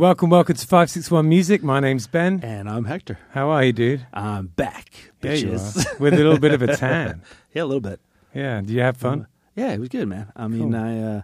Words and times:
Welcome, 0.00 0.30
welcome 0.30 0.56
to 0.56 0.66
561 0.66 1.28
Music. 1.28 1.62
My 1.62 1.78
name's 1.78 2.06
Ben. 2.06 2.40
And 2.42 2.70
I'm 2.70 2.86
Hector. 2.86 3.18
How 3.32 3.50
are 3.50 3.64
you, 3.64 3.74
dude? 3.74 4.06
I'm 4.14 4.46
back, 4.46 4.90
bitches. 5.20 5.76
are. 5.76 5.98
With 5.98 6.14
a 6.14 6.16
little 6.16 6.38
bit 6.38 6.54
of 6.54 6.62
a 6.62 6.74
tan. 6.74 7.20
yeah, 7.52 7.64
a 7.64 7.66
little 7.66 7.82
bit. 7.82 8.00
Yeah, 8.34 8.62
do 8.62 8.72
you 8.72 8.80
have 8.80 8.96
fun? 8.96 9.26
Yeah, 9.54 9.72
it 9.72 9.78
was 9.78 9.90
good, 9.90 10.08
man. 10.08 10.32
I 10.34 10.48
mean, 10.48 10.72
Cool. 10.72 10.80
I 10.80 10.98
uh, 11.00 11.22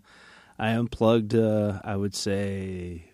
I 0.58 0.72
unplugged. 0.72 1.34
Uh, 1.34 1.80
I 1.84 1.96
would 1.96 2.14
say 2.14 3.04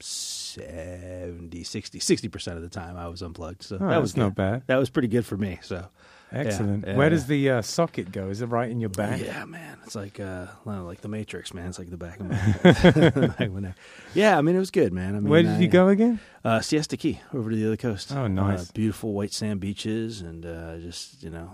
70, 0.00 1.62
60, 1.62 2.00
60 2.00 2.28
percent 2.28 2.56
of 2.56 2.64
the 2.64 2.68
time 2.68 2.96
I 2.96 3.06
was 3.06 3.22
unplugged. 3.22 3.62
So 3.62 3.78
Oh, 3.80 3.88
that 3.90 4.00
was 4.02 4.16
not 4.16 4.34
bad. 4.34 4.64
That 4.66 4.78
was 4.78 4.90
pretty 4.90 5.06
good 5.06 5.24
for 5.24 5.36
me. 5.36 5.60
So 5.62 5.86
Excellent. 6.32 6.86
yeah, 6.86 6.96
Where 6.96 7.06
yeah. 7.06 7.10
does 7.10 7.26
the 7.26 7.50
uh, 7.50 7.62
socket 7.62 8.10
go? 8.12 8.28
Is 8.28 8.40
it 8.42 8.46
right 8.46 8.70
in 8.70 8.80
your 8.80 8.88
back? 8.90 9.20
yeah, 9.20 9.44
man, 9.44 9.78
it's 9.84 9.94
like 9.94 10.18
uh, 10.20 10.46
like 10.64 11.00
the 11.00 11.08
Matrix, 11.08 11.52
man. 11.54 11.68
It's 11.68 11.78
like 11.78 11.90
the 11.90 11.96
back 11.96 12.20
of 12.20 12.26
my, 12.28 12.36
back 13.28 13.40
of 13.40 13.52
my 13.52 13.60
neck. 13.60 13.76
Yeah, 14.14 14.38
I 14.38 14.42
mean, 14.42 14.56
it 14.56 14.58
was 14.60 14.70
good, 14.70 14.92
man. 14.92 15.16
I 15.16 15.20
mean, 15.20 15.28
Where 15.30 15.42
did 15.42 15.52
I- 15.52 15.58
you 15.60 15.68
go 15.68 15.88
again? 15.88 16.20
Uh, 16.44 16.60
Siesta 16.60 16.96
Key, 16.96 17.20
over 17.34 17.50
to 17.50 17.56
the 17.56 17.66
other 17.66 17.76
coast. 17.76 18.12
Oh, 18.12 18.26
nice. 18.26 18.68
Uh, 18.68 18.72
beautiful 18.74 19.12
white 19.12 19.32
sand 19.32 19.60
beaches, 19.60 20.20
and 20.22 20.44
uh, 20.46 20.78
just 20.78 21.22
you 21.22 21.30
know, 21.30 21.48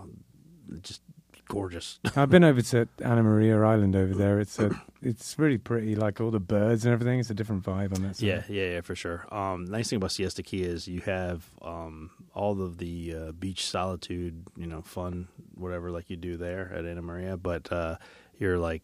just 0.82 1.02
gorgeous. 1.48 1.98
I've 2.16 2.30
been 2.30 2.44
over 2.44 2.62
to 2.62 2.88
Anna 3.02 3.22
Maria 3.22 3.60
Island 3.60 3.96
over 3.96 4.14
there. 4.14 4.38
It's 4.38 4.58
a, 4.58 4.70
it's 5.02 5.38
really 5.38 5.58
pretty, 5.58 5.96
like 5.96 6.20
all 6.20 6.30
the 6.30 6.40
birds 6.40 6.84
and 6.84 6.92
everything. 6.92 7.18
It's 7.18 7.30
a 7.30 7.34
different 7.34 7.64
vibe 7.64 7.96
on 7.96 8.02
that 8.02 8.16
side. 8.16 8.26
Yeah, 8.26 8.42
yeah, 8.48 8.70
yeah, 8.74 8.80
for 8.82 8.94
sure. 8.94 9.26
Um, 9.34 9.64
nice 9.64 9.90
thing 9.90 9.96
about 9.96 10.12
Siesta 10.12 10.42
Key 10.42 10.62
is 10.62 10.86
you 10.86 11.00
have 11.00 11.44
um, 11.62 12.10
all 12.34 12.62
of 12.62 12.78
the 12.78 13.14
uh, 13.14 13.32
beach 13.32 13.66
solitude, 13.66 14.44
you 14.56 14.66
know, 14.66 14.82
fun, 14.82 15.28
whatever, 15.54 15.90
like 15.90 16.10
you 16.10 16.16
do 16.16 16.36
there 16.36 16.72
at 16.74 16.84
Anna 16.84 17.02
Maria, 17.02 17.36
but 17.36 17.70
uh, 17.72 17.96
you're 18.38 18.58
like 18.58 18.82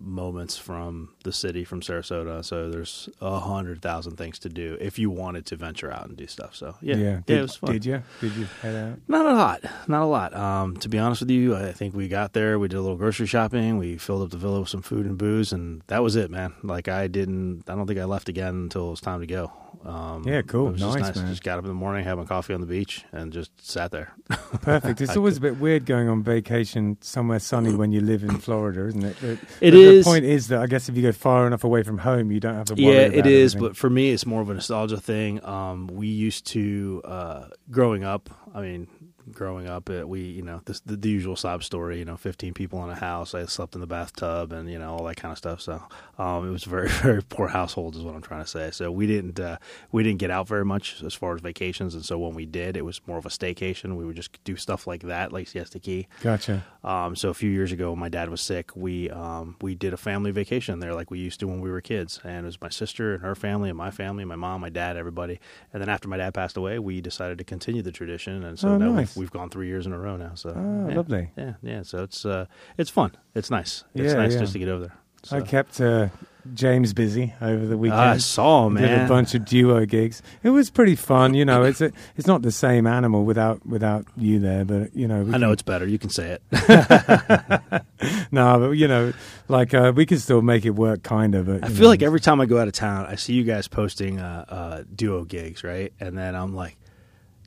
moments 0.00 0.56
from 0.56 1.10
the 1.24 1.32
city, 1.32 1.64
from 1.64 1.80
Sarasota. 1.80 2.44
So 2.44 2.70
there's 2.70 3.08
a 3.20 3.38
hundred 3.38 3.82
thousand 3.82 4.16
things 4.16 4.38
to 4.40 4.48
do 4.48 4.76
if 4.80 4.98
you 4.98 5.10
wanted 5.10 5.46
to 5.46 5.56
venture 5.56 5.90
out 5.90 6.08
and 6.08 6.16
do 6.16 6.26
stuff. 6.26 6.54
So 6.54 6.76
yeah, 6.80 6.96
yeah, 6.96 7.20
Did, 7.26 7.38
it 7.38 7.42
was 7.42 7.56
fun. 7.56 7.72
Did 7.72 7.84
you? 7.84 8.02
Did 8.20 8.32
you 8.34 8.46
head 8.62 8.74
out? 8.74 8.98
Not 9.08 9.26
a 9.26 9.34
lot, 9.34 9.64
not 9.88 10.02
a 10.02 10.06
lot. 10.06 10.34
Um, 10.34 10.76
to 10.78 10.88
be 10.88 10.98
honest 10.98 11.22
with 11.22 11.30
you, 11.30 11.56
I 11.56 11.72
think 11.72 11.94
we 11.94 12.08
got 12.08 12.32
there. 12.32 12.58
We 12.58 12.68
did 12.68 12.76
a 12.76 12.80
little 12.80 12.96
grocery 12.96 13.26
shopping. 13.26 13.78
We 13.78 13.98
filled 13.98 14.22
up 14.22 14.30
the 14.30 14.38
villa 14.38 14.60
with 14.60 14.68
some 14.68 14.82
food 14.82 15.06
and 15.06 15.18
booze, 15.18 15.52
and 15.52 15.82
that 15.88 16.02
was 16.02 16.16
it, 16.16 16.30
man. 16.30 16.54
Like 16.62 16.88
I 16.88 17.06
didn't, 17.06 17.64
I 17.68 17.74
don't 17.74 17.86
think 17.86 17.98
I 17.98 18.04
left 18.04 18.28
again 18.28 18.54
until 18.54 18.88
it 18.88 18.90
was 18.90 19.00
time 19.00 19.20
to 19.20 19.26
go. 19.26 19.52
Um, 19.88 20.22
Yeah, 20.26 20.42
cool. 20.42 20.68
It 20.68 20.72
was 20.72 20.80
just 20.82 20.94
Nice, 20.98 21.06
nice. 21.06 21.16
man. 21.16 21.26
Just 21.28 21.42
got 21.42 21.58
up 21.58 21.64
in 21.64 21.68
the 21.68 21.74
morning, 21.74 22.04
having 22.04 22.26
coffee 22.26 22.52
on 22.52 22.60
the 22.60 22.66
beach, 22.66 23.04
and 23.10 23.32
just 23.32 23.50
sat 23.66 23.90
there. 23.90 24.12
Perfect. 24.60 25.00
It's 25.00 25.16
always 25.16 25.38
a 25.38 25.40
bit 25.40 25.58
weird 25.58 25.86
going 25.86 26.08
on 26.08 26.22
vacation 26.22 26.98
somewhere 27.00 27.38
sunny 27.38 27.74
when 27.74 27.90
you 27.90 28.00
live 28.00 28.22
in 28.22 28.38
Florida, 28.38 28.86
isn't 28.86 29.02
it? 29.02 29.16
But, 29.20 29.30
It 29.30 29.38
but 29.60 29.74
is. 29.74 30.04
The 30.04 30.10
point 30.10 30.24
is 30.26 30.48
that 30.48 30.60
I 30.60 30.66
guess 30.66 30.88
if 30.90 30.96
you 30.96 31.02
go 31.02 31.12
far 31.12 31.46
enough 31.46 31.64
away 31.64 31.82
from 31.82 31.98
home, 31.98 32.30
you 32.30 32.38
don't 32.40 32.54
have 32.54 32.66
to 32.66 32.74
worry 32.74 32.94
Yeah, 32.96 33.00
about 33.02 33.18
it 33.18 33.26
is. 33.26 33.54
everything. 33.54 33.68
But 33.70 33.76
for 33.78 33.88
me, 33.88 34.10
it's 34.10 34.26
more 34.26 34.42
of 34.42 34.50
a 34.50 34.54
nostalgia 34.54 35.00
thing. 35.00 35.42
Um, 35.44 35.86
we 35.86 36.08
used 36.08 36.46
to 36.48 37.00
uh, 37.04 37.44
growing 37.70 38.04
up. 38.04 38.28
I 38.54 38.60
mean, 38.60 38.88
growing 39.32 39.68
up, 39.68 39.88
uh, 39.90 40.06
we 40.06 40.20
you 40.22 40.42
know 40.42 40.60
this, 40.64 40.80
the, 40.80 40.96
the 40.96 41.08
usual 41.08 41.36
sob 41.36 41.62
story. 41.64 41.98
You 41.98 42.04
know, 42.04 42.16
fifteen 42.16 42.54
people 42.54 42.82
in 42.84 42.90
a 42.90 42.94
house. 42.94 43.34
I 43.34 43.44
slept 43.46 43.74
in 43.74 43.80
the 43.80 43.86
bathtub, 43.86 44.52
and 44.52 44.70
you 44.70 44.78
know 44.78 44.94
all 44.94 45.04
that 45.04 45.16
kind 45.16 45.32
of 45.32 45.38
stuff. 45.38 45.60
So 45.60 45.82
um, 46.18 46.48
it 46.48 46.50
was 46.50 46.64
very 46.64 46.88
very 47.02 47.22
poor 47.22 47.48
household, 47.48 47.96
is 47.96 48.02
what 48.02 48.14
I'm 48.14 48.22
trying 48.22 48.42
to 48.42 48.48
say. 48.50 48.70
So 48.70 48.90
we 48.90 49.06
didn't 49.06 49.38
uh, 49.38 49.58
we 49.92 50.02
didn't 50.02 50.18
get 50.18 50.30
out 50.30 50.48
very 50.48 50.64
much 50.64 51.02
as 51.02 51.14
far 51.14 51.34
as 51.34 51.40
vacations, 51.40 51.94
and 51.94 52.04
so 52.04 52.18
when 52.18 52.34
we 52.34 52.46
did, 52.46 52.76
it 52.76 52.84
was 52.84 53.00
more 53.06 53.18
of 53.18 53.26
a 53.26 53.30
staycation. 53.30 53.96
We 53.96 54.04
would 54.04 54.16
just 54.16 54.42
do 54.44 54.56
stuff 54.56 54.86
like 54.86 55.02
that, 55.02 55.32
like 55.32 55.48
Siesta 55.48 55.78
Key. 55.78 56.08
Gotcha. 56.20 56.64
Um, 56.82 57.16
so 57.16 57.28
a 57.28 57.34
few 57.34 57.50
years 57.50 57.72
ago, 57.72 57.90
when 57.90 58.00
my 58.00 58.08
dad 58.08 58.30
was 58.30 58.40
sick. 58.40 58.74
We 58.74 59.10
um, 59.10 59.56
we 59.60 59.74
did 59.74 59.92
a 59.92 59.96
family 59.96 60.30
vacation 60.30 60.80
there, 60.80 60.94
like 60.94 61.10
we 61.10 61.18
used 61.18 61.40
to 61.40 61.46
when 61.46 61.60
we 61.60 61.70
were 61.70 61.80
kids, 61.80 62.20
and 62.24 62.38
it 62.38 62.44
was 62.44 62.60
my 62.60 62.68
sister 62.70 63.14
and 63.14 63.22
her 63.22 63.34
family, 63.34 63.68
and 63.68 63.76
my 63.78 63.90
family, 63.90 64.24
my 64.24 64.36
mom, 64.36 64.60
my 64.60 64.70
dad, 64.70 64.96
everybody. 64.96 65.38
And 65.72 65.82
then 65.82 65.88
after 65.88 66.08
my 66.08 66.16
dad 66.16 66.34
passed 66.34 66.56
away, 66.56 66.78
we 66.78 67.00
decided 67.00 67.38
to 67.38 67.44
continue 67.44 67.82
the 67.82 67.92
tradition, 67.92 68.42
and 68.44 68.58
so 68.58 68.68
Oh, 68.70 68.78
now 68.78 68.92
nice. 68.92 69.16
We've, 69.18 69.30
gone 69.30 69.50
three 69.50 69.66
years 69.68 69.86
in 69.86 69.92
a 69.92 69.98
row 69.98 70.16
now. 70.16 70.32
So 70.34 70.50
Oh, 70.56 70.88
yeah, 70.88 70.96
lovely. 70.96 71.30
yeah, 71.36 71.52
yeah. 71.62 71.82
So 71.82 72.02
it's 72.02 72.24
uh, 72.24 72.46
it's 72.76 72.90
fun. 72.90 73.12
It's 73.34 73.50
nice. 73.50 73.84
It's 73.94 74.12
Yeah, 74.12 74.18
nice 74.18 74.34
yeah. 74.34 74.40
just 74.40 74.52
to 74.54 74.58
get 74.58 74.68
over 74.68 74.86
there. 74.86 74.96
So. 75.24 75.36
I 75.36 75.40
kept 75.40 75.80
uh, 75.80 76.08
James 76.54 76.92
busy 76.94 77.34
over 77.42 77.66
the 77.66 77.76
weekend. 77.76 78.00
I 78.00 78.18
saw, 78.18 78.68
man. 78.68 78.84
Did 78.84 79.00
a 79.00 79.08
bunch 79.08 79.34
of 79.34 79.44
duo 79.44 79.84
gigs. 79.84 80.22
It 80.44 80.50
was 80.50 80.70
pretty 80.70 80.94
fun. 80.94 81.34
You 81.34 81.44
know, 81.44 81.64
it's 81.64 81.80
a, 81.80 81.90
it's 82.16 82.28
not 82.28 82.42
the 82.42 82.52
same 82.52 82.86
animal 82.86 83.24
without 83.24 83.66
without 83.66 84.06
you 84.16 84.38
there, 84.38 84.64
but 84.64 84.94
you 84.94 85.08
know, 85.08 85.22
I 85.22 85.38
know 85.38 85.46
can- 85.48 85.52
it's 85.54 85.62
better. 85.62 85.86
You 85.88 85.98
can 85.98 86.10
say 86.10 86.38
it. 86.38 86.42
no, 88.30 88.58
but 88.60 88.70
you 88.70 88.86
know, 88.86 89.12
like 89.48 89.74
uh, 89.74 89.92
we 89.94 90.06
can 90.06 90.18
still 90.18 90.40
make 90.40 90.64
it 90.64 90.70
work, 90.70 91.02
kind 91.02 91.34
of. 91.34 91.46
But, 91.46 91.64
I 91.64 91.68
feel 91.68 91.82
know, 91.82 91.88
like 91.88 92.02
every 92.02 92.20
time 92.20 92.40
I 92.40 92.46
go 92.46 92.58
out 92.60 92.68
of 92.68 92.74
town, 92.74 93.06
I 93.06 93.16
see 93.16 93.32
you 93.34 93.42
guys 93.44 93.66
posting 93.66 94.20
uh, 94.20 94.44
uh, 94.48 94.82
duo 94.94 95.24
gigs, 95.24 95.64
right? 95.64 95.92
And 95.98 96.16
then 96.16 96.36
I'm 96.36 96.54
like, 96.54 96.76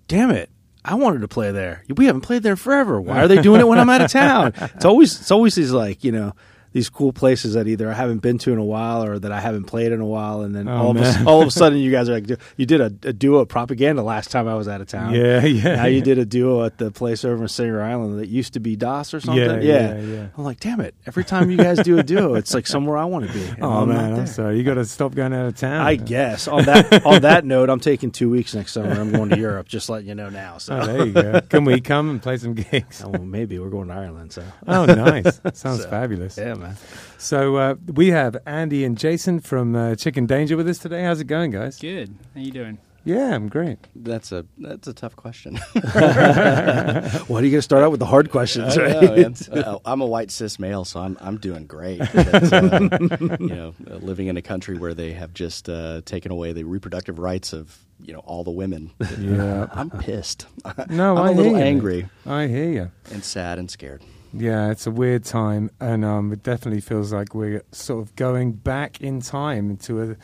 damn 0.10 0.32
it. 0.32 0.50
I 0.84 0.96
wanted 0.96 1.22
to 1.22 1.28
play 1.28 1.52
there. 1.52 1.84
We 1.96 2.06
haven't 2.06 2.22
played 2.22 2.44
there 2.44 2.56
forever. 2.56 3.00
Why 3.00 3.20
are 3.22 3.28
they 3.28 3.42
doing 3.42 3.62
it 3.62 3.68
when 3.68 3.78
I'm 3.78 3.90
out 3.90 4.02
of 4.02 4.12
town? 4.12 4.54
It's 4.76 4.86
always 4.86 5.20
it's 5.20 5.32
always 5.32 5.56
these 5.56 5.72
like 5.72 6.04
you 6.04 6.12
know 6.12 6.34
these 6.74 6.90
cool 6.90 7.12
places 7.14 7.54
that 7.54 7.68
either 7.68 7.90
I 7.90 7.94
haven't 7.94 8.20
been 8.20 8.38
to 8.40 8.52
in 8.54 8.58
a 8.58 8.64
while 8.64 9.04
or 9.04 9.20
that 9.20 9.32
I 9.32 9.40
haven't 9.42 9.66
played 9.66 9.92
in 9.92 10.00
a 10.00 10.06
while, 10.06 10.42
and 10.42 10.56
then 10.56 10.68
Oh, 10.68 10.72
all 10.78 10.92
of 10.92 10.98
a, 10.98 11.24
all 11.28 11.42
of 11.42 11.48
a 11.48 11.52
sudden 11.52 11.80
you 11.80 11.92
guys 11.92 12.08
are 12.10 12.14
like, 12.20 12.30
you 12.58 12.66
did 12.66 12.80
a, 12.82 12.86
a 13.10 13.14
duo 13.14 13.44
propaganda 13.46 14.02
last 14.04 14.32
time 14.32 14.48
I 14.48 14.56
was 14.56 14.68
out 14.68 14.80
of 14.82 14.88
town. 14.88 15.14
Yeah, 15.14 15.44
yeah. 15.46 15.76
Now 15.76 15.86
you 15.86 16.02
did 16.02 16.18
a 16.18 16.26
duo 16.26 16.64
at 16.64 16.78
the 16.78 16.90
place 16.92 17.26
over 17.26 17.44
in 17.44 17.48
Singer 17.50 17.82
Island 17.82 18.20
that 18.20 18.28
used 18.30 18.54
to 18.54 18.60
be 18.60 18.76
DOS 18.76 19.14
or 19.14 19.20
something. 19.20 19.44
Yeah, 19.44 19.60
yeah, 19.60 20.00
yeah. 20.00 20.28
I'm 20.38 20.44
like, 20.44 20.60
damn 20.60 20.80
it! 20.80 20.96
Every 21.06 21.24
time 21.26 21.52
you 21.52 21.58
guys 21.58 21.80
do 21.80 21.98
a 22.00 22.04
duo, 22.04 22.36
it's 22.36 22.54
like 22.54 22.68
somewhere 22.68 22.98
I 22.98 23.06
want 23.06 23.28
to 23.28 23.34
be. 23.34 23.62
Oh 23.62 23.82
I'm 23.84 23.90
man, 23.90 24.14
I'm 24.20 24.28
sorry. 24.28 24.58
You 24.58 24.64
got 24.64 24.76
to 24.76 24.86
stop 24.86 25.14
going 25.14 25.34
out 25.34 25.46
of 25.48 25.58
town. 25.58 25.86
I 25.86 25.96
guess 25.96 26.48
on 26.48 26.64
that 26.66 27.06
on 27.06 27.22
that 27.24 27.44
note, 27.46 27.70
I'm 27.70 27.80
taking 27.82 28.12
two 28.12 28.30
weeks 28.30 28.56
next 28.56 28.72
summer. 28.72 28.92
I'm 28.92 29.12
going 29.12 29.30
to 29.30 29.38
Europe. 29.38 29.68
Just 29.68 29.90
letting 29.90 30.08
you 30.08 30.16
know 30.16 30.30
now. 30.30 30.58
So 30.58 30.78
Oh, 30.80 30.86
there 30.86 31.06
you 31.06 31.12
go. 31.14 31.42
Can 31.42 31.66
we 31.66 31.82
come 31.82 32.10
and 32.10 32.22
play 32.22 32.38
some 32.38 32.54
gigs? 32.54 33.04
Oh, 33.04 33.10
well, 33.10 33.24
maybe 33.24 33.60
we're 33.60 33.70
going 33.70 33.88
to 33.90 33.94
Ireland. 33.94 34.32
So 34.32 34.44
Oh, 34.68 34.86
nice. 34.86 35.40
Sounds 35.54 35.84
So, 35.84 35.90
fabulous. 35.90 36.38
yeah, 36.38 36.54
man. 36.62 36.78
So 37.18 37.56
uh, 37.58 37.76
we 37.88 38.08
have 38.10 38.38
Andy 38.46 38.84
and 38.86 38.98
Jason 38.98 39.40
from 39.40 39.76
uh, 39.76 39.96
Chicken 39.96 40.26
Danger 40.26 40.56
with 40.58 40.68
us 40.68 40.78
today. 40.80 41.04
How's 41.04 41.20
it 41.20 41.26
going, 41.26 41.52
guys? 41.52 41.78
Good. 41.78 42.16
How 42.34 42.42
you 42.42 42.52
doing? 42.52 42.78
Yeah, 43.04 43.34
I'm 43.34 43.50
great. 43.50 43.80
That's 43.96 44.32
a 44.32 44.46
that's 44.60 44.88
a 44.88 44.94
tough 44.94 45.16
question. 45.16 45.56
Why 45.74 47.40
are 47.40 47.44
you 47.44 47.50
going 47.50 47.52
to 47.54 47.62
start 47.64 47.84
out 47.84 47.90
with 47.90 48.00
the 48.00 48.06
hard 48.06 48.30
questions? 48.30 48.78
I 48.78 48.84
Right? 48.84 49.02
know, 49.02 49.16
man. 49.16 49.36
Uh, 49.52 49.80
I'm 49.86 50.02
a 50.02 50.06
white 50.06 50.30
cis 50.30 50.60
male, 50.60 50.86
so 50.86 51.00
I'm 51.00 51.18
I'm 51.20 51.38
doing 51.38 51.66
great. 51.66 52.00
But, 52.14 52.54
uh, 52.54 53.38
you 53.40 53.48
know, 53.48 53.74
uh, 53.90 53.96
living 53.96 54.28
in 54.28 54.38
a 54.38 54.42
country 54.44 54.78
where 54.78 54.94
they 54.94 55.14
have 55.14 55.34
just 55.34 55.68
uh, 55.68 56.02
taken 56.06 56.32
away 56.32 56.54
the 56.54 56.64
reproductive 56.64 57.18
rights 57.18 57.54
of 57.54 57.76
you 58.04 58.14
know 58.14 58.20
all 58.20 58.44
the 58.44 58.52
women. 58.52 58.92
Yeah. 59.20 59.68
I'm 59.72 59.90
pissed. 59.90 60.46
No, 60.90 61.18
I'm 61.18 61.24
I 61.24 61.30
a 61.30 61.34
hear 61.34 61.38
little 61.44 61.58
you, 61.58 61.64
angry 61.64 62.10
I 62.28 62.46
hear 62.48 62.70
you. 62.72 62.92
and 63.12 63.24
sad 63.24 63.58
and 63.58 63.70
scared. 63.72 64.04
Yeah, 64.34 64.72
it's 64.72 64.88
a 64.88 64.92
weird 64.92 65.26
time, 65.26 65.72
and 65.80 66.06
um, 66.06 66.32
it 66.32 66.42
definitely 66.44 66.82
feels 66.82 67.12
like 67.12 67.36
we're 67.36 67.64
sort 67.72 68.02
of 68.02 68.16
going 68.16 68.54
back 68.54 69.02
in 69.02 69.22
time 69.22 69.70
into 69.70 70.02
a, 70.02 70.16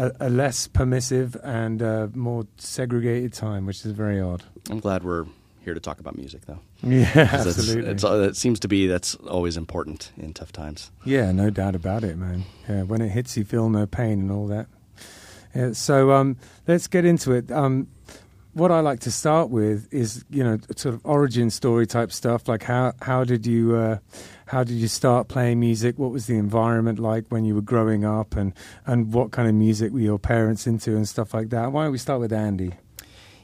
a, 0.00 0.12
a 0.20 0.30
less 0.30 0.68
permissive 0.68 1.36
and 1.42 1.82
uh, 1.82 2.08
more 2.14 2.46
segregated 2.58 3.32
time, 3.32 3.66
which 3.66 3.84
is 3.84 3.92
very 3.92 4.20
odd. 4.20 4.44
I'm 4.70 4.78
glad 4.78 5.02
we're 5.02 5.26
here 5.64 5.74
to 5.74 5.80
talk 5.80 5.98
about 6.00 6.16
music, 6.16 6.42
though. 6.46 6.60
Yeah, 6.82 7.10
absolutely. 7.14 7.90
It's, 7.90 8.04
uh, 8.04 8.20
it 8.30 8.36
seems 8.36 8.58
to 8.60 8.68
be 8.68 8.86
that's 8.86 9.14
always 9.16 9.56
important 9.58 10.12
in 10.16 10.32
tough 10.32 10.50
times. 10.52 10.90
Yeah, 11.04 11.30
no 11.32 11.50
doubt 11.50 11.74
about 11.74 12.04
it, 12.04 12.16
man. 12.16 12.44
Yeah, 12.68 12.84
when 12.84 13.02
it 13.02 13.10
hits 13.10 13.36
you, 13.36 13.44
feel 13.44 13.68
no 13.68 13.86
pain 13.86 14.20
and 14.20 14.30
all 14.32 14.46
that. 14.46 14.66
Yeah, 15.54 15.72
so 15.72 16.12
um, 16.12 16.36
let's 16.68 16.86
get 16.86 17.04
into 17.04 17.32
it. 17.32 17.50
Um, 17.50 17.88
what 18.52 18.70
I 18.70 18.80
like 18.80 19.00
to 19.00 19.10
start 19.10 19.50
with 19.50 19.92
is, 19.92 20.24
you 20.30 20.42
know, 20.42 20.58
sort 20.76 20.94
of 20.94 21.00
origin 21.04 21.50
story 21.50 21.86
type 21.86 22.12
stuff. 22.12 22.48
Like 22.48 22.64
how 22.64 22.92
how 23.02 23.24
did 23.24 23.46
you 23.46 23.76
uh, 23.76 23.98
how 24.46 24.64
did 24.64 24.74
you 24.74 24.88
start 24.88 25.28
playing 25.28 25.60
music? 25.60 25.98
What 25.98 26.10
was 26.10 26.26
the 26.26 26.36
environment 26.36 26.98
like 26.98 27.26
when 27.28 27.44
you 27.44 27.54
were 27.54 27.62
growing 27.62 28.04
up, 28.04 28.36
and 28.36 28.52
and 28.86 29.12
what 29.12 29.30
kind 29.30 29.48
of 29.48 29.54
music 29.54 29.92
were 29.92 30.00
your 30.00 30.18
parents 30.18 30.66
into 30.66 30.96
and 30.96 31.08
stuff 31.08 31.32
like 31.32 31.50
that? 31.50 31.72
Why 31.72 31.84
don't 31.84 31.92
we 31.92 31.98
start 31.98 32.20
with 32.20 32.32
Andy? 32.32 32.72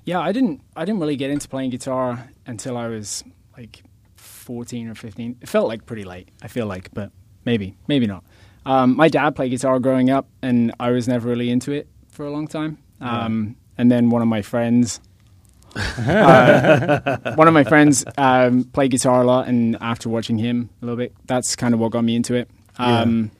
Yeah, 0.05 0.21
I 0.21 0.33
didn't. 0.33 0.61
I 0.77 0.85
didn't 0.85 1.01
really 1.01 1.17
get 1.17 1.31
into 1.31 1.49
playing 1.49 1.71
guitar 1.71 2.31
until 2.47 2.77
I 2.77 2.89
was 2.89 3.25
like 3.57 3.83
fourteen 4.17 4.89
or 4.89 4.95
fifteen. 4.95 5.37
It 5.41 5.49
felt 5.49 5.69
like 5.69 5.87
pretty 5.87 6.05
late. 6.05 6.29
I 6.43 6.49
feel 6.49 6.67
like, 6.67 6.93
but 6.93 7.11
maybe, 7.45 7.77
maybe 7.87 8.07
not. 8.07 8.25
Um, 8.65 8.97
my 8.97 9.09
dad 9.09 9.37
played 9.37 9.51
guitar 9.51 9.79
growing 9.79 10.11
up, 10.11 10.29
and 10.43 10.75
I 10.81 10.91
was 10.91 11.07
never 11.07 11.29
really 11.29 11.51
into 11.51 11.73
it 11.73 11.89
for 12.11 12.27
a 12.27 12.31
long 12.31 12.49
time. 12.49 12.79
Um, 13.01 13.57
and 13.79 13.91
then 13.91 14.11
one 14.11 14.23
of 14.23 14.29
my 14.29 14.43
friends, 14.43 15.01
uh, 15.77 17.35
one 17.35 17.49
of 17.49 17.55
my 17.55 17.65
friends 17.65 18.05
um, 18.17 18.65
played 18.65 18.91
guitar 18.91 19.23
a 19.23 19.25
lot, 19.25 19.49
and 19.49 19.77
after 19.81 20.09
watching 20.09 20.39
him 20.39 20.71
a 20.81 20.85
little 20.85 20.97
bit, 20.97 21.13
that's 21.27 21.57
kind 21.57 21.75
of 21.75 21.81
what 21.81 21.93
got 21.93 22.03
me 22.05 22.17
into 22.17 22.35
it. 22.35 22.49
Um, 22.79 23.31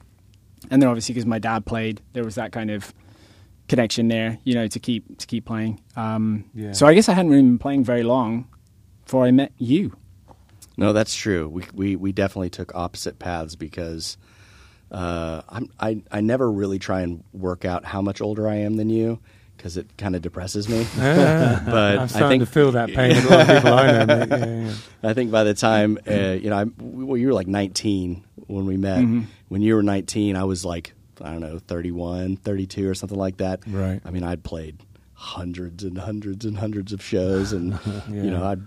And 0.69 0.81
then 0.81 0.89
obviously 0.89 1.13
because 1.13 1.25
my 1.25 1.39
dad 1.39 1.65
played, 1.65 2.01
there 2.13 2.23
was 2.23 2.35
that 2.35 2.51
kind 2.51 2.69
of 2.71 2.93
connection 3.69 4.07
there, 4.07 4.37
you 4.43 4.53
know, 4.53 4.67
to 4.67 4.79
keep 4.79 5.17
to 5.19 5.27
keep 5.27 5.45
playing. 5.45 5.79
Um, 5.95 6.45
Yeah. 6.53 6.73
So 6.73 6.85
I 6.87 6.93
guess 6.93 7.07
I 7.09 7.13
hadn't 7.13 7.31
really 7.31 7.43
been 7.43 7.59
playing 7.59 7.83
very 7.85 8.03
long 8.03 8.47
before 9.05 9.25
I 9.25 9.31
met 9.31 9.51
you. 9.57 9.95
No, 10.75 10.93
that's 10.93 11.15
true. 11.15 11.47
We 11.47 11.63
we 11.73 11.95
we 11.95 12.11
definitely 12.11 12.49
took 12.49 12.73
opposite 12.75 13.17
paths 13.19 13.55
because 13.55 14.17
uh, 14.91 15.41
I'm, 15.49 15.69
I 15.79 16.01
I 16.11 16.21
never 16.21 16.51
really 16.51 16.79
try 16.79 17.01
and 17.01 17.23
work 17.33 17.65
out 17.65 17.85
how 17.85 18.01
much 18.01 18.21
older 18.21 18.47
I 18.47 18.55
am 18.55 18.75
than 18.77 18.89
you 18.89 19.19
because 19.67 19.77
it 19.77 19.97
kind 19.97 20.15
of 20.15 20.21
depresses 20.21 20.69
me. 20.69 20.85
Ah, 20.97 21.61
But 21.65 21.95
I'm 21.95 21.99
I 22.01 22.07
starting 22.07 22.39
think- 22.39 22.49
to 22.49 22.53
feel 22.53 22.71
that 22.71 22.89
pain. 22.89 23.15
A 23.25 23.29
lot 23.29 23.49
of 23.49 23.55
people 23.57 23.73
I 23.73 24.05
know. 24.05 24.25
Yeah, 24.29 24.65
yeah. 25.03 25.09
I 25.09 25.13
think 25.13 25.29
by 25.31 25.43
the 25.43 25.53
time 25.53 25.97
uh, 26.09 26.13
you 26.41 26.49
know, 26.49 26.57
I, 26.57 26.65
well, 26.79 27.17
you 27.17 27.27
were 27.27 27.33
like 27.33 27.47
19 27.47 28.23
when 28.47 28.65
we 28.65 28.77
met. 28.77 28.99
Mm-hmm. 28.99 29.21
When 29.49 29.61
you 29.61 29.75
were 29.75 29.83
19, 29.83 30.35
I 30.35 30.43
was 30.45 30.63
like 30.65 30.93
I 31.19 31.31
don't 31.31 31.41
know, 31.41 31.59
31, 31.59 32.37
32 32.37 32.87
or 32.89 32.93
something 32.93 33.17
like 33.17 33.37
that. 33.37 33.61
Right. 33.67 33.99
I 34.05 34.11
mean, 34.11 34.23
I'd 34.23 34.43
played 34.43 34.77
hundreds 35.13 35.83
and 35.83 35.97
hundreds 35.97 36.45
and 36.45 36.57
hundreds 36.59 36.93
of 36.93 37.01
shows, 37.03 37.51
and 37.53 37.71
Yeah. 38.07 38.23
you 38.23 38.29
know, 38.31 38.43
I'd 38.45 38.61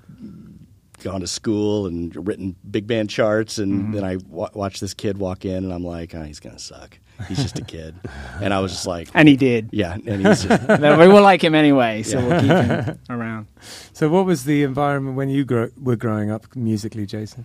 gone 1.03 1.21
to 1.21 1.27
school 1.29 1.87
and 1.87 2.15
written 2.27 2.57
big 2.69 2.87
band 2.89 3.09
charts, 3.09 3.59
and 3.59 3.73
Mm-hmm. 3.73 3.93
then 3.93 4.05
I 4.05 4.17
wa 4.29 4.49
watched 4.53 4.81
this 4.81 4.95
kid 4.95 5.17
walk 5.19 5.45
in, 5.45 5.65
and 5.65 5.73
I'm 5.73 5.85
like, 5.85 6.13
oh, 6.15 6.23
he's 6.25 6.41
gonna 6.41 6.59
suck. 6.59 6.99
He's 7.29 7.39
just 7.43 7.59
a 7.59 7.65
kid, 7.65 7.95
and 8.41 8.53
I 8.55 8.61
was 8.61 8.73
just 8.73 8.87
like, 8.87 9.09
And 9.15 9.29
he 9.29 9.37
did. 9.37 9.69
yeah, 9.73 9.95
and 9.95 10.27
he's 10.27 10.45
just, 10.45 10.67
But 10.67 10.99
we 10.99 11.09
will 11.09 11.23
like 11.23 11.43
him 11.43 11.55
anyway, 11.55 12.03
so 12.03 12.19
Yeah. 12.19 12.27
we'll 12.27 12.41
keep 12.41 12.51
him 12.89 12.99
around. 13.09 13.47
So, 13.93 14.09
what 14.09 14.27
was 14.27 14.45
the 14.45 14.63
environment 14.63 15.17
when 15.17 15.29
you 15.29 15.45
grow, 15.45 15.69
were 15.81 15.97
growing 15.97 16.31
up 16.31 16.47
musically, 16.57 17.07
Jason? 17.07 17.45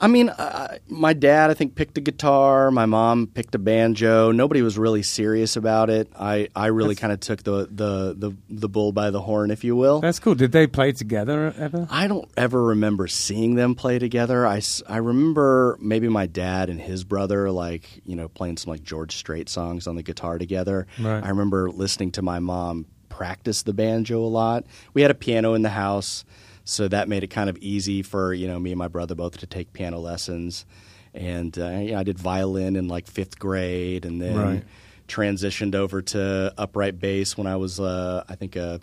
I 0.00 0.06
mean, 0.06 0.28
uh, 0.28 0.78
my 0.86 1.12
dad, 1.12 1.50
I 1.50 1.54
think, 1.54 1.74
picked 1.74 1.98
a 1.98 2.00
guitar. 2.00 2.70
My 2.70 2.86
mom 2.86 3.26
picked 3.26 3.54
a 3.54 3.58
banjo. 3.58 4.30
Nobody 4.30 4.62
was 4.62 4.78
really 4.78 5.02
serious 5.02 5.56
about 5.56 5.90
it. 5.90 6.08
I, 6.18 6.48
I 6.54 6.66
really 6.66 6.94
kind 6.94 7.12
of 7.12 7.18
took 7.18 7.42
the, 7.42 7.66
the, 7.70 8.14
the, 8.16 8.36
the 8.48 8.68
bull 8.68 8.92
by 8.92 9.10
the 9.10 9.20
horn, 9.20 9.50
if 9.50 9.64
you 9.64 9.74
will. 9.74 10.00
That's 10.00 10.20
cool. 10.20 10.36
Did 10.36 10.52
they 10.52 10.68
play 10.68 10.92
together 10.92 11.52
ever? 11.58 11.88
I 11.90 12.06
don't 12.06 12.30
ever 12.36 12.62
remember 12.62 13.08
seeing 13.08 13.56
them 13.56 13.74
play 13.74 13.98
together. 13.98 14.46
I, 14.46 14.62
I 14.88 14.98
remember 14.98 15.76
maybe 15.80 16.08
my 16.08 16.26
dad 16.26 16.70
and 16.70 16.80
his 16.80 17.02
brother, 17.02 17.50
like, 17.50 18.00
you 18.06 18.14
know, 18.14 18.28
playing 18.28 18.58
some 18.58 18.70
like 18.70 18.84
George 18.84 19.16
Strait 19.16 19.48
songs 19.48 19.88
on 19.88 19.96
the 19.96 20.04
guitar 20.04 20.38
together. 20.38 20.86
Right. 21.00 21.24
I 21.24 21.28
remember 21.28 21.70
listening 21.70 22.12
to 22.12 22.22
my 22.22 22.38
mom 22.38 22.86
practice 23.08 23.64
the 23.64 23.72
banjo 23.72 24.20
a 24.20 24.28
lot. 24.28 24.64
We 24.94 25.02
had 25.02 25.10
a 25.10 25.14
piano 25.14 25.54
in 25.54 25.62
the 25.62 25.70
house, 25.70 26.24
so 26.68 26.86
that 26.86 27.08
made 27.08 27.24
it 27.24 27.28
kind 27.28 27.48
of 27.48 27.56
easy 27.62 28.02
for, 28.02 28.34
you 28.34 28.46
know, 28.46 28.58
me 28.58 28.72
and 28.72 28.78
my 28.78 28.88
brother 28.88 29.14
both 29.14 29.38
to 29.38 29.46
take 29.46 29.72
piano 29.72 29.98
lessons. 29.98 30.66
And 31.14 31.58
uh, 31.58 31.78
yeah, 31.82 31.98
I 31.98 32.02
did 32.02 32.18
violin 32.18 32.76
in 32.76 32.88
like 32.88 33.06
fifth 33.06 33.38
grade 33.38 34.04
and 34.04 34.20
then 34.20 34.36
Right. 34.36 34.64
transitioned 35.08 35.74
over 35.74 36.02
to 36.02 36.52
upright 36.58 37.00
bass 37.00 37.38
when 37.38 37.46
I 37.46 37.56
was, 37.56 37.80
uh, 37.80 38.22
I 38.28 38.34
think, 38.34 38.54
a 38.56 38.80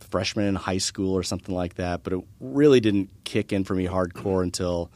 freshman 0.00 0.46
in 0.46 0.54
high 0.54 0.78
school 0.78 1.12
or 1.12 1.22
something 1.22 1.54
like 1.54 1.74
that. 1.74 2.02
But 2.02 2.14
it 2.14 2.20
really 2.40 2.80
didn't 2.80 3.10
kick 3.24 3.52
in 3.52 3.64
for 3.64 3.74
me 3.74 3.86
hardcore 3.86 4.42
until 4.42 4.90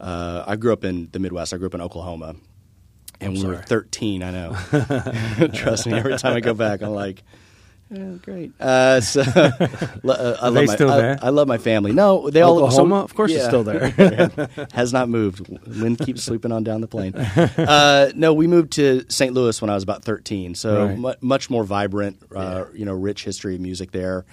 uh, 0.00 0.44
I 0.46 0.54
grew 0.54 0.72
up 0.72 0.84
in 0.84 1.08
the 1.10 1.18
Midwest. 1.18 1.52
I 1.52 1.56
grew 1.56 1.66
up 1.66 1.74
in 1.74 1.80
Oklahoma. 1.80 2.36
And 3.20 3.32
we 3.32 3.44
were 3.44 3.56
13, 3.56 4.22
I 4.22 4.30
know. 4.30 4.56
Trust 5.52 5.88
me, 5.88 5.94
every 5.94 6.16
time 6.16 6.36
I 6.36 6.40
go 6.40 6.54
back, 6.54 6.82
I'm 6.82 6.90
like, 6.94 7.24
"Yeah, 7.90 8.10
great. 8.22 8.52
Uh, 8.60 9.00
so, 9.00 9.20
lo- 10.02 10.14
uh, 10.14 10.36
I 10.40 10.46
Are 10.46 10.50
love 10.50 10.54
they 10.54 10.66
my, 10.66 10.74
still 10.74 10.90
I- 10.90 10.96
there? 10.96 11.18
I, 11.22 11.28
love 11.30 11.48
my 11.48 11.58
family. 11.58 11.92
No, 11.92 12.30
they 12.30 12.40
all. 12.42 12.56
Oklahoma, 12.62 13.00
so- 13.00 13.04
of 13.04 13.14
course, 13.14 13.30
it's 13.32 13.42
yeah. 13.42 13.48
still 13.48 13.64
there. 13.64 14.68
Has 14.72 14.92
not 14.92 15.08
moved. 15.08 15.48
Wind 15.66 15.98
keeps 15.98 16.24
sweeping 16.24 16.52
on 16.52 16.64
down 16.64 16.80
the 16.80 16.88
plain. 16.88 17.14
Uh, 17.14 18.10
no, 18.14 18.32
we 18.34 18.46
moved 18.46 18.72
to 18.72 19.04
St. 19.08 19.32
Louis 19.34 19.60
when 19.60 19.70
I 19.70 19.74
was 19.74 19.82
about 19.82 20.04
13. 20.04 20.54
So 20.54 20.86
Right. 20.86 20.98
mu- 20.98 21.14
much 21.20 21.48
more 21.50 21.64
vibrant, 21.64 22.18
uh, 22.34 22.64
you 22.74 22.84
know, 22.84 22.92
rich 22.94 23.24
history 23.24 23.54
of 23.54 23.60
music 23.60 23.92
there. 23.92 24.24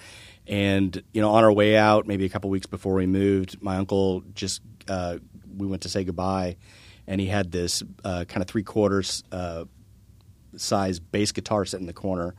And 0.46 1.02
you 1.12 1.20
know, 1.22 1.30
on 1.30 1.42
our 1.44 1.52
way 1.52 1.76
out, 1.76 2.06
maybe 2.06 2.24
a 2.26 2.28
couple 2.28 2.50
weeks 2.50 2.66
before 2.66 2.94
we 2.94 3.06
moved, 3.06 3.62
my 3.62 3.76
uncle 3.76 4.22
just 4.34 4.60
uh, 4.88 5.18
we 5.56 5.66
went 5.66 5.82
to 5.82 5.88
say 5.88 6.04
goodbye, 6.04 6.56
and 7.06 7.18
he 7.20 7.26
had 7.28 7.50
this 7.50 7.82
uh, 8.04 8.24
kind 8.28 8.42
of 8.42 8.46
three 8.48 8.62
quarters 8.62 9.22
uh, 9.32 9.64
size 10.56 11.00
bass 11.00 11.32
guitar 11.32 11.64
sitting 11.64 11.84
in 11.84 11.86
the 11.86 11.92
corner. 11.94 12.34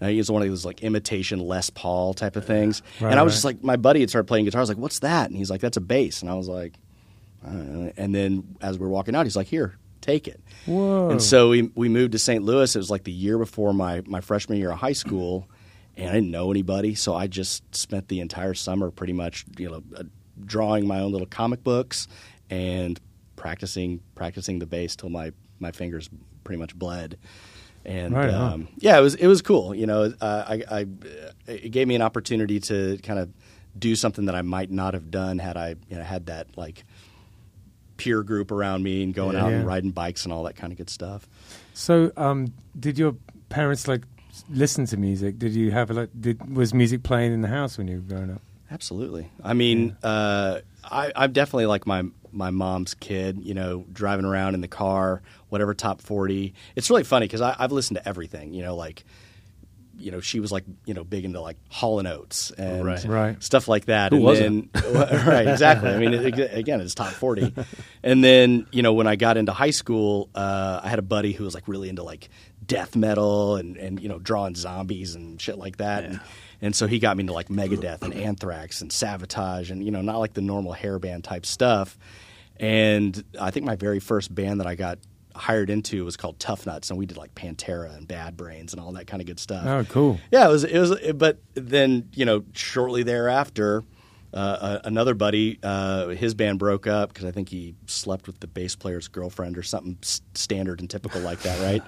Uh, 0.00 0.08
he 0.08 0.18
was 0.18 0.30
one 0.30 0.42
of 0.42 0.48
those 0.48 0.64
like 0.64 0.82
imitation 0.82 1.38
Les 1.40 1.70
Paul 1.70 2.12
type 2.14 2.36
of 2.36 2.44
things, 2.44 2.82
Right, 3.00 3.10
and 3.10 3.18
I 3.18 3.22
was 3.22 3.32
right. 3.32 3.34
just 3.36 3.44
like, 3.46 3.64
my 3.64 3.76
buddy 3.76 4.00
had 4.00 4.10
started 4.10 4.26
playing 4.28 4.44
guitar. 4.44 4.60
I 4.60 4.62
was 4.62 4.68
like, 4.68 4.78
"What's 4.78 4.98
that?" 5.00 5.28
And 5.30 5.36
he's 5.38 5.50
like, 5.50 5.60
"That's 5.62 5.76
a 5.78 5.80
bass." 5.80 6.20
And 6.22 6.30
I 6.30 6.34
was 6.34 6.48
like, 6.48 6.74
I 7.44 7.48
don't 7.50 7.72
know. 7.86 7.92
And 7.96 8.14
then 8.14 8.56
as 8.60 8.78
we 8.78 8.84
were 8.86 8.92
walking 8.92 9.14
out, 9.14 9.24
he's 9.24 9.36
like, 9.36 9.46
"Here, 9.46 9.78
take 10.02 10.28
it." 10.28 10.40
Whoa. 10.66 11.10
And 11.10 11.22
so 11.22 11.48
we 11.50 11.70
we 11.74 11.88
moved 11.88 12.12
to 12.12 12.18
St. 12.18 12.42
Louis. 12.44 12.74
It 12.74 12.78
was 12.78 12.90
like 12.90 13.04
the 13.04 13.12
year 13.12 13.38
before 13.38 13.72
my 13.72 14.02
my 14.06 14.20
freshman 14.20 14.58
year 14.58 14.70
of 14.70 14.78
high 14.78 14.92
school, 14.92 15.48
and 15.96 16.10
I 16.10 16.12
didn't 16.14 16.30
know 16.30 16.50
anybody, 16.50 16.94
so 16.94 17.14
I 17.14 17.26
just 17.26 17.62
spent 17.74 18.08
the 18.08 18.20
entire 18.20 18.52
summer 18.54 18.90
pretty 18.90 19.12
much, 19.14 19.44
you 19.56 19.70
know, 19.70 19.82
uh, 19.96 20.02
drawing 20.44 20.86
my 20.86 21.00
own 21.00 21.12
little 21.12 21.26
comic 21.26 21.64
books 21.64 22.06
and 22.50 23.00
practicing 23.36 24.00
practicing 24.14 24.58
the 24.58 24.66
bass 24.66 24.94
till 24.96 25.08
my 25.08 25.32
my 25.58 25.72
fingers 25.72 26.10
pretty 26.44 26.58
much 26.60 26.74
bled. 26.74 27.16
And 27.86 28.12
Right 28.14 28.28
um, 28.34 28.66
yeah, 28.78 28.98
it 28.98 29.00
was 29.00 29.14
it 29.14 29.28
was 29.28 29.40
cool. 29.42 29.72
You 29.74 29.86
know, 29.86 30.12
uh, 30.20 30.44
I, 30.48 30.62
I 30.80 30.86
it 31.46 31.70
gave 31.70 31.86
me 31.86 31.94
an 31.94 32.02
opportunity 32.02 32.58
to 32.60 32.98
kind 33.02 33.18
of 33.20 33.30
do 33.78 33.94
something 33.94 34.24
that 34.26 34.34
I 34.34 34.42
might 34.42 34.70
not 34.72 34.94
have 34.94 35.10
done 35.10 35.38
had 35.38 35.56
I 35.56 35.76
you 35.88 35.96
know 35.96 36.02
had 36.02 36.26
that 36.26 36.48
like 36.56 36.84
peer 37.96 38.22
group 38.22 38.50
around 38.50 38.82
me 38.82 39.02
and 39.04 39.14
going 39.14 39.36
out 39.36 39.50
Yeah. 39.50 39.58
and 39.58 39.66
riding 39.66 39.90
bikes 39.92 40.24
and 40.24 40.32
all 40.32 40.42
that 40.44 40.56
kind 40.56 40.72
of 40.72 40.76
good 40.78 40.90
stuff. 40.90 41.26
So, 41.74 42.10
um, 42.16 42.52
did 42.78 42.98
your 42.98 43.14
parents 43.48 43.86
like 43.86 44.02
listen 44.50 44.84
to 44.86 44.96
music? 44.96 45.38
Did 45.38 45.52
you 45.54 45.70
have 45.70 45.88
like 45.90 46.10
did 46.18 46.54
was 46.56 46.74
music 46.74 47.04
playing 47.04 47.32
in 47.32 47.40
the 47.42 47.48
house 47.48 47.78
when 47.78 47.86
you 47.88 47.96
were 47.96 48.02
growing 48.14 48.30
up? 48.32 48.42
Absolutely. 48.70 49.30
I 49.44 49.54
mean, 49.54 49.96
uh, 50.02 50.58
I, 50.84 51.12
I'm 51.14 51.32
definitely 51.32 51.66
like 51.66 51.86
my 51.86 52.02
my 52.36 52.50
mom's 52.50 52.94
kid. 52.94 53.40
You 53.42 53.54
know, 53.54 53.84
driving 53.92 54.24
around 54.24 54.54
in 54.54 54.60
the 54.60 54.68
car, 54.68 55.22
whatever 55.48 55.74
top 55.74 56.00
forty. 56.00 56.54
It's 56.76 56.90
really 56.90 57.04
funny 57.04 57.26
because 57.26 57.40
I've 57.40 57.72
listened 57.72 57.96
to 57.98 58.08
everything. 58.08 58.52
You 58.54 58.62
know, 58.62 58.76
like 58.76 59.04
you 59.98 60.10
know, 60.10 60.20
she 60.20 60.40
was 60.40 60.52
like 60.52 60.64
you 60.84 60.92
know 60.92 61.04
big 61.04 61.24
into 61.24 61.40
like 61.40 61.56
Hall 61.70 61.98
and 61.98 62.06
Oates 62.06 62.50
and 62.50 62.84
Right. 62.84 63.02
Right. 63.04 63.42
stuff 63.42 63.66
like 63.66 63.86
that. 63.86 64.12
Who 64.12 64.16
and 64.16 64.24
wasn't? 64.24 64.72
Then, 64.74 64.94
right, 65.26 65.48
exactly. 65.48 65.88
I 65.90 65.98
mean, 65.98 66.12
it, 66.12 66.54
again, 66.54 66.80
it's 66.82 66.94
top 66.94 67.12
forty. 67.12 67.54
And 68.02 68.22
then 68.22 68.66
you 68.70 68.82
know, 68.82 68.92
when 68.92 69.06
I 69.06 69.16
got 69.16 69.36
into 69.36 69.52
high 69.52 69.70
school, 69.70 70.28
uh, 70.34 70.80
I 70.82 70.88
had 70.90 70.98
a 70.98 71.02
buddy 71.02 71.32
who 71.32 71.44
was 71.44 71.54
like 71.54 71.66
really 71.66 71.88
into 71.88 72.02
like 72.04 72.28
death 72.64 72.94
metal 72.94 73.56
and 73.56 73.76
and 73.76 73.98
you 74.00 74.08
know 74.08 74.18
drawing 74.18 74.54
zombies 74.54 75.14
and 75.14 75.40
shit 75.40 75.56
like 75.56 75.78
that. 75.78 76.04
And, 76.04 76.20
and 76.62 76.76
so 76.76 76.86
he 76.86 76.98
got 76.98 77.16
me 77.16 77.22
into 77.22 77.32
like 77.32 77.48
Megadeth 77.48 78.02
and 78.02 78.14
Anthrax 78.14 78.80
and 78.82 78.92
Sabotage 78.92 79.70
and 79.70 79.82
you 79.84 79.90
know 79.90 80.02
not 80.02 80.18
like 80.18 80.34
the 80.34 80.40
normal 80.42 80.72
hair 80.72 80.98
band 80.98 81.24
type 81.24 81.46
stuff. 81.46 81.98
And 82.60 83.22
I 83.40 83.50
think 83.50 83.66
my 83.66 83.76
very 83.76 84.00
first 84.00 84.34
band 84.34 84.60
that 84.60 84.66
I 84.66 84.74
got 84.74 84.98
hired 85.34 85.68
into 85.68 86.04
was 86.04 86.16
called 86.16 86.38
Tough 86.38 86.64
Nuts, 86.66 86.88
and 86.90 86.98
we 86.98 87.04
did 87.06 87.16
like 87.18 87.34
Pantera 87.34 87.94
and 87.96 88.08
Bad 88.08 88.36
Brains 88.36 88.72
and 88.72 88.80
all 88.80 88.92
that 88.92 89.06
kind 89.06 89.20
of 89.20 89.26
good 89.26 89.38
stuff. 89.38 89.66
Oh, 89.66 89.84
cool. 89.84 90.18
Yeah, 90.32 90.46
it 90.48 90.50
was. 90.50 90.64
It 90.64 90.78
was. 90.78 91.12
But 91.14 91.38
then 91.54 92.08
you 92.14 92.24
know, 92.24 92.44
shortly 92.54 93.02
thereafter, 93.02 93.82
uh, 94.32 94.36
uh, 94.36 94.80
another 94.84 95.14
buddy, 95.14 95.58
uh, 95.62 96.08
his 96.08 96.34
band 96.34 96.58
broke 96.58 96.86
up 96.86 97.10
because 97.12 97.26
I 97.26 97.30
think 97.32 97.48
he 97.50 97.74
slept 97.86 98.26
with 98.26 98.40
the 98.40 98.46
bass 98.46 98.74
player's 98.76 99.08
girlfriend 99.08 99.58
or 99.58 99.62
something 99.62 99.98
s- 100.02 100.22
standard 100.34 100.80
and 100.80 100.88
typical 100.88 101.20
like 101.20 101.40
that, 101.42 101.60
right? 101.60 101.82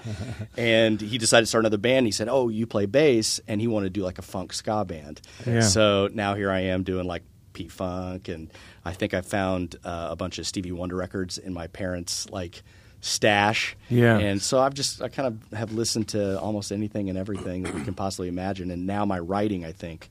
and 0.57 1.01
he 1.01 1.17
decided 1.17 1.43
to 1.43 1.47
start 1.47 1.63
another 1.63 1.77
band. 1.79 2.05
He 2.05 2.11
said, 2.11 2.27
"Oh, 2.29 2.49
you 2.49 2.67
play 2.67 2.85
bass," 2.85 3.39
and 3.47 3.59
he 3.59 3.67
wanted 3.67 3.87
to 3.93 3.99
do 3.99 4.03
like 4.05 4.19
a 4.19 4.23
funk 4.23 4.53
ska 4.53 4.85
band. 4.85 5.21
Yeah. 5.45 5.61
So 5.61 6.07
now 6.13 6.35
here 6.35 6.51
I 6.51 6.59
am 6.61 6.83
doing 6.83 7.05
like 7.07 7.23
P-Funk, 7.63 8.29
and 8.29 8.49
I 8.85 8.93
think 8.93 9.13
I 9.13 9.19
found 9.21 9.75
uh, 9.83 10.07
a 10.11 10.15
bunch 10.15 10.39
of 10.39 10.47
Stevie 10.47 10.71
Wonder 10.71 10.95
records 10.95 11.37
in 11.37 11.53
my 11.53 11.67
parents' 11.67 12.29
like 12.29 12.63
stash. 13.01 13.75
Yeah. 13.89 14.17
And 14.17 14.41
so 14.41 14.59
I've 14.59 14.73
just 14.73 15.01
I 15.01 15.09
kind 15.09 15.27
of 15.27 15.57
have 15.57 15.73
listened 15.73 16.07
to 16.09 16.39
almost 16.39 16.71
anything 16.71 17.09
and 17.09 17.17
everything 17.17 17.63
that 17.63 17.73
we 17.73 17.83
can 17.83 17.93
possibly 17.93 18.29
imagine, 18.29 18.71
and 18.71 18.87
now 18.87 19.05
my 19.05 19.19
writing, 19.19 19.65
I 19.65 19.73
think, 19.73 20.09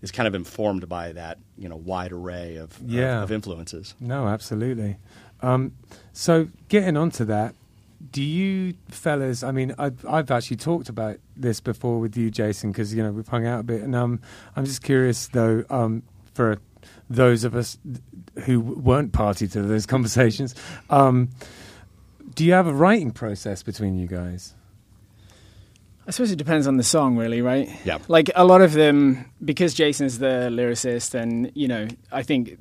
is 0.00 0.10
kind 0.10 0.26
of 0.26 0.34
informed 0.34 0.88
by 0.88 1.12
that 1.12 1.38
you 1.58 1.68
know 1.68 1.76
wide 1.76 2.12
array 2.12 2.56
of 2.56 2.70
of- 2.80 2.82
Yeah. 2.90 3.22
of, 3.22 3.30
influences. 3.30 3.94
No, 4.00 4.26
absolutely. 4.26 4.96
Um, 5.42 5.72
so, 6.12 6.48
getting 6.68 6.96
onto 6.96 7.24
that, 7.26 7.54
do 8.12 8.22
you 8.22 8.74
fellas? 8.88 9.42
I 9.42 9.52
mean, 9.52 9.74
I've, 9.78 10.04
I've 10.06 10.30
actually 10.30 10.56
talked 10.58 10.88
about 10.88 11.16
this 11.36 11.60
before 11.60 11.98
with 12.00 12.16
you, 12.16 12.30
Jason, 12.30 12.72
because 12.72 12.94
you 12.94 13.02
know 13.02 13.12
we've 13.12 13.28
hung 13.28 13.46
out 13.46 13.60
a 13.60 13.62
bit, 13.62 13.82
and 13.82 13.94
um, 13.94 14.20
I'm 14.56 14.64
just 14.64 14.82
curious 14.82 15.28
though, 15.28 15.64
um, 15.70 16.02
for 16.34 16.58
those 17.08 17.44
of 17.44 17.54
us 17.54 17.78
who 18.44 18.60
weren't 18.60 19.12
party 19.12 19.46
to 19.48 19.62
those 19.62 19.86
conversations, 19.86 20.54
um, 20.90 21.28
do 22.34 22.44
you 22.44 22.52
have 22.52 22.66
a 22.66 22.72
writing 22.74 23.10
process 23.10 23.62
between 23.62 23.96
you 23.98 24.06
guys? 24.06 24.54
I 26.06 26.12
suppose 26.12 26.32
it 26.32 26.36
depends 26.36 26.66
on 26.66 26.76
the 26.76 26.82
song, 26.82 27.16
really, 27.16 27.40
right? 27.42 27.68
Yeah. 27.84 27.98
Like 28.08 28.30
a 28.34 28.44
lot 28.44 28.62
of 28.62 28.72
them, 28.72 29.30
because 29.44 29.74
Jason's 29.74 30.18
the 30.18 30.48
lyricist, 30.50 31.14
and 31.14 31.52
you 31.54 31.68
know, 31.68 31.86
I 32.10 32.22
think 32.22 32.56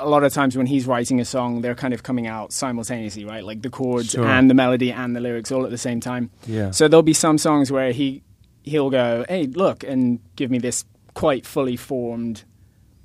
a 0.00 0.08
lot 0.08 0.24
of 0.24 0.32
times 0.32 0.56
when 0.56 0.66
he's 0.66 0.86
writing 0.86 1.20
a 1.20 1.24
song, 1.24 1.60
they're 1.60 1.74
kind 1.74 1.92
of 1.92 2.02
coming 2.02 2.26
out 2.26 2.52
simultaneously, 2.52 3.24
right? 3.24 3.44
Like 3.44 3.60
the 3.62 3.70
chords 3.70 4.10
Sure. 4.10 4.26
and 4.26 4.48
the 4.48 4.54
melody 4.54 4.90
and 4.92 5.14
the 5.14 5.20
lyrics 5.20 5.52
all 5.52 5.64
at 5.64 5.70
the 5.70 5.78
same 5.78 6.00
time. 6.00 6.30
Yeah. 6.46 6.70
So 6.70 6.88
there'll 6.88 7.02
be 7.02 7.12
some 7.12 7.38
songs 7.38 7.70
where 7.70 7.92
he 7.92 8.22
he'll 8.62 8.90
go, 8.90 9.24
"Hey, 9.28 9.46
look," 9.46 9.82
and 9.84 10.20
give 10.36 10.50
me 10.50 10.58
this 10.58 10.84
quite 11.14 11.44
fully 11.44 11.76
formed 11.76 12.44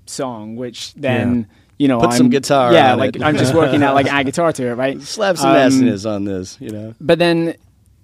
song, 0.10 0.56
which 0.56 0.94
then 0.96 1.48
you 1.78 1.88
know, 1.88 2.00
Put 2.00 2.12
I'm, 2.12 2.18
some 2.18 2.30
guitar 2.30 2.74
Yeah, 2.74 2.96
like 2.96 3.16
it. 3.16 3.24
I'm 3.24 3.38
just 3.38 3.54
working 3.54 3.84
out 3.84 3.94
like 3.94 4.08
a 4.12 4.24
guitar 4.24 4.52
to 4.52 4.68
it, 4.68 4.74
right? 4.74 5.00
Slap 5.02 5.38
some 5.38 5.52
Um, 5.52 6.08
on 6.08 6.24
this, 6.24 6.58
you 6.60 6.70
know. 6.72 6.96
But 7.00 7.20
then 7.20 7.56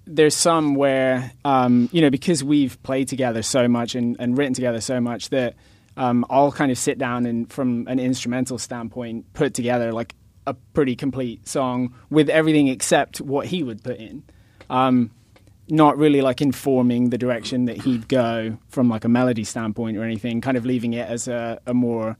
there's 0.06 0.36
some 0.36 0.74
where, 0.74 1.32
um, 1.44 1.88
you 1.92 2.00
know, 2.00 2.10
because 2.10 2.44
we've 2.44 2.80
played 2.82 3.08
together 3.08 3.42
so 3.42 3.66
much 3.68 3.94
and, 3.94 4.16
and 4.18 4.38
written 4.38 4.54
together 4.54 4.80
so 4.80 5.00
much 5.00 5.30
that 5.30 5.54
um, 5.96 6.24
I'll 6.30 6.52
kind 6.52 6.70
of 6.70 6.78
sit 6.78 6.98
down 6.98 7.26
and, 7.26 7.50
from 7.52 7.86
an 7.88 7.98
instrumental 7.98 8.58
standpoint, 8.58 9.32
put 9.32 9.54
together 9.54 9.92
like 9.92 10.14
a 10.46 10.54
pretty 10.54 10.94
complete 10.94 11.48
song 11.48 11.94
with 12.10 12.28
everything 12.28 12.68
except 12.68 13.20
what 13.20 13.46
he 13.46 13.62
would 13.62 13.82
put 13.82 13.96
in. 13.96 14.22
Um, 14.70 15.10
not 15.68 15.96
really 15.96 16.20
like 16.20 16.40
informing 16.42 17.10
the 17.10 17.18
direction 17.18 17.64
that 17.66 17.78
he'd 17.78 18.06
go 18.08 18.58
from 18.68 18.88
like 18.88 19.04
a 19.04 19.08
melody 19.08 19.44
standpoint 19.44 19.96
or 19.96 20.02
anything, 20.02 20.40
kind 20.40 20.56
of 20.56 20.64
leaving 20.66 20.92
it 20.92 21.08
as 21.08 21.26
a, 21.28 21.58
a 21.66 21.72
more 21.74 22.16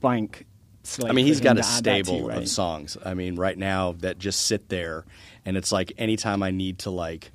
blank 0.00 0.46
slate. 0.82 1.10
I 1.10 1.14
mean, 1.14 1.26
he's 1.26 1.40
got 1.40 1.58
a 1.58 1.62
to 1.62 1.66
add 1.66 1.84
that 1.84 1.98
to, 1.98 2.04
stable 2.04 2.28
right? 2.28 2.38
of 2.38 2.48
songs. 2.48 2.96
I 3.04 3.14
mean, 3.14 3.36
right 3.36 3.56
now 3.56 3.92
that 4.00 4.18
just 4.18 4.46
sit 4.46 4.68
there, 4.68 5.04
and 5.44 5.56
it's 5.56 5.70
like 5.72 5.92
anytime 5.98 6.42
I 6.42 6.50
need 6.50 6.80
to 6.80 6.90
like 6.90 7.30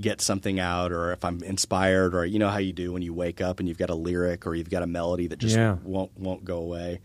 get 0.00 0.20
something 0.20 0.58
out, 0.58 0.90
or 0.90 1.12
if 1.12 1.24
I'm 1.24 1.42
inspired, 1.44 2.14
or 2.14 2.26
you 2.26 2.38
know 2.40 2.48
how 2.48 2.58
you 2.58 2.72
do 2.72 2.92
when 2.92 3.02
you 3.02 3.14
wake 3.14 3.40
up 3.40 3.60
and 3.60 3.68
you've 3.68 3.78
got 3.78 3.90
a 3.90 3.94
lyric 3.94 4.46
or 4.46 4.54
you've 4.54 4.70
got 4.70 4.82
a 4.82 4.86
melody 4.86 5.28
that 5.28 5.38
just 5.38 5.56
Yeah. 5.56 5.76
won't 5.84 6.10
won't 6.18 6.44
go 6.44 6.56
away. 6.58 7.00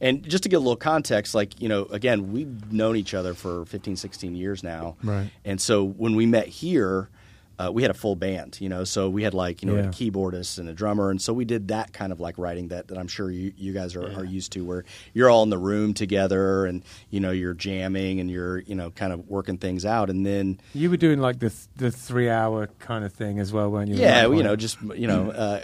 And 0.00 0.22
just 0.28 0.42
to 0.42 0.50
get 0.50 0.56
a 0.56 0.58
little 0.58 0.76
context, 0.76 1.34
like 1.34 1.58
you 1.62 1.68
know, 1.70 1.84
again, 1.86 2.32
we've 2.32 2.70
known 2.70 2.96
each 2.96 3.14
other 3.14 3.32
for 3.32 3.64
15, 3.64 3.96
16 3.96 4.36
years 4.36 4.62
now, 4.62 4.96
Right. 5.02 5.30
And 5.44 5.58
so 5.58 5.84
when 5.84 6.14
we 6.16 6.26
met 6.26 6.48
here. 6.48 7.08
Uh, 7.58 7.70
we 7.72 7.82
had 7.82 7.90
a 7.90 7.94
full 7.94 8.16
band, 8.16 8.58
you 8.60 8.68
know, 8.68 8.82
so 8.84 9.08
we 9.08 9.22
had 9.22 9.32
like 9.32 9.62
you 9.62 9.68
know 9.70 9.76
Yeah. 9.76 9.88
a 9.88 9.92
keyboardist 9.92 10.58
and 10.58 10.68
a 10.68 10.72
drummer, 10.72 11.10
and 11.10 11.22
so 11.22 11.32
we 11.32 11.44
did 11.44 11.68
that 11.68 11.92
kind 11.92 12.10
of 12.12 12.18
like 12.18 12.36
writing 12.36 12.68
that 12.68 12.88
that 12.88 12.98
I'm 12.98 13.06
sure 13.06 13.30
you, 13.30 13.52
you 13.56 13.72
guys 13.72 13.94
are, 13.94 14.12
are 14.18 14.24
used 14.24 14.52
to, 14.52 14.64
where 14.64 14.84
you're 15.12 15.30
all 15.30 15.42
in 15.44 15.50
the 15.50 15.58
room 15.58 15.94
together 15.94 16.66
and 16.66 16.84
you 17.10 17.20
know 17.20 17.30
you're 17.30 17.54
jamming 17.54 18.18
and 18.20 18.28
you're 18.30 18.58
you 18.58 18.74
know 18.74 18.90
kind 18.90 19.12
of 19.12 19.28
working 19.28 19.56
things 19.58 19.84
out, 19.86 20.10
and 20.10 20.26
then 20.26 20.58
You 20.72 20.90
were 20.90 20.96
doing 20.96 21.20
like 21.20 21.38
the 21.38 21.50
th- 21.50 21.68
the 21.76 21.90
three 21.90 22.28
hour 22.28 22.66
kind 22.80 23.04
of 23.04 23.12
thing 23.12 23.38
as 23.38 23.52
well, 23.52 23.70
weren't 23.70 23.88
you? 23.88 23.96
yeah, 23.96 24.26
you 24.26 24.42
know 24.42 24.56
just 24.56 24.80
you 24.82 25.06
know 25.06 25.30
uh, 25.30 25.60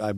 I, 0.00 0.06
I, 0.06 0.10
I 0.10 0.12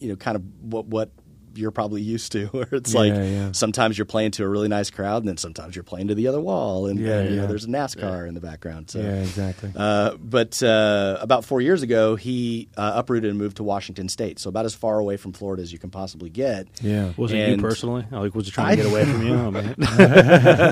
you 0.00 0.08
know 0.08 0.16
kind 0.16 0.36
of 0.36 0.42
what 0.62 0.86
what 0.86 1.10
you're 1.58 1.70
probably 1.70 2.00
used 2.02 2.32
to, 2.32 2.46
where 2.52 2.68
it's 2.72 2.94
like 2.94 3.12
Yeah, 3.12 3.22
yeah. 3.24 3.52
sometimes 3.52 3.98
you're 3.98 4.04
playing 4.04 4.30
to 4.32 4.44
a 4.44 4.48
really 4.48 4.68
nice 4.68 4.90
crowd, 4.90 5.22
and 5.22 5.28
then 5.28 5.36
sometimes 5.36 5.74
you're 5.76 5.82
playing 5.82 6.08
to 6.08 6.14
the 6.14 6.28
other 6.28 6.40
wall, 6.40 6.86
and, 6.86 6.98
Yeah, 6.98 7.18
and, 7.20 7.30
you 7.30 7.36
know 7.40 7.46
there's 7.46 7.64
a 7.64 7.68
NASCAR 7.68 8.26
in 8.28 8.34
the 8.34 8.40
background. 8.40 8.90
So 8.90 9.00
yeah, 9.00 9.16
exactly. 9.22 9.72
Uh, 9.76 10.14
but 10.16 10.62
uh, 10.62 11.18
about 11.20 11.44
four 11.44 11.60
years 11.60 11.82
ago, 11.82 12.16
he 12.16 12.68
uh, 12.76 12.92
uprooted 12.96 13.28
and 13.30 13.38
moved 13.38 13.56
to 13.58 13.62
Washington 13.64 14.08
State, 14.08 14.38
so 14.38 14.48
about 14.48 14.64
as 14.64 14.74
far 14.74 14.98
away 14.98 15.16
from 15.16 15.32
Florida 15.32 15.62
as 15.62 15.72
you 15.72 15.78
can 15.78 15.90
possibly 15.90 16.30
get. 16.30 16.68
yeah, 16.80 17.12
Was 17.16 17.32
it 17.32 17.48
you 17.50 17.58
personally? 17.58 18.06
Like, 18.10 18.34
was 18.34 18.46
he 18.46 18.52
trying 18.52 18.76
to 18.76 18.82
get 18.82 18.90
away 18.90 19.04
from 19.04 19.26
you? 19.26 19.34
I 19.38 19.50
mean, 19.50 19.74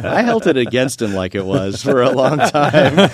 I 0.06 0.22
held 0.22 0.46
it 0.46 0.56
against 0.56 1.02
him 1.02 1.14
like 1.14 1.34
it 1.34 1.44
was 1.44 1.82
for 1.82 2.02
a 2.02 2.10
long 2.10 2.38
time. 2.38 3.10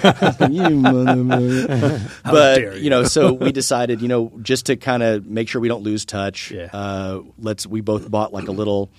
you 0.53 0.71
mother- 0.77 2.01
but 2.25 2.57
dare 2.59 2.77
you 2.77 2.91
know, 2.91 3.05
so 3.05 3.33
we 3.33 3.53
decided, 3.53 4.01
you 4.03 4.09
know, 4.09 4.33
just 4.43 4.67
to 4.67 4.77
kind 4.77 5.03
of 5.03 5.27
make 5.27 5.49
sure 5.49 5.61
we 5.61 5.69
don't 5.69 5.83
lose 5.83 6.05
touch. 6.05 6.51
Yeah. 6.51 6.69
Uh, 6.73 7.23
let's. 7.39 7.62
We 7.67 7.81
both 7.81 8.11
bought 8.11 8.33
like 8.33 8.49
a 8.49 8.53
little, 8.53 8.91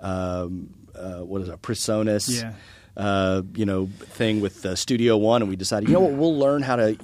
um, 0.00 0.70
uh, 0.94 1.18
what 1.20 1.42
is 1.42 1.48
it, 1.48 1.60
Presonus, 1.62 2.42
Yeah. 2.42 2.52
uh, 2.96 3.42
you 3.54 3.64
know, 3.66 3.88
thing 4.00 4.40
with 4.40 4.64
uh, 4.66 4.74
Studio 4.76 5.16
One, 5.16 5.42
and 5.42 5.48
we 5.48 5.56
decided, 5.56 5.88
you 5.88 5.94
know 5.94 6.00
what, 6.00 6.12
we'll 6.12 6.36
learn 6.38 6.62
how 6.62 6.76
to, 6.76 6.96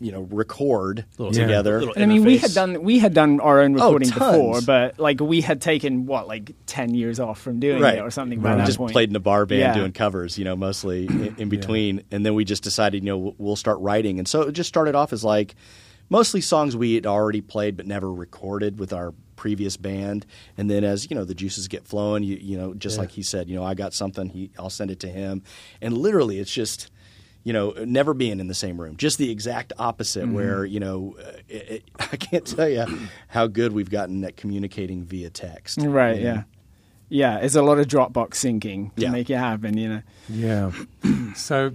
you 0.00 0.10
know, 0.12 0.22
record 0.30 1.04
Little- 1.18 1.34
Yeah. 1.34 1.42
together. 1.46 1.78
little 1.80 1.94
I 1.96 2.06
mean, 2.06 2.24
we 2.24 2.38
had 2.38 2.52
done 2.54 2.82
we 2.82 2.98
had 2.98 3.14
done 3.14 3.38
our 3.40 3.60
own 3.60 3.72
Oh, 3.80 3.84
recording 3.86 4.08
tons. 4.10 4.32
before, 4.36 4.60
but 4.62 4.98
like 4.98 5.20
we 5.20 5.40
had 5.42 5.60
taken 5.60 6.06
what 6.06 6.26
like 6.26 6.52
ten 6.66 6.92
years 6.94 7.20
off 7.20 7.40
from 7.40 7.60
doing 7.60 7.80
right 7.80 7.98
it 7.98 8.00
or 8.00 8.10
something 8.10 8.40
by 8.40 8.50
Right. 8.50 8.58
that 8.58 8.66
just 8.66 8.78
point. 8.78 8.92
played 8.92 9.10
in 9.10 9.16
a 9.16 9.20
bar 9.20 9.46
band 9.46 9.60
Yeah. 9.60 9.74
doing 9.74 9.92
covers, 9.92 10.38
you 10.38 10.44
know, 10.44 10.56
mostly 10.56 11.06
in, 11.06 11.36
in 11.38 11.48
between. 11.48 12.02
And 12.10 12.26
then 12.26 12.34
we 12.34 12.44
just 12.44 12.64
decided, 12.64 13.02
you 13.04 13.10
know, 13.10 13.18
we'll- 13.18 13.34
we'll 13.38 13.56
start 13.56 13.78
writing. 13.80 14.18
And 14.18 14.26
so 14.26 14.42
it 14.42 14.52
just 14.52 14.68
started 14.68 14.94
off 14.96 15.12
as 15.12 15.22
like 15.22 15.54
mostly 16.08 16.40
songs 16.40 16.76
we 16.76 16.94
had 16.94 17.06
already 17.06 17.40
played 17.40 17.76
but 17.76 17.86
never 17.86 18.12
recorded 18.12 18.78
with 18.78 18.92
our 18.92 19.12
previous 19.36 19.76
band. 19.76 20.24
And 20.56 20.70
then 20.70 20.84
as 20.84 21.10
you 21.10 21.16
know, 21.16 21.24
the 21.24 21.34
juices 21.34 21.66
get 21.68 21.84
flowing, 21.86 22.22
you 22.22 22.36
you 22.36 22.56
know, 22.56 22.74
just 22.74 22.96
Yeah. 22.96 23.00
like 23.02 23.10
he 23.10 23.22
said, 23.22 23.48
you 23.48 23.56
know, 23.56 23.64
I 23.64 23.74
got 23.74 23.92
something, 23.94 24.28
he 24.28 24.50
I'll 24.58 24.70
send 24.70 24.90
it 24.90 25.00
to 25.00 25.08
him. 25.08 25.42
And 25.80 25.96
literally, 25.96 26.38
it's 26.38 26.52
just. 26.52 26.90
You 27.44 27.52
know, 27.52 27.72
never 27.84 28.14
being 28.14 28.38
in 28.38 28.46
the 28.46 28.54
same 28.54 28.80
room, 28.80 28.96
just 28.96 29.18
the 29.18 29.28
exact 29.28 29.72
opposite. 29.76 30.26
Mm-hmm. 30.26 30.32
Where 30.34 30.64
you 30.64 30.78
know, 30.78 31.16
uh, 31.18 31.32
it, 31.48 31.68
it, 31.68 31.84
I 31.98 32.16
can't 32.16 32.46
tell 32.46 32.68
you 32.68 32.86
how 33.26 33.48
good 33.48 33.72
we've 33.72 33.90
gotten 33.90 34.22
at 34.22 34.36
communicating 34.36 35.02
via 35.02 35.28
text. 35.28 35.78
right? 35.82 36.18
you 36.18 36.22
know? 36.22 36.30
Yeah, 36.34 36.42
yeah. 37.08 37.38
It's 37.38 37.56
a 37.56 37.62
lot 37.62 37.80
of 37.80 37.88
Dropbox 37.88 38.34
syncing 38.34 38.94
to 38.94 39.02
Yeah. 39.02 39.10
make 39.10 39.28
it 39.28 39.38
happen. 39.38 39.76
You 39.76 39.88
know. 39.88 40.02
Yeah. 40.28 40.70
so 41.34 41.72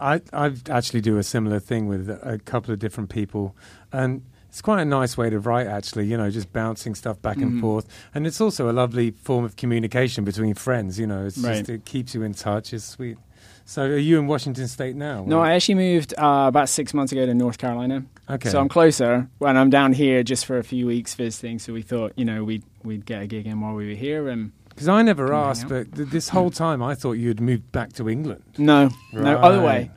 I 0.00 0.20
I 0.32 0.52
actually 0.70 1.00
do 1.00 1.18
a 1.18 1.22
similar 1.22 1.60
thing 1.60 1.88
with 1.88 2.08
a 2.10 2.38
couple 2.44 2.72
of 2.72 2.78
different 2.78 3.10
people 3.10 3.54
and 3.92 4.22
it's 4.48 4.62
quite 4.62 4.80
a 4.80 4.84
nice 4.84 5.16
way 5.18 5.28
to 5.28 5.38
write 5.38 5.66
actually, 5.66 6.06
you 6.06 6.16
know, 6.16 6.30
just 6.30 6.52
bouncing 6.54 6.94
stuff 6.94 7.20
back 7.20 7.36
and 7.36 7.52
Mhm. 7.52 7.60
forth. 7.60 7.86
And 8.14 8.26
it's 8.26 8.40
also 8.40 8.70
a 8.70 8.72
lovely 8.72 9.10
form 9.10 9.44
of 9.44 9.56
communication 9.56 10.24
between 10.24 10.54
friends, 10.54 10.98
you 10.98 11.06
know. 11.06 11.26
It's 11.26 11.36
Right. 11.38 11.58
just 11.58 11.68
it 11.68 11.84
keeps 11.84 12.14
you 12.14 12.22
in 12.22 12.32
touch. 12.32 12.72
It's 12.72 12.84
sweet. 12.84 13.18
So 13.66 13.82
are 13.82 13.98
you 13.98 14.18
in 14.18 14.26
Washington 14.26 14.66
state 14.66 14.96
now? 14.96 15.22
No, 15.26 15.40
I 15.40 15.52
actually 15.52 15.74
moved 15.74 16.14
uh, 16.16 16.46
about 16.48 16.70
six 16.70 16.94
months 16.94 17.12
ago 17.12 17.26
to 17.26 17.34
North 17.34 17.58
Carolina. 17.58 18.04
Okay. 18.30 18.48
So 18.48 18.58
I'm 18.58 18.68
closer, 18.70 19.28
and 19.42 19.58
I'm 19.58 19.68
down 19.68 19.92
here 19.92 20.22
just 20.22 20.46
for 20.46 20.56
a 20.56 20.64
few 20.64 20.86
weeks 20.86 21.14
visiting. 21.14 21.58
So 21.58 21.74
we 21.74 21.82
thought, 21.82 22.12
you 22.16 22.24
know, 22.24 22.42
we'd 22.44 22.62
we'd 22.82 23.04
get 23.04 23.20
a 23.20 23.26
gig 23.26 23.46
in 23.46 23.60
while 23.60 23.74
we 23.74 23.88
were 23.88 23.94
here. 23.94 24.28
And 24.28 24.52
Because 24.78 24.88
I 24.88 25.02
never 25.02 25.34
asked, 25.34 25.64
out. 25.64 25.68
but 25.70 25.94
th- 25.96 26.08
this 26.08 26.28
whole 26.36 26.50
time 26.50 26.82
I 26.82 26.94
thought 26.94 27.12
you'd 27.12 27.40
moved 27.40 27.70
back 27.72 27.92
to 27.94 28.08
England. 28.08 28.42
no, 28.58 28.90
no, 29.12 29.36
other 29.38 29.60
way. 29.60 29.90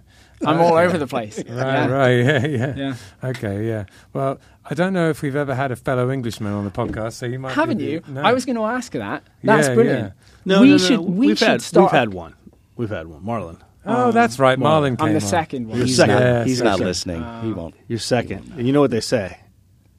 I'm 0.44 0.60
all 0.60 0.74
over 0.76 0.98
the 0.98 1.06
place. 1.06 1.38
Right, 1.48 1.48
yeah. 1.48 1.86
right, 1.88 2.12
yeah, 2.18 2.46
yeah, 2.48 2.74
Yeah. 2.76 2.96
Okay, 3.30 3.68
yeah. 3.68 3.86
Well, 4.12 4.40
I 4.68 4.74
don't 4.74 4.92
know 4.94 5.10
if 5.12 5.22
we've 5.22 5.36
ever 5.36 5.54
had 5.54 5.72
a 5.72 5.76
fellow 5.76 6.10
Englishman 6.10 6.52
on 6.54 6.66
the 6.66 6.72
podcast, 6.72 7.14
so 7.14 7.28
you 7.28 7.38
might. 7.38 7.54
Haven't 7.54 7.78
be 7.78 7.86
you? 7.86 8.02
No. 8.08 8.22
I 8.22 8.34
was 8.34 8.44
going 8.46 8.56
to 8.56 8.64
ask 8.64 8.92
that. 8.94 9.24
That's 9.44 9.68
Yeah, 9.68 9.74
brilliant. 9.76 10.14
no, 10.46 10.62
we 10.62 10.68
no, 10.68 10.72
no, 10.74 10.78
should. 10.80 11.00
no. 11.00 11.02
We 11.04 11.28
we've 11.28 11.38
should 11.38 11.48
had 11.48 11.62
start. 11.62 11.92
we've 11.92 12.00
had 12.00 12.14
one. 12.14 12.34
We've 12.76 12.90
had 12.90 13.06
one. 13.06 13.22
Marlon, 13.22 13.60
Oh, 13.86 14.08
um, 14.08 14.12
that's 14.14 14.40
right. 14.40 14.58
Well, 14.58 14.82
Marlon 14.82 14.98
came 14.98 15.08
I'm 15.10 15.14
the 15.14 15.22
on. 15.22 15.28
second 15.28 15.68
one. 15.68 15.78
You're 15.78 15.88
second. 15.88 16.16
not, 16.16 16.22
Yes. 16.24 16.48
he's 16.48 16.58
You're 16.58 16.66
not 16.66 16.74
second. 16.74 16.88
listening. 16.88 17.18
he 17.20 17.52
Oh. 17.52 17.54
won't. 17.54 17.76
You're 17.88 18.00
second. 18.00 18.54
And 18.58 18.66
you 18.66 18.74
know 18.74 18.82
what 18.82 18.90
they 18.92 19.02
say? 19.02 19.38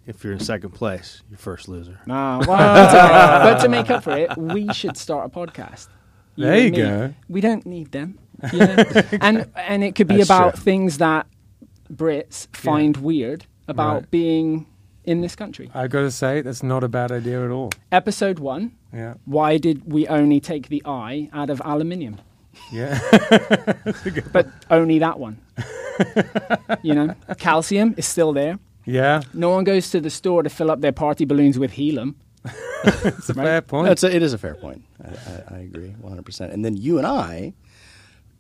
If 0.07 0.25
you're 0.25 0.33
in 0.33 0.41
second 0.41 0.71
place, 0.71 1.23
you're 1.31 1.39
first 1.39 1.69
loser. 1.69 2.01
No, 2.07 2.41
well, 2.47 2.57
that's 2.75 2.95
all 2.95 3.09
right. 3.09 3.55
but 3.55 3.63
to 3.63 3.69
make 3.69 3.89
up 3.91 4.03
for 4.05 4.17
it, 4.17 4.37
we 4.37 4.73
should 4.73 4.97
start 4.97 5.27
a 5.27 5.29
podcast. 5.29 5.89
There 6.37 6.53
and 6.53 6.65
you 6.65 6.71
me. 6.73 6.77
go. 6.79 7.15
We 7.29 7.41
don't 7.41 7.65
need 7.67 7.93
them, 7.93 8.19
you 8.53 8.59
know? 8.61 8.85
and 9.21 9.49
and 9.55 9.85
it 9.85 9.95
could 9.95 10.09
be 10.09 10.17
That's 10.17 10.29
about 10.29 10.55
true. 10.55 10.63
things 10.65 10.99
that 10.99 11.27
Brits 11.93 12.49
find 12.57 12.97
weird 12.97 13.47
about 13.69 13.95
Right. 13.95 14.11
being 14.11 14.67
in 15.05 15.21
this 15.21 15.37
country. 15.37 15.71
I've 15.75 15.91
got 15.91 16.01
to 16.01 16.11
say, 16.11 16.41
that's 16.41 16.63
not 16.63 16.83
a 16.85 16.89
bad 16.89 17.13
idea 17.13 17.45
at 17.45 17.51
all. 17.51 17.71
Episode 17.93 18.39
one: 18.39 18.73
Yeah, 18.93 19.15
Why 19.25 19.57
did 19.59 19.93
we 19.93 20.07
only 20.09 20.41
take 20.41 20.69
the 20.69 20.83
eye 20.87 21.29
out 21.33 21.51
of 21.51 21.61
aluminium? 21.65 22.21
yeah. 22.73 22.99
But 24.33 24.49
only 24.71 24.99
that 24.99 25.19
one. 25.21 25.39
you 26.83 26.95
know, 26.95 27.15
calcium 27.39 27.95
is 27.97 28.07
still 28.07 28.33
there. 28.33 28.59
Yeah, 28.85 29.23
No 29.33 29.51
one 29.51 29.65
goes 29.65 29.91
to 29.91 30.01
the 30.01 30.11
store 30.11 30.43
to 30.43 30.51
fill 30.51 30.71
up 30.71 30.81
their 30.81 30.93
party 30.93 31.25
balloons 31.25 31.59
with 31.59 31.73
helium. 31.73 32.17
it's 32.85 33.31
a 33.31 33.35
Right. 33.35 33.45
fair 33.45 33.63
point. 33.63 33.87
That's 33.89 34.03
a, 34.03 34.15
it 34.15 34.23
is 34.23 34.33
a 34.33 34.39
fair 34.39 34.55
point. 34.57 34.85
I, 35.05 35.09
I, 35.09 35.57
I 35.57 35.59
agree 35.61 35.95
100%. 36.03 36.53
And 36.53 36.65
then 36.65 36.77
you 36.77 36.99
and 36.99 37.07
I 37.07 37.53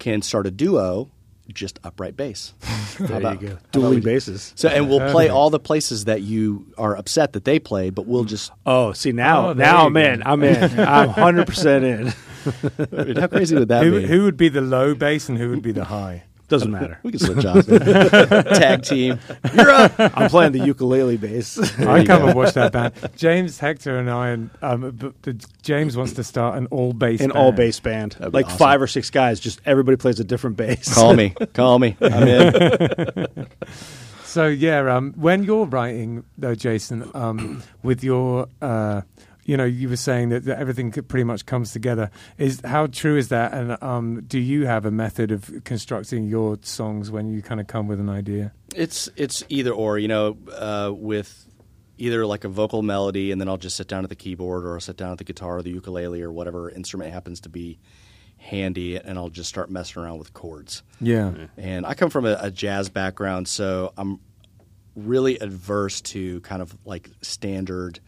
can 0.00 0.20
start 0.22 0.46
a 0.48 0.50
duo, 0.50 1.10
just 1.52 1.78
upright 1.84 2.16
bass. 2.16 2.54
There 2.98 3.16
about- 3.16 3.40
you 3.40 3.48
go. 3.48 3.52
about 3.54 3.72
Dueling 3.72 3.94
we- 3.94 4.00
basses. 4.00 4.52
So, 4.54 4.68
and 4.68 4.88
we'll 4.88 5.10
play 5.10 5.28
all 5.30 5.48
the 5.48 5.58
places 5.58 6.04
that 6.04 6.20
you 6.22 6.66
are 6.76 6.94
upset 6.96 7.32
that 7.32 7.44
they 7.46 7.58
played, 7.58 7.94
but 7.94 8.06
we'll 8.06 8.24
just. 8.24 8.52
Oh, 8.66 8.92
see 8.92 9.12
now, 9.12 9.48
Oh, 9.48 9.52
now 9.54 9.82
you 9.82 9.86
I'm 9.86 9.96
in. 9.96 10.22
I'm 10.24 10.42
in. 10.42 10.78
I'm 10.80 11.06
100 11.08 11.46
percent 11.46 11.84
in. 11.84 12.08
I 12.98 13.04
mean, 13.04 13.16
how 13.16 13.28
crazy 13.28 13.56
would 13.56 13.68
that 13.68 13.82
who, 13.84 14.00
be? 14.00 14.06
who 14.06 14.24
would 14.24 14.36
be 14.36 14.50
the 14.50 14.60
low 14.60 14.94
bass 14.94 15.28
and 15.30 15.38
who 15.38 15.48
would 15.50 15.62
be 15.62 15.72
the 15.72 15.84
high? 15.86 16.24
Doesn't 16.52 16.70
matter. 16.70 16.98
we 17.02 17.12
can 17.12 17.18
switch 17.18 17.46
off. 17.46 17.66
Tag 17.66 18.82
team. 18.82 19.18
You're 19.54 19.70
up. 19.70 19.94
I'm 19.98 20.28
playing 20.28 20.52
the 20.52 20.58
ukulele 20.58 21.16
bass. 21.16 21.58
I 21.80 22.00
you 22.00 22.06
come 22.06 22.20
go. 22.20 22.26
and 22.28 22.36
watch 22.36 22.52
that 22.52 22.72
band. 22.72 22.92
James 23.16 23.58
Hector 23.58 23.96
and 23.98 24.10
I, 24.10 24.28
and 24.28 24.50
um, 24.60 24.90
b- 24.90 25.12
the, 25.22 25.46
James 25.62 25.96
wants 25.96 26.12
to 26.12 26.22
start 26.24 26.58
an 26.58 26.66
all 26.66 26.92
bass. 26.92 27.22
An 27.22 27.30
all 27.30 27.52
bass 27.52 27.80
band, 27.80 28.12
That'd 28.18 28.32
be 28.32 28.36
like 28.40 28.46
awesome. 28.46 28.58
five 28.58 28.82
or 28.82 28.86
six 28.86 29.08
guys. 29.08 29.40
Just 29.40 29.62
everybody 29.64 29.96
plays 29.96 30.20
a 30.20 30.24
different 30.24 30.58
bass. 30.58 30.94
Call 30.94 31.14
me. 31.14 31.30
Call 31.54 31.78
me. 31.78 31.96
I'm 32.02 32.28
in. 32.28 33.46
So 34.24 34.46
yeah, 34.46 34.94
um, 34.96 35.12
when 35.16 35.44
you're 35.44 35.66
writing 35.66 36.24
though, 36.38 36.54
Jason, 36.54 37.10
um, 37.12 37.62
with 37.82 38.02
your, 38.02 38.46
uh, 38.62 39.02
you 39.44 39.56
know, 39.56 39.64
you 39.64 39.88
were 39.88 39.96
saying 39.96 40.28
that, 40.28 40.44
that 40.44 40.58
everything 40.58 40.90
pretty 40.92 41.24
much 41.24 41.46
comes 41.46 41.72
together. 41.72 42.10
Is 42.38 42.60
how 42.64 42.86
true 42.86 43.16
is 43.16 43.28
that? 43.28 43.52
And 43.52 43.82
um, 43.82 44.22
do 44.26 44.38
you 44.38 44.66
have 44.66 44.86
a 44.86 44.90
method 44.90 45.30
of 45.30 45.64
constructing 45.64 46.24
your 46.24 46.58
songs 46.62 47.10
when 47.10 47.28
you 47.28 47.42
kind 47.42 47.60
of 47.60 47.66
come 47.66 47.88
with 47.88 48.00
an 48.00 48.08
idea? 48.08 48.52
It's 48.74 49.08
it's 49.16 49.44
either 49.48 49.72
or. 49.72 49.98
You 49.98 50.08
know, 50.08 50.36
uh, 50.52 50.92
with 50.94 51.46
either 51.98 52.26
like 52.26 52.44
a 52.44 52.48
vocal 52.48 52.82
melody, 52.82 53.30
and 53.30 53.40
then 53.40 53.48
I'll 53.48 53.56
just 53.56 53.76
sit 53.76 53.88
down 53.88 54.02
at 54.04 54.10
the 54.10 54.16
keyboard, 54.16 54.64
or 54.64 54.74
I'll 54.74 54.80
sit 54.80 54.96
down 54.96 55.12
at 55.12 55.18
the 55.18 55.24
guitar 55.24 55.58
or 55.58 55.62
the 55.62 55.70
ukulele 55.70 56.22
or 56.22 56.32
whatever 56.32 56.70
instrument 56.70 57.12
happens 57.12 57.40
to 57.42 57.48
be 57.48 57.78
handy, 58.36 58.96
and 58.96 59.18
I'll 59.18 59.28
just 59.28 59.48
start 59.48 59.70
messing 59.70 60.02
around 60.02 60.18
with 60.18 60.34
chords. 60.34 60.82
Yeah. 61.00 61.32
And 61.56 61.86
I 61.86 61.94
come 61.94 62.10
from 62.10 62.26
a, 62.26 62.36
a 62.40 62.50
jazz 62.50 62.88
background, 62.88 63.46
so 63.46 63.92
I'm 63.96 64.18
really 64.96 65.38
adverse 65.38 66.00
to 66.00 66.40
kind 66.40 66.60
of 66.60 66.76
like 66.84 67.10
standard, 67.22 68.00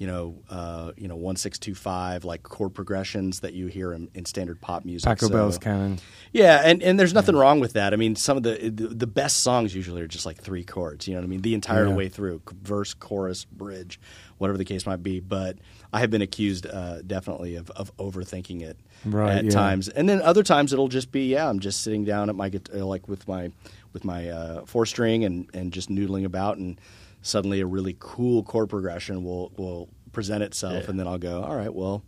you 0.00 0.06
know, 0.06 0.34
uh, 0.48 0.92
you 0.96 1.06
know, 1.08 1.14
one 1.16 1.36
six 1.36 1.58
two 1.58 1.74
five 1.74 2.24
like 2.24 2.42
chord 2.42 2.74
progressions 2.74 3.40
that 3.40 3.52
you 3.52 3.66
hear 3.66 3.92
in, 3.92 4.08
in 4.14 4.24
standard 4.24 4.58
pop 4.58 4.86
music. 4.86 5.06
Paco 5.06 5.26
So- 5.26 5.32
Bell's 5.32 5.58
Canon. 5.58 5.98
yeah, 6.32 6.62
and, 6.64 6.82
and 6.82 6.98
there's 6.98 7.12
nothing 7.12 7.36
wrong 7.36 7.60
with 7.60 7.74
that. 7.74 7.92
I 7.92 7.96
mean, 7.96 8.16
some 8.16 8.38
of 8.38 8.42
the, 8.42 8.70
the 8.70 8.88
the 8.88 9.06
best 9.06 9.42
songs 9.42 9.74
usually 9.74 10.00
are 10.00 10.06
just 10.08 10.24
like 10.24 10.38
three 10.38 10.64
chords. 10.64 11.06
You 11.06 11.12
know 11.14 11.20
what 11.20 11.26
I 11.26 11.28
mean? 11.28 11.42
The 11.42 11.52
entire 11.52 11.86
Yeah. 11.86 11.94
way 11.94 12.08
through, 12.08 12.40
verse, 12.62 12.94
chorus, 12.94 13.44
bridge, 13.44 14.00
whatever 14.38 14.56
the 14.56 14.64
case 14.64 14.86
might 14.86 15.02
be. 15.02 15.20
But 15.20 15.58
I 15.92 16.00
have 16.00 16.10
been 16.10 16.22
accused 16.22 16.66
uh, 16.66 17.02
definitely 17.02 17.56
of, 17.56 17.68
of 17.72 17.94
overthinking 17.98 18.62
it 18.62 18.78
Right, 19.04 19.36
at 19.36 19.44
yeah. 19.44 19.50
times, 19.50 19.90
and 19.90 20.08
then 20.08 20.22
other 20.22 20.42
times 20.42 20.72
it'll 20.72 20.88
just 20.88 21.12
be 21.12 21.26
yeah, 21.26 21.46
I'm 21.46 21.60
just 21.60 21.82
sitting 21.82 22.04
down 22.06 22.30
at 22.30 22.36
my 22.36 22.50
like 22.72 23.06
with 23.06 23.28
my 23.28 23.50
with 23.92 24.04
my 24.06 24.30
uh, 24.30 24.64
four 24.64 24.86
string 24.86 25.24
and 25.26 25.46
and 25.52 25.74
just 25.74 25.90
noodling 25.90 26.24
about, 26.24 26.56
and 26.56 26.80
suddenly 27.22 27.60
a 27.60 27.66
really 27.66 27.96
cool 27.98 28.42
chord 28.42 28.68
progression 28.68 29.24
will 29.24 29.52
will 29.56 29.88
present 30.12 30.42
itself, 30.42 30.88
and 30.88 30.98
then 30.98 31.06
I'll 31.06 31.18
go, 31.18 31.42
all 31.42 31.56
right, 31.56 31.72
well. 31.72 32.02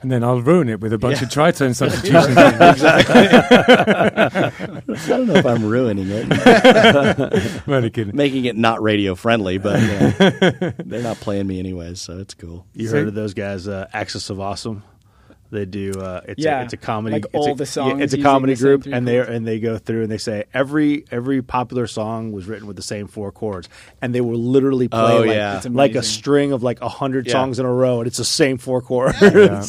And 0.00 0.12
then 0.12 0.22
I'll 0.22 0.40
ruin 0.40 0.68
it 0.68 0.80
with 0.80 0.92
a 0.92 0.98
bunch 0.98 1.20
Yeah. 1.20 1.26
of 1.26 1.32
tritone 1.32 1.74
substitutions. 1.74 2.36
I 2.36 2.72
don't 5.08 5.26
know 5.26 5.34
if 5.34 5.44
I'm 5.46 5.64
ruining 5.64 6.06
it. 6.08 7.66
Really 7.66 7.90
kidding. 7.90 8.14
making 8.16 8.44
it 8.44 8.56
not 8.56 8.80
radio 8.80 9.16
friendly, 9.16 9.58
but 9.58 9.80
yeah, 9.80 10.72
they're 10.84 11.02
not 11.02 11.16
playing 11.18 11.48
me 11.48 11.58
anyways, 11.58 12.00
so 12.00 12.18
it's 12.18 12.34
cool. 12.34 12.64
You 12.74 12.86
So- 12.88 12.98
heard 12.98 13.08
of 13.08 13.14
those 13.14 13.34
guys, 13.34 13.66
uh, 13.66 13.88
Axis 13.92 14.30
of 14.30 14.38
Awesome? 14.40 14.84
They 15.50 15.64
do. 15.64 15.92
Uh, 15.92 16.20
it's 16.28 16.44
Yeah, 16.44 16.60
a, 16.60 16.64
it's 16.64 16.74
a 16.74 16.76
comedy. 16.76 17.14
like 17.14 17.26
it's 17.32 17.46
a, 17.46 17.54
the 17.54 17.64
songs 17.66 18.02
it's 18.02 18.12
a 18.12 18.18
comedy 18.20 18.54
the 18.54 18.60
group, 18.60 18.86
and 18.86 19.08
they 19.08 19.18
and 19.18 19.46
they 19.46 19.58
go 19.60 19.78
through 19.78 20.02
and 20.02 20.10
they 20.12 20.18
say 20.18 20.44
every 20.52 21.04
every 21.10 21.40
popular 21.42 21.86
song 21.86 22.32
was 22.32 22.46
written 22.46 22.66
with 22.66 22.76
the 22.76 22.82
same 22.82 23.06
four 23.06 23.32
chords, 23.32 23.68
and 24.02 24.14
they 24.14 24.20
will 24.20 24.38
literally 24.38 24.88
play 24.88 25.00
Oh, 25.00 25.20
like, 25.20 25.30
yeah. 25.36 25.62
Like 25.70 25.94
a 25.94 26.02
string 26.02 26.52
of 26.52 26.62
like 26.62 26.82
a 26.82 26.88
hundred 26.88 27.26
Yeah. 27.26 27.32
songs 27.32 27.58
in 27.58 27.64
a 27.64 27.72
row, 27.72 28.00
and 28.00 28.06
it's 28.06 28.18
the 28.18 28.24
same 28.26 28.58
four 28.58 28.82
chords. 28.82 29.16
Yeah. 29.22 29.64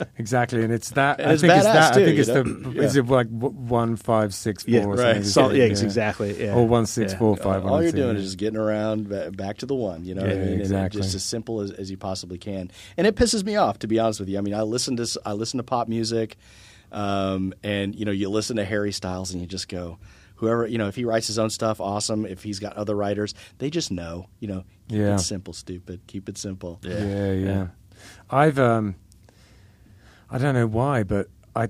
exactly, 0.18 0.62
and 0.62 0.72
it's 0.72 0.90
that. 0.90 1.20
And 1.20 1.30
I 1.30 1.32
it's 1.32 1.40
think 1.42 1.54
it's 1.54 1.64
that. 1.64 1.94
too, 1.94 2.00
I 2.00 2.04
think 2.04 2.14
you 2.16 2.20
it's 2.20 2.74
the. 2.74 2.82
Is 2.82 2.96
it 2.96 3.06
like 3.06 3.30
w- 3.32 3.54
one 3.54 3.96
five 3.96 4.34
six 4.34 4.64
four? 4.64 4.74
Yeah, 4.74 4.84
or 4.84 4.94
right. 4.96 5.24
something? 5.24 5.24
So- 5.24 5.48
Is 5.50 5.80
yeah, 5.80 5.86
exactly. 5.86 6.44
Yeah. 6.44 6.54
Or 6.54 6.66
one 6.66 6.86
six 6.86 7.12
Yeah. 7.12 7.18
four 7.18 7.36
five. 7.36 7.64
All 7.64 7.82
you're 7.82 7.92
doing 7.92 8.16
is 8.16 8.24
just 8.24 8.38
getting 8.38 8.58
around 8.58 9.08
back 9.36 9.58
to 9.58 9.66
the 9.66 9.74
one, 9.74 10.04
you 10.04 10.14
know 10.14 10.22
what 10.22 10.30
I 10.30 10.34
Yeah, 10.34 10.40
mean? 10.40 10.52
And 10.52 10.60
exactly. 10.60 11.00
just 11.00 11.14
as 11.14 11.24
simple 11.24 11.60
as, 11.60 11.70
as 11.72 11.90
you 11.90 11.96
possibly 11.96 12.38
can. 12.38 12.70
And 12.96 13.06
it 13.06 13.16
pisses 13.16 13.44
me 13.44 13.56
off, 13.56 13.78
to 13.80 13.86
be 13.86 13.98
honest 13.98 14.20
with 14.20 14.28
you. 14.28 14.36
I 14.38 14.40
mean, 14.40 14.54
I 14.54 14.62
listen 14.62 14.96
to 14.98 15.02
s- 15.02 15.18
I 15.26 15.32
listen 15.32 15.56
to 15.58 15.64
pop 15.64 15.88
music, 15.88 16.36
um, 16.92 17.52
and 17.62 17.94
you 17.94 18.04
know, 18.04 18.12
you 18.12 18.28
listen 18.28 18.56
to 18.56 18.64
Harry 18.64 18.92
Styles, 18.92 19.32
and 19.32 19.40
you 19.40 19.46
just 19.46 19.68
go, 19.68 19.98
whoever 20.36 20.66
you 20.66 20.78
know, 20.78 20.86
if 20.88 20.94
he 20.96 21.04
writes 21.04 21.26
his 21.26 21.38
own 21.38 21.50
stuff, 21.50 21.80
awesome. 21.80 22.24
If 22.26 22.42
he's 22.42 22.58
got 22.60 22.76
other 22.76 22.94
writers, 22.94 23.34
they 23.58 23.70
just 23.70 23.90
know, 23.90 24.28
you 24.40 24.48
know, 24.48 24.64
keep 24.88 24.98
Yeah. 24.98 25.14
it 25.14 25.20
simple, 25.20 25.52
stupid. 25.54 26.00
Keep 26.06 26.28
it 26.28 26.38
simple. 26.38 26.78
Yeah, 26.82 27.32
yeah. 27.32 27.66
I've 28.30 28.58
um, 28.58 28.94
I 30.30 30.38
don't 30.38 30.54
know 30.54 30.66
why, 30.66 31.02
but 31.02 31.28
I, 31.56 31.68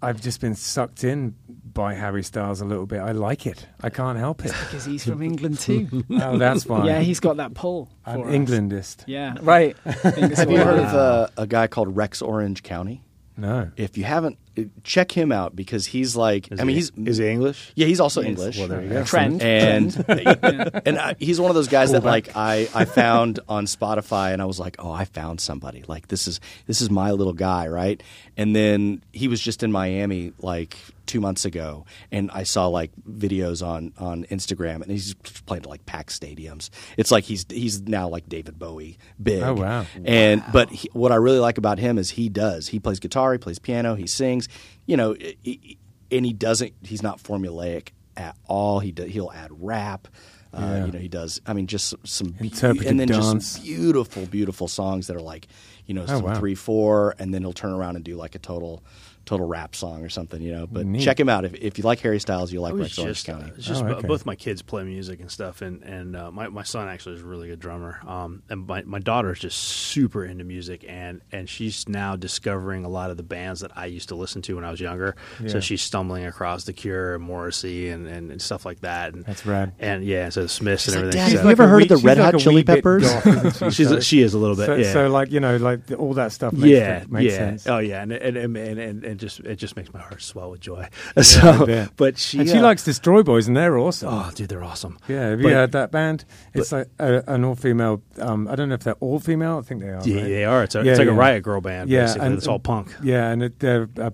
I've 0.00 0.20
just 0.20 0.40
been 0.40 0.54
sucked 0.54 1.04
in 1.04 1.34
by 1.76 1.92
Harry 1.94 2.22
Styles 2.24 2.60
a 2.62 2.64
little 2.64 2.86
bit. 2.86 3.00
I 3.00 3.12
like 3.12 3.46
it. 3.46 3.66
I 3.82 3.90
can't 3.90 4.18
help 4.18 4.44
it. 4.44 4.52
because 4.64 4.86
he's 4.86 5.04
from 5.04 5.22
England 5.22 5.58
too. 5.60 6.04
oh, 6.10 6.38
that's 6.38 6.64
why. 6.70 6.86
yeah, 6.86 7.00
he's 7.00 7.20
got 7.20 7.36
that 7.36 7.54
pull. 7.54 7.90
I'm 8.04 8.22
for 8.22 8.28
us. 8.28 8.34
Englandist. 8.34 9.04
Yeah, 9.06 9.36
right. 9.42 9.76
Have 9.84 10.50
you 10.50 10.58
heard 10.58 10.80
of 10.80 10.94
uh, 10.94 11.28
a 11.36 11.46
guy 11.46 11.66
called 11.66 11.94
Rex 11.94 12.22
Orange 12.22 12.62
County? 12.62 13.02
No. 13.38 13.70
If 13.76 13.98
you 13.98 14.04
haven't, 14.04 14.38
uh, 14.56 14.62
check 14.82 15.12
him 15.12 15.30
out 15.30 15.54
because 15.54 15.84
he's 15.84 16.16
like, 16.16 16.50
Is 16.50 16.58
I 16.58 16.64
mean, 16.64 16.76
he, 16.76 16.80
he's 16.80 16.90
is 17.04 17.18
he 17.18 17.28
English? 17.28 17.70
Yeah, 17.74 17.86
he's 17.86 18.00
also 18.00 18.22
He. 18.22 18.28
English. 18.28 18.58
Well, 18.58 18.68
there 18.68 18.80
you 18.80 18.88
go. 18.88 19.04
Trend. 19.04 19.42
And 19.42 19.94
and 20.08 20.98
I, 20.98 21.14
he's 21.18 21.38
one 21.38 21.50
of 21.50 21.54
those 21.54 21.68
guys 21.68 21.92
that 21.92 22.02
back. 22.02 22.10
like 22.10 22.30
I, 22.34 22.66
I 22.74 22.86
found 22.86 23.40
on 23.46 23.66
Spotify 23.66 24.32
and 24.32 24.40
I 24.40 24.46
was 24.46 24.58
like, 24.58 24.76
oh, 24.78 24.90
I 24.90 25.04
found 25.04 25.42
somebody. 25.42 25.84
Like 25.86 26.08
this 26.08 26.26
is 26.26 26.40
this 26.66 26.80
is 26.80 26.88
my 26.88 27.10
little 27.10 27.34
guy, 27.34 27.68
right? 27.68 28.02
And 28.38 28.56
then 28.56 29.02
he 29.12 29.28
was 29.28 29.42
just 29.42 29.62
in 29.62 29.70
Miami 29.70 30.32
like 30.40 30.78
two 31.06 31.20
months 31.20 31.44
ago, 31.44 31.84
and 32.10 32.30
I 32.32 32.42
saw 32.42 32.66
like 32.66 32.90
videos 33.08 33.66
on 33.66 33.92
on 33.98 34.24
Instagram, 34.24 34.82
and 34.82 34.90
he's 34.90 35.14
playing 35.14 35.62
to 35.62 35.68
like 35.68 35.86
packed 35.86 36.10
stadiums. 36.10 36.70
It's 36.96 37.10
like 37.10 37.24
he's 37.24 37.46
he's 37.48 37.80
now 37.82 38.08
like 38.08 38.28
David 38.28 38.58
Bowie 38.58 38.98
big. 39.22 39.42
Oh, 39.42 39.54
wow. 39.54 39.86
And 40.04 40.42
but 40.52 40.70
he, 40.70 40.88
what 40.92 41.12
I 41.12 41.16
really 41.16 41.38
like 41.40 41.58
about 41.58 41.78
him 41.78 41.98
is 41.98 42.10
he 42.10 42.28
does 42.28 42.68
he 42.68 42.78
plays 42.80 42.98
guitar, 43.00 43.32
he 43.32 43.38
plays 43.38 43.58
piano, 43.58 43.94
he 43.94 44.06
sings, 44.06 44.48
you 44.86 44.96
know, 44.96 45.14
i- 45.20 45.36
i- 45.46 45.76
and 46.10 46.24
he 46.24 46.32
doesn't. 46.32 46.72
He's 46.82 47.02
not 47.02 47.22
formulaic 47.22 47.88
at 48.16 48.36
all. 48.46 48.78
He 48.80 48.92
do, 48.92 49.04
he'll 49.04 49.32
add 49.34 49.50
rap. 49.52 50.08
Uh, 50.54 50.60
Yeah. 50.60 50.86
You 50.86 50.92
know, 50.92 50.98
he 51.00 51.08
does. 51.08 51.40
I 51.44 51.52
mean, 51.52 51.66
just 51.66 51.92
some 52.04 52.28
be- 52.28 52.50
and 52.86 52.98
then 52.98 53.08
dance. 53.08 53.54
just 53.54 53.62
beautiful, 53.64 54.24
beautiful 54.26 54.68
songs 54.68 55.08
that 55.08 55.16
are 55.16 55.20
like, 55.20 55.48
you 55.84 55.92
know, 55.94 56.06
some 56.06 56.22
Oh, 56.22 56.26
wow. 56.28 56.34
three, 56.38 56.54
four, 56.54 57.14
and 57.18 57.34
then 57.34 57.42
he'll 57.42 57.52
turn 57.52 57.72
around 57.72 57.96
and 57.96 58.04
do 58.04 58.16
like 58.16 58.34
a 58.36 58.38
total, 58.38 58.82
total 59.26 59.46
rap 59.46 59.74
song 59.76 60.02
or 60.02 60.08
something. 60.08 60.40
You 60.40 60.52
know, 60.52 60.66
but 60.66 60.86
Neat. 60.86 61.02
check 61.02 61.20
him 61.20 61.28
out 61.28 61.44
if, 61.44 61.52
if 61.54 61.76
you 61.78 61.84
like 61.84 62.00
Harry 62.00 62.18
Styles, 62.20 62.50
you 62.52 62.60
like 62.60 62.72
I 62.72 62.76
was 62.76 62.82
Rex 62.96 62.98
Orange 62.98 63.24
County. 63.24 63.50
uh, 63.50 63.54
it's 63.56 63.66
just 63.66 63.82
Oh, 63.82 63.86
bo- 63.86 63.94
okay. 63.96 64.06
both 64.08 64.24
my 64.24 64.34
kids 64.36 64.62
play 64.62 64.82
music 64.84 65.20
and 65.20 65.30
stuff, 65.30 65.60
and 65.62 65.82
and 65.82 66.16
uh, 66.16 66.30
my 66.30 66.48
my 66.48 66.62
son 66.62 66.88
actually 66.88 67.16
is 67.16 67.22
a 67.22 67.26
really 67.26 67.48
good 67.48 67.60
drummer, 67.60 68.00
um, 68.06 68.42
and 68.48 68.66
my 68.66 68.82
my 68.82 68.98
daughter 68.98 69.32
is 69.32 69.38
just 69.40 69.58
super 69.58 70.24
into 70.24 70.44
music, 70.44 70.84
and 70.88 71.20
and 71.32 71.48
she's 71.48 71.88
now 71.88 72.16
discovering 72.16 72.84
a 72.84 72.88
lot 72.88 73.10
of 73.10 73.16
the 73.16 73.22
bands 73.22 73.60
that 73.60 73.72
I 73.76 73.86
used 73.86 74.08
to 74.08 74.14
listen 74.14 74.40
to 74.42 74.54
when 74.54 74.64
I 74.64 74.70
was 74.70 74.80
younger. 74.80 75.16
Yeah. 75.42 75.48
So 75.48 75.60
she's 75.60 75.82
stumbling 75.82 76.24
across 76.24 76.64
The 76.64 76.72
Cure 76.72 77.16
and 77.16 77.24
Morrissey 77.24 77.88
and, 77.88 78.06
and, 78.06 78.30
and 78.30 78.40
stuff 78.40 78.64
like 78.64 78.80
that. 78.80 79.12
And 79.14 79.24
That's 79.24 79.44
rad. 79.44 79.72
And 79.78 80.04
yeah, 80.04 80.28
so 80.30 80.42
the 80.42 80.48
Smiths 80.48 80.84
She's 80.84 80.94
and 80.94 81.06
like, 81.06 81.14
everything. 81.16 81.20
"Dad, 81.26 81.30
so- 81.32 81.36
have 81.38 81.44
you 81.46 81.50
ever 81.52 81.68
heard 81.68 81.82
of 81.82 81.88
the 81.88 81.96
Red 81.96 82.18
like 82.18 82.24
Hot 82.26 82.34
a 82.36 82.38
Chili 82.38 82.62
Peppers? 82.64 83.02
goth, 83.02 83.26
isn't 83.26 83.52
she? 83.54 83.70
She's 83.70 83.88
So- 83.88 83.96
a, 83.96 84.02
she 84.02 84.22
is 84.22 84.34
a 84.34 84.38
little 84.38 84.54
bit. 84.56 84.66
So, 84.66 84.74
yeah. 84.76 84.92
so 84.92 85.08
like 85.08 85.32
you 85.32 85.40
know, 85.40 85.56
like 85.56 85.80
all 85.98 86.14
that 86.14 86.30
stuff 86.32 86.52
makes, 86.52 86.66
yeah, 86.66 87.04
makes 87.08 87.32
yeah. 87.32 87.38
sense. 87.38 87.66
Oh 87.66 87.78
yeah, 87.78 88.02
and 88.02 88.12
and, 88.12 88.36
and 88.36 88.56
and 88.56 89.04
and 89.04 89.15
and 89.16 89.20
just 89.20 89.40
it 89.40 89.56
just 89.56 89.76
makes 89.76 89.92
my 89.94 90.00
heart 90.00 90.20
swell 90.20 90.50
with 90.50 90.60
joy. 90.60 90.88
so, 91.22 91.88
but 91.96 92.18
she 92.18 92.38
and 92.40 92.48
she 92.48 92.58
uh, 92.58 92.62
likes 92.62 92.84
Destroy 92.84 93.22
Boys, 93.22 93.48
and 93.48 93.56
they're 93.56 93.78
awesome. 93.78 94.10
Oh, 94.12 94.30
dude, 94.34 94.50
they're 94.50 94.62
awesome. 94.62 94.98
Yeah, 95.08 95.30
have 95.30 95.42
But- 95.42 95.48
you 95.48 95.54
heard 95.54 95.72
that 95.72 95.90
band? 95.90 96.24
It's 96.52 96.70
like 96.70 96.88
a, 96.98 97.22
an 97.26 97.44
all-female. 97.44 98.02
Um, 98.18 98.46
I 98.48 98.54
don't 98.56 98.68
know 98.68 98.74
if 98.74 98.84
they're 98.84 98.94
all 99.00 99.18
female. 99.18 99.58
I 99.58 99.62
think 99.62 99.80
they 99.80 99.88
are. 99.88 100.02
Yeah, 100.04 100.16
right? 100.16 100.24
they 100.24 100.44
are. 100.44 100.62
It's, 100.64 100.74
a, 100.74 100.84
Yeah, 100.84 100.90
it's 100.92 100.98
like 100.98 101.08
a 101.08 101.12
riot 101.12 101.42
girl 101.42 101.60
band. 101.60 101.88
Yeah, 101.88 102.02
basically. 102.02 102.26
and- 102.26 102.36
it's 102.36 102.46
all 102.46 102.58
punk. 102.58 102.94
Yeah, 103.02 103.30
and 103.30 103.42
it, 103.42 103.58
they're 103.58 103.88
a, 103.96 104.12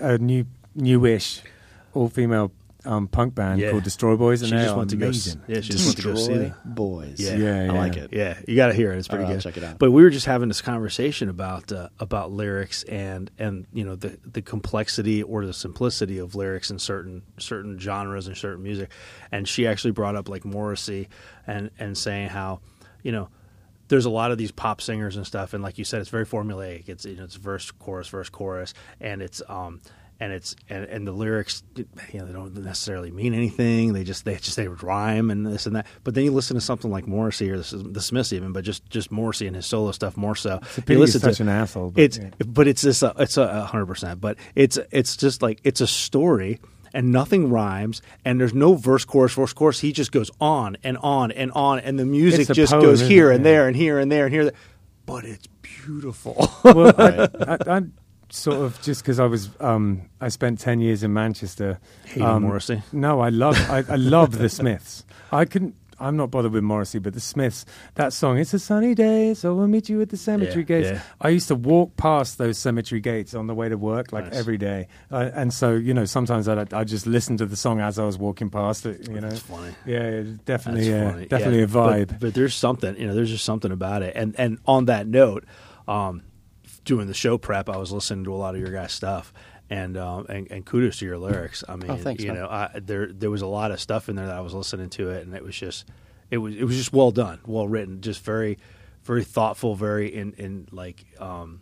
a 0.00 0.18
new, 0.18 0.46
newish, 0.74 1.42
all-female 1.92 2.52
um, 2.88 3.06
punk 3.06 3.34
band 3.34 3.60
Yeah. 3.60 3.70
called 3.70 3.84
Destroy 3.84 4.16
Boys, 4.16 4.42
and 4.42 4.48
She 4.48 4.56
they 4.56 4.62
just 4.62 4.74
are 4.74 4.78
went 4.78 4.90
to 4.90 4.96
go. 4.96 5.08
s- 5.08 5.26
amazing. 5.34 5.42
Yeah, 5.46 5.60
she 5.60 5.70
just 5.72 5.84
went 5.86 5.96
to 5.98 6.02
go 6.02 6.14
see 6.14 6.20
Destroy 6.28 6.38
them. 6.38 6.54
Boys. 6.64 7.20
Yeah. 7.20 7.36
Yeah, 7.36 7.60
I 7.60 7.64
yeah. 7.66 7.72
like 7.72 7.96
it. 7.96 8.12
Yeah, 8.12 8.38
you 8.48 8.56
got 8.56 8.68
to 8.68 8.74
hear 8.74 8.92
it. 8.92 8.98
It's 8.98 9.06
pretty 9.08 9.24
All 9.24 9.30
right, 9.30 9.34
good. 9.36 9.46
I'll 9.46 9.52
check 9.52 9.62
it 9.62 9.64
out. 9.66 9.78
But 9.78 9.90
we 9.92 10.02
were 10.02 10.10
just 10.10 10.26
having 10.26 10.48
this 10.48 10.60
conversation 10.62 11.28
about 11.28 11.70
uh, 11.70 11.90
about 12.00 12.32
lyrics 12.32 12.82
and 12.84 13.30
and 13.38 13.66
you 13.72 13.84
know 13.84 13.94
the 13.94 14.18
the 14.24 14.42
complexity 14.42 15.22
or 15.22 15.44
the 15.46 15.52
simplicity 15.52 16.18
of 16.18 16.34
lyrics 16.34 16.70
in 16.70 16.78
certain 16.78 17.22
certain 17.38 17.78
genres 17.78 18.26
and 18.26 18.36
certain 18.36 18.62
music. 18.62 18.90
And 19.30 19.46
she 19.46 19.66
actually 19.66 19.92
brought 19.92 20.16
up 20.16 20.28
like 20.28 20.44
Morrissey 20.44 21.08
and 21.46 21.70
and 21.78 21.96
saying 21.96 22.30
how 22.30 22.60
you 23.02 23.12
know 23.12 23.28
there's 23.88 24.04
a 24.04 24.10
lot 24.10 24.30
of 24.30 24.36
these 24.38 24.50
pop 24.50 24.82
singers 24.82 25.16
and 25.16 25.26
stuff, 25.26 25.54
and 25.54 25.62
like 25.62 25.78
you 25.78 25.84
said, 25.84 26.00
it's 26.02 26.10
very 26.10 26.26
formulaic. 26.26 26.88
It's 26.90 27.06
you 27.06 27.16
know, 27.16 27.24
it's 27.24 27.36
verse, 27.36 27.70
chorus, 27.70 28.08
verse, 28.08 28.28
chorus, 28.28 28.74
and 29.00 29.22
it's 29.22 29.40
um 29.48 29.80
and 30.20 30.32
it's 30.32 30.56
and, 30.68 30.84
and 30.84 31.06
the 31.06 31.12
lyrics, 31.12 31.62
you 31.76 31.86
know, 32.14 32.26
they 32.26 32.32
don't 32.32 32.54
necessarily 32.56 33.10
mean 33.10 33.34
anything. 33.34 33.92
They 33.92 34.04
just 34.04 34.24
they 34.24 34.34
just 34.36 34.56
they 34.56 34.66
rhyme 34.68 35.30
and 35.30 35.46
this 35.46 35.66
and 35.66 35.76
that. 35.76 35.86
But 36.04 36.14
then 36.14 36.24
you 36.24 36.32
listen 36.32 36.54
to 36.56 36.60
something 36.60 36.90
like 36.90 37.06
Morrissey 37.06 37.50
or 37.50 37.58
the, 37.58 37.76
the 37.76 38.00
Smiths 38.02 38.32
even, 38.32 38.52
but 38.52 38.64
just 38.64 38.88
just 38.90 39.12
Morrissey 39.12 39.46
and 39.46 39.54
his 39.54 39.66
solo 39.66 39.92
stuff 39.92 40.16
more 40.16 40.34
so. 40.34 40.60
you 40.88 40.98
listen 40.98 41.20
such 41.20 41.36
to, 41.36 41.42
an 41.44 41.48
asshole, 41.48 41.90
but 41.92 42.02
It's 42.02 42.18
yeah. 42.18 42.30
but 42.46 42.66
it's 42.66 42.82
this 42.82 43.02
uh, 43.02 43.12
it's 43.18 43.36
a 43.36 43.64
hundred 43.66 43.86
percent. 43.86 44.20
But 44.20 44.38
it's 44.54 44.78
it's 44.90 45.16
just 45.16 45.42
like 45.42 45.60
it's 45.64 45.80
a 45.80 45.86
story. 45.86 46.60
And 46.94 47.12
nothing 47.12 47.50
rhymes, 47.50 48.00
and 48.24 48.40
there's 48.40 48.54
no 48.54 48.72
verse, 48.74 49.04
chorus, 49.04 49.34
verse, 49.34 49.52
chorus. 49.52 49.78
He 49.78 49.92
just 49.92 50.10
goes 50.10 50.30
on 50.40 50.78
and 50.82 50.96
on 50.96 51.30
and 51.32 51.52
on, 51.52 51.80
and 51.80 51.98
the 51.98 52.06
music 52.06 52.48
just 52.48 52.72
poem, 52.72 52.82
goes 52.82 53.00
here 53.02 53.30
it? 53.30 53.36
and 53.36 53.44
Yeah. 53.44 53.50
there 53.52 53.68
and 53.68 53.76
here 53.76 53.98
and 53.98 54.10
there 54.10 54.24
and 54.24 54.34
here. 54.34 54.50
But 55.04 55.26
it's 55.26 55.46
beautiful. 55.60 56.50
well, 56.64 56.94
I, 56.98 57.28
I, 57.46 57.76
I 57.76 57.82
sort 58.30 58.58
of 58.64 58.80
just 58.82 59.02
because 59.02 59.18
I 59.18 59.26
was 59.26 59.50
um, 59.60 60.02
I 60.20 60.28
spent 60.28 60.58
ten 60.60 60.80
years 60.80 61.02
in 61.02 61.12
Manchester. 61.12 61.78
Hating 62.06 62.22
um, 62.24 62.42
Morrissey? 62.42 62.82
No, 62.92 63.20
I 63.20 63.28
love 63.30 63.56
I, 63.70 63.84
I 63.88 63.96
love 63.96 64.38
the 64.38 64.48
Smiths. 64.48 65.04
I 65.32 65.44
couldn't. 65.44 65.74
I'm 66.00 66.16
not 66.16 66.30
bothered 66.30 66.52
with 66.52 66.62
Morrissey, 66.62 67.00
but 67.00 67.12
the 67.12 67.18
Smiths, 67.20 67.66
that 67.96 68.12
song, 68.12 68.38
"It's 68.38 68.54
a 68.54 68.58
sunny 68.60 68.94
day, 68.94 69.34
so 69.34 69.52
we'll 69.56 69.66
meet 69.66 69.88
you 69.88 70.00
at 70.00 70.10
the 70.10 70.16
cemetery 70.16 70.60
Yeah, 70.62 70.80
gates." 70.80 70.88
yeah. 70.90 71.00
I 71.20 71.30
used 71.30 71.48
to 71.48 71.56
walk 71.56 71.96
past 71.96 72.38
those 72.38 72.56
cemetery 72.56 73.00
gates 73.00 73.34
on 73.34 73.48
the 73.48 73.54
way 73.54 73.68
to 73.68 73.76
work, 73.76 74.12
like 74.12 74.26
Nice. 74.26 74.34
every 74.36 74.58
day, 74.58 74.86
uh, 75.10 75.30
and 75.34 75.52
so 75.52 75.72
you 75.74 75.92
know, 75.92 76.04
sometimes 76.04 76.46
I 76.46 76.64
I 76.72 76.84
just 76.84 77.08
listened 77.08 77.38
to 77.40 77.46
the 77.46 77.56
song 77.56 77.80
as 77.80 77.98
I 77.98 78.04
was 78.04 78.16
walking 78.16 78.48
past 78.48 78.86
it. 78.86 79.08
You 79.08 79.20
know, 79.20 79.28
That's 79.30 79.40
funny. 79.40 79.74
yeah, 79.86 80.22
definitely, 80.44 80.88
That's 80.92 81.32
uh, 81.32 81.36
definitely 81.36 81.58
Yeah, 81.58 81.64
a 81.64 81.66
vibe. 81.66 82.08
But, 82.10 82.20
but 82.20 82.34
there's 82.34 82.54
something, 82.54 82.96
you 82.96 83.08
know, 83.08 83.14
there's 83.16 83.30
just 83.30 83.44
something 83.44 83.72
about 83.72 84.02
it. 84.02 84.14
And 84.14 84.36
and 84.38 84.58
on 84.66 84.84
that 84.84 85.08
note, 85.08 85.46
um, 85.88 86.22
doing 86.88 87.06
the 87.06 87.14
show 87.14 87.38
prep, 87.38 87.68
I 87.68 87.76
was 87.76 87.92
listening 87.92 88.24
to 88.24 88.34
a 88.34 88.36
lot 88.36 88.56
of 88.56 88.60
your 88.60 88.72
guys' 88.72 88.92
stuff. 88.92 89.32
And, 89.70 89.96
um, 89.98 90.24
and 90.30 90.50
and 90.50 90.64
kudos 90.64 90.98
to 91.00 91.04
your 91.04 91.18
lyrics. 91.18 91.62
I 91.68 91.76
mean, 91.76 91.90
Oh, 91.90 91.96
thanks, 91.98 92.22
you 92.24 92.32
man. 92.32 92.40
know, 92.40 92.48
I, 92.48 92.70
there 92.82 93.12
there 93.12 93.30
was 93.30 93.42
a 93.42 93.46
lot 93.46 93.70
of 93.70 93.78
stuff 93.78 94.08
in 94.08 94.16
there 94.16 94.24
that 94.26 94.34
I 94.34 94.40
was 94.40 94.54
listening 94.54 94.88
to 94.90 95.10
it, 95.10 95.26
and 95.26 95.34
it 95.34 95.44
was 95.44 95.54
just 95.54 95.84
it 96.30 96.38
was 96.38 96.54
it 96.56 96.64
was 96.64 96.74
just 96.74 96.90
well 96.94 97.10
done, 97.10 97.38
well 97.46 97.68
written, 97.68 98.00
just 98.00 98.24
very 98.24 98.56
very 99.04 99.24
thoughtful, 99.24 99.74
very 99.74 100.08
in 100.14 100.32
in 100.38 100.68
like 100.72 101.04
um, 101.20 101.60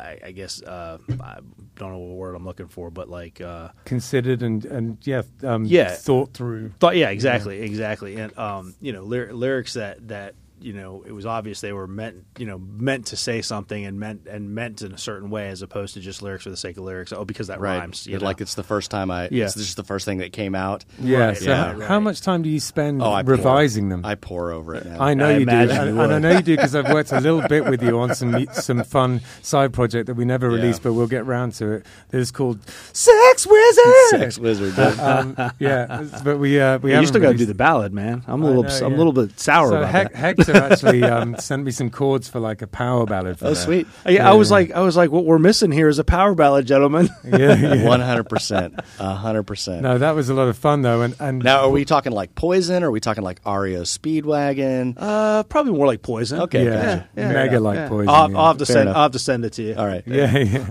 I, 0.00 0.18
I 0.26 0.30
guess 0.32 0.62
uh, 0.62 0.98
I 1.20 1.38
don't 1.76 1.92
know 1.92 1.98
what 1.98 2.16
word 2.16 2.34
I'm 2.34 2.44
looking 2.44 2.66
for, 2.68 2.90
but 2.90 3.08
like 3.08 3.40
uh, 3.40 3.68
Considered 3.84 4.42
and 4.42 4.64
and 4.64 4.98
yeah, 5.06 5.22
um, 5.44 5.64
Yeah. 5.66 5.90
thought 5.94 6.34
through. 6.34 6.72
Thought, 6.80 6.96
yeah, 6.96 7.10
exactly, 7.10 7.60
exactly, 7.62 8.16
and 8.16 8.36
um, 8.36 8.74
you 8.80 8.92
know, 8.92 9.04
lyr- 9.04 9.32
lyrics 9.32 9.74
that 9.74 10.08
that 10.08 10.34
you 10.64 10.72
know 10.72 11.04
it 11.06 11.12
was 11.12 11.26
obvious 11.26 11.60
they 11.60 11.72
were 11.72 11.86
meant, 11.86 12.24
you 12.38 12.46
know, 12.46 12.58
meant 12.58 13.06
to 13.06 13.16
say 13.16 13.42
something 13.42 13.84
and 13.84 14.00
meant 14.00 14.26
and 14.26 14.54
meant 14.54 14.82
in 14.82 14.92
a 14.92 14.98
certain 14.98 15.30
way, 15.30 15.48
as 15.48 15.62
opposed 15.62 15.94
to 15.94 16.00
just 16.00 16.22
lyrics 16.22 16.44
for 16.44 16.50
the 16.50 16.56
sake 16.56 16.76
of 16.78 16.84
lyrics. 16.84 17.12
Oh, 17.12 17.24
because 17.24 17.48
that 17.48 17.60
right. 17.60 17.78
rhymes. 17.78 18.06
You 18.06 18.18
know? 18.18 18.24
Like 18.24 18.40
it's 18.40 18.54
the 18.54 18.62
first 18.62 18.90
time 18.90 19.10
I. 19.10 19.28
Yeah. 19.30 19.44
It's 19.44 19.54
just 19.54 19.76
the 19.76 19.84
first 19.84 20.04
thing 20.04 20.18
that 20.18 20.32
came 20.32 20.54
out. 20.54 20.84
Yeah. 20.98 21.18
Right, 21.26 21.36
so 21.36 21.44
yeah, 21.44 21.56
how, 21.72 21.78
right. 21.78 21.88
how 21.88 22.00
much 22.00 22.20
time 22.22 22.42
do 22.42 22.48
you 22.48 22.60
spend 22.60 23.02
Oh, 23.02 23.22
revising 23.22 23.84
pour, 23.84 23.96
them? 23.98 24.04
I 24.06 24.14
pore 24.14 24.52
over 24.52 24.74
it 24.74 24.86
now. 24.86 25.00
I 25.02 25.14
know 25.14 25.28
I 25.28 25.36
you 25.38 25.44
do, 25.46 25.50
and, 25.52 25.70
you 25.70 26.00
and 26.00 26.12
I 26.14 26.18
know 26.18 26.30
you 26.32 26.42
do 26.42 26.56
because 26.56 26.74
I've 26.74 26.92
worked 26.92 27.12
a 27.12 27.20
little 27.20 27.46
bit 27.46 27.64
with 27.66 27.82
you 27.82 27.98
on 28.00 28.14
some 28.14 28.46
some 28.54 28.82
fun 28.84 29.20
side 29.42 29.72
project 29.72 30.06
that 30.06 30.14
we 30.14 30.24
never 30.24 30.48
Yeah. 30.50 30.56
released, 30.56 30.82
but 30.82 30.94
we'll 30.94 31.06
get 31.06 31.26
round 31.26 31.52
to 31.54 31.72
it. 31.72 31.86
That 32.10 32.18
is 32.18 32.30
called 32.30 32.58
Sex 32.92 33.46
Wizard. 33.46 33.94
Sex 34.10 34.38
wizard. 34.38 34.74
dude. 34.76 34.98
Um, 35.04 35.36
yeah, 35.58 36.06
but 36.24 36.38
we 36.38 36.58
uh, 36.60 36.78
we 36.78 36.92
Yeah, 36.92 37.00
you 37.00 37.06
still 37.06 37.20
got 37.20 37.32
to 37.32 37.36
do 37.38 37.44
the 37.46 37.54
ballad, 37.54 37.92
man. 37.92 38.22
I'm 38.26 38.42
a 38.42 38.46
I 38.46 38.48
little, 38.48 38.62
know, 38.62 38.86
I'm 38.86 38.92
yeah. 38.92 38.96
a 38.96 38.98
little 38.98 39.12
bit 39.12 39.38
sour 39.38 39.68
So 39.68 39.76
about 39.78 39.90
Hec- 39.90 40.12
that. 40.12 40.16
Hector 40.18 40.52
actually 40.54 41.02
um, 41.04 41.36
sent 41.38 41.64
me 41.64 41.70
some 41.70 41.90
chords 41.90 42.28
for 42.28 42.40
like 42.40 42.62
a 42.62 42.66
power 42.66 43.06
ballad. 43.06 43.38
For 43.38 43.46
oh, 43.46 43.48
that. 43.50 43.56
sweet. 43.56 43.86
Yeah, 44.06 44.28
I 44.28 44.34
was 44.34 44.50
like, 44.50 44.70
I 44.72 44.80
was 44.80 44.96
like, 44.96 45.10
what 45.10 45.24
we're 45.24 45.38
missing 45.38 45.72
here 45.72 45.88
is 45.88 45.98
a 45.98 46.04
power 46.04 46.34
ballad, 46.34 46.66
gentlemen. 46.66 47.08
Yeah, 47.24 47.56
yeah. 47.56 47.88
One 47.88 48.00
hundred 48.00 48.28
percent. 48.28 48.78
A 48.98 49.14
hundred 49.14 49.44
percent. 49.44 49.82
No, 49.82 49.98
that 49.98 50.14
was 50.14 50.28
a 50.28 50.34
lot 50.34 50.48
of 50.48 50.56
fun 50.56 50.82
though, 50.82 51.02
and 51.02 51.16
and 51.18 51.42
Now, 51.42 51.62
are 51.62 51.70
we 51.70 51.84
talking 51.84 52.12
like 52.12 52.34
Poison? 52.34 52.82
Or 52.82 52.88
are 52.88 52.90
we 52.90 53.00
talking 53.00 53.24
like 53.24 53.40
REO 53.44 53.82
Speedwagon? 53.82 54.94
Uh, 54.96 55.42
probably 55.44 55.72
more 55.72 55.86
like 55.86 56.02
poison. 56.02 56.42
Okay, 56.42 56.64
yeah, 56.64 56.70
gotcha. 56.70 57.08
yeah, 57.16 57.32
mega 57.32 57.60
like 57.60 57.76
yeah. 57.76 57.88
poison. 57.88 58.08
I'll, 58.08 58.30
yeah. 58.30 58.38
I'll 58.38 58.46
have 58.48 58.58
to 58.58 58.66
Fair 58.66 58.74
send, 58.74 58.82
enough. 58.82 58.96
I'll 58.96 59.02
have 59.04 59.12
to 59.12 59.18
send 59.18 59.44
it 59.44 59.52
to 59.54 59.62
you. 59.62 59.74
All 59.74 59.86
right. 59.86 60.02
Yeah, 60.06 60.38
yeah. 60.38 60.70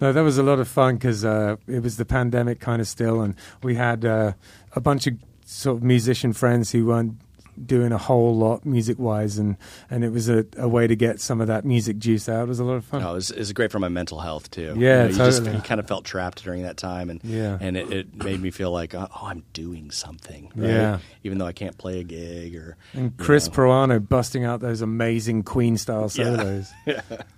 No, 0.00 0.12
that 0.12 0.22
was 0.22 0.38
a 0.38 0.42
lot 0.42 0.58
of 0.58 0.66
fun 0.66 0.96
because 0.96 1.24
uh, 1.24 1.56
it 1.68 1.82
was 1.82 1.96
the 1.96 2.04
pandemic 2.04 2.58
kind 2.58 2.80
of 2.80 2.88
still, 2.88 3.20
and 3.20 3.36
we 3.62 3.76
had 3.76 4.04
uh, 4.04 4.32
a 4.72 4.80
bunch 4.80 5.06
of 5.06 5.14
sort 5.44 5.76
of 5.76 5.82
musician 5.84 6.32
friends 6.32 6.72
who 6.72 6.86
weren't 6.86 7.16
doing 7.64 7.92
a 7.92 7.98
whole 7.98 8.36
lot 8.36 8.64
music 8.64 8.98
wise, 8.98 9.38
and, 9.38 9.56
and 9.90 10.04
it 10.04 10.10
was 10.10 10.28
a, 10.28 10.44
a 10.56 10.68
way 10.68 10.86
to 10.86 10.96
get 10.96 11.20
some 11.20 11.40
of 11.40 11.46
that 11.48 11.64
music 11.64 11.98
juice 11.98 12.28
out. 12.28 12.42
It 12.44 12.48
was 12.48 12.60
a 12.60 12.64
lot 12.64 12.74
of 12.74 12.84
fun. 12.84 13.02
No, 13.02 13.10
it 13.12 13.14
was, 13.14 13.30
it 13.30 13.38
was 13.38 13.52
great 13.52 13.70
for 13.72 13.78
my 13.78 13.88
mental 13.88 14.20
health 14.20 14.50
too. 14.50 14.74
Yeah, 14.76 14.76
you, 14.76 14.78
know, 14.78 15.02
you 15.04 15.08
just 15.16 15.38
totally. 15.38 15.56
you 15.56 15.62
kind 15.62 15.80
of 15.80 15.86
felt 15.88 16.04
trapped 16.04 16.44
during 16.44 16.62
that 16.62 16.76
time, 16.76 17.10
and 17.10 17.20
Yeah. 17.24 17.58
and 17.60 17.76
it, 17.76 17.92
it 17.92 18.14
made 18.24 18.40
me 18.40 18.50
feel 18.50 18.70
like 18.70 18.94
uh, 18.94 19.08
oh, 19.14 19.26
I'm 19.26 19.44
doing 19.52 19.90
something. 19.90 20.50
right? 20.56 20.68
Yeah. 20.68 20.98
even 21.24 21.38
though 21.38 21.46
I 21.46 21.52
can't 21.52 21.76
play 21.76 22.00
a 22.00 22.04
gig 22.04 22.56
or 22.56 22.76
and 22.94 23.04
you 23.04 23.12
Chris 23.24 23.48
know. 23.48 23.54
Proano 23.54 24.06
busting 24.08 24.44
out 24.44 24.60
those 24.60 24.80
amazing 24.82 25.42
Queen 25.42 25.76
style 25.76 26.10
Yeah. 26.14 26.36
solos. 26.36 26.70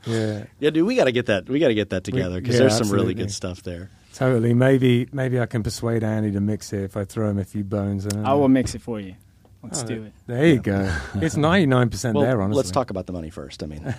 yeah. 0.07 0.45
Yeah, 0.61 0.71
dude, 0.71 0.87
we 0.87 0.97
got 0.97 1.05
to 1.05 1.13
get 1.13 1.27
that. 1.27 1.49
We 1.49 1.59
got 1.59 1.69
to 1.69 1.75
get 1.75 1.91
that 1.91 2.05
together 2.05 2.41
because 2.41 2.55
yeah, 2.57 2.61
there's 2.61 2.77
some 2.79 2.91
really 2.91 3.15
good 3.15 3.31
stuff 3.33 3.63
there. 3.63 3.91
Totally. 4.15 4.55
Maybe 4.55 5.09
maybe 5.13 5.41
I 5.41 5.47
can 5.47 5.63
persuade 5.65 6.05
Andy 6.05 6.31
to 6.33 6.41
mix 6.41 6.73
it 6.73 6.83
if 6.85 6.97
I 6.97 7.05
throw 7.05 7.29
him 7.31 7.39
a 7.39 7.45
few 7.45 7.65
bones. 7.65 8.07
I, 8.07 8.31
I 8.31 8.35
will 8.35 8.49
mix 8.49 8.75
it 8.77 8.81
for 8.83 9.01
you. 9.01 9.17
Let's 9.65 9.83
Oh, 9.83 9.87
do 9.87 10.05
it. 10.05 10.13
There 10.27 10.47
you 10.47 10.61
go. 10.61 10.95
It's 11.17 11.37
ninety 11.37 11.67
nine 11.67 11.91
percent 11.91 12.15
Well, 12.17 12.25
there. 12.25 12.41
Honestly, 12.43 12.57
let's 12.59 12.71
talk 12.71 12.91
about 12.91 13.07
the 13.07 13.13
money 13.13 13.31
first. 13.31 13.63
I 13.63 13.67
mean, 13.67 13.83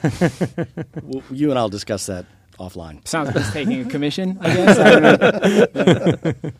w- 0.95 1.23
you 1.32 1.49
and 1.49 1.58
I'll 1.60 1.69
discuss 1.69 2.06
that 2.06 2.25
offline. 2.60 3.06
Sounds 3.08 3.28
like 3.28 3.38
it's 3.38 3.51
taking 3.60 3.82
a 3.82 3.86
commission, 3.89 4.38
I 4.41 4.54
guess. 4.56 4.78
I 4.80 4.99
don't 4.99 5.75
know. 5.75 6.51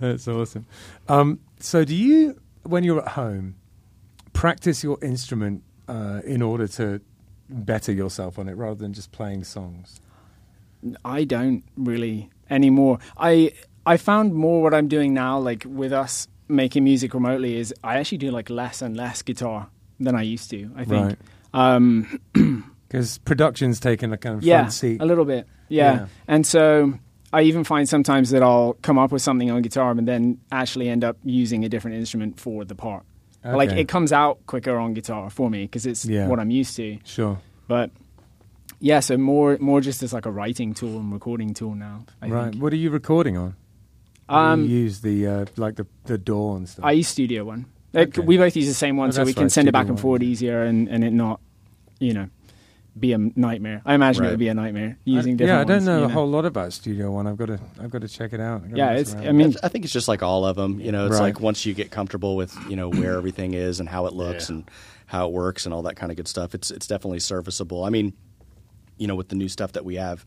That's 0.00 0.28
awesome. 0.28 0.66
Um, 1.08 1.40
so, 1.60 1.84
do 1.84 1.94
you, 1.94 2.40
when 2.64 2.82
you're 2.84 3.00
at 3.02 3.08
home, 3.12 3.56
practice 4.32 4.82
your 4.82 4.98
instrument 5.02 5.62
uh, 5.88 6.20
in 6.24 6.42
order 6.42 6.66
to 6.68 7.00
better 7.48 7.92
yourself 7.92 8.38
on 8.38 8.48
it, 8.48 8.54
rather 8.54 8.74
than 8.74 8.92
just 8.92 9.12
playing 9.12 9.44
songs? 9.44 10.00
I 11.04 11.24
don't 11.24 11.64
really 11.76 12.30
anymore. 12.50 12.98
I 13.16 13.52
I 13.84 13.96
found 13.96 14.34
more 14.34 14.62
what 14.62 14.74
I'm 14.74 14.88
doing 14.88 15.14
now, 15.14 15.38
like 15.38 15.64
with 15.66 15.92
us 15.92 16.28
making 16.48 16.84
music 16.84 17.14
remotely, 17.14 17.56
is 17.56 17.74
I 17.82 17.98
actually 17.98 18.18
do 18.18 18.30
like 18.30 18.50
less 18.50 18.82
and 18.82 18.96
less 18.96 19.22
guitar 19.22 19.68
than 20.00 20.14
I 20.14 20.22
used 20.22 20.50
to. 20.50 20.70
I 20.76 20.84
think. 20.84 21.06
Right. 21.06 21.18
Um, 21.54 22.20
Because 22.88 23.18
production's 23.18 23.80
taken 23.80 24.12
a 24.12 24.16
kind 24.16 24.36
of 24.36 24.44
yeah, 24.44 24.58
front 24.60 24.72
seat. 24.72 25.00
a 25.02 25.04
little 25.04 25.24
bit. 25.24 25.48
Yeah. 25.68 25.92
Yeah. 25.94 26.06
and 26.28 26.46
so 26.46 26.94
I 27.32 27.42
even 27.42 27.64
find 27.64 27.88
sometimes 27.88 28.30
that 28.30 28.44
I'll 28.44 28.74
come 28.74 28.96
up 28.96 29.10
with 29.10 29.22
something 29.22 29.50
on 29.50 29.60
guitar 29.62 29.90
and 29.90 30.06
then 30.06 30.38
actually 30.52 30.88
end 30.88 31.02
up 31.02 31.16
using 31.24 31.64
a 31.64 31.68
different 31.68 31.96
instrument 31.96 32.38
for 32.38 32.64
the 32.64 32.76
part. 32.76 33.04
Like 33.44 33.70
it 33.72 33.88
comes 33.88 34.12
out 34.12 34.38
quicker 34.46 34.76
on 34.76 34.94
guitar 34.94 35.30
for 35.30 35.50
me 35.50 35.62
because 35.64 35.84
it's 35.84 36.04
Yeah. 36.04 36.28
what 36.28 36.38
I'm 36.38 36.50
used 36.50 36.76
to. 36.76 36.98
Sure. 37.04 37.38
But 37.66 37.90
yeah, 38.78 39.00
so 39.00 39.16
more 39.16 39.56
more 39.60 39.80
just 39.80 40.02
as 40.04 40.12
like 40.12 40.26
a 40.26 40.30
writing 40.30 40.72
tool 40.72 40.98
and 41.00 41.12
recording 41.12 41.54
tool 41.54 41.74
now. 41.74 42.04
I 42.22 42.28
right. 42.28 42.50
think. 42.52 42.62
What 42.62 42.72
are 42.72 42.76
you 42.76 42.90
recording 42.90 43.36
on? 43.36 43.56
Um, 44.28 44.62
you 44.64 44.68
use 44.68 45.00
the 45.00 45.26
uh, 45.26 45.44
like 45.56 45.76
the 45.76 45.86
the 46.04 46.18
DAW 46.18 46.56
and 46.56 46.68
stuff. 46.68 46.84
I 46.84 46.92
use 46.92 47.08
Studio 47.08 47.44
One. 47.44 47.66
Okay. 47.94 48.20
We 48.20 48.36
both 48.36 48.56
use 48.56 48.66
the 48.66 48.74
same 48.74 48.96
one, 48.96 49.08
Oh, 49.08 49.12
so 49.12 49.24
we 49.24 49.32
can 49.32 49.44
right, 49.44 49.52
send 49.52 49.68
it 49.68 49.72
back 49.72 49.82
and 49.86 49.90
One, 49.94 50.02
forward 50.02 50.22
yeah. 50.22 50.28
easier 50.28 50.62
and, 50.64 50.86
and 50.88 51.02
it 51.02 51.12
not, 51.14 51.40
you 51.98 52.12
know, 52.12 52.28
be 52.98 53.12
a 53.14 53.18
nightmare. 53.18 53.80
I 53.86 53.94
imagine 53.94 54.24
it 54.24 54.30
would 54.30 54.38
be 54.38 54.48
a 54.48 54.54
nightmare 54.54 54.96
I- 54.98 55.00
using 55.04 55.36
different 55.38 55.56
yeah, 55.56 55.60
I 55.60 55.64
don't 55.64 55.76
ones, 55.76 55.86
know 55.86 55.98
you 56.00 56.04
a 56.04 56.08
whole 56.08 56.28
lot 56.28 56.44
about 56.44 56.72
Studio 56.74 57.10
One. 57.12 57.26
I've 57.26 57.36
got 57.38 57.46
to 57.46 57.58
I've 57.80 57.90
got 57.90 58.02
to 58.02 58.08
check 58.08 58.32
it 58.34 58.40
out. 58.40 58.64
I've 58.64 58.76
Yeah, 58.76 58.92
it's- 58.92 59.14
around 59.14 59.28
I 59.28 59.32
mean- 59.32 59.50
it. 59.52 59.56
I 59.62 59.68
think 59.68 59.84
it's 59.84 59.92
just 59.94 60.08
like 60.08 60.22
all 60.22 60.44
of 60.44 60.56
them. 60.56 60.78
You 60.80 60.92
know, 60.92 61.06
it's 61.06 61.14
Right. 61.14 61.22
like 61.34 61.40
once 61.40 61.64
you 61.64 61.72
get 61.72 61.90
comfortable 61.90 62.36
with 62.36 62.54
you 62.68 62.76
know 62.76 62.90
where 62.90 63.16
everything 63.16 63.54
is 63.54 63.80
and 63.80 63.88
how 63.88 64.06
it 64.06 64.12
looks 64.12 64.50
Yeah. 64.50 64.56
and 64.56 64.70
how 65.06 65.28
it 65.28 65.32
works 65.32 65.64
and 65.66 65.72
all 65.72 65.82
that 65.82 65.96
kind 65.96 66.10
of 66.10 66.16
good 66.16 66.28
stuff, 66.28 66.54
it's 66.54 66.70
it's 66.70 66.86
definitely 66.86 67.20
serviceable. 67.20 67.84
I 67.84 67.90
mean, 67.90 68.12
you 68.98 69.06
know, 69.06 69.14
with 69.14 69.28
the 69.28 69.36
new 69.36 69.48
stuff 69.48 69.72
that 69.72 69.84
we 69.86 69.94
have 69.94 70.26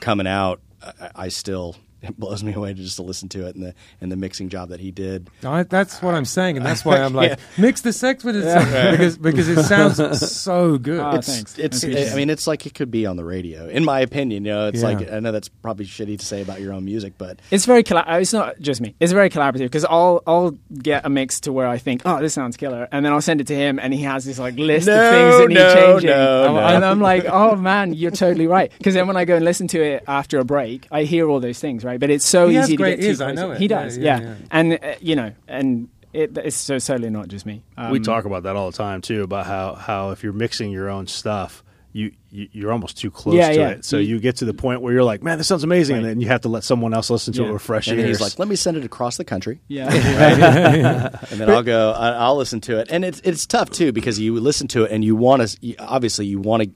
coming 0.00 0.26
out, 0.26 0.60
I, 0.82 1.10
I 1.14 1.28
still 1.28 1.76
it 2.02 2.18
blows 2.18 2.44
me 2.44 2.52
away 2.54 2.72
to 2.74 2.80
just 2.82 2.96
to 2.96 3.02
listen 3.02 3.28
to 3.30 3.46
it 3.46 3.54
and 3.56 3.64
the 3.64 3.74
and 4.00 4.10
the 4.12 4.16
mixing 4.16 4.48
job 4.48 4.68
that 4.70 4.80
he 4.80 4.90
did. 4.90 5.28
I, 5.44 5.62
that's 5.64 6.00
what 6.02 6.14
I'm 6.14 6.24
saying, 6.24 6.56
and 6.56 6.64
that's 6.64 6.84
why 6.84 6.98
I'm 7.00 7.14
like 7.22 7.38
mix 7.58 7.80
the 7.80 7.92
sex 7.92 8.22
with 8.24 8.36
it 8.36 8.44
because 8.92 9.18
because 9.18 9.48
it 9.48 9.62
sounds 9.64 10.30
so 10.32 10.78
good. 10.78 11.00
Ah, 11.00 11.16
it's 11.16 11.26
thanks. 11.32 11.58
it's 11.58 11.82
I 11.84 11.88
appreciate 11.88 12.12
I 12.12 12.16
mean 12.16 12.30
it's 12.30 12.46
like 12.46 12.66
it 12.66 12.74
could 12.74 12.90
be 12.90 13.06
on 13.06 13.16
the 13.16 13.24
radio 13.24 13.68
in 13.68 13.84
my 13.84 14.00
opinion 14.00 14.44
you 14.44 14.52
know 14.52 14.68
it's 14.68 14.80
Yeah. 14.82 14.88
like 14.88 15.10
I 15.12 15.20
know 15.20 15.32
that's 15.32 15.48
probably 15.48 15.86
shitty 15.86 16.18
to 16.18 16.24
say 16.24 16.42
about 16.42 16.60
your 16.60 16.72
own 16.72 16.84
music 16.84 17.14
but 17.18 17.40
It's 17.50 17.64
very 17.64 17.82
colla- 17.82 18.04
uh, 18.08 18.18
It's 18.20 18.32
not 18.32 18.58
just 18.60 18.80
me. 18.80 18.94
It's 19.00 19.12
very 19.12 19.30
collaborative 19.30 19.58
because 19.66 19.84
I'll 19.84 20.22
I'll 20.26 20.52
get 20.82 21.04
a 21.04 21.08
mix 21.08 21.40
to 21.40 21.52
where 21.52 21.66
I 21.66 21.78
think, 21.78 22.02
oh, 22.04 22.20
this 22.20 22.34
sounds 22.34 22.56
killer, 22.56 22.88
and 22.92 23.04
then 23.04 23.12
I'll 23.12 23.20
send 23.20 23.40
it 23.40 23.46
to 23.48 23.54
him, 23.56 23.78
and 23.78 23.92
he 23.92 24.02
has 24.02 24.24
this 24.24 24.38
like 24.38 24.56
list 24.56 24.86
No, 24.86 24.94
of 24.94 25.10
things 25.10 25.38
that 25.38 25.48
need 25.48 25.54
no, 25.54 25.74
changing, 25.74 26.10
no, 26.10 26.44
and, 26.46 26.54
no. 26.54 26.60
and 26.60 26.84
I'm 26.84 27.00
like, 27.00 27.24
oh 27.26 27.56
man, 27.56 27.92
you're 27.94 28.10
totally 28.10 28.46
right. 28.46 28.70
Because 28.78 28.94
then 28.94 29.06
when 29.06 29.16
I 29.16 29.24
go 29.24 29.36
and 29.36 29.44
listen 29.44 29.66
to 29.68 29.82
it 29.82 30.04
after 30.06 30.38
a 30.38 30.44
break, 30.44 30.86
I 30.90 31.04
hear 31.04 31.28
all 31.28 31.40
those 31.40 31.58
things, 31.58 31.84
right? 31.84 31.87
But 31.96 32.10
it's 32.10 32.26
so 32.26 32.48
He 32.48 32.56
has 32.56 32.66
easy 32.66 32.76
to 32.76 32.82
great 32.82 32.96
get 32.96 33.02
too 33.02 33.08
ears, 33.08 33.20
I 33.22 33.32
close. 33.32 33.36
know 33.36 33.50
it. 33.52 33.58
He 33.60 33.68
does, 33.68 33.96
yeah, 33.96 34.20
yeah, 34.20 34.26
yeah. 34.28 34.34
and 34.50 34.72
uh, 34.82 34.94
you 35.00 35.16
know, 35.16 35.32
and 35.48 35.88
it, 36.12 36.36
it's 36.36 36.56
so 36.56 36.78
certainly 36.78 37.08
not 37.10 37.28
just 37.28 37.46
me. 37.46 37.62
Um, 37.76 37.90
we 37.92 38.00
talk 38.00 38.24
about 38.26 38.42
that 38.42 38.56
all 38.56 38.70
the 38.70 38.76
time 38.76 39.00
too 39.00 39.22
about 39.22 39.46
how 39.46 39.74
how 39.74 40.10
if 40.10 40.22
you're 40.22 40.32
mixing 40.32 40.70
your 40.70 40.90
own 40.90 41.06
stuff 41.06 41.62
you, 41.92 42.12
you 42.30 42.48
you're 42.52 42.70
almost 42.70 42.98
too 42.98 43.10
close 43.10 43.34
Yeah, 43.34 43.48
to 43.48 43.54
yeah. 43.54 43.68
it 43.70 43.84
so 43.84 43.96
You- 43.96 44.16
you 44.16 44.20
get 44.20 44.36
to 44.36 44.44
the 44.44 44.52
point 44.52 44.82
where 44.82 44.92
you're 44.92 45.02
like 45.04 45.22
man 45.22 45.38
this 45.38 45.46
sounds 45.48 45.64
amazing 45.64 45.96
and 45.96 46.04
then 46.04 46.20
you 46.20 46.28
have 46.28 46.42
to 46.42 46.48
let 46.50 46.62
someone 46.62 46.92
else 46.92 47.08
listen 47.08 47.32
to 47.34 47.42
Yeah. 47.42 47.48
it 47.48 47.52
refresh 47.52 47.88
it. 47.88 47.92
and 47.92 48.00
then 48.00 48.06
ears 48.08 48.18
he's 48.18 48.20
like 48.26 48.38
let 48.38 48.46
me 48.46 48.56
send 48.56 48.76
it 48.76 48.84
across 48.84 49.16
the 49.16 49.24
country 49.24 49.60
Yeah, 49.68 49.88
and 51.30 51.40
then 51.40 51.48
I'll 51.50 51.62
go. 51.62 51.92
I- 51.92 52.12
I'll 52.12 52.36
listen 52.36 52.60
to 52.62 52.78
it, 52.78 52.88
and 52.90 53.04
it's 53.04 53.20
it's 53.24 53.46
tough 53.46 53.70
too 53.70 53.92
because 53.92 54.18
you 54.18 54.34
listen 54.38 54.68
to 54.68 54.84
it 54.84 54.92
and 54.92 55.04
you 55.04 55.16
want 55.16 55.46
to 55.48 55.76
obviously 55.78 56.26
you 56.26 56.38
want 56.40 56.62
to 56.64 56.70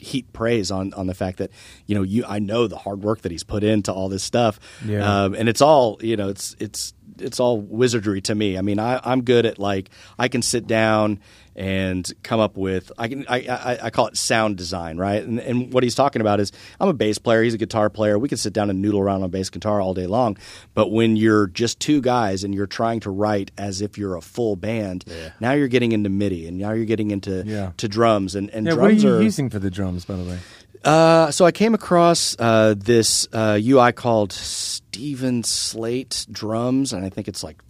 heap 0.00 0.32
praise 0.32 0.70
on 0.70 0.92
on 0.94 1.06
the 1.06 1.14
fact 1.14 1.38
that 1.38 1.50
you 1.86 1.94
know 1.94 2.02
you 2.02 2.24
I 2.26 2.38
know 2.38 2.66
the 2.66 2.76
hard 2.78 3.02
work 3.02 3.22
that 3.22 3.32
he's 3.32 3.44
put 3.44 3.62
into 3.64 3.92
all 3.92 4.08
this 4.08 4.22
stuff, 4.24 4.58
Yeah. 4.84 5.24
um, 5.24 5.34
and 5.34 5.48
it's 5.48 5.60
all 5.60 5.98
you 6.02 6.16
know 6.16 6.28
it's 6.28 6.56
it's 6.58 6.94
it's 7.18 7.38
all 7.38 7.60
wizardry 7.60 8.20
to 8.22 8.34
me. 8.34 8.56
I 8.56 8.62
mean, 8.62 8.78
I, 8.78 8.98
I'm 9.04 9.22
good 9.22 9.44
at 9.44 9.58
like 9.58 9.90
I 10.18 10.28
can 10.28 10.40
sit 10.42 10.66
down 10.66 11.20
and 11.60 12.10
come 12.22 12.40
up 12.40 12.56
with 12.56 12.90
I 12.98 13.08
can 13.08 13.26
I, 13.28 13.36
I, 13.46 13.78
I 13.86 13.90
call 13.90 14.06
it 14.06 14.16
sound 14.16 14.56
design, 14.56 14.96
right? 14.96 15.22
And, 15.22 15.38
and 15.38 15.72
what 15.72 15.82
he's 15.84 15.94
talking 15.94 16.20
about 16.22 16.40
is 16.40 16.52
I'm 16.80 16.88
a 16.88 16.92
bass 16.94 17.18
player, 17.18 17.42
he's 17.42 17.54
a 17.54 17.58
guitar 17.58 17.90
player. 17.90 18.18
We 18.18 18.28
can 18.28 18.38
sit 18.38 18.52
down 18.52 18.70
and 18.70 18.80
noodle 18.80 19.00
around 19.00 19.22
on 19.22 19.30
bass 19.30 19.50
guitar 19.50 19.80
all 19.80 19.92
day 19.94 20.06
long, 20.06 20.38
but 20.74 20.90
when 20.90 21.16
you're 21.16 21.46
just 21.48 21.78
two 21.78 22.00
guys 22.00 22.44
and 22.44 22.54
you're 22.54 22.66
trying 22.66 23.00
to 23.00 23.10
write 23.10 23.50
as 23.58 23.82
if 23.82 23.98
you're 23.98 24.16
a 24.16 24.22
full 24.22 24.56
band, 24.56 25.04
now 25.38 25.52
you're 25.52 25.68
getting 25.68 25.92
into 25.92 26.08
MIDI 26.08 26.46
and 26.48 26.56
now 26.58 26.72
you're 26.72 26.86
getting 26.86 27.10
into 27.10 27.42
Yeah. 27.46 27.72
to 27.76 27.88
drums 27.88 28.34
and 28.34 28.48
and 28.50 28.66
Yeah, 28.66 28.72
what 28.74 28.84
are 28.84 28.88
drums 28.88 29.04
you 29.04 29.14
are 29.14 29.22
using 29.22 29.50
for 29.50 29.58
the 29.58 29.70
drums, 29.70 30.04
by 30.06 30.16
the 30.16 30.24
way? 30.24 30.38
uh, 30.84 31.30
so 31.30 31.44
I 31.44 31.52
came 31.52 31.74
across 31.74 32.34
uh, 32.38 32.74
this 32.76 33.28
uh, 33.34 33.58
UI 33.62 33.92
called 33.92 34.32
Steven 34.32 35.44
Slate 35.44 36.26
drums, 36.32 36.92
and 36.94 37.04
I 37.04 37.10
think 37.10 37.28
it's 37.28 37.44
like 37.44 37.60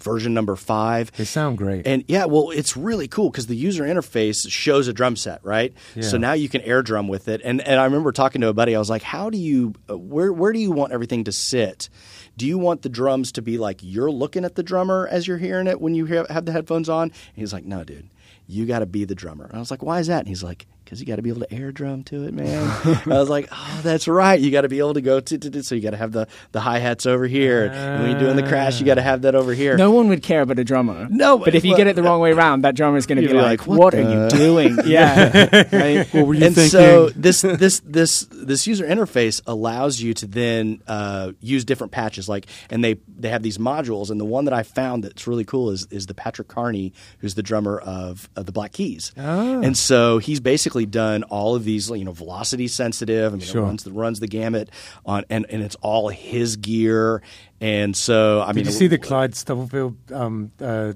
version 0.00 0.34
number 0.34 0.56
five. 0.56 1.12
They 1.12 1.24
sound 1.24 1.58
great. 1.58 1.86
And 1.86 2.04
yeah, 2.08 2.24
well, 2.24 2.50
it's 2.50 2.76
really 2.76 3.08
cool 3.08 3.30
because 3.30 3.46
the 3.46 3.56
user 3.56 3.84
interface 3.84 4.48
shows 4.50 4.88
a 4.88 4.92
drum 4.92 5.16
set, 5.16 5.44
right? 5.44 5.72
So 6.00 6.16
now 6.18 6.32
you 6.32 6.48
can 6.48 6.60
air 6.62 6.82
drum 6.82 7.08
with 7.08 7.28
it. 7.28 7.40
And 7.44 7.60
and 7.60 7.80
I 7.80 7.84
remember 7.84 8.12
talking 8.12 8.40
to 8.42 8.48
a 8.48 8.52
buddy. 8.54 8.74
I 8.74 8.78
was 8.78 8.90
like, 8.90 9.02
"How 9.02 9.30
do 9.30 9.38
you 9.38 9.74
uh, 9.90 9.96
where 9.98 10.32
where 10.32 10.52
do 10.52 10.58
you 10.58 10.72
want 10.72 10.92
everything 10.92 11.24
to 11.24 11.32
sit? 11.32 11.88
Do 12.36 12.46
you 12.46 12.58
want 12.58 12.82
the 12.82 12.88
drums 12.88 13.32
to 13.32 13.42
be 13.42 13.58
like 13.58 13.80
you're 13.82 14.10
looking 14.10 14.44
at 14.44 14.54
the 14.54 14.62
drummer 14.62 15.06
as 15.10 15.26
you're 15.26 15.38
hearing 15.38 15.66
it 15.66 15.80
when 15.80 15.94
you 15.94 16.06
have 16.06 16.44
the 16.44 16.52
headphones 16.52 16.88
on?" 16.88 17.04
And 17.08 17.12
he's 17.34 17.52
like, 17.52 17.64
"No, 17.64 17.84
dude, 17.84 18.08
you 18.46 18.66
got 18.66 18.80
to 18.80 18.86
be 18.86 19.04
the 19.04 19.14
drummer." 19.14 19.44
And 19.44 19.56
I 19.56 19.58
was 19.58 19.70
like, 19.70 19.82
"Why 19.82 20.00
is 20.00 20.06
that?" 20.06 20.20
And 20.20 20.28
he's 20.28 20.42
like, 20.42 20.66
"Because 20.92 21.00
you 21.00 21.06
got 21.06 21.16
to 21.16 21.22
be 21.22 21.30
able 21.30 21.40
to 21.40 21.50
air 21.50 21.72
drum 21.72 22.04
to 22.04 22.24
it, 22.24 22.34
man." 22.34 22.68
I 23.06 23.18
was 23.18 23.30
like, 23.30 23.48
"Oh, 23.50 23.80
that's 23.82 24.06
right. 24.06 24.38
You 24.38 24.50
got 24.50 24.60
to 24.60 24.68
be 24.68 24.78
able 24.78 24.92
to 24.92 25.00
go 25.00 25.20
to, 25.20 25.38
to, 25.38 25.50
to 25.50 25.62
so 25.62 25.74
you 25.74 25.80
got 25.80 25.92
to 25.92 25.96
have 25.96 26.12
the 26.12 26.28
the 26.52 26.60
hi 26.60 26.80
hats 26.80 27.06
over 27.06 27.26
here. 27.26 27.66
and 27.72 28.02
when 28.02 28.10
you're 28.10 28.20
doing 28.20 28.36
the 28.36 28.46
crash, 28.46 28.78
you 28.78 28.84
got 28.84 28.96
to 28.96 29.02
have 29.02 29.22
that 29.22 29.34
over 29.34 29.54
here." 29.54 29.78
No 29.78 29.90
one 29.90 30.08
would 30.08 30.22
care 30.22 30.42
about 30.42 30.58
a 30.58 30.64
drummer. 30.64 31.08
No, 31.08 31.38
but 31.38 31.54
if 31.54 31.64
you 31.64 31.72
but- 31.72 31.78
get 31.78 31.86
it 31.86 31.96
the 31.96 32.02
wrong 32.02 32.20
way 32.20 32.32
around, 32.32 32.62
that 32.62 32.74
drummer 32.74 32.98
is 32.98 33.06
going 33.06 33.16
to 33.16 33.22
be 33.22 33.28
be 33.28 33.34
like, 33.34 33.60
like, 33.60 33.66
"What, 33.66 33.78
"What 33.78 33.94
are 33.94 34.02
you 34.02 34.28
doing?" 34.38 34.78
Yeah, 34.92 35.66
right? 35.72 36.06
What 36.12 36.26
were 36.26 36.34
you 36.34 36.44
and 36.44 36.54
thinking? 36.54 36.70
so 36.70 37.08
this 37.10 37.40
this 37.40 37.80
this 37.80 38.26
this 38.30 38.66
user 38.66 38.84
interface 38.84 39.40
allows 39.46 40.00
you 40.00 40.12
to 40.14 40.26
then 40.26 40.82
uh, 40.86 41.32
use 41.40 41.64
different 41.64 41.92
patches 41.92 42.28
like 42.28 42.46
and 42.68 42.84
they 42.84 42.96
they 43.16 43.28
have 43.28 43.42
these 43.42 43.58
modules 43.58 44.10
and 44.10 44.20
the 44.20 44.24
one 44.24 44.44
that 44.44 44.54
I 44.54 44.62
found 44.62 45.04
that's 45.04 45.26
really 45.26 45.44
cool 45.44 45.70
is 45.70 45.86
is 45.90 46.06
the 46.06 46.14
Patrick 46.14 46.48
Carney 46.48 46.92
who's 47.20 47.34
the 47.34 47.42
drummer 47.42 47.78
of, 47.78 48.28
of 48.36 48.46
the 48.46 48.52
Black 48.52 48.72
Keys 48.72 49.12
oh. 49.16 49.62
and 49.62 49.76
so 49.76 50.18
he's 50.18 50.40
basically 50.40 50.81
done 50.86 51.22
all 51.24 51.54
of 51.54 51.64
these 51.64 51.88
you 51.90 52.04
know 52.04 52.12
velocity 52.12 52.68
sensitive 52.68 53.32
I 53.32 53.36
mean 53.36 53.46
Sure. 53.46 53.62
it 53.62 53.66
runs 53.66 53.84
the 53.84 53.92
runs 53.92 54.20
the 54.20 54.26
gamut 54.28 54.70
on 55.06 55.24
and, 55.30 55.46
and 55.50 55.62
it's 55.62 55.76
all 55.82 56.08
his 56.08 56.56
gear 56.56 57.22
and 57.60 57.96
so 57.96 58.40
I 58.40 58.52
mean 58.52 58.64
you 58.64 58.70
see 58.70 58.86
the 58.88 58.98
Clyde 58.98 59.34
Stubblefield 59.34 59.96
um, 60.12 60.52
uh, 60.60 60.92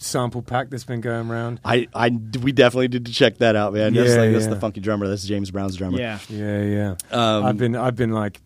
sample 0.00 0.42
pack 0.42 0.70
that's 0.70 0.84
been 0.84 1.00
going 1.00 1.28
around? 1.30 1.60
I, 1.64 1.88
I 1.94 2.10
we 2.42 2.52
definitely 2.52 2.88
did 2.88 3.06
to 3.06 3.12
check 3.12 3.38
that 3.38 3.56
out 3.56 3.72
man 3.74 3.94
that's 3.94 4.10
Yeah, 4.10 4.30
that's 4.30 4.46
the 4.46 4.60
funky 4.60 4.80
drummer 4.80 5.08
that's 5.08 5.24
James 5.24 5.50
Brown's 5.50 5.76
drummer 5.76 5.98
Yeah. 5.98 6.18
Yeah, 6.28 6.62
yeah. 6.62 6.94
Um, 7.10 7.44
I've 7.44 7.56
been, 7.56 7.74
I've 7.76 7.96
been 7.96 8.12
like 8.12 8.40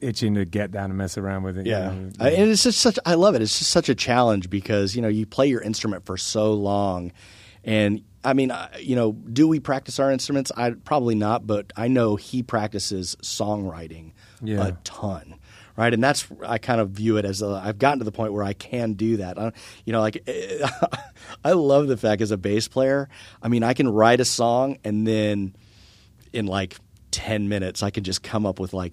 itching 0.00 0.34
to 0.34 0.46
get 0.46 0.70
down 0.70 0.84
and 0.90 0.96
mess 0.96 1.18
around 1.18 1.42
with 1.42 1.58
it. 1.58 1.66
you 1.66 1.72
Yeah, 1.72 1.90
know. 1.92 2.10
I- 2.20 2.30
and 2.30 2.50
it's 2.50 2.62
just 2.62 2.80
such. 2.80 2.98
I 3.04 3.14
love 3.16 3.34
it. 3.34 3.42
It's 3.42 3.58
just 3.58 3.70
such 3.70 3.90
a 3.90 3.94
challenge 3.94 4.48
because 4.48 4.96
you 4.96 5.02
know 5.02 5.08
you 5.08 5.26
play 5.26 5.46
your 5.48 5.60
instrument 5.60 6.06
for 6.06 6.16
so 6.16 6.54
long, 6.54 7.12
and 7.64 8.02
I 8.24 8.34
mean, 8.34 8.52
you 8.78 8.96
know, 8.96 9.12
do 9.12 9.48
we 9.48 9.60
practice 9.60 9.98
our 9.98 10.10
instruments? 10.10 10.52
I 10.56 10.70
probably 10.70 11.14
not, 11.14 11.46
but 11.46 11.72
I 11.76 11.88
know 11.88 12.16
he 12.16 12.42
practices 12.42 13.16
songwriting 13.22 14.12
Yeah. 14.42 14.66
a 14.66 14.72
ton. 14.84 15.36
Right, 15.76 15.94
and 15.94 16.04
that's 16.04 16.26
I 16.46 16.58
kind 16.58 16.78
of 16.78 16.90
view 16.90 17.16
it 17.16 17.24
as 17.24 17.42
I've 17.42 17.78
gotten 17.78 18.00
to 18.00 18.04
the 18.04 18.12
point 18.12 18.34
where 18.34 18.42
I 18.44 18.52
can 18.52 18.94
do 18.94 19.16
that. 19.18 19.38
I, 19.38 19.52
you 19.86 19.94
know, 19.94 20.00
like 20.00 20.22
I 21.44 21.52
love 21.52 21.86
the 21.88 21.96
fact 21.96 22.20
as 22.20 22.30
a 22.32 22.36
bass 22.36 22.68
player. 22.68 23.08
I 23.42 23.48
mean, 23.48 23.62
I 23.62 23.72
can 23.72 23.88
write 23.88 24.20
a 24.20 24.24
song 24.26 24.76
and 24.84 25.06
then 25.06 25.54
in 26.34 26.46
like 26.46 26.76
10 27.12 27.48
minutes 27.48 27.82
I 27.82 27.88
can 27.90 28.04
just 28.04 28.22
come 28.22 28.44
up 28.44 28.60
with 28.60 28.74
like 28.74 28.92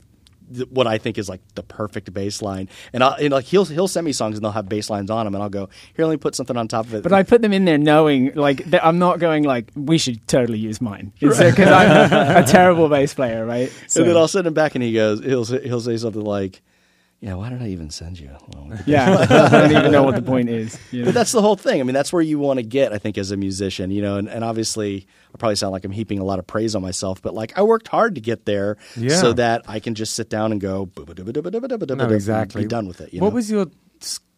th- 0.53 0.67
what 0.69 0.87
I 0.87 0.97
think 0.97 1.17
is 1.17 1.29
like 1.29 1.41
the 1.55 1.63
perfect 1.63 2.13
bass 2.13 2.41
line. 2.41 2.69
And 2.93 3.03
I'll 3.03 3.13
and 3.13 3.31
like 3.31 3.45
he'll 3.45 3.65
he'll 3.65 3.87
send 3.87 4.05
me 4.05 4.13
songs 4.13 4.35
and 4.37 4.43
they'll 4.43 4.51
have 4.51 4.69
bass 4.69 4.89
lines 4.89 5.09
on 5.09 5.25
them 5.25 5.35
and 5.35 5.43
I'll 5.43 5.49
go, 5.49 5.69
"Here, 5.95 6.05
let 6.05 6.11
me 6.11 6.17
put 6.17 6.35
something 6.35 6.57
on 6.57 6.67
top 6.67 6.85
of 6.85 6.93
it." 6.95 7.03
But 7.03 7.13
I 7.13 7.23
put 7.23 7.41
them 7.41 7.53
in 7.53 7.65
there 7.65 7.77
knowing, 7.77 8.33
like, 8.35 8.65
that 8.65 8.85
I'm 8.85 8.99
not 8.99 9.19
going 9.19 9.43
like, 9.43 9.71
we 9.75 9.97
should 9.97 10.27
totally 10.27 10.59
use 10.59 10.81
mine 10.81 11.13
because 11.19 11.39
I'm 11.41 12.43
a 12.43 12.47
terrible 12.47 12.89
bass 12.89 13.13
player, 13.13 13.45
right? 13.45 13.71
So, 13.87 14.01
and 14.01 14.09
then 14.09 14.17
I'll 14.17 14.27
send 14.27 14.47
him 14.47 14.53
back 14.53 14.75
and 14.75 14.83
he 14.83 14.93
goes 14.93 15.23
he'll 15.23 15.45
he'll 15.45 15.81
say 15.81 15.97
something 15.97 16.23
like, 16.23 16.61
"Yeah, 17.19 17.33
why 17.35 17.49
did 17.49 17.61
I 17.61 17.67
even 17.69 17.89
send 17.89 18.19
you?" 18.19 18.29
Well, 18.53 18.77
yeah, 18.85 19.17
I 19.29 19.49
don't 19.49 19.71
even 19.71 19.91
know 19.91 20.03
what 20.03 20.15
the 20.15 20.21
point 20.21 20.49
is. 20.49 20.77
you 20.91 20.99
know? 20.99 21.05
But 21.05 21.13
that's 21.13 21.31
the 21.31 21.41
whole 21.41 21.55
thing. 21.55 21.79
I 21.79 21.83
mean, 21.83 21.93
that's 21.93 22.11
where 22.13 22.21
you 22.21 22.39
want 22.39 22.57
to 22.59 22.63
get, 22.63 22.93
I 22.93 22.97
think, 22.97 23.17
as 23.17 23.31
a 23.31 23.37
musician, 23.37 23.91
you 23.91 24.01
know. 24.01 24.17
And, 24.17 24.27
and 24.29 24.43
obviously, 24.43 25.07
I 25.33 25.37
probably 25.37 25.55
sound 25.55 25.71
like 25.71 25.85
I'm 25.85 25.91
heaping 25.91 26.19
a 26.19 26.23
lot 26.23 26.39
of 26.39 26.47
praise 26.47 26.75
on 26.75 26.81
myself, 26.81 27.21
but 27.21 27.33
like 27.33 27.57
I 27.57 27.63
worked 27.63 27.87
hard 27.87 28.15
to 28.15 28.21
get 28.21 28.45
there, 28.45 28.77
Yeah. 28.95 29.15
so 29.15 29.33
that 29.33 29.63
I 29.67 29.79
can 29.79 29.95
just 29.95 30.13
sit 30.15 30.29
down 30.29 30.51
and 30.51 30.61
go, 30.61 30.89
No, 30.97 32.09
exactly. 32.09 32.63
be 32.63 32.67
done 32.67 32.87
with 32.87 33.01
it. 33.01 33.13
You 33.13 33.21
what 33.21 33.29
know? 33.29 33.35
was 33.35 33.49
your? 33.51 33.67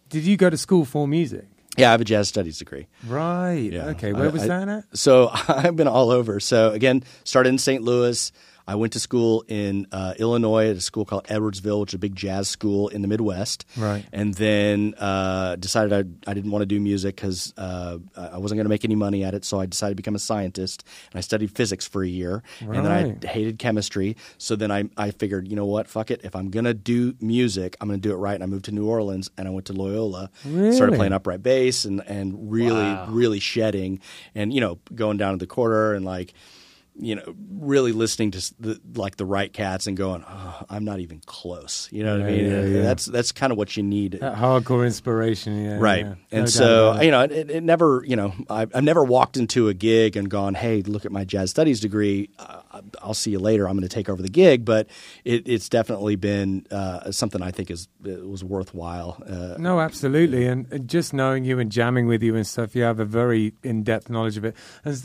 Did 0.10 0.24
you 0.24 0.38
go 0.38 0.50
to 0.50 0.58
school 0.58 0.86
for 0.86 1.08
music? 1.08 1.46
Yeah, 1.78 1.90
I 1.90 1.92
have 1.92 2.02
a 2.02 2.06
jazz 2.06 2.28
studies 2.28 2.58
degree. 2.58 2.88
Right. 3.08 3.70
Yeah. 3.72 3.86
Okay. 3.90 4.12
Where 4.12 4.26
I- 4.26 4.30
was 4.30 4.46
that 4.48 4.68
at? 4.68 4.86
So 4.98 5.30
I've 5.48 5.76
been 5.76 5.88
all 5.88 6.10
over. 6.10 6.40
So 6.40 6.72
again, 6.72 7.04
started 7.24 7.50
in 7.50 7.58
St. 7.58 7.84
Louis. 7.84 8.32
I 8.70 8.76
went 8.76 8.94
to 8.94 9.00
school 9.00 9.44
in 9.48 9.88
uh, 9.92 10.14
Illinois 10.20 10.70
at 10.70 10.76
a 10.76 10.82
school 10.82 11.04
called 11.04 11.24
Edwardsville, 11.24 11.80
which 11.82 11.90
is 11.90 11.96
a 11.96 11.98
big 11.98 12.16
jazz 12.16 12.48
school 12.48 12.88
in 12.90 13.02
the 13.02 13.08
Midwest. 13.08 13.66
Right. 13.76 14.06
And 14.14 14.36
then 14.36 14.94
uh, 15.00 15.56
decided 15.56 15.92
I, 15.92 16.30
I 16.30 16.36
didn't 16.36 16.52
want 16.52 16.62
to 16.62 16.68
do 16.68 16.80
music 16.80 17.16
because 17.16 17.52
uh, 17.58 17.98
I 18.16 18.38
wasn't 18.38 18.58
going 18.58 18.66
to 18.66 18.70
make 18.70 18.86
any 18.86 18.94
money 18.96 19.24
at 19.24 19.34
it. 19.34 19.44
So 19.44 19.60
I 19.60 19.66
decided 19.66 19.94
to 19.94 19.96
become 19.96 20.14
a 20.14 20.20
scientist. 20.20 20.84
And 21.12 21.18
I 21.18 21.22
studied 21.22 21.50
physics 21.50 21.88
for 21.88 22.04
a 22.04 22.08
year. 22.08 22.44
Right. 22.62 22.78
And 22.78 22.86
then 22.86 23.20
I 23.24 23.28
hated 23.28 23.58
chemistry. 23.58 24.16
So 24.38 24.56
then 24.56 24.72
I, 24.72 24.84
I 24.96 25.10
figured, 25.12 25.48
you 25.48 25.56
know 25.56 25.66
what? 25.66 25.88
Fuck 25.88 26.12
it. 26.12 26.22
If 26.24 26.36
I'm 26.36 26.52
going 26.52 26.66
to 26.66 26.76
do 26.76 27.16
music, 27.20 27.76
I'm 27.82 27.88
going 27.88 28.00
to 28.00 28.08
do 28.08 28.14
it 28.14 28.18
right. 28.18 28.36
And 28.36 28.44
I 28.44 28.46
moved 28.46 28.66
to 28.66 28.72
New 28.72 28.88
Orleans 28.88 29.32
and 29.36 29.48
I 29.48 29.52
went 29.52 29.66
to 29.66 29.74
Loyola. 29.74 30.30
Really? 30.46 30.76
Started 30.76 30.96
playing 30.96 31.14
upright 31.14 31.42
bass 31.42 31.86
and, 31.86 32.04
and 32.06 32.52
really, 32.52 32.70
Wow. 32.70 33.08
really 33.10 33.40
shedding 33.40 34.00
and, 34.36 34.54
you 34.54 34.62
know, 34.62 34.78
going 34.94 35.18
down 35.18 35.34
to 35.34 35.38
the 35.40 35.48
quarter 35.48 35.96
and 35.96 36.06
like, 36.06 36.36
you 37.00 37.16
know, 37.16 37.36
really 37.52 37.92
listening 37.92 38.32
to 38.32 38.54
the, 38.60 38.80
like 38.96 39.16
the 39.18 39.26
right 39.26 39.52
cats 39.52 39.88
and 39.88 39.96
going, 39.96 40.24
oh, 40.28 40.66
I'm 40.70 40.84
not 40.84 41.00
even 41.00 41.22
close. 41.26 41.88
You 41.92 42.04
know 42.04 42.18
what 42.18 42.28
I 42.28 42.32
mean? 42.32 42.46
yeah, 42.46 42.62
yeah. 42.62 42.82
That's 42.82 43.06
that's 43.06 43.32
kind 43.32 43.52
of 43.52 43.58
what 43.58 43.76
you 43.78 43.84
need. 43.84 44.14
That 44.20 44.36
hardcore 44.36 44.86
inspiration. 44.86 45.64
Yeah. 45.64 45.78
Right. 45.80 46.06
yeah. 46.06 46.10
No 46.10 46.40
And 46.40 46.50
so, 46.50 47.02
you 47.02 47.12
know, 47.12 47.22
it, 47.22 47.50
it 47.50 47.64
never, 47.64 48.04
you 48.06 48.16
know, 48.16 48.34
I've, 48.50 48.76
I've 48.76 48.84
never 48.84 49.04
walked 49.04 49.38
into 49.38 49.70
a 49.70 49.74
gig 49.74 50.18
and 50.18 50.30
gone, 50.30 50.54
hey, 50.54 50.82
look 50.82 51.06
at 51.06 51.12
my 51.12 51.24
jazz 51.24 51.50
studies 51.52 51.80
degree. 51.80 52.30
Uh, 52.38 52.62
I'll 53.02 53.14
see 53.14 53.32
you 53.32 53.40
later. 53.40 53.68
I'm 53.68 53.76
going 53.76 53.88
to 53.88 53.94
take 53.94 54.10
over 54.10 54.22
the 54.22 54.30
gig. 54.30 54.66
But 54.66 54.88
it, 55.24 55.48
it's 55.48 55.70
definitely 55.70 56.16
been 56.16 56.66
uh, 56.72 57.12
something 57.12 57.42
I 57.42 57.52
think 57.52 57.72
is 57.72 57.88
was 58.04 58.44
worthwhile. 58.44 59.22
Uh, 59.26 59.56
No, 59.58 59.80
absolutely, 59.80 60.46
and, 60.46 60.88
just 60.88 61.14
knowing 61.14 61.44
you 61.44 61.60
and 61.60 61.72
jamming 61.72 62.08
with 62.08 62.24
you 62.24 62.36
and 62.36 62.46
stuff, 62.48 62.76
you 62.76 62.84
have 62.84 63.00
a 63.00 63.06
very 63.06 63.54
in-depth 63.64 64.10
knowledge 64.10 64.38
of 64.38 64.46
it, 64.46 64.56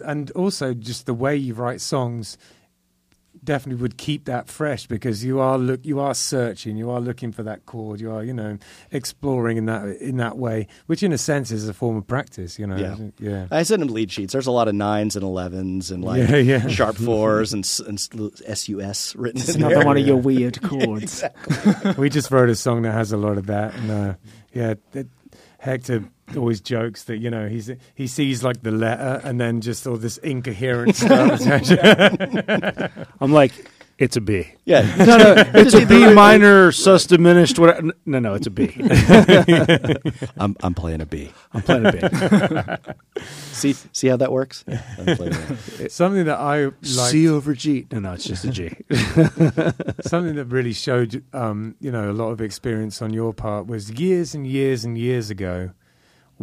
and 0.04 0.30
also 0.32 0.74
just 0.74 1.06
the 1.06 1.14
way 1.14 1.36
you 1.36 1.54
write 1.54 1.80
songs 1.80 2.38
definitely 3.44 3.80
would 3.82 3.96
keep 3.98 4.24
that 4.24 4.48
fresh 4.48 4.86
because 4.86 5.24
you 5.24 5.40
are 5.40 5.58
look 5.58 5.80
you 5.84 6.00
are 6.00 6.14
searching, 6.14 6.76
you 6.76 6.90
are 6.90 7.00
looking 7.00 7.32
for 7.32 7.42
that 7.42 7.66
chord, 7.66 8.00
you 8.00 8.10
are 8.12 8.22
you 8.24 8.32
know 8.32 8.58
exploring 8.90 9.56
in 9.56 9.66
that 9.66 9.84
in 10.00 10.16
that 10.18 10.38
way, 10.38 10.66
which 10.86 11.02
in 11.02 11.12
a 11.12 11.18
sense 11.18 11.50
is 11.50 11.68
a 11.68 11.74
form 11.74 11.96
of 11.96 12.06
practice, 12.06 12.58
you 12.58 12.66
know. 12.66 12.76
Yeah. 12.76 12.96
yeah. 13.18 13.46
I 13.50 13.62
send 13.62 13.82
them 13.82 13.88
lead 13.88 14.10
sheets. 14.10 14.32
There's 14.32 14.46
a 14.46 14.52
lot 14.52 14.68
of 14.68 14.74
nines 14.74 15.16
and 15.16 15.24
elevens 15.24 15.90
and 15.90 16.04
like 16.04 16.28
Yeah, 16.28 16.36
yeah. 16.36 16.68
sharp 16.68 16.96
fours 17.04 17.52
and, 17.52 17.68
and 17.86 18.00
sus 18.00 19.14
written 19.14 19.40
It's 19.40 19.54
another 19.54 19.74
there. 19.76 19.84
one 19.86 19.96
of 19.96 20.06
your 20.06 20.16
weird 20.16 20.62
chords. 20.68 21.22
we 21.98 22.08
just 22.08 22.30
wrote 22.30 22.48
a 22.48 22.54
song 22.54 22.82
that 22.82 22.92
has 22.92 23.12
a 23.12 23.16
lot 23.16 23.38
of 23.38 23.46
that, 23.46 23.74
and 23.74 23.90
uh, 23.90 24.14
yeah, 24.52 24.74
it, 24.92 25.08
Hector 25.58 26.04
always 26.36 26.60
jokes 26.60 27.04
that 27.04 27.18
you 27.18 27.30
know 27.30 27.48
he's 27.48 27.70
he 27.94 28.06
sees 28.06 28.42
like 28.42 28.62
the 28.62 28.70
letter 28.70 29.20
and 29.24 29.40
then 29.40 29.60
just 29.60 29.86
all 29.86 29.96
this 29.96 30.18
incoherent 30.18 30.96
stuff. 30.96 31.40
I'm 33.20 33.32
like, 33.32 33.52
it's 33.96 34.16
a 34.16 34.20
B. 34.20 34.48
Yeah, 34.64 34.82
No, 34.96 35.16
no, 35.16 35.34
it's 35.54 35.74
a 35.74 35.86
B 35.86 36.12
minor, 36.12 36.72
sus 36.72 37.06
diminished. 37.06 37.58
What? 37.60 37.84
No, 38.04 38.18
no, 38.18 38.34
it's 38.34 38.46
a 38.46 38.50
B. 38.50 38.74
I'm 40.36 40.56
I'm 40.60 40.74
playing 40.74 41.00
a 41.00 41.06
B. 41.06 41.30
I'm 41.52 41.62
playing 41.62 41.86
a 41.86 41.92
B. 41.92 43.22
See 43.52 43.74
see 43.92 44.08
how 44.08 44.16
that 44.16 44.32
works? 44.32 44.64
I'm 44.98 45.16
playing 45.16 45.34
something 45.88 46.24
that 46.24 46.38
I 46.38 46.64
like, 46.64 46.74
C 46.82 47.28
over 47.28 47.54
G. 47.54 47.86
No, 47.92 48.00
no, 48.00 48.12
it's 48.14 48.24
just 48.24 48.44
a 48.44 48.50
G. 48.50 48.74
something 50.00 50.34
that 50.34 50.46
really 50.48 50.72
showed 50.72 51.22
um, 51.32 51.76
you 51.80 51.92
know 51.92 52.10
a 52.10 52.12
lot 52.12 52.30
of 52.30 52.40
experience 52.40 53.00
on 53.00 53.12
your 53.12 53.32
part 53.32 53.68
was 53.68 53.90
years 53.92 54.34
and 54.34 54.44
years 54.44 54.84
and 54.84 54.98
years 54.98 55.30
ago. 55.30 55.70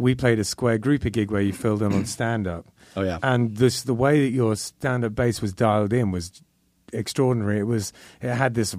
We 0.02 0.14
played 0.14 0.38
a 0.38 0.44
square 0.44 0.78
grouper 0.78 1.10
gig 1.10 1.30
where 1.30 1.40
you 1.40 1.52
filled 1.52 1.82
in 1.82 1.92
on 1.92 2.04
stand 2.18 2.46
up. 2.46 2.66
Oh 2.96 3.02
yeah. 3.02 3.18
and 3.22 3.56
this 3.56 3.82
the 3.82 3.94
way 3.94 4.20
that 4.20 4.30
your 4.32 4.54
stand-up 4.54 5.14
bass 5.14 5.40
was 5.40 5.52
dialed 5.54 5.92
in 5.92 6.10
was 6.10 6.42
extraordinary. 6.92 7.60
It 7.60 7.66
was 7.66 7.92
it 8.20 8.34
had 8.34 8.54
this 8.54 8.76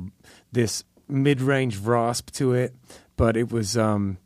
this 0.52 0.84
mid-range 1.08 1.78
rasp 1.78 2.30
to 2.32 2.54
it, 2.54 2.76
but 3.18 3.36
it 3.36 3.52
was 3.52 3.76
um 3.76 4.18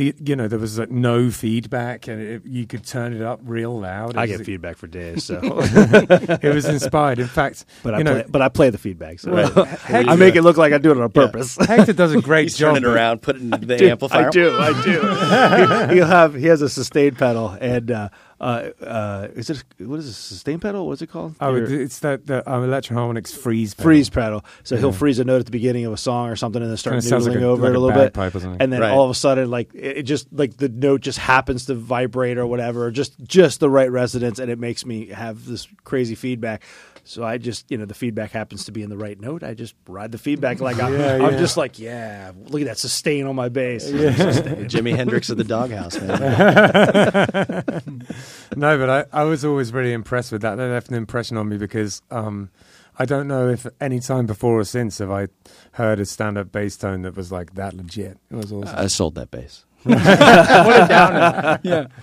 you 0.00 0.36
know, 0.36 0.48
there 0.48 0.58
was 0.58 0.78
like 0.78 0.90
no 0.90 1.30
feedback, 1.30 2.08
and 2.08 2.20
it, 2.20 2.42
you 2.44 2.66
could 2.66 2.84
turn 2.84 3.12
it 3.12 3.22
up 3.22 3.40
real 3.44 3.78
loud. 3.80 4.16
I 4.16 4.26
get 4.26 4.38
was- 4.38 4.46
feedback 4.46 4.76
for 4.76 4.86
days, 4.86 5.24
so 5.24 5.40
It 5.42 6.54
was 6.54 6.66
inspired. 6.66 7.18
In 7.18 7.26
fact, 7.28 7.64
but 7.82 7.94
I 7.94 8.02
know, 8.02 8.14
play, 8.14 8.24
but 8.28 8.42
I 8.42 8.48
play 8.48 8.70
the 8.70 8.78
feedback. 8.78 9.20
So 9.20 9.32
Well, 9.32 9.68
I 9.88 10.16
make 10.16 10.36
it 10.36 10.42
look 10.42 10.56
like 10.56 10.72
I 10.72 10.78
do 10.78 10.90
it 10.90 10.98
on 10.98 11.10
purpose. 11.10 11.56
Hector 11.66 11.92
does 11.92 12.14
a 12.14 12.20
great 12.20 12.44
He's 12.44 12.56
job. 12.56 12.74
turning 12.74 12.88
around, 12.90 13.22
putting 13.22 13.50
the 13.50 13.58
Dude, 13.76 13.82
amplifier. 13.90 14.28
I 14.28 14.30
do, 14.30 14.56
I 14.58 14.82
do. 14.82 15.94
he, 15.94 16.00
will 16.00 16.06
have 16.06 16.34
he 16.34 16.46
has 16.46 16.62
a 16.62 16.68
sustain 16.68 17.14
pedal 17.14 17.50
and 17.60 17.90
uh, 17.90 18.08
uh, 18.40 18.70
uh, 18.82 19.28
is 19.34 19.50
it 19.50 19.62
what 19.78 19.98
is 19.98 20.08
it 20.08 20.12
sustain 20.14 20.58
pedal? 20.58 20.86
What's 20.86 21.02
it 21.02 21.08
called? 21.08 21.34
Oh, 21.40 21.54
Your- 21.54 21.80
it's 21.82 21.98
that 22.00 22.26
the 22.26 22.48
um, 22.50 22.64
Electro-Harmonix 22.64 23.36
freeze 23.36 23.74
pedal. 23.74 23.84
freeze 23.84 24.08
pedal. 24.08 24.44
So 24.62 24.76
he'll 24.78 24.92
freeze 24.92 25.18
a 25.18 25.24
note 25.24 25.40
at 25.40 25.44
the 25.44 25.50
beginning 25.52 25.84
of 25.84 25.92
a 25.92 25.96
song 25.98 26.30
or 26.30 26.36
something, 26.36 26.62
and 26.62 26.70
then 26.70 26.76
start 26.78 27.02
Kinda 27.02 27.16
noodling 27.16 27.26
like 27.34 27.36
a- 27.36 27.44
over 27.44 27.62
like 27.62 27.70
it 27.70 27.74
a 27.74 27.78
a 27.78 27.80
little 27.80 27.98
bit, 28.00 28.12
bagpipe 28.14 28.42
or 28.42 28.56
and 28.58 28.72
then 28.72 28.80
Right. 28.80 28.90
all 28.90 29.04
of 29.04 29.10
a 29.10 29.14
sudden, 29.14 29.50
like 29.50 29.74
it, 29.74 29.98
it 29.98 30.02
just 30.04 30.28
like 30.32 30.56
the 30.56 30.68
note 30.70 31.02
just 31.02 31.18
happens 31.18 31.66
to 31.66 31.74
vibrate 31.74 32.38
or 32.38 32.46
whatever, 32.46 32.86
or 32.86 32.90
just 32.90 33.12
just 33.22 33.60
the 33.60 33.68
right 33.68 33.90
resonance, 33.90 34.38
and 34.38 34.50
it 34.50 34.58
makes 34.58 34.86
me 34.86 35.08
have 35.08 35.44
this 35.44 35.68
crazy 35.84 36.14
feedback. 36.14 36.62
So 37.10 37.24
I 37.24 37.38
just, 37.38 37.68
you 37.68 37.76
know, 37.76 37.86
the 37.86 37.94
feedback 37.94 38.30
happens 38.30 38.66
to 38.66 38.72
be 38.72 38.84
in 38.84 38.88
the 38.88 38.96
right 38.96 39.20
note. 39.20 39.42
I 39.42 39.52
just 39.52 39.74
ride 39.88 40.12
the 40.12 40.18
feedback 40.18 40.60
like 40.60 40.80
I'm, 40.80 40.92
Yeah, 40.98 41.14
I'm 41.14 41.32
yeah. 41.32 41.38
just 41.38 41.56
like, 41.56 41.80
yeah, 41.80 42.30
look 42.44 42.62
at 42.62 42.68
that 42.68 42.78
sustain 42.78 43.26
on 43.26 43.34
my 43.34 43.48
bass. 43.48 43.90
Jimi 43.90 44.94
Hendrix 44.94 45.28
of 45.28 45.36
the 45.36 45.42
doghouse, 45.42 46.00
man. 46.00 48.06
No, 48.56 48.78
but 48.78 48.90
I, 48.90 49.22
I 49.22 49.24
was 49.24 49.44
always 49.44 49.72
really 49.72 49.92
impressed 49.92 50.30
with 50.30 50.42
that. 50.42 50.54
That 50.54 50.68
left 50.68 50.88
an 50.88 50.94
impression 50.94 51.36
on 51.36 51.48
me 51.48 51.56
because 51.56 52.00
um, 52.12 52.50
I 52.96 53.06
don't 53.06 53.26
know 53.26 53.48
if 53.48 53.66
any 53.80 53.98
time 53.98 54.26
before 54.26 54.60
or 54.60 54.64
since 54.64 54.98
have 54.98 55.10
I 55.10 55.26
heard 55.72 55.98
a 55.98 56.04
stand-up 56.04 56.52
bass 56.52 56.76
tone 56.76 57.02
that 57.02 57.16
was 57.16 57.32
like 57.32 57.54
that 57.54 57.74
legit. 57.74 58.18
It 58.30 58.36
was 58.36 58.52
awesome. 58.52 58.78
I 58.78 58.86
sold 58.86 59.16
that 59.16 59.32
bass. 59.32 59.64
what 59.82 59.98
a 59.98 60.86
downer. 60.88 61.60
yeah. 61.64 61.86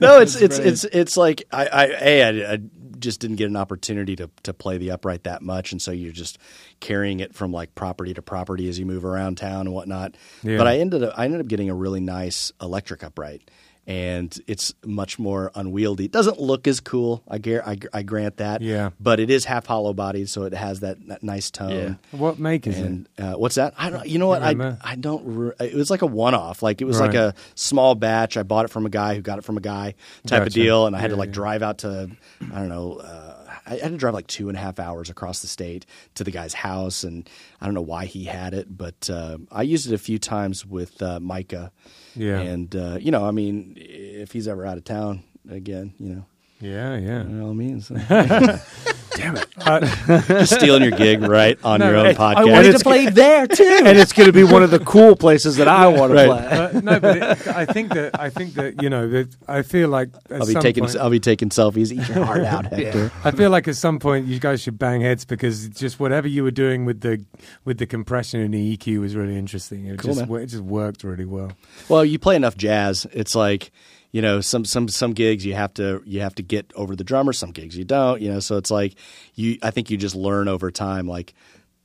no, 0.00 0.20
it's 0.20 0.36
it's 0.36 0.56
brilliant. 0.56 0.66
it's 0.66 0.84
it's 0.84 1.16
like 1.16 1.44
I 1.52 1.66
I, 1.66 1.84
a, 2.00 2.22
I 2.22 2.52
I 2.54 2.58
just 2.98 3.20
didn't 3.20 3.36
get 3.36 3.48
an 3.48 3.56
opportunity 3.56 4.16
to 4.16 4.30
to 4.44 4.52
play 4.52 4.78
the 4.78 4.90
upright 4.90 5.24
that 5.24 5.42
much, 5.42 5.72
and 5.72 5.80
so 5.80 5.90
you're 5.90 6.12
just 6.12 6.38
carrying 6.80 7.20
it 7.20 7.34
from 7.34 7.52
like 7.52 7.74
property 7.74 8.14
to 8.14 8.22
property 8.22 8.68
as 8.68 8.78
you 8.78 8.86
move 8.86 9.04
around 9.04 9.38
town 9.38 9.66
and 9.66 9.74
whatnot. 9.74 10.16
Yeah. 10.42 10.58
But 10.58 10.66
I 10.66 10.78
ended 10.78 11.02
up 11.02 11.14
I 11.16 11.24
ended 11.24 11.40
up 11.40 11.48
getting 11.48 11.70
a 11.70 11.74
really 11.74 12.00
nice 12.00 12.52
electric 12.60 13.02
upright. 13.02 13.50
And 13.88 14.38
it's 14.46 14.74
much 14.84 15.18
more 15.18 15.50
unwieldy. 15.54 16.04
It 16.04 16.12
doesn't 16.12 16.38
look 16.38 16.68
as 16.68 16.78
cool. 16.78 17.22
I, 17.26 17.38
gar- 17.38 17.66
I, 17.66 17.78
I 17.90 18.02
grant 18.02 18.36
that. 18.36 18.60
Yeah. 18.60 18.90
But 19.00 19.18
it 19.18 19.30
is 19.30 19.46
half 19.46 19.64
hollow 19.64 19.94
bodied, 19.94 20.28
so 20.28 20.42
it 20.42 20.52
has 20.52 20.80
that, 20.80 20.98
that 21.08 21.22
nice 21.22 21.50
tone. 21.50 21.98
what 22.10 22.38
make 22.38 22.66
is 22.66 22.78
it? 22.78 22.84
And 22.84 23.08
uh, 23.18 23.32
what's 23.32 23.54
that? 23.54 23.72
I 23.78 23.88
don't. 23.88 24.06
You 24.06 24.18
know 24.18 24.28
what? 24.28 24.42
I? 24.42 24.76
I 24.82 24.94
don't. 24.94 25.22
Re- 25.24 25.52
it 25.60 25.74
was 25.74 25.90
like 25.90 26.02
a 26.02 26.06
one 26.06 26.34
off. 26.34 26.62
Like 26.62 26.82
it 26.82 26.84
was 26.84 27.00
like 27.00 27.14
a 27.14 27.34
small 27.54 27.94
batch. 27.94 28.36
I 28.36 28.42
bought 28.42 28.66
it 28.66 28.68
from 28.68 28.84
a 28.84 28.90
guy 28.90 29.14
who 29.14 29.22
got 29.22 29.38
it 29.38 29.44
from 29.44 29.56
a 29.56 29.62
guy 29.62 29.94
type 30.26 30.46
of 30.46 30.52
deal, 30.52 30.86
and 30.86 30.94
I 30.94 31.00
had 31.00 31.10
to 31.10 31.16
like 31.16 31.30
yeah. 31.30 31.34
drive 31.34 31.62
out 31.62 31.78
to 31.78 32.10
I 32.52 32.58
don't 32.58 32.68
know. 32.68 32.96
Uh, 32.96 33.34
I 33.66 33.76
had 33.76 33.92
to 33.92 33.96
drive 33.96 34.14
like 34.14 34.26
two 34.26 34.48
and 34.48 34.56
a 34.56 34.60
half 34.60 34.78
hours 34.78 35.10
across 35.10 35.40
the 35.40 35.46
state 35.46 35.86
to 36.14 36.24
the 36.24 36.30
guy's 36.30 36.54
house, 36.54 37.04
and 37.04 37.28
I 37.60 37.66
don't 37.66 37.74
know 37.74 37.82
why 37.82 38.06
he 38.06 38.24
had 38.24 38.54
it, 38.54 38.76
but 38.76 39.08
uh, 39.10 39.38
I 39.50 39.62
used 39.62 39.86
it 39.86 39.94
a 39.94 39.98
few 39.98 40.18
times 40.18 40.64
with 40.64 41.02
uh, 41.02 41.20
Micah. 41.20 41.72
Yeah. 42.18 42.40
and 42.40 42.74
uh, 42.74 42.98
you 43.00 43.10
know, 43.10 43.24
I 43.26 43.30
mean, 43.30 43.74
if 43.76 44.32
he's 44.32 44.48
ever 44.48 44.66
out 44.66 44.76
of 44.76 44.84
town 44.84 45.22
again, 45.48 45.94
you 45.98 46.14
know, 46.14 46.26
yeah, 46.60 46.96
yeah. 46.96 47.22
by 47.22 47.40
all 47.40 47.54
means, 47.54 47.88
Uh, 49.68 49.80
just 50.28 50.54
stealing 50.54 50.82
your 50.82 50.92
gig 50.92 51.20
right 51.20 51.58
on 51.64 51.80
your 51.80 51.96
own 51.96 52.06
I 52.06 52.14
podcast. 52.14 52.18
I 52.36 52.44
wanted 52.44 52.52
Wanted 52.52 52.66
it's- 52.68 52.78
to 52.80 52.84
play 52.84 53.06
there 53.10 53.46
too. 53.46 53.80
and 53.84 53.98
it's 53.98 54.12
going 54.12 54.28
to 54.28 54.32
be 54.32 54.44
one 54.44 54.62
of 54.62 54.70
the 54.70 54.78
cool 54.78 55.14
places 55.16 55.56
that 55.56 55.68
I 55.68 55.88
want 55.88 56.12
to 56.12 56.24
play. 56.24 56.28
uh, 56.28 56.80
no, 56.80 57.00
but 57.00 57.16
it, 57.16 57.48
I 57.48 57.66
think 57.66 57.92
that 57.92 58.18
I 58.18 58.30
think 58.30 58.54
that 58.54 58.80
you 58.82 58.88
know 58.88 59.08
that 59.08 59.34
I 59.46 59.62
feel 59.62 59.88
like 59.90 60.10
at 60.30 60.40
I'll 60.40 60.46
be 60.46 60.52
some 60.54 60.62
taking 60.62 60.84
point, 60.84 60.96
I'll 60.96 61.10
be 61.10 61.20
taking 61.20 61.50
selfies. 61.50 61.92
Eat 61.92 62.08
your 62.08 62.24
heart 62.24 62.44
out, 62.44 62.66
Hector. 62.66 63.10
I 63.24 63.30
feel 63.32 63.50
like 63.50 63.68
at 63.68 63.76
some 63.76 63.98
point 63.98 64.26
you 64.26 64.38
guys 64.38 64.62
should 64.62 64.78
bang 64.78 65.00
heads 65.02 65.24
because 65.26 65.68
just 65.68 65.98
whatever 66.00 66.28
you 66.28 66.42
were 66.44 66.50
doing 66.52 66.84
with 66.86 67.00
the 67.00 67.22
with 67.64 67.78
the 67.78 67.86
compression 67.86 68.40
and 68.40 68.54
the 68.54 68.76
EQ 68.76 69.00
was 69.00 69.16
really 69.16 69.36
interesting. 69.36 69.84
It 69.86 69.98
Cool, 69.98 70.14
just 70.14 70.30
man. 70.30 70.40
it 70.40 70.46
just 70.46 70.62
worked 70.64 71.04
really 71.04 71.26
well. 71.26 71.52
Well, 71.90 72.04
you 72.04 72.18
play 72.18 72.36
enough 72.36 72.56
jazz, 72.56 73.06
it's 73.12 73.34
like 73.34 73.70
you 74.10 74.22
know 74.22 74.40
some 74.40 74.64
some 74.64 74.88
some 74.88 75.12
gigs 75.12 75.44
you 75.44 75.54
have 75.54 75.74
to 75.74 76.02
you 76.06 76.20
have 76.20 76.34
to 76.36 76.42
get 76.42 76.72
over 76.74 76.96
the 76.96 77.04
drummer. 77.04 77.32
Some 77.32 77.50
gigs 77.50 77.76
you 77.76 77.84
don't. 77.84 78.20
You 78.22 78.32
know, 78.32 78.40
so 78.40 78.56
it's 78.56 78.70
like 78.70 78.94
you. 79.34 79.58
I 79.62 79.70
think 79.70 79.90
you 79.90 79.96
just 79.96 80.14
learn 80.14 80.48
over 80.48 80.70
time. 80.70 81.06
Like 81.06 81.34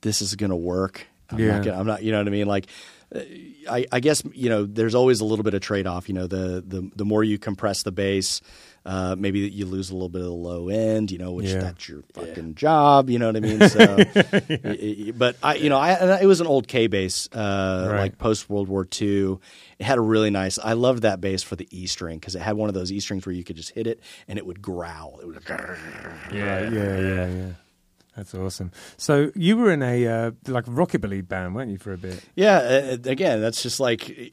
this 0.00 0.22
is 0.22 0.34
going 0.34 0.50
to 0.50 0.56
work. 0.56 1.06
I'm 1.30 1.38
Yeah. 1.38 1.56
not. 1.56 1.64
Gonna, 1.64 1.78
I'm 1.80 1.86
not. 1.86 2.02
You 2.02 2.12
know 2.12 2.18
what 2.18 2.26
I 2.26 2.30
mean? 2.30 2.46
Like. 2.46 2.66
uh, 3.14 3.20
I, 3.70 3.86
I 3.92 4.00
guess 4.00 4.22
you 4.34 4.48
know. 4.50 4.64
There's 4.66 4.94
always 4.94 5.20
a 5.20 5.24
little 5.24 5.42
bit 5.42 5.54
of 5.54 5.60
trade 5.62 5.86
off. 5.86 6.08
You 6.08 6.14
know, 6.14 6.26
the, 6.26 6.62
the 6.66 6.90
the 6.96 7.04
more 7.04 7.22
you 7.24 7.38
compress 7.38 7.82
the 7.82 7.92
bass, 7.92 8.42
uh, 8.84 9.14
maybe 9.18 9.40
you 9.40 9.64
lose 9.66 9.88
a 9.88 9.94
little 9.94 10.08
bit 10.10 10.20
of 10.20 10.26
the 10.26 10.32
low 10.34 10.68
end. 10.68 11.10
You 11.10 11.16
know, 11.18 11.32
which 11.32 11.46
Yeah. 11.46 11.60
that's 11.60 11.88
your 11.88 12.02
fucking 12.12 12.56
job. 12.56 13.08
You 13.08 13.18
know 13.18 13.26
what 13.28 13.36
I 13.36 13.40
mean? 13.40 13.68
So, 13.68 13.96
y- 14.44 14.58
y- 15.06 15.12
but 15.16 15.36
I, 15.42 15.54
you 15.54 15.70
know, 15.70 15.78
I 15.78 16.20
it 16.20 16.26
was 16.26 16.40
an 16.42 16.46
old 16.46 16.66
K 16.68 16.88
bass, 16.88 17.28
uh, 17.32 17.88
Right. 17.90 18.00
like 18.00 18.18
post 18.18 18.50
World 18.50 18.68
War 18.68 18.86
II. 19.00 19.38
It 19.78 19.84
had 19.84 19.98
a 19.98 20.02
really 20.02 20.30
nice. 20.30 20.58
I 20.58 20.72
loved 20.74 21.02
that 21.02 21.20
bass 21.20 21.42
for 21.42 21.56
the 21.56 21.66
E 21.70 21.86
string 21.86 22.18
because 22.18 22.34
it 22.34 22.42
had 22.42 22.56
one 22.56 22.68
of 22.68 22.74
those 22.74 22.92
E 22.92 23.00
strings 23.00 23.26
where 23.26 23.34
you 23.34 23.44
could 23.44 23.56
just 23.56 23.70
hit 23.70 23.86
it 23.86 24.00
and 24.28 24.38
it 24.38 24.46
would 24.46 24.62
growl. 24.62 25.18
It 25.22 25.26
would. 25.26 25.42
Yeah, 26.32 26.68
yeah, 26.70 26.98
yeah, 27.00 27.26
yeah. 27.26 27.48
That's 28.16 28.34
awesome. 28.34 28.70
So 28.96 29.32
you 29.34 29.56
were 29.56 29.72
in 29.72 29.82
a 29.82 30.06
uh, 30.06 30.30
like 30.46 30.66
rockabilly 30.66 31.26
band, 31.26 31.54
weren't 31.54 31.70
you, 31.72 31.78
for 31.78 31.92
a 31.92 31.98
bit? 31.98 32.22
Yeah. 32.36 32.58
Uh, 32.58 33.10
again, 33.10 33.40
that's 33.40 33.62
just 33.62 33.80
like. 33.80 34.32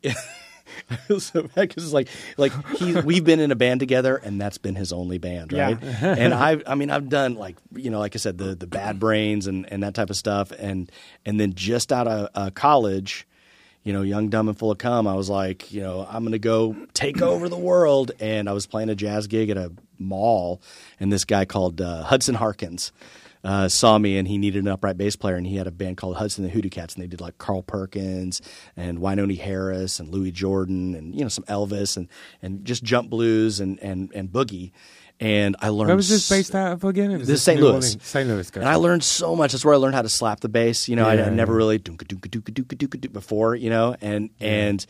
I 0.90 0.96
feel 1.08 1.20
so 1.20 1.42
bad 1.44 1.68
because 1.68 1.84
it's 1.84 1.92
like 1.94 2.08
like 2.38 2.54
he 2.78 2.94
we've 3.02 3.26
been 3.26 3.42
in 3.42 3.52
a 3.52 3.56
band 3.58 3.82
together 3.82 4.16
and 4.16 4.40
that's 4.40 4.58
been 4.58 4.76
his 4.76 4.94
only 4.94 5.18
band 5.18 5.52
Yeah. 5.52 5.66
right 5.66 5.84
and 6.02 6.34
I 6.34 6.62
I 6.66 6.76
mean 6.76 6.90
I've 6.90 7.10
done 7.10 7.36
like 7.36 7.58
you 7.76 7.90
know 7.90 8.00
like 8.00 8.16
I 8.16 8.20
said 8.20 8.38
the 8.38 8.56
the 8.56 8.68
Bad 8.68 8.98
Brains 8.98 9.48
and 9.48 9.70
and 9.72 9.84
that 9.84 9.96
type 9.96 10.10
of 10.10 10.16
stuff 10.16 10.52
and 10.58 10.90
and 11.26 11.38
then 11.38 11.56
just 11.56 11.92
out 11.92 12.08
of 12.08 12.30
uh, 12.36 12.52
college 12.52 13.28
you 13.84 13.94
know 13.94 14.02
young 14.02 14.30
dumb 14.30 14.48
and 14.48 14.58
full 14.58 14.72
of 14.72 14.78
cum 14.78 15.08
I 15.08 15.16
was 15.16 15.30
like 15.30 15.72
you 15.72 15.82
know 15.82 16.08
I'm 16.10 16.24
gonna 16.24 16.40
go 16.40 16.76
take 16.94 17.22
over 17.22 17.50
the 17.50 17.58
world. 17.58 18.12
And 18.20 18.50
I 18.50 18.54
was 18.54 18.68
playing 18.68 18.90
a 18.90 18.96
jazz 18.96 19.28
gig 19.28 19.50
at 19.50 19.58
a 19.58 19.72
mall 19.98 20.62
and 21.00 21.12
this 21.12 21.26
guy 21.26 21.46
called 21.46 21.82
uh, 21.82 22.04
Hudson 22.04 22.36
Harkins 22.36 22.92
uh, 23.44 23.68
saw 23.68 23.98
me 23.98 24.18
and 24.18 24.28
he 24.28 24.38
needed 24.38 24.64
an 24.64 24.68
upright 24.68 24.98
bass 24.98 25.16
player 25.16 25.36
and 25.36 25.48
he 25.48 25.56
had 25.56 25.68
a 25.68 25.72
band 25.72 25.98
called 25.98 26.18
Hudson 26.18 26.44
and 26.44 26.52
the 26.52 26.56
Hoodoo 26.56 26.70
Cats 26.70 26.94
and 26.94 27.04
they 27.04 27.08
did 27.08 27.22
like 27.22 27.38
Carl 27.38 27.64
Perkins 27.64 28.42
and 28.78 29.00
Wynonie 29.00 29.40
Harris 29.40 30.00
and 30.00 30.10
Louis 30.10 30.32
Jordan 30.32 30.96
and 30.96 31.16
you 31.16 31.22
know 31.22 31.30
some 31.30 31.46
Elvis 31.46 31.98
and 31.98 32.08
and 32.42 32.64
just 32.66 32.84
jump 32.84 33.10
blues 33.10 33.60
and 33.60 33.80
and 33.80 34.12
and 34.14 34.30
boogie 34.30 34.72
and 35.22 35.56
I 35.60 35.70
learned 35.70 35.90
Where 35.90 35.96
was 35.96 36.10
this 36.10 36.28
based 36.28 36.56
out 36.56 36.74
of 36.74 36.84
again? 36.84 37.18
This 37.20 37.30
is 37.30 37.44
St. 37.44 37.62
Louis. 37.62 37.96
St. 38.02 38.28
Louis. 38.28 38.52
and 38.56 38.68
I 38.68 38.76
learned 38.76 39.04
so 39.04 39.36
much. 39.36 39.52
That's 39.52 39.64
where 39.64 39.76
I 39.76 39.78
learned 39.78 39.94
how 39.94 40.02
to 40.02 40.10
slap 40.10 40.40
the 40.40 40.50
bass. 40.50 40.90
You 40.90 40.96
know, 40.96 41.08
I, 41.08 41.14
Yeah, 41.14 41.28
I 41.28 41.30
never 41.30 41.54
yeah. 41.54 41.58
really 41.58 41.78
before. 43.14 43.56
You 43.56 43.70
know, 43.70 43.96
and 44.02 44.32
and 44.40 44.84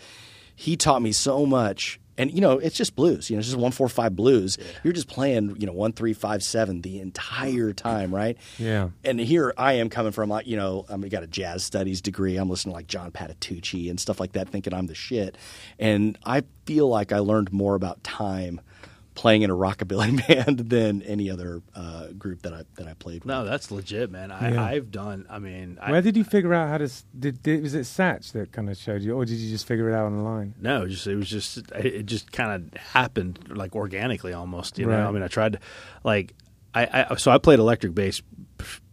he 0.55 0.77
taught 0.77 1.01
me 1.01 1.11
so 1.11 1.45
much. 1.45 1.99
And 2.17 2.31
you 2.31 2.39
know, 2.39 2.59
it's 2.59 2.77
just 2.77 2.95
blues. 2.95 3.29
You 3.29 3.35
know, 3.35 3.39
it's 3.39 3.47
just 3.49 3.59
one 3.59 3.71
four 3.71 3.89
five 3.89 4.15
blues. 4.15 4.57
You're 4.83 4.93
just 4.93 5.07
playing, 5.09 5.57
you 5.59 5.67
know, 5.67 5.73
one 5.73 5.91
three 5.91 6.13
five 6.13 6.43
seven 6.43 6.81
the 6.81 7.01
entire 7.01 7.73
time, 7.73 8.13
right? 8.15 8.37
Yeah. 8.57 8.89
And 9.03 9.19
here 9.19 9.53
I 9.57 9.73
am 9.73 9.89
coming 9.89 10.11
from, 10.11 10.29
like, 10.29 10.45
you 10.47 10.55
know, 10.55 10.85
um, 10.87 10.95
I 10.95 10.97
mean, 10.97 11.09
got 11.09 11.23
a 11.23 11.27
jazz 11.27 11.63
studies 11.63 11.99
degree. 11.99 12.37
I'm 12.37 12.49
listening 12.49 12.73
to 12.73 12.77
like 12.77 12.87
John 12.87 13.11
Patitucci 13.11 13.89
and 13.89 13.99
stuff 13.99 14.19
like 14.19 14.33
that, 14.33 14.49
thinking 14.49 14.73
I'm 14.73 14.87
the 14.87 14.95
shit. 14.95 15.37
And 15.79 16.17
I 16.23 16.43
feel 16.65 16.87
like 16.87 17.11
I 17.11 17.19
learned 17.19 17.51
more 17.51 17.75
about 17.75 18.03
time 18.03 18.61
playing 19.13 19.41
in 19.41 19.50
a 19.50 19.56
rockabilly 19.56 20.28
band 20.28 20.60
than 20.69 21.02
any 21.04 21.30
other 21.30 21.62
uh, 21.76 22.08
group 22.17 22.43
that 22.43 22.54
I 22.54 22.63
that 22.76 22.88
I 22.88 22.93
played 22.93 23.24
with. 23.24 23.28
No, 23.28 23.43
that's 23.43 23.71
legit, 23.71 24.12
man. 24.12 24.32
I, 24.32 24.52
Yeah. 24.52 24.63
I've 24.63 24.91
done. 24.91 25.26
I 25.30 25.39
mean, 25.39 25.78
I, 25.82 25.91
Where 25.91 26.02
did 26.02 26.15
you 26.17 26.24
figure 26.24 26.54
out 26.54 26.69
how 26.69 26.78
to? 26.78 26.89
Did, 27.17 27.43
did 27.43 27.62
was 27.62 27.74
it 27.74 27.82
Satch 27.82 28.32
that 28.34 28.52
kind 28.52 28.69
of 28.69 28.78
showed 28.78 29.02
you, 29.02 29.13
or 29.13 29.26
did 29.26 29.38
you 29.38 29.50
just 29.50 29.67
figure 29.67 29.89
it 29.89 29.93
out 29.95 30.06
online? 30.06 30.56
No, 30.60 30.88
just 30.88 31.08
it 31.08 31.15
was 31.15 31.30
just 31.30 31.58
it 31.58 31.86
it 31.86 32.06
just 32.06 32.32
kind 32.32 32.52
of 32.52 32.82
happened 32.82 33.56
like 33.56 33.76
organically 33.76 34.34
almost. 34.34 34.80
You 34.80 34.86
know, 34.86 35.08
I 35.08 35.12
mean, 35.12 35.24
I 35.24 35.28
tried 35.28 35.54
to 35.54 35.60
like 36.04 36.34
I, 36.74 37.06
I 37.12 37.15
so 37.15 37.32
I 37.32 37.38
played 37.38 37.60
electric 37.60 37.93
bass 37.93 38.21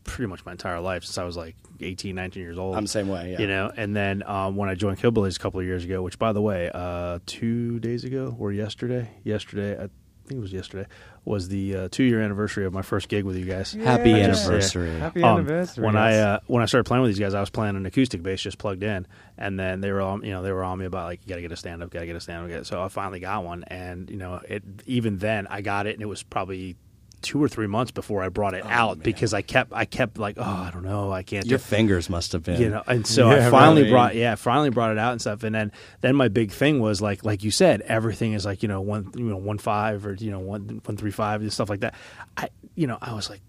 pretty 0.04 0.26
much 0.26 0.44
my 0.44 0.52
entire 0.52 0.80
life 0.80 1.04
since 1.04 1.18
I 1.18 1.24
was 1.24 1.36
like 1.36 1.54
18, 1.80 2.14
19 2.14 2.42
years 2.42 2.58
old. 2.58 2.76
I'm 2.76 2.84
the 2.84 2.88
same 2.88 3.08
way. 3.08 3.32
Yeah. 3.32 3.40
You 3.40 3.46
know, 3.46 3.72
and 3.76 3.94
then 3.94 4.22
um, 4.26 4.56
when 4.56 4.68
I 4.68 4.74
joined 4.74 4.98
Hillbillies 4.98 5.36
a 5.36 5.38
couple 5.38 5.60
of 5.60 5.66
years 5.66 5.84
ago, 5.84 6.02
which 6.02 6.18
by 6.18 6.32
the 6.32 6.40
way, 6.40 6.70
uh, 6.72 7.18
two 7.26 7.78
days 7.78 8.04
ago 8.04 8.34
or 8.38 8.50
yesterday, 8.52 9.10
yesterday, 9.22 9.84
I 9.84 9.88
think 10.28 10.38
it 10.38 10.42
was 10.42 10.52
yesterday, 10.52 10.86
was 11.24 11.48
the 11.48 11.76
uh, 11.76 11.88
two 11.90 12.04
year 12.04 12.20
anniversary 12.20 12.64
of 12.64 12.72
my 12.72 12.82
first 12.82 13.08
gig 13.08 13.24
with 13.24 13.36
you 13.36 13.44
guys. 13.44 13.72
Happy 13.72 14.10
Yeah. 14.10 14.16
anniversary. 14.26 14.90
Happy 14.98 15.22
Um, 15.22 15.38
anniversary! 15.38 15.84
When 15.84 15.96
I 15.96 16.18
uh, 16.18 16.40
when 16.46 16.62
I 16.62 16.66
started 16.66 16.84
playing 16.84 17.02
with 17.02 17.10
these 17.10 17.18
guys, 17.18 17.34
I 17.34 17.40
was 17.40 17.50
playing 17.50 17.76
an 17.76 17.84
acoustic 17.86 18.22
bass 18.22 18.40
just 18.40 18.58
plugged 18.58 18.82
in, 18.82 19.06
and 19.36 19.58
then 19.58 19.80
they 19.80 19.90
were 19.90 20.00
all 20.00 20.24
you 20.24 20.30
know 20.30 20.42
they 20.42 20.52
were 20.52 20.62
on 20.64 20.78
me 20.78 20.84
about 20.86 21.06
like 21.06 21.20
you 21.24 21.28
got 21.28 21.36
to 21.36 21.42
get 21.42 21.52
a 21.52 21.56
stand 21.56 21.82
up, 21.82 21.90
got 21.90 22.00
to 22.00 22.06
get 22.06 22.16
a 22.16 22.20
stand 22.20 22.52
up. 22.52 22.64
So 22.66 22.82
I 22.82 22.88
finally 22.88 23.20
got 23.20 23.44
one, 23.44 23.64
and 23.64 24.08
you 24.10 24.16
know 24.16 24.40
it 24.48 24.62
even 24.86 25.18
then 25.18 25.46
I 25.48 25.60
got 25.62 25.86
it, 25.86 25.94
and 25.94 26.02
it 26.02 26.06
was 26.06 26.22
probably 26.22 26.76
two 27.22 27.42
or 27.42 27.48
three 27.48 27.66
months 27.66 27.90
before 27.90 28.22
I 28.22 28.28
brought 28.28 28.54
it 28.54 28.62
oh, 28.64 28.68
out 28.68 29.02
because 29.02 29.34
I 29.34 29.42
kept 29.42 29.72
I 29.72 29.84
kept 29.84 30.18
like 30.18 30.36
oh 30.38 30.42
I 30.42 30.70
don't 30.72 30.84
know 30.84 31.12
I 31.12 31.22
can't 31.22 31.44
do 31.44 31.50
Your 31.50 31.58
fingers 31.58 32.08
must 32.08 32.32
have 32.32 32.42
been. 32.42 32.60
you 32.60 32.70
know 32.70 32.82
and 32.86 33.06
so 33.06 33.30
Yeah, 33.38 33.48
i 33.48 33.50
finally 33.50 33.82
right. 33.82 33.90
brought 33.90 34.14
yeah 34.14 34.34
finally 34.34 34.70
brought 34.70 34.92
it 34.92 34.98
out 34.98 35.12
and 35.12 35.20
stuff. 35.20 35.42
And 35.42 35.54
then 35.54 35.72
then 36.00 36.16
my 36.16 36.28
big 36.28 36.52
thing 36.52 36.80
was 36.80 37.00
like 37.02 37.24
like 37.24 37.42
you 37.42 37.50
said 37.50 37.80
everything 37.82 38.32
is 38.32 38.44
like 38.44 38.62
you 38.62 38.68
know 38.68 38.80
one 38.80 39.10
you 39.16 39.24
know 39.24 39.36
one 39.36 39.58
five 39.58 40.06
or 40.06 40.14
you 40.14 40.30
know 40.30 40.40
one 40.40 40.80
one 40.84 40.96
three 40.96 41.10
five 41.10 41.40
and 41.40 41.52
stuff 41.52 41.68
like 41.68 41.80
that. 41.80 41.94
I 42.36 42.48
you 42.74 42.86
know 42.86 42.98
i 43.02 43.12
was 43.14 43.28
like 43.28 43.40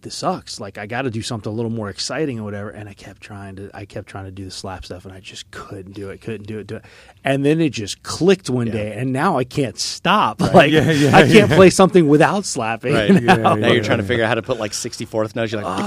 this 0.00 0.16
sucks. 0.16 0.58
Like 0.58 0.78
i 0.78 0.86
got 0.86 1.02
to 1.02 1.10
do 1.10 1.22
something 1.22 1.50
a 1.50 1.54
little 1.54 1.70
more 1.70 1.88
exciting 1.88 2.40
or 2.40 2.42
whatever. 2.42 2.70
And 2.70 2.88
i 2.88 2.92
kept 2.92 3.20
trying 3.20 3.56
to 3.56 3.70
i 3.72 3.84
kept 3.84 4.08
trying 4.08 4.24
to 4.24 4.32
do 4.32 4.44
the 4.44 4.50
slap 4.50 4.84
stuff 4.84 5.04
and 5.04 5.14
i 5.14 5.20
just 5.20 5.50
couldn't 5.52 5.92
do 5.92 6.10
it 6.10 6.20
couldn't 6.20 6.46
do 6.46 6.58
it 6.58 6.66
do 6.66 6.76
it 6.76 6.84
and 7.24 7.44
then 7.44 7.60
it 7.60 7.70
just 7.70 8.02
clicked 8.02 8.50
one 8.50 8.68
day 8.70 8.92
and 8.96 9.12
now 9.12 9.36
i 9.38 9.44
can't 9.44 9.78
stop 9.78 10.40
like 10.54 10.70
Yeah, 10.72 10.90
yeah, 10.90 11.16
i 11.16 11.22
can't 11.22 11.50
yeah. 11.50 11.56
play 11.56 11.70
something 11.70 12.08
without 12.08 12.44
slapping 12.44 12.94
Right. 12.94 13.10
Yeah, 13.22 13.36
now 13.36 13.54
you're 13.56 13.76
yeah. 13.76 13.82
trying 13.82 13.98
to 13.98 14.04
figure 14.04 14.24
out 14.24 14.28
how 14.28 14.34
to 14.34 14.42
put 14.42 14.58
like 14.58 14.72
64th 14.72 15.34
notes. 15.36 15.52
You're 15.52 15.62
like, 15.62 15.82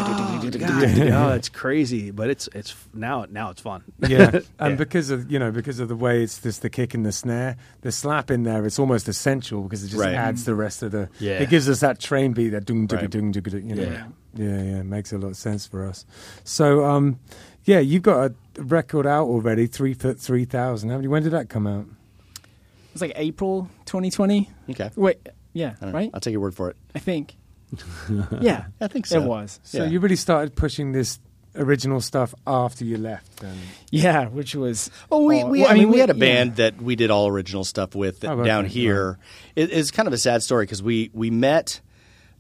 oh, 1.14 1.30
it's 1.34 1.50
crazy, 1.50 2.12
but 2.12 2.30
it's 2.30 2.48
it's 2.54 2.76
now 2.94 3.26
now 3.30 3.50
it's 3.50 3.62
fun. 3.62 3.84
yeah, 4.08 4.40
and 4.60 4.78
because 4.78 5.10
of 5.10 5.32
you 5.32 5.40
know 5.40 5.52
because 5.52 5.80
of 5.80 5.88
the 5.88 5.96
way 5.96 6.24
it's 6.24 6.40
just 6.42 6.62
the 6.62 6.70
kick 6.70 6.94
and 6.94 7.06
the 7.06 7.12
snare, 7.12 7.58
the 7.82 7.92
slap 7.92 8.32
in 8.32 8.44
there, 8.44 8.66
it's 8.66 8.80
almost 8.80 9.08
essential 9.08 9.62
because 9.64 9.84
it 9.84 9.90
just 9.90 10.00
Right. 10.02 10.14
adds 10.16 10.46
the 10.46 10.56
rest 10.56 10.84
of 10.84 10.92
the. 10.92 11.10
Yeah. 11.20 11.40
It 11.42 11.50
gives 11.50 11.68
us 11.70 11.80
that 11.82 12.00
train 12.00 12.34
beat, 12.34 12.50
that 12.50 12.70
Right. 12.70 13.10
dung, 13.10 13.34
you 13.34 13.76
know. 13.76 13.82
Yeah. 13.84 14.08
yeah, 14.36 14.62
yeah, 14.62 14.82
makes 14.84 15.12
a 15.14 15.18
lot 15.18 15.30
of 15.30 15.38
sense 15.38 15.66
for 15.66 15.86
us. 15.88 16.06
So, 16.44 16.84
um, 16.86 17.20
yeah, 17.64 17.80
you've 17.80 18.04
got 18.04 18.26
a 18.32 18.34
record 18.58 19.06
out 19.08 19.26
already, 19.28 19.68
three 19.68 19.94
foot 19.94 20.20
three 20.20 20.46
thousand. 20.46 20.90
How 20.90 20.96
many? 20.98 21.08
When 21.08 21.24
did 21.24 21.32
that 21.32 21.50
come 21.50 21.68
out? 21.68 21.86
It 22.38 22.94
was 22.94 23.02
like 23.02 23.14
April 23.16 23.70
2020. 23.86 24.50
okay. 24.72 24.90
Wait, 24.96 25.18
yeah, 25.52 25.74
All 25.82 25.92
right? 25.92 26.10
I'll 26.14 26.22
take 26.22 26.32
your 26.32 26.40
word 26.42 26.56
for 26.56 26.70
it. 26.70 26.78
I 26.96 27.00
think. 27.00 27.36
yeah, 28.40 28.66
I 28.80 28.88
think 28.88 29.06
so. 29.06 29.22
it 29.22 29.26
was. 29.28 29.60
So 29.64 29.80
Yeah. 29.84 29.90
you 29.90 30.00
really 30.00 30.16
started 30.16 30.56
pushing 30.56 30.94
this 30.94 31.20
original 31.58 32.00
stuff 32.00 32.34
after 32.48 32.86
you 32.86 32.98
left. 32.98 33.38
Then. 33.38 33.58
Yeah, 33.92 34.28
which 34.30 34.56
was. 34.56 34.90
Oh, 35.12 35.26
we, 35.26 35.44
we 35.44 35.62
Well, 35.62 35.72
I 35.72 35.74
mean, 35.74 35.90
we 35.90 36.00
had 36.00 36.10
a 36.10 36.14
yeah. 36.14 36.20
band 36.20 36.56
that 36.58 36.82
we 36.82 36.96
did 36.96 37.12
all 37.12 37.28
original 37.28 37.66
stuff 37.66 37.96
with 37.96 38.24
Oh, 38.24 38.32
okay, 38.32 38.46
down 38.46 38.66
here. 38.66 39.18
It, 39.58 39.72
it's 39.74 39.92
kind 39.92 40.08
of 40.08 40.14
a 40.14 40.18
sad 40.18 40.42
story 40.44 40.66
because 40.66 40.82
we 40.82 41.10
we 41.14 41.30
met, 41.30 41.82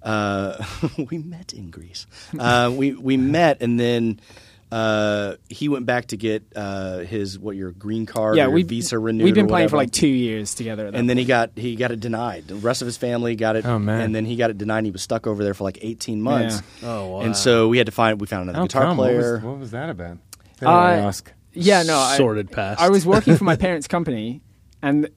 uh, 0.03 0.63
we 1.09 1.17
met 1.17 1.51
in 1.53 1.69
Greece. 1.69 2.07
Uh, 2.37 2.71
we 2.73 2.93
we 2.93 3.17
met 3.17 3.61
and 3.61 3.77
then. 3.79 4.19
Uh, 4.75 5.35
he 5.49 5.69
went 5.69 5.85
back 5.85 6.07
to 6.07 6.17
get 6.17 6.43
uh, 6.55 6.97
his 6.99 7.39
what 7.39 7.55
your 7.55 7.71
green 7.71 8.05
card 8.05 8.35
Yeah, 8.35 8.43
or 8.43 8.47
your 8.47 8.55
we 8.55 8.63
visa 8.63 8.99
renewed. 8.99 9.23
We've 9.23 9.33
been 9.33 9.45
or 9.45 9.49
playing 9.49 9.69
for 9.69 9.77
like 9.77 9.91
two 9.91 10.07
years 10.07 10.53
together. 10.53 10.87
At 10.87 10.91
that 10.93 10.99
and 10.99 11.09
then 11.09 11.17
he 11.17 11.23
got 11.23 11.51
he 11.55 11.75
got 11.77 11.91
it 11.91 12.01
denied. 12.01 12.47
The 12.47 12.55
rest 12.55 12.81
of 12.81 12.85
his 12.85 12.97
family 12.97 13.35
got 13.37 13.55
it, 13.55 13.65
Oh, 13.65 13.79
man. 13.79 14.01
and 14.01 14.13
then 14.13 14.25
he 14.25 14.35
got 14.35 14.49
it 14.49 14.57
denied. 14.57 14.79
and 14.79 14.87
He 14.87 14.91
was 14.91 15.01
stuck 15.01 15.27
over 15.27 15.43
there 15.45 15.53
for 15.53 15.63
like 15.63 15.77
eighteen 15.81 16.21
months. 16.21 16.61
Yeah. 16.81 16.89
Oh, 16.89 17.07
wow. 17.07 17.19
And 17.21 17.37
so 17.37 17.69
we 17.69 17.77
had 17.77 17.85
to 17.85 17.93
find 17.93 18.19
we 18.19 18.27
found 18.27 18.43
another 18.43 18.57
How 18.59 18.65
guitar 18.65 18.83
come? 18.83 18.97
What 18.97 19.13
was- 19.13 19.23
player. 19.23 19.39
What 19.39 19.59
was, 19.59 19.71
that 19.71 19.89
about? 19.89 20.17
Did 20.59 20.67
I 20.67 20.97
Uh, 20.97 21.07
ask? 21.07 21.31
Yeah, 21.53 21.83
no, 21.83 21.97
I, 21.97 22.17
Sordid 22.17 22.51
past. 22.51 22.81
I 22.81 22.89
was 22.89 23.05
working 23.05 23.37
for 23.37 23.45
my 23.45 23.55
parents' 23.65 23.87
company, 23.87 24.41
and 24.81 25.07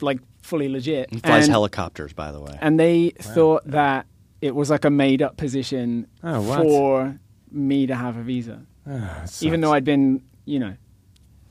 like 0.00 0.18
fully 0.42 0.68
legit. 0.68 1.12
He 1.12 1.20
flies 1.20 1.44
and, 1.44 1.52
helicopters, 1.52 2.12
by 2.12 2.32
the 2.32 2.40
way. 2.40 2.58
and 2.60 2.80
they 2.80 3.10
thought 3.10 3.62
that 3.70 4.06
it 4.40 4.56
was 4.56 4.70
like 4.70 4.84
a 4.84 4.90
made-up 4.90 5.36
position 5.36 6.08
Oh, 6.24 6.42
for 6.62 7.18
me 7.52 7.86
to 7.86 7.94
have 7.94 8.16
a 8.16 8.22
visa, 8.22 8.62
It 8.86 9.42
even 9.42 9.60
though. 9.60 9.72
I'd 9.72 9.84
been, 9.84 10.22
you 10.44 10.58
know, 10.58 10.76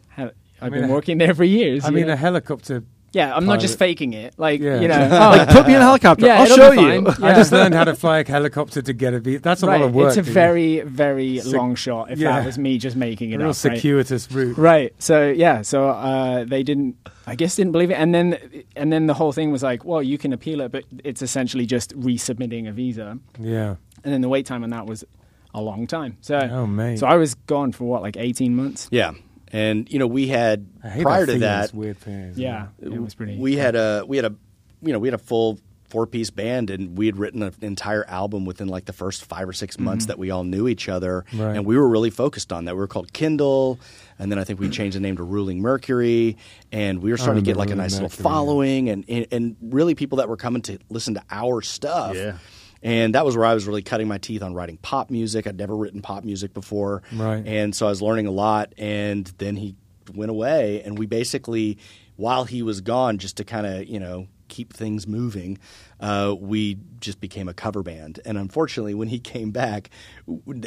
ha- 0.10 0.32
I've 0.62 0.72
mean, 0.72 0.82
been 0.82 0.90
a- 0.90 0.94
working 0.94 1.18
there 1.18 1.34
for 1.34 1.44
years. 1.44 1.84
I 1.86 1.90
you 1.90 1.96
mean, 1.96 2.08
know? 2.08 2.14
a 2.14 2.16
helicopter. 2.16 2.84
yeah, 3.12 3.36
I'm 3.36 3.46
not 3.46 3.60
just 3.60 3.78
faking 3.78 4.14
it. 4.14 4.34
Like 4.38 4.60
Yeah. 4.62 4.80
you 4.82 4.88
know, 4.88 4.98
like 5.12 5.50
put 5.50 5.68
me 5.68 5.76
in 5.76 5.82
a 5.82 5.84
helicopter. 5.84 6.26
yeah, 6.26 6.40
I'll 6.40 6.46
show 6.48 6.72
you. 6.72 7.06
fine. 7.06 7.24
I 7.24 7.34
just 7.36 7.52
learned 7.52 7.74
how 7.76 7.84
to 7.84 7.96
fly 7.96 8.20
a 8.20 8.28
helicopter 8.28 8.82
to 8.82 8.94
get 8.94 9.14
a 9.14 9.20
visa. 9.20 9.42
That's 9.42 9.62
a 9.64 9.68
right. 9.68 9.80
lot 9.82 9.88
of 9.88 9.96
work. 9.96 10.10
It's 10.10 10.18
a 10.18 10.32
very, 10.32 10.82
very 10.82 11.40
Sick- 11.40 11.54
long 11.54 11.76
shot. 11.76 12.12
If 12.12 12.20
yeah. 12.20 12.40
that 12.40 12.46
was 12.46 12.58
me 12.58 12.78
just 12.78 12.96
making 12.96 13.32
it 13.32 13.38
real 13.38 13.50
up, 13.50 13.64
right? 13.64 13.76
circuitous 13.78 14.32
route. 14.32 14.58
Right. 14.58 14.94
So 15.00 15.30
yeah. 15.30 15.62
So 15.64 15.90
uh, 15.90 16.46
they 16.46 16.64
didn't. 16.64 16.98
I 17.26 17.36
guess 17.36 17.56
didn't 17.56 17.72
believe 17.72 17.90
it, 17.90 17.94
and 17.96 18.14
then 18.14 18.38
and 18.76 18.92
then 18.92 19.08
the 19.08 19.14
whole 19.14 19.32
thing 19.32 19.52
was 19.52 19.64
like, 19.64 19.86
well, 19.86 20.04
you 20.04 20.18
can 20.18 20.34
appeal 20.34 20.60
it, 20.62 20.72
but 20.74 20.84
it's 21.06 21.22
essentially 21.22 21.66
just 21.66 21.98
resubmitting 21.98 22.68
a 22.68 22.74
visa, 22.74 23.18
Yeah. 23.40 23.76
and 24.04 24.14
then 24.14 24.20
the 24.22 24.28
wait 24.28 24.46
time 24.46 24.62
on 24.66 24.72
that 24.72 24.86
was 24.86 25.06
a 25.54 25.62
long 25.62 25.88
time. 25.88 26.18
So 26.22 26.38
Oh, 26.38 26.68
mate. 26.68 27.00
so 27.00 27.08
I 27.08 27.16
was 27.16 27.36
gone 27.36 27.72
for 27.72 27.86
what 27.86 28.02
like 28.02 28.18
eighteen 28.18 28.56
months. 28.56 28.88
Yeah, 28.92 29.12
and 29.52 29.92
you 29.92 30.00
know 30.00 30.08
we 30.08 30.28
had 30.28 30.66
prior 31.02 31.26
to 31.26 31.40
that 31.40 31.74
weird 31.74 31.98
thing. 31.98 32.30
isn't 32.30 32.42
Yeah, 32.42 32.68
it? 32.82 32.94
it 32.94 33.02
was 33.02 33.16
pretty. 33.16 33.38
we 33.38 33.56
had 33.58 33.76
a 33.76 34.04
we 34.08 34.18
had 34.18 34.26
a 34.26 34.36
you 34.82 34.92
know 34.94 35.00
we 35.00 35.08
had 35.08 35.14
a 35.16 35.18
full 35.20 35.60
four 35.90 36.08
piece 36.08 36.32
band 36.32 36.72
and 36.72 36.98
we 36.98 37.06
had 37.06 37.18
written 37.18 37.44
an 37.44 37.54
entire 37.62 38.04
album 38.10 38.46
within 38.46 38.68
like 38.68 38.86
the 38.86 38.94
first 38.94 39.26
five 39.26 39.48
or 39.48 39.54
6 39.54 39.78
months 39.78 40.06
mm-hmm. 40.06 40.08
that 40.10 40.18
we 40.18 40.32
all 40.32 40.44
knew 40.44 40.68
each 40.68 40.90
other 40.90 41.24
Right. 41.32 41.56
and 41.56 41.68
we 41.68 41.78
were 41.78 41.88
really 41.88 42.10
focused 42.10 42.52
on 42.52 42.66
that 42.66 42.74
we 42.74 42.80
were 42.80 42.88
called 42.88 43.14
kindle 43.14 43.80
and 44.18 44.32
then 44.32 44.40
i 44.40 44.44
think 44.44 44.60
we 44.60 44.70
changed 44.80 44.96
the 44.98 45.00
name 45.02 45.18
to 45.18 45.24
ruling 45.24 45.62
mercury 45.62 46.36
and 46.72 47.04
we 47.04 47.12
were 47.12 47.18
starting 47.18 47.44
to 47.44 47.46
get 47.46 47.58
like 47.58 47.68
a 47.68 47.74
Ruling 47.74 47.78
nice 47.84 47.94
little 47.94 48.10
Mercury, 48.10 48.24
yeah. 48.24 48.32
following 48.32 48.90
and, 48.90 49.06
and 49.08 49.28
and 49.32 49.56
really 49.62 49.94
people 49.94 50.18
that 50.18 50.28
were 50.30 50.38
coming 50.38 50.64
to 50.64 50.80
listen 50.90 51.14
to 51.14 51.22
our 51.30 51.62
stuff 51.62 52.16
Yeah. 52.16 52.38
And 52.84 53.16
that 53.16 53.26
was 53.26 53.38
where 53.38 53.46
I 53.46 53.54
was 53.54 53.66
really 53.66 53.82
cutting 53.82 54.10
my 54.10 54.18
teeth 54.18 54.44
on 54.44 54.54
writing 54.54 54.78
pop 54.78 55.10
music. 55.10 55.48
I'd 55.48 55.58
never 55.58 55.76
written 55.76 56.02
pop 56.02 56.26
music 56.26 56.54
before. 56.54 57.02
Right. 57.14 57.42
And 57.48 57.74
so 57.74 57.86
I 57.86 57.90
was 57.90 58.02
learning 58.02 58.28
a 58.28 58.32
lot. 58.32 58.74
And 58.78 59.26
then 59.38 59.56
he 59.56 59.76
went 60.14 60.30
away. 60.30 60.82
And 60.84 61.00
we 61.00 61.06
basically, 61.06 61.78
while 62.18 62.44
he 62.44 62.62
was 62.62 62.82
gone, 62.82 63.20
just 63.20 63.38
to 63.38 63.46
kind 63.46 63.66
of, 63.66 63.86
you 63.88 64.02
know, 64.02 64.28
keep 64.50 64.74
things 64.74 65.08
moving, 65.08 65.58
uh, 66.02 66.36
we 66.38 66.78
just 67.00 67.22
became 67.22 67.48
a 67.48 67.54
cover 67.54 67.84
band. 67.84 68.20
And 68.26 68.38
unfortunately, 68.38 68.94
when 68.94 69.08
he 69.08 69.18
came 69.18 69.52
back, 69.52 69.90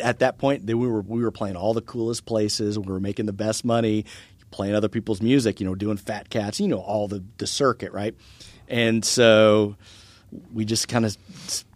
at 0.03 0.21
that 0.21 0.39
point, 0.39 0.65
we 0.65 0.75
were, 0.75 1.03
we 1.03 1.23
were 1.23 1.31
playing 1.31 1.57
all 1.57 1.75
the 1.75 1.83
coolest 1.83 2.25
places. 2.25 2.79
We 2.79 2.91
were 2.91 2.99
making 2.99 3.27
the 3.27 3.35
best 3.35 3.63
money, 3.63 4.07
playing 4.51 4.75
other 4.75 4.89
people's 4.89 5.21
music, 5.21 5.61
you 5.61 5.67
know, 5.67 5.75
doing 5.75 5.99
Fat 5.99 6.31
Cats, 6.31 6.61
you 6.61 6.69
know, 6.69 6.81
all 6.81 7.09
the, 7.09 7.23
the 7.37 7.47
circuit, 7.47 7.93
right? 7.93 8.15
And 8.69 9.05
so 9.05 9.77
we 10.53 10.65
just 10.65 10.89
kind 10.89 11.05
of 11.07 11.17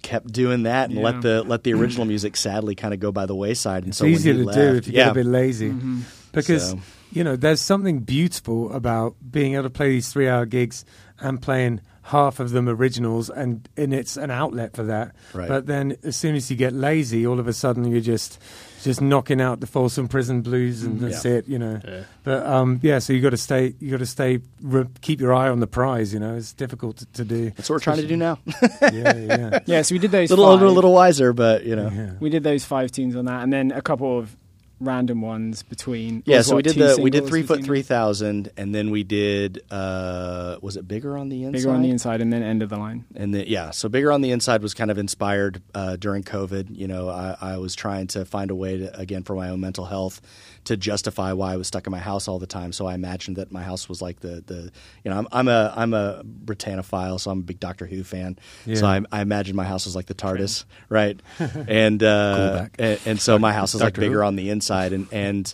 kept 0.03 0.33
doing 0.33 0.65
that 0.65 0.91
and 0.91 0.99
Yeah. 0.99 1.05
let 1.05 1.23
the 1.23 1.43
let 1.43 1.63
the 1.65 1.73
original 1.75 2.05
music 2.05 2.37
sadly 2.37 2.75
kind 2.75 2.93
of 2.95 3.01
go 3.01 3.13
by 3.13 3.27
the 3.27 3.35
wayside. 3.35 3.85
And 3.85 3.91
It's 3.91 3.99
so 3.99 4.05
when 4.05 4.13
easier 4.15 4.33
he 4.35 4.41
to 4.41 4.45
left, 4.47 4.59
do 4.59 4.75
if 4.77 4.87
you 4.89 4.93
yeah, 4.95 5.05
get 5.05 5.11
a 5.11 5.15
bit 5.15 5.27
lazy. 5.27 5.69
Mm-hmm. 5.71 5.79
Mm-hmm. 6.01 6.01
Because, 6.33 6.71
So- 6.71 6.81
you 7.13 7.25
know, 7.25 7.37
there's 7.37 7.61
something 7.61 8.01
beautiful 8.01 8.73
about 8.73 9.17
being 9.31 9.55
able 9.55 9.65
to 9.65 9.71
play 9.71 9.91
these 9.91 10.13
three 10.13 10.29
hour 10.29 10.47
gigs 10.47 10.85
and 11.21 11.41
playing 11.43 11.81
half 12.03 12.41
of 12.41 12.51
them 12.51 12.69
originals 12.69 13.31
and, 13.31 13.69
and 13.77 13.93
it's 13.93 14.17
an 14.17 14.31
outlet 14.31 14.75
for 14.75 14.85
that. 14.85 15.15
Right. 15.35 15.49
But 15.49 15.67
then 15.67 15.97
as 16.03 16.17
soon 16.17 16.35
as 16.35 16.51
you 16.51 16.57
get 16.57 16.73
lazy, 16.73 17.27
all 17.27 17.39
of 17.41 17.47
a 17.49 17.53
sudden 17.53 17.85
you're 17.85 18.01
just 18.01 18.41
just 18.83 19.01
knocking 19.01 19.41
out 19.41 19.61
the 19.61 19.67
Folsom 19.67 20.09
Prison 20.09 20.41
Blues 20.43 20.83
and 20.85 21.01
that's 21.01 21.25
Yeah. 21.25 21.33
it, 21.33 21.49
you 21.49 21.59
know. 21.59 21.81
Yeah. 21.87 22.03
But 22.25 22.47
um, 22.47 22.81
yeah, 22.83 22.99
so 22.99 23.13
you 23.13 23.21
got 23.21 23.31
to 23.31 23.37
stay. 23.37 23.75
You 23.81 23.91
got 23.91 23.99
to 23.99 24.07
stay. 24.07 24.41
Re- 24.63 24.87
keep 25.01 25.21
your 25.21 25.33
eye 25.35 25.49
on 25.49 25.61
the 25.61 25.67
prize. 25.67 26.13
You 26.15 26.21
know, 26.21 26.37
it's 26.37 26.53
difficult 26.53 26.99
to, 26.99 27.07
to 27.07 27.25
do. 27.25 27.51
that's 27.51 27.69
what 27.71 27.77
we're 27.77 27.81
trying 27.81 27.99
to 27.99 28.07
do 28.07 28.17
now. 28.17 28.39
yeah, 28.83 29.17
yeah, 29.17 29.59
yeah. 29.67 29.83
So 29.83 29.95
we 29.95 29.99
did 29.99 30.11
those. 30.11 30.31
a 30.31 30.33
little 30.35 30.47
five. 30.47 30.53
older, 30.53 30.67
a 30.67 30.71
little 30.71 30.93
wiser, 30.93 31.33
but 31.33 31.65
you 31.65 31.77
know. 31.77 31.91
yeah. 31.93 32.13
We 32.21 32.31
did 32.31 32.43
those 32.43 32.65
five 32.65 32.91
tunes 32.93 33.17
on 33.17 33.25
that, 33.27 33.43
and 33.43 33.53
then 33.53 33.71
a 33.73 33.83
couple 33.83 34.19
of 34.19 34.37
random 34.81 35.21
ones 35.21 35.63
between. 35.63 36.23
Yeah, 36.27 36.43
so 36.43 36.57
we 36.57 36.63
did 36.63 36.77
the 36.77 36.99
we 37.01 37.11
did 37.11 37.27
three 37.27 37.43
foot 37.43 37.65
three 37.65 37.83
thousand, 37.83 38.51
and 38.57 38.75
then 38.75 38.91
we 38.91 39.05
did 39.05 39.63
uh, 39.71 40.57
was 40.61 40.77
it 40.77 40.89
bigger 40.89 41.17
on 41.17 41.29
the 41.29 41.45
inside? 41.45 41.59
Bigger 41.59 41.71
on 41.71 41.83
the 41.83 41.91
inside, 41.91 42.21
and 42.21 42.33
then 42.33 42.43
end 42.43 42.63
of 42.63 42.71
the 42.71 42.79
line. 42.79 43.05
and 43.15 43.35
then 43.35 43.45
yeah, 43.47 43.71
so 43.71 43.89
bigger 43.89 44.11
on 44.11 44.23
the 44.23 44.33
inside 44.33 44.63
was 44.63 44.75
kind 44.75 44.91
of 44.91 44.99
inspired 44.99 45.63
uh, 45.75 45.97
during 45.97 46.23
COVID. 46.23 46.77
You 46.77 46.89
know, 46.89 47.09
I, 47.09 47.37
I 47.41 47.59
was 47.59 47.75
trying 47.75 48.09
to 48.09 48.25
find 48.25 48.51
a 48.51 48.55
way 48.55 48.79
to 48.79 48.99
again 48.99 49.23
for 49.23 49.35
my 49.35 49.51
own 49.51 49.61
mental 49.61 49.85
health 49.85 50.21
to 50.65 50.77
justify 50.77 51.33
why 51.33 51.55
I 51.55 51.57
was 51.57 51.67
stuck 51.69 51.87
in 51.87 51.91
my 51.91 51.99
house 51.99 52.29
all 52.29 52.39
the 52.39 52.47
time. 52.47 52.73
So 52.73 52.87
I 52.87 52.95
imagined 52.95 53.37
that 53.37 53.51
my 53.51 53.63
house 53.63 53.89
was 53.89 54.03
like 54.03 54.21
the 54.21 54.43
the 54.47 54.71
you 55.05 55.11
know 55.11 55.19
I'm, 55.19 55.29
I'm 55.33 55.49
a 55.49 55.73
I'm 55.77 55.95
a 55.95 56.23
Britannophile, 56.25 57.19
so 57.19 57.31
I'm 57.31 57.41
a 57.41 57.43
big 57.43 57.61
Doctor 57.61 57.87
Who 57.87 58.05
fan. 58.05 58.39
Yeah. 58.67 58.77
So 58.77 58.87
I, 58.87 59.01
I 59.11 59.23
imagined 59.23 59.57
my 59.57 59.65
house 59.65 59.87
was 59.87 59.97
like 59.97 60.07
the 60.07 60.15
TARDIS, 60.15 60.65
right? 60.89 61.21
and 61.39 62.03
uh, 62.03 62.67
and, 62.79 63.01
and 63.07 63.21
so 63.21 63.39
my 63.39 63.53
house 63.53 63.75
is 63.75 63.81
like 63.81 63.95
Doctor 63.95 64.03
Who. 64.03 64.09
bigger 64.09 64.25
on 64.25 64.37
the 64.37 64.51
inside, 64.51 64.93
and 64.93 65.09
and 65.13 65.53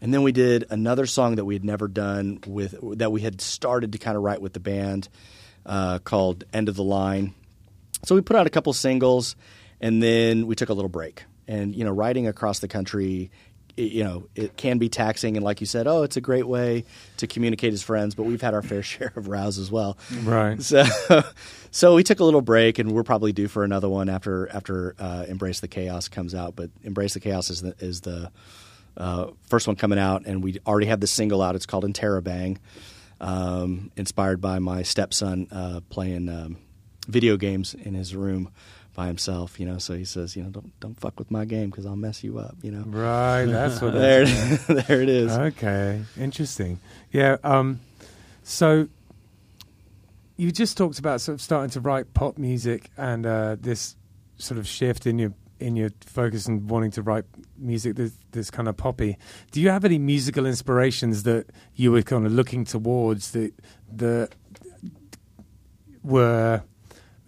and 0.00 0.12
then 0.12 0.22
we 0.22 0.32
did 0.32 0.66
another 0.70 1.06
song 1.06 1.36
that 1.36 1.44
we 1.44 1.54
had 1.54 1.64
never 1.64 1.88
done 1.88 2.40
with 2.46 2.98
that 2.98 3.10
we 3.10 3.20
had 3.20 3.40
started 3.40 3.92
to 3.92 3.98
kind 3.98 4.16
of 4.16 4.22
write 4.22 4.40
with 4.40 4.52
the 4.52 4.60
band 4.60 5.08
uh, 5.64 5.98
called 6.00 6.44
"End 6.52 6.68
of 6.68 6.76
the 6.76 6.84
Line." 6.84 7.34
So 8.04 8.14
we 8.14 8.20
put 8.20 8.36
out 8.36 8.46
a 8.46 8.50
couple 8.50 8.72
singles, 8.72 9.36
and 9.80 10.02
then 10.02 10.46
we 10.46 10.54
took 10.54 10.68
a 10.68 10.74
little 10.74 10.88
break. 10.88 11.24
And 11.48 11.74
you 11.74 11.84
know, 11.84 11.92
writing 11.92 12.26
across 12.26 12.58
the 12.58 12.68
country, 12.68 13.30
you 13.76 14.04
know, 14.04 14.28
it 14.34 14.56
can 14.56 14.78
be 14.78 14.88
taxing. 14.88 15.36
And 15.36 15.44
like 15.44 15.60
you 15.60 15.66
said, 15.66 15.86
oh, 15.86 16.02
it's 16.02 16.16
a 16.16 16.20
great 16.20 16.46
way 16.46 16.84
to 17.18 17.26
communicate 17.26 17.72
as 17.72 17.82
friends. 17.82 18.14
But 18.14 18.24
we've 18.24 18.40
had 18.40 18.54
our 18.54 18.62
fair 18.62 18.82
share 18.82 19.12
of 19.16 19.28
rows 19.28 19.58
as 19.58 19.70
well. 19.70 19.98
Right. 20.22 20.60
So, 20.62 20.84
so 21.70 21.94
we 21.94 22.02
took 22.02 22.20
a 22.20 22.24
little 22.24 22.40
break, 22.40 22.78
and 22.78 22.92
we're 22.92 23.02
probably 23.02 23.32
due 23.32 23.48
for 23.48 23.64
another 23.64 23.88
one 23.88 24.08
after 24.08 24.48
after 24.48 24.94
uh, 24.98 25.24
Embrace 25.28 25.60
the 25.60 25.68
Chaos 25.68 26.08
comes 26.08 26.34
out. 26.34 26.56
But 26.56 26.70
Embrace 26.82 27.14
the 27.14 27.20
Chaos 27.20 27.50
is 27.50 27.62
the 27.62 27.74
is 27.78 28.00
the 28.00 28.30
uh, 28.96 29.30
first 29.48 29.66
one 29.66 29.76
coming 29.76 29.98
out, 29.98 30.26
and 30.26 30.42
we 30.42 30.58
already 30.66 30.86
have 30.86 31.00
the 31.00 31.06
single 31.06 31.42
out. 31.42 31.54
It's 31.54 31.66
called 31.66 31.84
Interrobang, 31.84 32.58
um, 33.20 33.90
inspired 33.96 34.40
by 34.40 34.58
my 34.58 34.82
stepson 34.82 35.48
uh, 35.50 35.80
playing 35.90 36.28
um, 36.28 36.58
video 37.06 37.36
games 37.36 37.74
in 37.74 37.94
his 37.94 38.14
room 38.14 38.50
by 38.96 39.06
himself. 39.06 39.60
You 39.60 39.66
know, 39.66 39.78
so 39.78 39.94
he 39.94 40.04
says, 40.04 40.34
you 40.34 40.42
know, 40.42 40.48
don't 40.48 40.80
don't 40.80 40.98
fuck 40.98 41.16
with 41.20 41.30
my 41.30 41.44
game 41.44 41.70
because 41.70 41.86
I'll 41.86 41.94
mess 41.94 42.24
you 42.24 42.38
up. 42.38 42.56
You 42.62 42.72
know, 42.72 42.82
Right, 42.84 43.44
that's 43.44 43.80
what. 43.80 43.92
there 43.94 44.24
it, 44.26 44.60
there 44.88 45.02
it 45.02 45.08
is. 45.08 45.30
Okay, 45.30 46.02
interesting. 46.18 46.80
Yeah. 47.12 47.36
Um, 47.44 47.78
so 48.42 48.88
you 50.36 50.50
just 50.50 50.76
talked 50.76 50.98
about 50.98 51.20
sort 51.20 51.34
of 51.34 51.40
starting 51.42 51.70
to 51.70 51.80
write 51.80 52.12
pop 52.14 52.38
music 52.38 52.90
and 52.96 53.24
uh, 53.26 53.56
this 53.60 53.94
sort 54.38 54.58
of 54.58 54.66
shift 54.66 55.06
in 55.06 55.18
your 55.18 55.32
in 55.58 55.76
your 55.76 55.90
focus 56.00 56.46
and 56.46 56.68
wanting 56.68 56.90
to 56.90 57.00
write 57.00 57.24
music 57.56 57.96
that's, 57.96 58.18
that's 58.30 58.50
kind 58.50 58.68
of 58.68 58.76
poppy. 58.76 59.16
Do 59.52 59.60
you 59.60 59.70
have 59.70 59.86
any 59.86 59.98
musical 59.98 60.44
inspirations 60.44 61.22
that 61.22 61.46
you 61.74 61.92
were 61.92 62.02
kind 62.02 62.26
of 62.26 62.32
looking 62.32 62.64
towards 62.64 63.30
that 63.30 63.52
that 63.92 64.34
were 66.02 66.45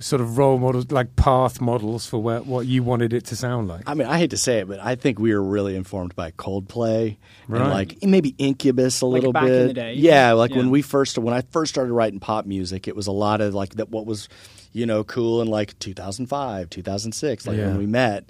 sort 0.01 0.21
of 0.21 0.39
role 0.39 0.59
models, 0.59 0.91
like 0.93 1.17
path 1.17 1.61
models 1.61 2.07
for 2.07 2.19
where, 2.23 2.41
what 2.43 2.67
you 2.67 2.83
wanted 2.85 3.13
it 3.13 3.25
to 3.27 3.37
sound 3.37 3.67
like? 3.69 3.83
I 3.87 3.95
mean, 3.95 4.07
I 4.07 4.17
hate 4.19 4.31
to 4.31 4.37
say 4.37 4.59
it, 4.61 4.69
but 4.69 4.79
I 4.81 4.95
think 4.95 5.19
we 5.19 5.35
were 5.35 5.43
really 5.43 5.75
informed 5.75 6.15
by 6.15 6.31
Coldplay 6.33 7.17
Right. 7.49 7.61
and 7.63 7.71
like 7.71 8.03
maybe 8.05 8.35
Incubus 8.39 9.01
a 9.01 9.07
Like 9.07 9.15
little 9.23 9.33
back 9.33 9.45
in 9.45 9.49
bit. 9.49 9.67
the 9.69 9.75
day? 9.75 9.95
Yeah, 9.95 10.33
like 10.33 10.55
when 10.55 10.71
we 10.71 10.83
first 10.83 11.19
when 11.19 11.35
I 11.35 11.41
first 11.51 11.73
started 11.75 11.93
writing 11.93 12.21
pop 12.21 12.47
music, 12.47 12.87
it 12.87 12.95
was 12.95 13.07
a 13.09 13.13
lot 13.13 13.41
of 13.41 13.55
like 13.55 13.71
that 13.77 13.91
what 13.91 14.07
was 14.07 14.29
you 14.73 14.87
know 14.87 15.03
cool 15.03 15.43
in 15.43 15.49
like 15.49 15.77
2005, 15.81 16.71
2006, 16.71 17.47
like 17.47 17.57
Yeah. 17.57 17.67
when 17.69 17.79
we 17.79 17.87
met. 17.87 18.25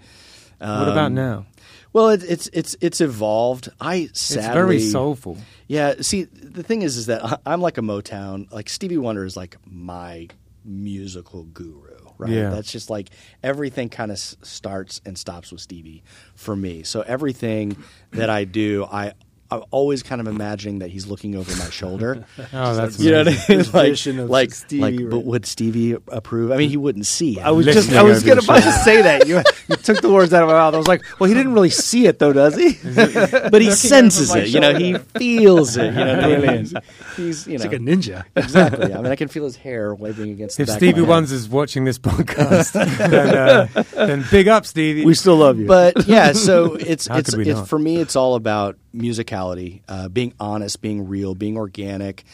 what 0.59 0.89
about 0.89 1.07
Um, 1.07 1.15
now? 1.15 1.47
Well, 1.93 2.09
it, 2.11 2.23
it's 2.23 2.49
it's 2.53 2.77
it's 2.81 3.01
evolved. 3.01 3.69
I 3.81 4.09
sadly, 4.15 4.45
It's 4.47 4.55
very 4.55 4.81
soulful. 4.81 5.37
yeah. 5.67 5.95
See, 6.01 6.25
the 6.25 6.63
thing 6.63 6.83
is, 6.83 6.97
is 6.97 7.07
that 7.07 7.41
I'm 7.45 7.61
like 7.61 7.77
a 7.79 7.83
Motown. 7.83 8.51
Like 8.53 8.69
Stevie 8.69 8.99
Wonder 8.99 9.25
is 9.25 9.37
like 9.37 9.57
my 9.67 10.29
musical 10.69 11.45
guru, 11.45 11.97
right? 12.19 12.31
Yeah. 12.31 12.51
That's 12.51 12.71
just 12.71 12.91
like 12.91 13.09
everything 13.43 13.89
kind 13.89 14.11
of 14.11 14.17
s- 14.17 14.37
starts 14.43 15.01
and 15.05 15.19
stops 15.19 15.51
with 15.51 15.61
Stevie 15.61 16.03
for 16.35 16.55
me. 16.55 16.83
So 16.83 17.01
everything 17.03 17.77
that 18.13 18.31
I 18.31 18.45
do, 18.45 18.85
I. 18.85 19.15
I'm 19.51 19.63
always 19.71 20.03
kind 20.03 20.21
of 20.21 20.27
imagining 20.27 20.81
that 20.81 20.91
he's 20.91 21.07
looking 21.07 21.35
over 21.35 21.51
my 21.57 21.71
shoulder. 21.71 22.25
Oh, 22.53 22.75
that's 22.75 22.99
you 22.99 23.11
know 23.11 23.25
what 23.25 23.29
I 23.29 23.55
mean? 23.55 23.59
Like, 23.73 24.07
of 24.07 24.31
like, 24.31 24.55
Stevie, 24.55 24.81
like, 24.83 24.99
right? 25.01 25.11
but 25.11 25.19
would 25.25 25.45
Stevie 25.47 25.93
approve? 26.09 26.51
I 26.51 26.57
mean, 26.57 26.71
he 26.71 26.77
wouldn't 26.77 27.07
see. 27.07 27.39
I 27.41 27.51
was 27.51 27.67
just 27.67 27.93
I 27.93 28.03
was 28.03 28.23
gonna 28.23 28.41
about 28.43 28.63
to 28.63 28.73
say 28.73 29.03
that. 29.03 29.27
You 29.27 29.43
you 29.69 29.77
took 29.77 30.01
the 30.01 30.11
words 30.11 30.33
out 30.33 30.43
of 30.43 30.49
my 30.49 30.55
mouth. 30.55 30.75
I 30.75 30.79
was 30.79 30.89
like, 30.89 31.03
well, 31.19 31.29
he 31.29 31.35
didn't 31.35 31.53
really 31.53 31.71
see 31.71 32.07
it 32.07 32.19
though, 32.19 32.33
does 32.33 32.57
he? 32.57 32.79
but 32.95 33.61
he 33.61 33.71
senses 33.71 34.35
it. 34.35 34.49
You 34.49 34.61
know, 34.61 34.75
he 34.75 34.95
feels 35.19 35.77
it. 35.77 35.93
You 35.95 36.05
know, 36.05 36.21
Brilliant. 36.21 36.69
he's, 36.69 36.75
he's 37.17 37.47
you 37.47 37.55
It's 37.55 37.65
know 37.65 37.71
like 37.71 37.81
a 37.81 37.83
ninja. 37.83 38.25
exactly. 38.37 38.95
I 38.95 38.97
mean, 39.01 39.13
I 39.13 39.17
can 39.17 39.29
feel 39.29 39.45
his 39.45 39.57
hair 39.57 39.95
waving 39.95 40.31
against. 40.31 40.57
The 40.57 40.63
If 40.63 40.69
back 40.69 40.77
Stevie 40.79 40.91
of 40.91 40.97
my 40.97 41.03
head. 41.03 41.09
Wonders 41.09 41.33
is 41.33 41.49
watching 41.49 41.85
this 41.85 41.99
podcast, 41.99 42.73
then, 42.99 43.35
uh, 43.75 43.83
then 44.07 44.25
big 44.31 44.49
up, 44.49 44.65
Stevie. 44.67 45.05
We 45.05 45.15
still 45.15 45.37
love 45.37 45.59
you. 45.59 45.67
but 45.67 46.07
yeah, 46.07 46.33
so 46.33 46.75
it's 46.75 47.07
How 47.07 47.19
it's, 47.19 47.35
it's 47.35 47.69
for 47.69 47.79
me. 47.79 47.99
It's 47.99 48.17
all 48.17 48.35
about 48.35 48.77
musicality, 48.95 49.83
uh, 49.89 50.09
being 50.09 50.35
honest, 50.41 50.81
being 50.81 51.07
real, 51.09 51.35
being 51.35 51.57
organic. 51.57 52.25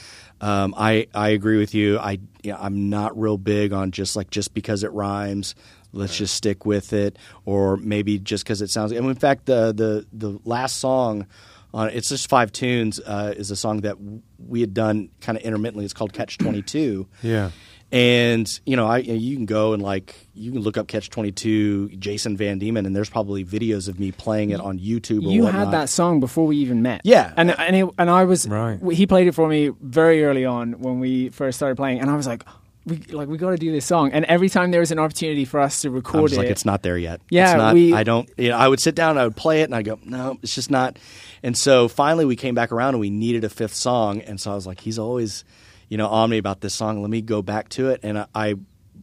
Um, 0.41 0.75
I 0.77 1.07
I 1.15 1.29
agree 1.31 1.59
with 1.59 1.75
you. 1.75 1.99
I 1.99 2.19
you 2.43 2.53
know, 2.53 2.59
I'm 2.61 2.91
not 2.91 3.19
real 3.19 3.39
big 3.39 3.73
on 3.73 3.91
just 3.91 4.17
like 4.17 4.31
just 4.31 4.55
because 4.55 4.83
it 4.83 4.93
rhymes. 4.93 5.55
Let's 5.93 6.17
just 6.17 6.35
stick 6.35 6.67
with 6.67 6.93
it, 6.93 7.19
or 7.45 7.77
maybe 7.77 8.19
just 8.19 8.43
because 8.45 8.61
it 8.61 8.69
sounds. 8.69 8.91
And 8.91 9.07
in 9.07 9.15
fact, 9.15 9.47
the 9.47 9.73
the 9.73 10.07
the 10.13 10.41
last 10.45 10.79
song 10.79 11.27
on 11.73 11.89
it's 11.91 12.09
just 12.09 12.29
five 12.29 12.51
tunes 12.53 13.01
uh, 13.01 13.33
is 13.37 13.51
a 13.51 13.57
song 13.57 13.83
that 13.83 13.97
we 14.45 14.61
had 14.61 14.75
done 14.75 15.11
kind 15.21 15.39
of 15.39 15.45
intermittently. 15.45 15.85
It's 15.85 15.95
called 15.95 16.13
Catch 16.13 16.39
Twenty 16.39 16.63
Two. 16.63 17.07
yeah. 17.23 17.51
And 17.95 18.61
you 18.67 18.75
know, 18.75 18.87
I 18.89 18.99
you 18.99 19.37
can 19.37 19.47
go 19.47 19.73
and 19.73 19.81
like 19.81 20.17
you 20.35 20.51
can 20.51 20.61
look 20.63 20.77
up 20.77 20.89
Catch 20.89 21.11
Twenty 21.11 21.31
Two, 21.31 21.91
Jason 21.91 22.37
Van 22.37 22.59
Diemen, 22.59 22.87
and 22.87 22.97
there's 22.97 23.09
probably 23.09 23.45
videos 23.45 23.89
of 23.89 24.01
me 24.01 24.11
playing 24.11 24.51
it 24.51 24.61
on 24.61 24.81
YouTube. 24.81 25.25
Or 25.25 25.31
You 25.31 25.45
whatnot. 25.45 25.67
had 25.67 25.71
that 25.71 25.89
song 25.89 26.19
before 26.19 26.45
we 26.45 26.57
even 26.57 26.83
met. 26.83 27.03
Yeah. 27.05 27.33
and 27.37 27.53
and 27.53 27.77
it, 27.77 27.89
and 27.97 28.11
I 28.11 28.25
was 28.25 28.49
Right. 28.49 28.81
He 28.93 29.07
played 29.07 29.29
it 29.29 29.33
for 29.33 29.47
me 29.49 29.71
very 29.81 30.25
early 30.25 30.45
on 30.45 30.81
when 30.81 30.99
we 30.99 31.29
first 31.29 31.57
started 31.57 31.77
playing, 31.77 32.01
and 32.01 32.11
I 32.11 32.17
was 32.17 32.27
like, 32.27 32.45
we 32.85 32.97
like 33.13 33.29
we 33.29 33.39
got 33.39 33.51
to 33.51 33.57
do 33.57 33.71
this 33.71 33.87
song. 33.87 34.11
And 34.13 34.25
every 34.25 34.49
time 34.49 34.73
there 34.73 34.81
was 34.81 34.91
an 34.91 34.99
opportunity 34.99 35.45
for 35.45 35.61
us 35.61 35.81
to 35.83 35.89
I'm 35.89 35.95
record 35.95 36.31
just 36.31 36.35
it, 36.35 36.39
like 36.43 36.51
it's 36.51 36.65
not 36.65 36.83
there 36.83 36.99
yet. 36.99 37.21
Yeah, 37.31 37.53
it's 37.53 37.59
not, 37.59 37.75
we- 37.75 37.95
I 37.95 38.03
don't. 38.03 38.29
You 38.37 38.49
know, 38.49 38.57
I 38.57 38.67
would 38.67 38.81
sit 38.81 38.97
down, 38.97 39.11
and 39.11 39.21
I 39.21 39.25
would 39.25 39.37
play 39.37 39.61
it, 39.61 39.65
and 39.67 39.75
I 39.75 39.83
go, 39.83 40.01
no, 40.05 40.37
it's 40.43 40.55
just 40.57 40.69
not. 40.69 40.99
And 41.45 41.57
so 41.57 41.87
finally, 41.87 42.25
we 42.25 42.35
came 42.35 42.57
back 42.57 42.73
around, 42.73 42.95
and 42.95 43.01
we 43.01 43.11
needed 43.11 43.45
a 43.45 43.49
fifth 43.49 43.75
song, 43.75 44.21
and 44.21 44.41
so 44.41 44.51
I 44.51 44.55
was 44.57 44.67
like, 44.67 44.81
he's 44.81 44.99
always, 44.99 45.45
you 45.95 45.99
know, 45.99 46.09
on 46.09 46.29
me 46.29 46.39
about 46.39 46.61
this 46.61 46.75
song. 46.75 47.03
Let 47.03 47.09
me 47.09 47.23
go 47.23 47.41
back 47.41 47.69
to 47.69 47.91
it, 47.91 48.01
and 48.03 48.19
I, 48.19 48.27
I 48.35 48.47
you 48.49 48.59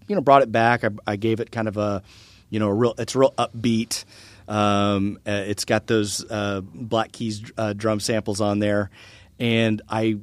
know, 0.09 0.19
brought 0.19 0.41
it 0.41 0.51
back. 0.51 0.83
I, 0.83 0.89
I 1.07 1.15
gave 1.15 1.39
it 1.39 1.49
kind 1.49 1.69
of 1.69 1.77
a, 1.77 2.03
you 2.49 2.59
know, 2.59 2.67
a 2.67 2.73
real. 2.73 2.95
It's 2.97 3.15
real 3.15 3.33
upbeat. 3.37 4.03
Um, 4.45 5.17
uh, 5.25 5.31
it's 5.47 5.63
got 5.63 5.87
those 5.87 6.29
uh, 6.29 6.59
Black 6.59 7.13
Keys 7.13 7.49
uh, 7.57 7.71
drum 7.71 8.01
samples 8.01 8.41
on 8.41 8.59
there, 8.59 8.89
and 9.39 9.81
I 9.87 10.17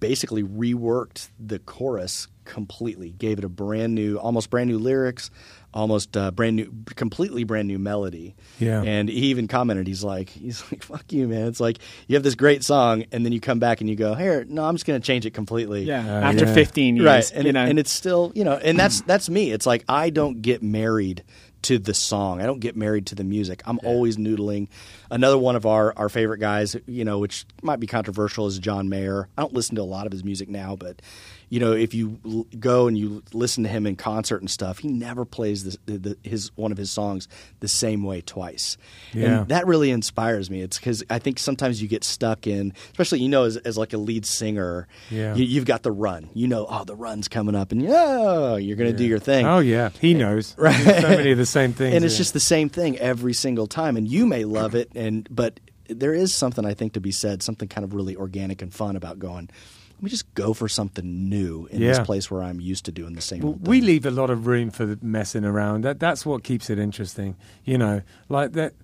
basically 0.00 0.42
reworked 0.42 1.28
the 1.38 1.60
chorus 1.60 2.26
completely. 2.44 3.10
Gave 3.12 3.38
it 3.38 3.44
a 3.44 3.48
brand 3.48 3.94
new, 3.94 4.16
almost 4.16 4.50
brand 4.50 4.70
new 4.70 4.78
lyrics, 4.78 5.30
almost 5.74 6.16
uh, 6.16 6.30
brand 6.30 6.56
new, 6.56 6.72
completely 6.94 7.44
brand 7.44 7.68
new 7.68 7.78
melody. 7.78 8.34
Yeah. 8.58 8.82
And 8.82 9.08
he 9.08 9.26
even 9.26 9.48
commented, 9.48 9.86
he's 9.86 10.02
like, 10.02 10.30
he's 10.30 10.62
like, 10.72 10.82
"Fuck 10.82 11.12
you, 11.12 11.28
man." 11.28 11.46
It's 11.48 11.60
like 11.60 11.78
you 12.06 12.16
have 12.16 12.22
this 12.22 12.34
great 12.34 12.64
song, 12.64 13.04
and 13.12 13.24
then 13.24 13.32
you 13.32 13.40
come 13.40 13.58
back 13.58 13.80
and 13.80 13.88
you 13.88 13.96
go, 13.96 14.14
"Here, 14.14 14.44
no, 14.48 14.64
I'm 14.64 14.74
just 14.74 14.86
going 14.86 15.00
to 15.00 15.06
change 15.06 15.26
it 15.26 15.34
completely." 15.34 15.82
yeah. 15.84 16.00
Uh, 16.00 16.20
after 16.20 16.44
yeah. 16.46 16.54
15 16.54 16.96
years, 16.96 17.06
right 17.06 17.30
and, 17.34 17.44
you 17.44 17.50
it- 17.50 17.52
know, 17.52 17.64
and 17.64 17.78
it's 17.78 17.90
still 17.90 18.32
you 18.34 18.44
know 18.44 18.54
and 18.54 18.78
that's 18.78 19.00
that's 19.02 19.28
me 19.28 19.50
it's 19.50 19.66
like 19.66 19.84
i 19.88 20.10
don't 20.10 20.42
get 20.42 20.62
married 20.62 21.22
to 21.62 21.78
the 21.78 21.94
song 21.94 22.40
i 22.40 22.46
don't 22.46 22.60
get 22.60 22.76
married 22.76 23.06
to 23.06 23.14
the 23.14 23.24
music 23.24 23.62
i'm 23.66 23.80
always 23.84 24.16
noodling 24.16 24.68
another 25.10 25.36
one 25.38 25.56
of 25.56 25.66
our 25.66 25.92
our 25.96 26.08
favorite 26.08 26.38
guys 26.38 26.76
you 26.86 27.04
know 27.04 27.18
which 27.18 27.44
might 27.62 27.80
be 27.80 27.86
controversial 27.86 28.46
is 28.46 28.58
john 28.58 28.88
mayer 28.88 29.28
i 29.36 29.42
don't 29.42 29.52
listen 29.54 29.74
to 29.76 29.82
a 29.82 29.84
lot 29.84 30.06
of 30.06 30.12
his 30.12 30.22
music 30.24 30.48
now 30.48 30.76
but 30.76 31.00
you 31.50 31.60
know 31.60 31.72
if 31.72 31.94
you 31.94 32.18
l- 32.24 32.46
go 32.58 32.86
and 32.88 32.96
you 32.98 33.22
listen 33.32 33.64
to 33.64 33.70
him 33.70 33.86
in 33.86 33.96
concert 33.96 34.40
and 34.40 34.50
stuff 34.50 34.78
he 34.78 34.88
never 34.88 35.24
plays 35.24 35.64
this, 35.64 35.76
the, 35.86 35.98
the, 35.98 36.18
his 36.22 36.50
one 36.56 36.72
of 36.72 36.78
his 36.78 36.90
songs 36.90 37.28
the 37.60 37.68
same 37.68 38.02
way 38.02 38.20
twice 38.20 38.76
Yeah. 39.12 39.40
and 39.40 39.48
that 39.48 39.66
really 39.66 39.90
inspires 39.90 40.50
me 40.50 40.60
it's 40.60 40.78
because 40.78 41.02
i 41.10 41.18
think 41.18 41.38
sometimes 41.38 41.80
you 41.82 41.88
get 41.88 42.04
stuck 42.04 42.46
in 42.46 42.72
especially 42.92 43.20
you 43.20 43.28
know 43.28 43.44
as, 43.44 43.56
as 43.58 43.76
like 43.78 43.92
a 43.92 43.98
lead 43.98 44.26
singer 44.26 44.86
Yeah. 45.10 45.34
you, 45.34 45.44
you've 45.44 45.64
got 45.66 45.82
the 45.82 45.92
run. 45.92 46.28
You 46.34 46.48
know, 46.48 46.66
oh, 46.68 46.84
the 46.84 46.94
run's 46.96 47.28
coming 47.28 47.54
up, 47.54 47.72
and 47.72 47.82
yeah, 47.82 48.56
you're 48.56 48.76
going 48.76 48.90
to 48.90 48.96
do 48.96 49.04
your 49.04 49.18
thing. 49.18 49.46
Oh 49.46 49.58
yeah, 49.58 49.90
he 50.00 50.14
knows. 50.14 50.54
Right. 50.58 50.74
So 50.84 51.08
many 51.08 51.32
of 51.32 51.38
the 51.38 51.46
same 51.46 51.72
things. 51.72 51.94
and 51.94 52.04
it's 52.04 52.14
yeah. 52.14 52.18
just 52.18 52.32
the 52.32 52.40
same 52.40 52.68
thing 52.68 52.98
every 52.98 53.32
single 53.32 53.66
time. 53.66 53.96
And 53.96 54.06
you 54.08 54.26
may 54.26 54.44
love 54.44 54.74
it, 54.74 54.90
and 54.94 55.26
but 55.30 55.60
there 55.88 56.14
is 56.14 56.34
something 56.34 56.64
I 56.64 56.74
think 56.74 56.92
to 56.94 57.00
be 57.00 57.10
said, 57.12 57.42
something 57.42 57.68
kind 57.68 57.84
of 57.84 57.94
really 57.94 58.16
organic 58.16 58.60
and 58.62 58.72
fun 58.72 58.94
about 58.96 59.18
going. 59.18 59.48
Let 59.98 60.04
me 60.04 60.10
just 60.10 60.32
go 60.34 60.54
for 60.54 60.68
something 60.68 61.28
new 61.28 61.66
in 61.72 61.80
this 61.80 61.98
place 61.98 62.30
where 62.30 62.40
I'm 62.40 62.60
used 62.60 62.84
to 62.84 62.92
doing 62.92 63.14
the 63.14 63.20
same. 63.20 63.40
Well, 63.40 63.58
we 63.60 63.80
leave 63.80 64.06
a 64.06 64.12
lot 64.12 64.30
of 64.30 64.46
room 64.46 64.70
for 64.70 64.96
messing 65.02 65.44
around. 65.44 65.82
That 65.82 65.98
that's 65.98 66.24
what 66.24 66.44
keeps 66.44 66.70
it 66.70 66.78
interesting. 66.78 67.36
You 67.64 67.78
know, 67.78 68.02
like 68.28 68.52
that. 68.52 68.74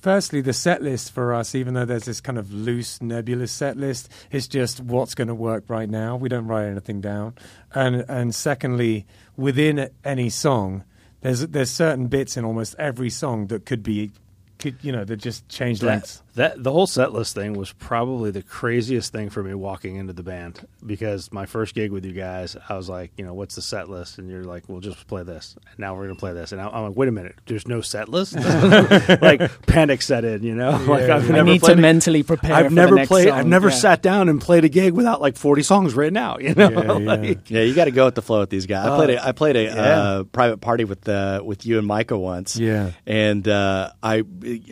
Firstly, 0.00 0.40
the 0.40 0.52
set 0.52 0.80
list 0.80 1.10
for 1.12 1.34
us, 1.34 1.56
even 1.56 1.74
though 1.74 1.84
there's 1.84 2.04
this 2.04 2.20
kind 2.20 2.38
of 2.38 2.52
loose, 2.52 3.02
nebulous 3.02 3.50
set 3.50 3.76
list, 3.76 4.08
is 4.30 4.46
just 4.46 4.80
what's 4.80 5.16
going 5.16 5.26
to 5.26 5.34
work 5.34 5.64
right 5.66 5.90
now. 5.90 6.14
We 6.14 6.28
don't 6.28 6.46
write 6.46 6.68
anything 6.68 7.00
down. 7.00 7.34
And 7.74 8.04
and 8.08 8.32
secondly, 8.34 9.06
within 9.36 9.90
any 10.04 10.30
song, 10.30 10.84
there's 11.20 11.40
there's 11.48 11.70
certain 11.70 12.06
bits 12.06 12.36
in 12.36 12.44
almost 12.44 12.76
every 12.78 13.10
song 13.10 13.48
that 13.48 13.66
could 13.66 13.82
be, 13.82 14.12
could 14.58 14.76
you 14.82 14.92
know, 14.92 15.04
that 15.04 15.16
just 15.16 15.48
change 15.48 15.82
lengths. 15.82 16.22
That 16.38 16.62
the 16.62 16.72
whole 16.72 16.86
set 16.86 17.12
list 17.12 17.34
thing 17.34 17.52
was 17.52 17.72
probably 17.72 18.30
the 18.30 18.42
craziest 18.42 19.12
thing 19.12 19.30
for 19.30 19.42
me 19.42 19.54
walking 19.54 19.96
into 19.96 20.12
the 20.12 20.22
band 20.22 20.66
because 20.84 21.30
my 21.32 21.46
first 21.46 21.74
gig 21.74 21.92
with 21.92 22.04
you 22.04 22.12
guys, 22.12 22.56
I 22.68 22.76
was 22.76 22.88
like, 22.88 23.12
you 23.16 23.24
know, 23.24 23.34
what's 23.34 23.54
the 23.54 23.62
set 23.62 23.88
list? 23.88 24.18
And 24.18 24.30
you're 24.30 24.44
like, 24.44 24.64
well, 24.68 24.80
just 24.80 25.06
play 25.06 25.22
this. 25.22 25.56
And 25.66 25.78
now 25.78 25.94
we're 25.96 26.04
gonna 26.06 26.14
play 26.18 26.32
this. 26.32 26.52
And 26.52 26.60
I- 26.60 26.68
I'm 26.68 26.84
like, 26.88 26.96
wait 26.96 27.08
a 27.08 27.12
minute, 27.12 27.36
there's 27.46 27.68
no 27.68 27.80
set 27.80 28.08
list. 28.08 28.34
like 29.20 29.66
panic 29.66 30.02
set 30.02 30.24
in, 30.24 30.42
you 30.42 30.54
know. 30.54 30.70
like 30.88 31.04
I've 31.10 31.28
I 31.30 31.32
never 31.34 31.44
need 31.50 31.58
to 31.60 31.66
played. 31.66 31.78
mentally 31.78 32.22
prepare. 32.22 32.54
I've 32.54 32.66
for 32.68 32.72
never 32.72 32.90
the 32.90 32.96
next 32.96 33.08
played. 33.08 33.28
song. 33.28 33.38
I've 33.38 33.46
never 33.46 33.68
Yeah. 33.68 33.74
sat 33.74 34.02
down 34.02 34.28
and 34.28 34.40
played 34.40 34.64
a 34.64 34.68
gig 34.68 34.92
without 34.94 35.20
like 35.20 35.36
40 35.36 35.62
songs 35.62 35.94
right 35.94 36.12
now. 36.22 36.38
You 36.38 36.54
know, 36.54 36.70
Yeah, 36.70 36.82
yeah. 36.84 36.92
Like- 36.92 37.50
Yeah, 37.50 37.62
you 37.62 37.74
got 37.74 37.86
to 37.86 37.90
go 37.90 38.04
with 38.06 38.14
the 38.14 38.22
flow 38.22 38.40
with 38.40 38.50
these 38.50 38.66
guys. 38.66 38.86
I 38.88 38.96
played 38.96 39.10
a 39.10 39.26
I 39.28 39.32
played 39.32 39.56
a 39.56 39.62
yeah. 39.64 39.72
uh, 39.72 40.22
private 40.24 40.58
party 40.60 40.84
with 40.84 41.08
uh, 41.08 41.42
with 41.44 41.66
you 41.66 41.78
and 41.78 41.86
Micah 41.86 42.18
once. 42.18 42.56
Yeah. 42.56 42.92
and 43.06 43.46
uh, 43.48 43.90
I 44.02 44.22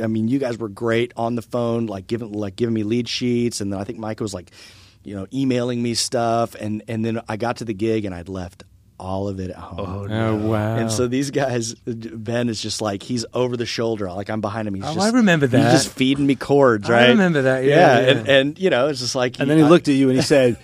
I 0.03 0.07
mean 0.07 0.29
you 0.29 0.39
guys 0.39 0.59
were 0.59 0.69
great 0.69 1.13
on 1.17 1.35
the 1.35 1.43
phone, 1.43 1.56
like 1.87 2.07
giving 2.07 2.33
like 2.33 2.57
giving 2.57 2.75
me 2.75 2.83
lead 2.83 3.09
sheets, 3.09 3.61
and 3.61 3.73
then 3.73 3.81
I 3.81 3.85
think 3.85 3.99
Micah 3.99 4.23
was 4.23 4.35
like, 4.35 4.51
you 5.05 5.15
know, 5.17 5.27
emailing 5.33 5.83
me 5.83 5.95
stuff, 5.95 6.55
and 6.55 6.83
and 6.89 7.05
then 7.05 7.21
I 7.29 7.37
got 7.37 7.57
to 7.59 7.65
the 7.65 7.75
gig 7.75 8.05
and 8.05 8.15
I'd 8.15 8.29
left 8.29 8.65
all 8.99 9.29
of 9.29 9.39
it 9.41 9.51
at 9.51 9.57
home. 9.57 9.81
Oh, 9.81 10.07
oh 10.11 10.37
wow! 10.49 10.77
And 10.77 10.91
so 10.91 11.07
these 11.07 11.31
guys, 11.31 11.75
Ben 11.85 12.49
is 12.49 12.61
just 12.63 12.81
like 12.81 13.03
he's 13.03 13.27
over 13.35 13.57
the 13.57 13.67
shoulder, 13.67 14.11
like 14.11 14.31
I'm 14.31 14.41
behind 14.41 14.67
him. 14.69 14.75
He's 14.75 14.85
Oh, 14.85 14.95
just, 14.95 15.13
I 15.15 15.17
remember 15.17 15.47
that. 15.47 15.73
He's 15.73 15.83
just 15.85 15.95
feeding 15.95 16.27
me 16.27 16.35
chords, 16.35 16.89
I 16.89 17.09
remember 17.09 17.43
that, 17.43 17.65
yeah, 17.65 18.01
yeah. 18.01 18.09
and 18.09 18.29
and 18.29 18.59
you 18.59 18.71
know, 18.71 18.89
it's 18.89 19.01
just 19.01 19.15
like 19.15 19.39
And 19.39 19.51
then 19.51 19.59
he 19.59 19.65
I- 19.65 19.69
looked 19.69 19.89
at 19.89 19.95
you 19.95 20.09
and 20.09 20.17
he 20.17 20.23
said, 20.23 20.57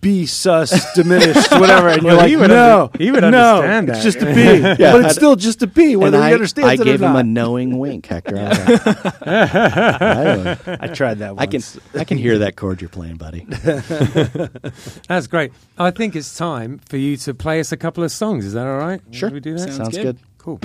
B 0.00 0.24
sus 0.24 0.94
diminished 0.94 1.52
whatever, 1.52 1.88
and 1.88 2.02
you're 2.02 2.14
like, 2.14 2.28
he 2.28 2.36
would 2.36 2.48
no, 2.48 2.84
under, 2.84 3.04
he 3.04 3.10
would 3.10 3.20
no, 3.20 3.56
understand 3.56 3.88
that. 3.88 3.96
It's 3.96 4.04
just 4.04 4.22
a 4.22 4.26
B, 4.26 4.42
yeah. 4.82 4.92
but 4.92 5.04
it's 5.04 5.14
still 5.14 5.36
just 5.36 5.62
a 5.62 5.66
B, 5.66 5.94
whether 5.94 6.16
he 6.16 6.24
I, 6.24 6.32
understands 6.32 6.68
I 6.68 6.72
it 6.74 6.80
or 6.80 6.84
not. 6.84 6.90
Gave 6.90 7.02
him 7.02 7.16
a 7.16 7.22
knowing 7.22 7.78
wink, 7.78 8.06
Hector. 8.06 8.36
I, 8.38 8.48
I, 10.80 10.86
tried 10.88 11.18
that. 11.18 11.36
Once. 11.36 11.40
I 11.40 11.46
can 11.46 11.62
I 12.00 12.04
can 12.04 12.16
hear 12.16 12.38
that 12.38 12.56
chord 12.56 12.80
you're 12.80 12.88
playing, 12.88 13.16
buddy. 13.16 13.40
That's 15.08 15.26
great. 15.26 15.52
I 15.76 15.90
think 15.90 16.16
it's 16.16 16.34
time 16.34 16.78
for 16.78 16.96
you 16.96 17.18
to 17.18 17.34
play 17.34 17.60
us 17.60 17.70
a 17.70 17.76
couple 17.76 18.02
of 18.02 18.10
songs. 18.10 18.46
Is 18.46 18.54
that 18.54 18.66
all 18.66 18.78
right? 18.78 19.02
Sure. 19.10 19.28
Should 19.28 19.34
we 19.34 19.40
do 19.40 19.52
that. 19.52 19.60
Sounds, 19.60 19.76
Sounds 19.76 19.96
good. 19.98 20.16
good. 20.16 20.18
Cool. 20.38 20.60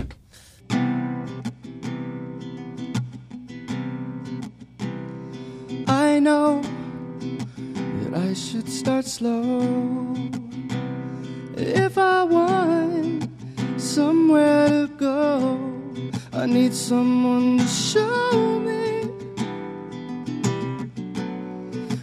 I 5.87 6.19
know 6.19 6.61
I 8.15 8.33
should 8.33 8.69
start 8.69 9.03
slow. 9.03 10.15
If 11.57 11.97
I 11.97 12.23
want 12.23 13.29
somewhere 13.75 14.69
to 14.69 14.87
go, 14.87 15.59
I 16.31 16.45
need 16.45 16.73
someone 16.73 17.57
to 17.57 17.67
show 17.67 18.59
me. 18.59 19.11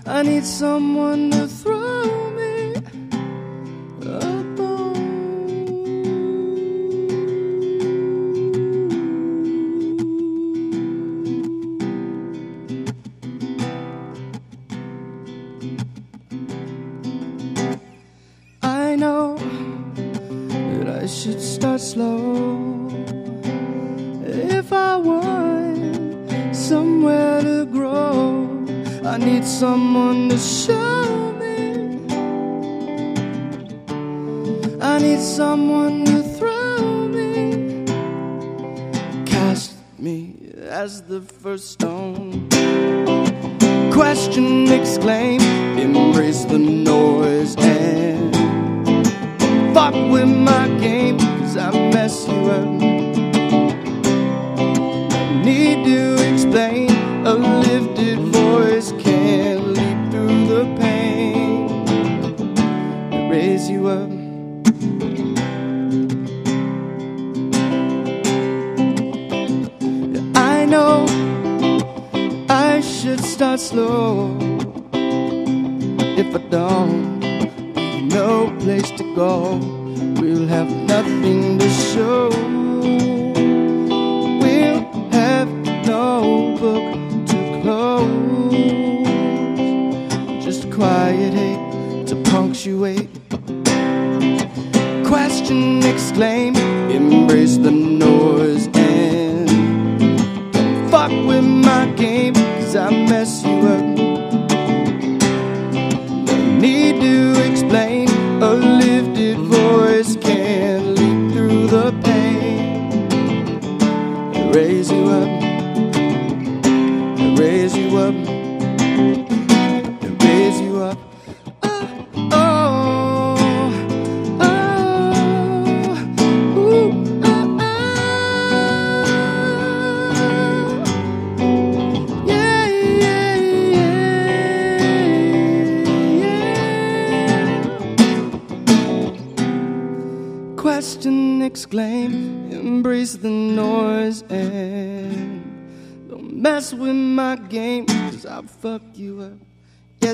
I 0.05 0.23
need 0.23 0.45
someone 0.45 1.31
to 1.31 1.49
throw. 1.49 1.82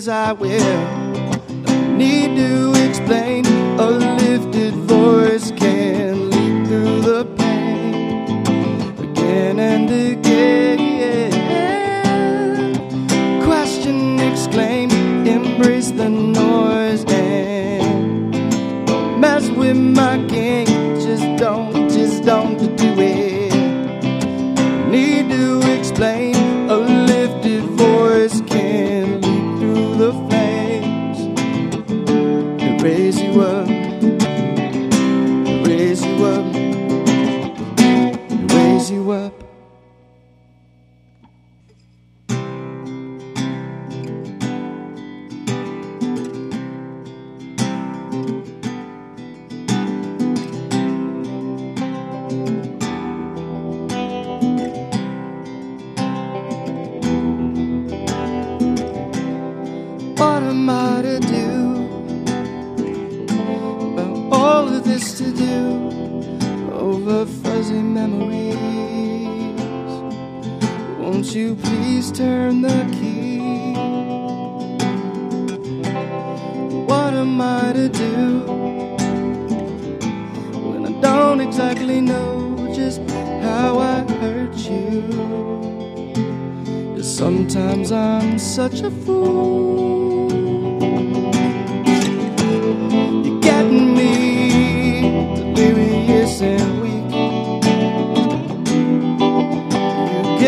I 0.09 0.33
will. 0.33 1.08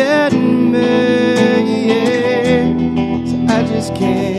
getting 0.01 0.71
me. 0.71 1.87
Yeah. 1.87 3.25
So 3.29 3.53
I 3.53 3.63
just 3.71 3.93
can't. 3.95 4.30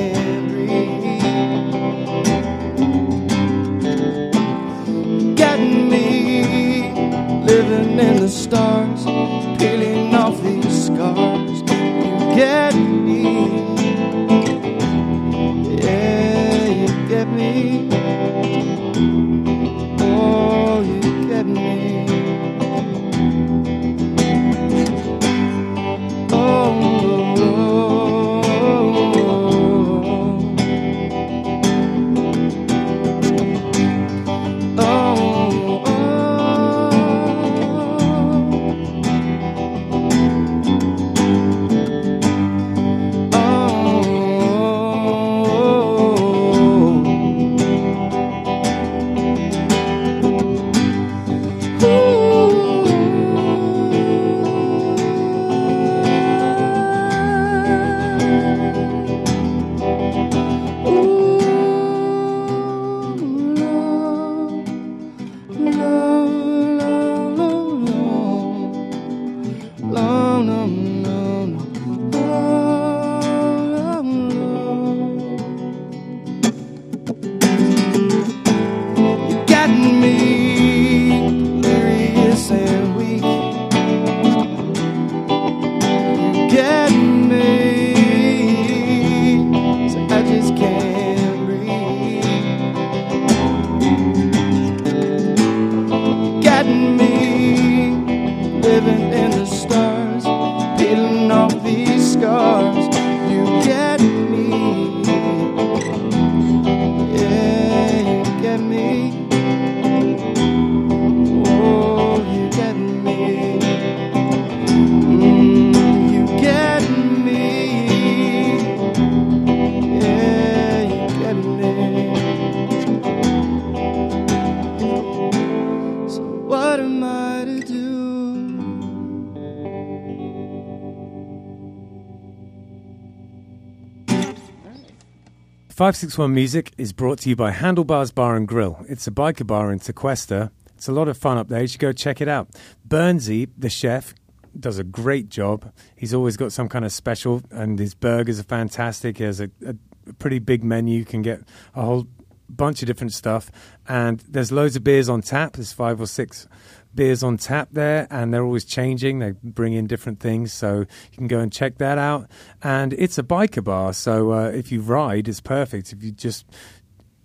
561 135.72 136.34
Music 136.34 136.70
is 136.76 136.92
brought 136.92 137.20
to 137.20 137.30
you 137.30 137.34
by 137.34 137.50
Handlebars 137.50 138.10
Bar 138.10 138.36
and 138.36 138.46
Grill. 138.46 138.84
It's 138.90 139.06
a 139.06 139.10
biker 139.10 139.46
bar 139.46 139.72
in 139.72 139.78
Tequesta. 139.78 140.50
It's 140.74 140.86
a 140.86 140.92
lot 140.92 141.08
of 141.08 141.16
fun 141.16 141.38
up 141.38 141.48
there. 141.48 141.62
You 141.62 141.66
should 141.66 141.80
go 141.80 141.92
check 141.92 142.20
it 142.20 142.28
out. 142.28 142.48
Bernsey, 142.86 143.48
the 143.56 143.70
chef, 143.70 144.12
does 144.60 144.78
a 144.78 144.84
great 144.84 145.30
job. 145.30 145.72
He's 145.96 146.12
always 146.12 146.36
got 146.36 146.52
some 146.52 146.68
kind 146.68 146.84
of 146.84 146.92
special, 146.92 147.40
and 147.50 147.78
his 147.78 147.94
burgers 147.94 148.38
are 148.38 148.42
fantastic. 148.42 149.16
He 149.16 149.24
has 149.24 149.40
a, 149.40 149.48
a 149.66 149.74
pretty 150.18 150.40
big 150.40 150.62
menu. 150.62 150.98
You 150.98 151.06
can 151.06 151.22
get 151.22 151.40
a 151.74 151.80
whole 151.80 152.06
bunch 152.50 152.82
of 152.82 152.86
different 152.86 153.14
stuff. 153.14 153.50
And 153.88 154.20
there's 154.28 154.52
loads 154.52 154.76
of 154.76 154.84
beers 154.84 155.08
on 155.08 155.22
tap. 155.22 155.54
There's 155.54 155.72
five 155.72 156.02
or 156.02 156.06
six 156.06 156.46
beers 156.94 157.22
on 157.22 157.36
tap 157.36 157.68
there, 157.72 158.06
and 158.10 158.32
they're 158.32 158.44
always 158.44 158.64
changing. 158.64 159.18
They 159.18 159.32
bring 159.42 159.72
in 159.72 159.86
different 159.86 160.20
things, 160.20 160.52
so 160.52 160.80
you 160.80 161.16
can 161.16 161.28
go 161.28 161.38
and 161.38 161.52
check 161.52 161.78
that 161.78 161.98
out. 161.98 162.28
And 162.62 162.92
it's 162.94 163.18
a 163.18 163.22
biker 163.22 163.64
bar, 163.64 163.92
so 163.92 164.32
uh, 164.32 164.48
if 164.48 164.72
you 164.72 164.80
ride, 164.80 165.28
it's 165.28 165.40
perfect. 165.40 165.92
If 165.92 166.02
you 166.02 166.12
just 166.12 166.44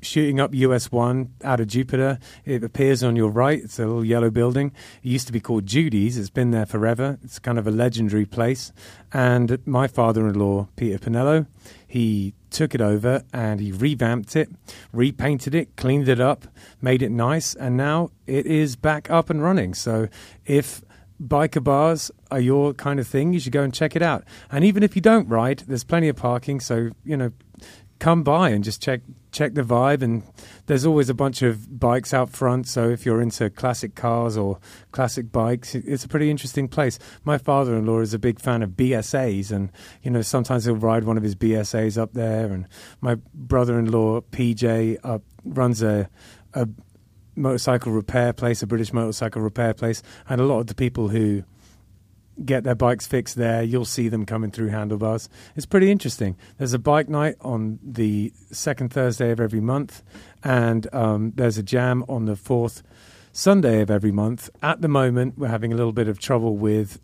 shooting 0.01 0.39
up 0.39 0.53
US 0.53 0.91
1 0.91 1.33
out 1.43 1.59
of 1.59 1.67
Jupiter. 1.67 2.19
It 2.45 2.63
appears 2.63 3.03
on 3.03 3.15
your 3.15 3.29
right. 3.29 3.61
It's 3.63 3.79
a 3.79 3.85
little 3.85 4.05
yellow 4.05 4.29
building. 4.29 4.71
It 5.03 5.09
used 5.09 5.27
to 5.27 5.33
be 5.33 5.39
called 5.39 5.65
Judy's. 5.65 6.17
It's 6.17 6.29
been 6.29 6.51
there 6.51 6.65
forever. 6.65 7.17
It's 7.23 7.39
kind 7.39 7.57
of 7.57 7.67
a 7.67 7.71
legendary 7.71 8.25
place. 8.25 8.71
And 9.11 9.59
my 9.65 9.87
father 9.87 10.27
in 10.27 10.37
law, 10.37 10.67
Peter 10.75 10.97
Pinello, 10.97 11.47
he 11.87 12.33
took 12.49 12.73
it 12.73 12.81
over 12.81 13.23
and 13.33 13.59
he 13.59 13.71
revamped 13.71 14.35
it, 14.35 14.49
repainted 14.93 15.53
it, 15.53 15.75
cleaned 15.75 16.07
it 16.07 16.19
up, 16.19 16.47
made 16.81 17.01
it 17.01 17.11
nice, 17.11 17.53
and 17.55 17.77
now 17.77 18.11
it 18.25 18.45
is 18.45 18.75
back 18.75 19.09
up 19.09 19.29
and 19.29 19.41
running. 19.41 19.73
So 19.73 20.07
if 20.45 20.81
biker 21.21 21.63
bars 21.63 22.11
are 22.29 22.39
your 22.39 22.73
kind 22.73 22.99
of 22.99 23.07
thing, 23.07 23.33
you 23.33 23.39
should 23.39 23.51
go 23.51 23.63
and 23.63 23.73
check 23.73 23.95
it 23.95 24.01
out. 24.01 24.23
And 24.51 24.63
even 24.63 24.83
if 24.83 24.95
you 24.95 25.01
don't 25.01 25.27
ride, 25.27 25.59
there's 25.67 25.83
plenty 25.83 26.07
of 26.09 26.15
parking. 26.15 26.59
So, 26.59 26.91
you 27.03 27.17
know, 27.17 27.31
come 27.99 28.23
by 28.23 28.49
and 28.49 28.63
just 28.63 28.81
check 28.81 29.01
check 29.31 29.53
the 29.53 29.61
vibe. 29.61 30.01
And 30.01 30.23
there's 30.65 30.85
always 30.85 31.09
a 31.09 31.13
bunch 31.13 31.41
of 31.41 31.79
bikes 31.79 32.13
out 32.13 32.29
front. 32.29 32.67
So 32.67 32.89
if 32.89 33.05
you're 33.05 33.21
into 33.21 33.49
classic 33.49 33.95
cars 33.95 34.37
or 34.37 34.59
classic 34.91 35.31
bikes 35.31 35.75
it's 35.75 36.03
a 36.03 36.07
pretty 36.07 36.29
interesting 36.29 36.67
place. 36.67 36.99
My 37.23 37.37
father-in-law 37.37 37.99
is 37.99 38.13
a 38.13 38.19
big 38.19 38.39
fan 38.39 38.63
of 38.63 38.71
bsas 38.71 39.51
and 39.51 39.71
you 40.01 40.11
know 40.11 40.21
sometimes 40.21 40.65
he'll 40.65 40.75
ride 40.75 41.03
one 41.03 41.17
of 41.17 41.23
his 41.23 41.35
bsas 41.35 41.97
up 41.97 42.13
there. 42.13 42.51
And 42.51 42.67
my 43.01 43.15
brother-in-law 43.33 44.21
pj 44.31 44.97
uh, 45.03 45.19
runs 45.43 45.81
a, 45.81 46.09
a 46.53 46.67
motorcycle 47.35 47.91
repair 47.91 48.33
place 48.33 48.63
a 48.63 48.67
british 48.67 48.93
motorcycle 48.93 49.41
repair 49.41 49.73
place. 49.73 50.01
And 50.29 50.41
a 50.41 50.45
lot 50.45 50.59
of 50.59 50.67
the 50.67 50.75
people 50.75 51.09
who 51.09 51.43
get 52.45 52.63
their 52.63 52.75
bikes 52.75 53.07
fixed 53.07 53.35
there. 53.35 53.63
You'll 53.63 53.85
see 53.85 54.09
them 54.09 54.25
coming 54.25 54.51
through 54.51 54.69
handlebars. 54.69 55.29
It's 55.55 55.65
pretty 55.65 55.91
interesting. 55.91 56.37
There's 56.57 56.73
a 56.73 56.79
bike 56.79 57.09
night 57.09 57.35
on 57.41 57.79
the 57.83 58.33
second 58.51 58.93
Thursday 58.93 59.31
of 59.31 59.39
every 59.39 59.61
month, 59.61 60.03
and 60.43 60.93
um, 60.93 61.33
there's 61.35 61.57
a 61.57 61.63
jam 61.63 62.03
on 62.07 62.25
the 62.25 62.35
fourth 62.35 62.83
Sunday 63.31 63.81
of 63.81 63.91
every 63.91 64.11
month. 64.11 64.49
At 64.61 64.81
the 64.81 64.87
moment, 64.87 65.37
we're 65.37 65.47
having 65.47 65.71
a 65.71 65.75
little 65.75 65.93
bit 65.93 66.07
of 66.07 66.19
trouble 66.19 66.57
with 66.57 66.99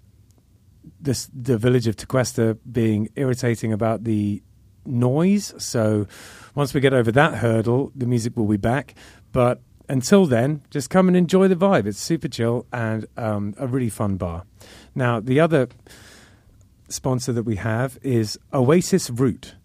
this, 0.99 1.29
the 1.33 1.57
village 1.57 1.87
of 1.87 1.95
Tequesta 1.95 2.57
being 2.71 3.09
irritating 3.15 3.71
about 3.71 4.03
the 4.03 4.41
noise. 4.85 5.53
So 5.57 6.07
once 6.55 6.73
we 6.73 6.81
get 6.81 6.93
over 6.93 7.11
that 7.11 7.35
hurdle, 7.35 7.91
the 7.95 8.05
music 8.05 8.35
will 8.35 8.47
be 8.47 8.57
back. 8.57 8.95
But 9.31 9.61
until 9.89 10.25
then, 10.25 10.61
just 10.69 10.89
come 10.89 11.07
and 11.07 11.17
enjoy 11.17 11.47
the 11.47 11.55
vibe. 11.55 11.85
It's 11.85 11.99
super 11.99 12.27
chill 12.27 12.65
and 12.71 13.05
um, 13.17 13.53
a 13.57 13.67
really 13.67 13.89
fun 13.89 14.17
bar. 14.17 14.43
Now, 14.95 15.19
the 15.19 15.39
other 15.39 15.69
sponsor 16.89 17.33
that 17.33 17.43
we 17.43 17.55
have 17.55 17.97
is 18.01 18.37
Oasis 18.53 19.09
Root 19.09 19.55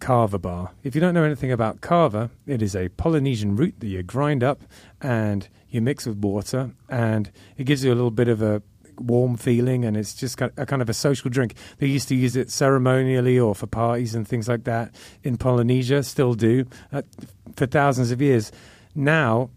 Kava 0.00 0.38
Bar. 0.38 0.72
If 0.82 0.94
you 0.94 1.00
don't 1.00 1.14
know 1.14 1.24
anything 1.24 1.52
about 1.52 1.80
Kava, 1.80 2.30
it 2.46 2.60
is 2.60 2.76
a 2.76 2.90
Polynesian 2.90 3.56
root 3.56 3.74
that 3.80 3.86
you 3.86 4.02
grind 4.02 4.44
up 4.44 4.62
and 5.00 5.48
you 5.70 5.80
mix 5.80 6.06
with 6.06 6.18
water, 6.18 6.72
and 6.88 7.30
it 7.56 7.64
gives 7.64 7.84
you 7.84 7.92
a 7.92 7.94
little 7.94 8.10
bit 8.10 8.28
of 8.28 8.42
a 8.42 8.62
warm 8.98 9.36
feeling, 9.36 9.84
and 9.84 9.96
it's 9.96 10.14
just 10.14 10.40
a 10.40 10.66
kind 10.66 10.82
of 10.82 10.88
a 10.88 10.94
social 10.94 11.30
drink. 11.30 11.54
They 11.78 11.86
used 11.86 12.08
to 12.08 12.14
use 12.14 12.36
it 12.36 12.50
ceremonially 12.50 13.38
or 13.38 13.54
for 13.54 13.66
parties 13.66 14.14
and 14.14 14.26
things 14.26 14.48
like 14.48 14.64
that 14.64 14.94
in 15.22 15.36
Polynesia, 15.36 16.02
still 16.02 16.34
do 16.34 16.66
uh, 16.92 17.02
for 17.56 17.66
thousands 17.66 18.10
of 18.10 18.22
years. 18.22 18.52
Now, 18.94 19.50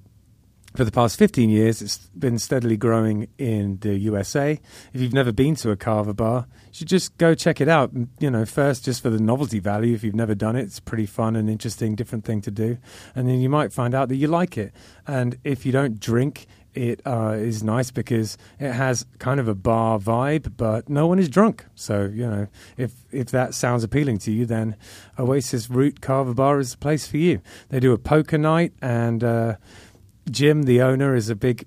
for 0.75 0.83
the 0.83 0.91
past 0.91 1.17
15 1.17 1.49
years, 1.49 1.81
it's 1.81 1.97
been 2.17 2.37
steadily 2.37 2.77
growing 2.77 3.27
in 3.37 3.79
the 3.79 3.95
USA. 3.95 4.59
If 4.93 5.01
you've 5.01 5.13
never 5.13 5.31
been 5.31 5.55
to 5.55 5.71
a 5.71 5.75
Kava 5.75 6.13
bar, 6.13 6.45
you 6.67 6.73
should 6.73 6.87
just 6.87 7.17
go 7.17 7.33
check 7.33 7.59
it 7.59 7.67
out. 7.67 7.91
You 8.19 8.29
know, 8.29 8.45
first 8.45 8.85
just 8.85 9.01
for 9.01 9.09
the 9.09 9.19
novelty 9.19 9.59
value. 9.59 9.95
If 9.95 10.03
you've 10.03 10.15
never 10.15 10.35
done 10.35 10.55
it, 10.55 10.63
it's 10.63 10.79
pretty 10.79 11.07
fun 11.07 11.35
and 11.35 11.49
interesting, 11.49 11.95
different 11.95 12.23
thing 12.23 12.41
to 12.41 12.51
do. 12.51 12.77
And 13.15 13.27
then 13.27 13.39
you 13.39 13.49
might 13.49 13.73
find 13.73 13.95
out 13.95 14.09
that 14.09 14.17
you 14.17 14.27
like 14.27 14.57
it. 14.57 14.73
And 15.07 15.37
if 15.43 15.65
you 15.65 15.71
don't 15.71 15.99
drink, 15.99 16.45
it 16.75 17.01
uh, 17.05 17.35
is 17.37 17.63
nice 17.63 17.89
because 17.91 18.37
it 18.59 18.71
has 18.71 19.05
kind 19.17 19.39
of 19.39 19.47
a 19.47 19.55
bar 19.55 19.97
vibe, 19.99 20.53
but 20.55 20.87
no 20.87 21.07
one 21.07 21.19
is 21.19 21.27
drunk. 21.27 21.65
So 21.75 22.03
you 22.05 22.27
know, 22.27 22.47
if 22.77 22.93
if 23.11 23.31
that 23.31 23.53
sounds 23.53 23.83
appealing 23.83 24.19
to 24.19 24.31
you, 24.31 24.45
then 24.45 24.75
Oasis 25.17 25.69
Root 25.69 25.99
Kava 26.01 26.33
Bar 26.33 26.59
is 26.59 26.71
the 26.71 26.77
place 26.77 27.07
for 27.07 27.17
you. 27.17 27.41
They 27.69 27.79
do 27.79 27.91
a 27.91 27.97
poker 27.97 28.37
night, 28.37 28.73
and 28.81 29.23
uh, 29.23 29.55
Jim, 30.29 30.63
the 30.63 30.81
owner, 30.81 31.15
is 31.15 31.29
a 31.29 31.35
big 31.35 31.65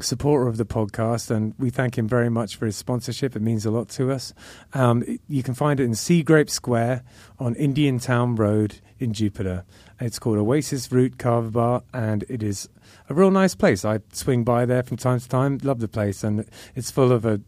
supporter 0.00 0.46
of 0.46 0.56
the 0.56 0.64
podcast, 0.64 1.30
and 1.30 1.54
we 1.58 1.70
thank 1.70 1.98
him 1.98 2.06
very 2.06 2.28
much 2.28 2.56
for 2.56 2.66
his 2.66 2.76
sponsorship. 2.76 3.34
It 3.34 3.42
means 3.42 3.66
a 3.66 3.70
lot 3.70 3.88
to 3.90 4.12
us. 4.12 4.32
Um, 4.72 5.04
you 5.28 5.42
can 5.42 5.54
find 5.54 5.80
it 5.80 5.84
in 5.84 5.94
Sea 5.94 6.22
Grape 6.22 6.50
Square 6.50 7.02
on 7.38 7.54
Indiantown 7.56 8.36
Road 8.36 8.76
in 8.98 9.12
Jupiter. 9.12 9.64
It's 10.00 10.18
called 10.18 10.38
Oasis 10.38 10.92
Root 10.92 11.18
Kava 11.18 11.50
Bar, 11.50 11.82
and 11.92 12.24
it 12.28 12.42
is 12.42 12.68
a 13.08 13.14
real 13.14 13.30
nice 13.30 13.54
place. 13.54 13.84
I 13.84 14.00
swing 14.12 14.44
by 14.44 14.64
there 14.64 14.82
from 14.82 14.96
time 14.96 15.18
to 15.18 15.28
time. 15.28 15.58
Love 15.62 15.80
the 15.80 15.88
place, 15.88 16.22
and 16.22 16.48
it's 16.74 16.90
full 16.90 17.10
of 17.10 17.24
a 17.24 17.40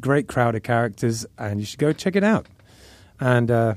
great 0.00 0.26
crowd 0.26 0.56
of 0.56 0.62
characters, 0.62 1.24
and 1.38 1.60
you 1.60 1.66
should 1.66 1.78
go 1.78 1.92
check 1.92 2.16
it 2.16 2.24
out. 2.24 2.46
And 3.20 3.50
uh, 3.50 3.74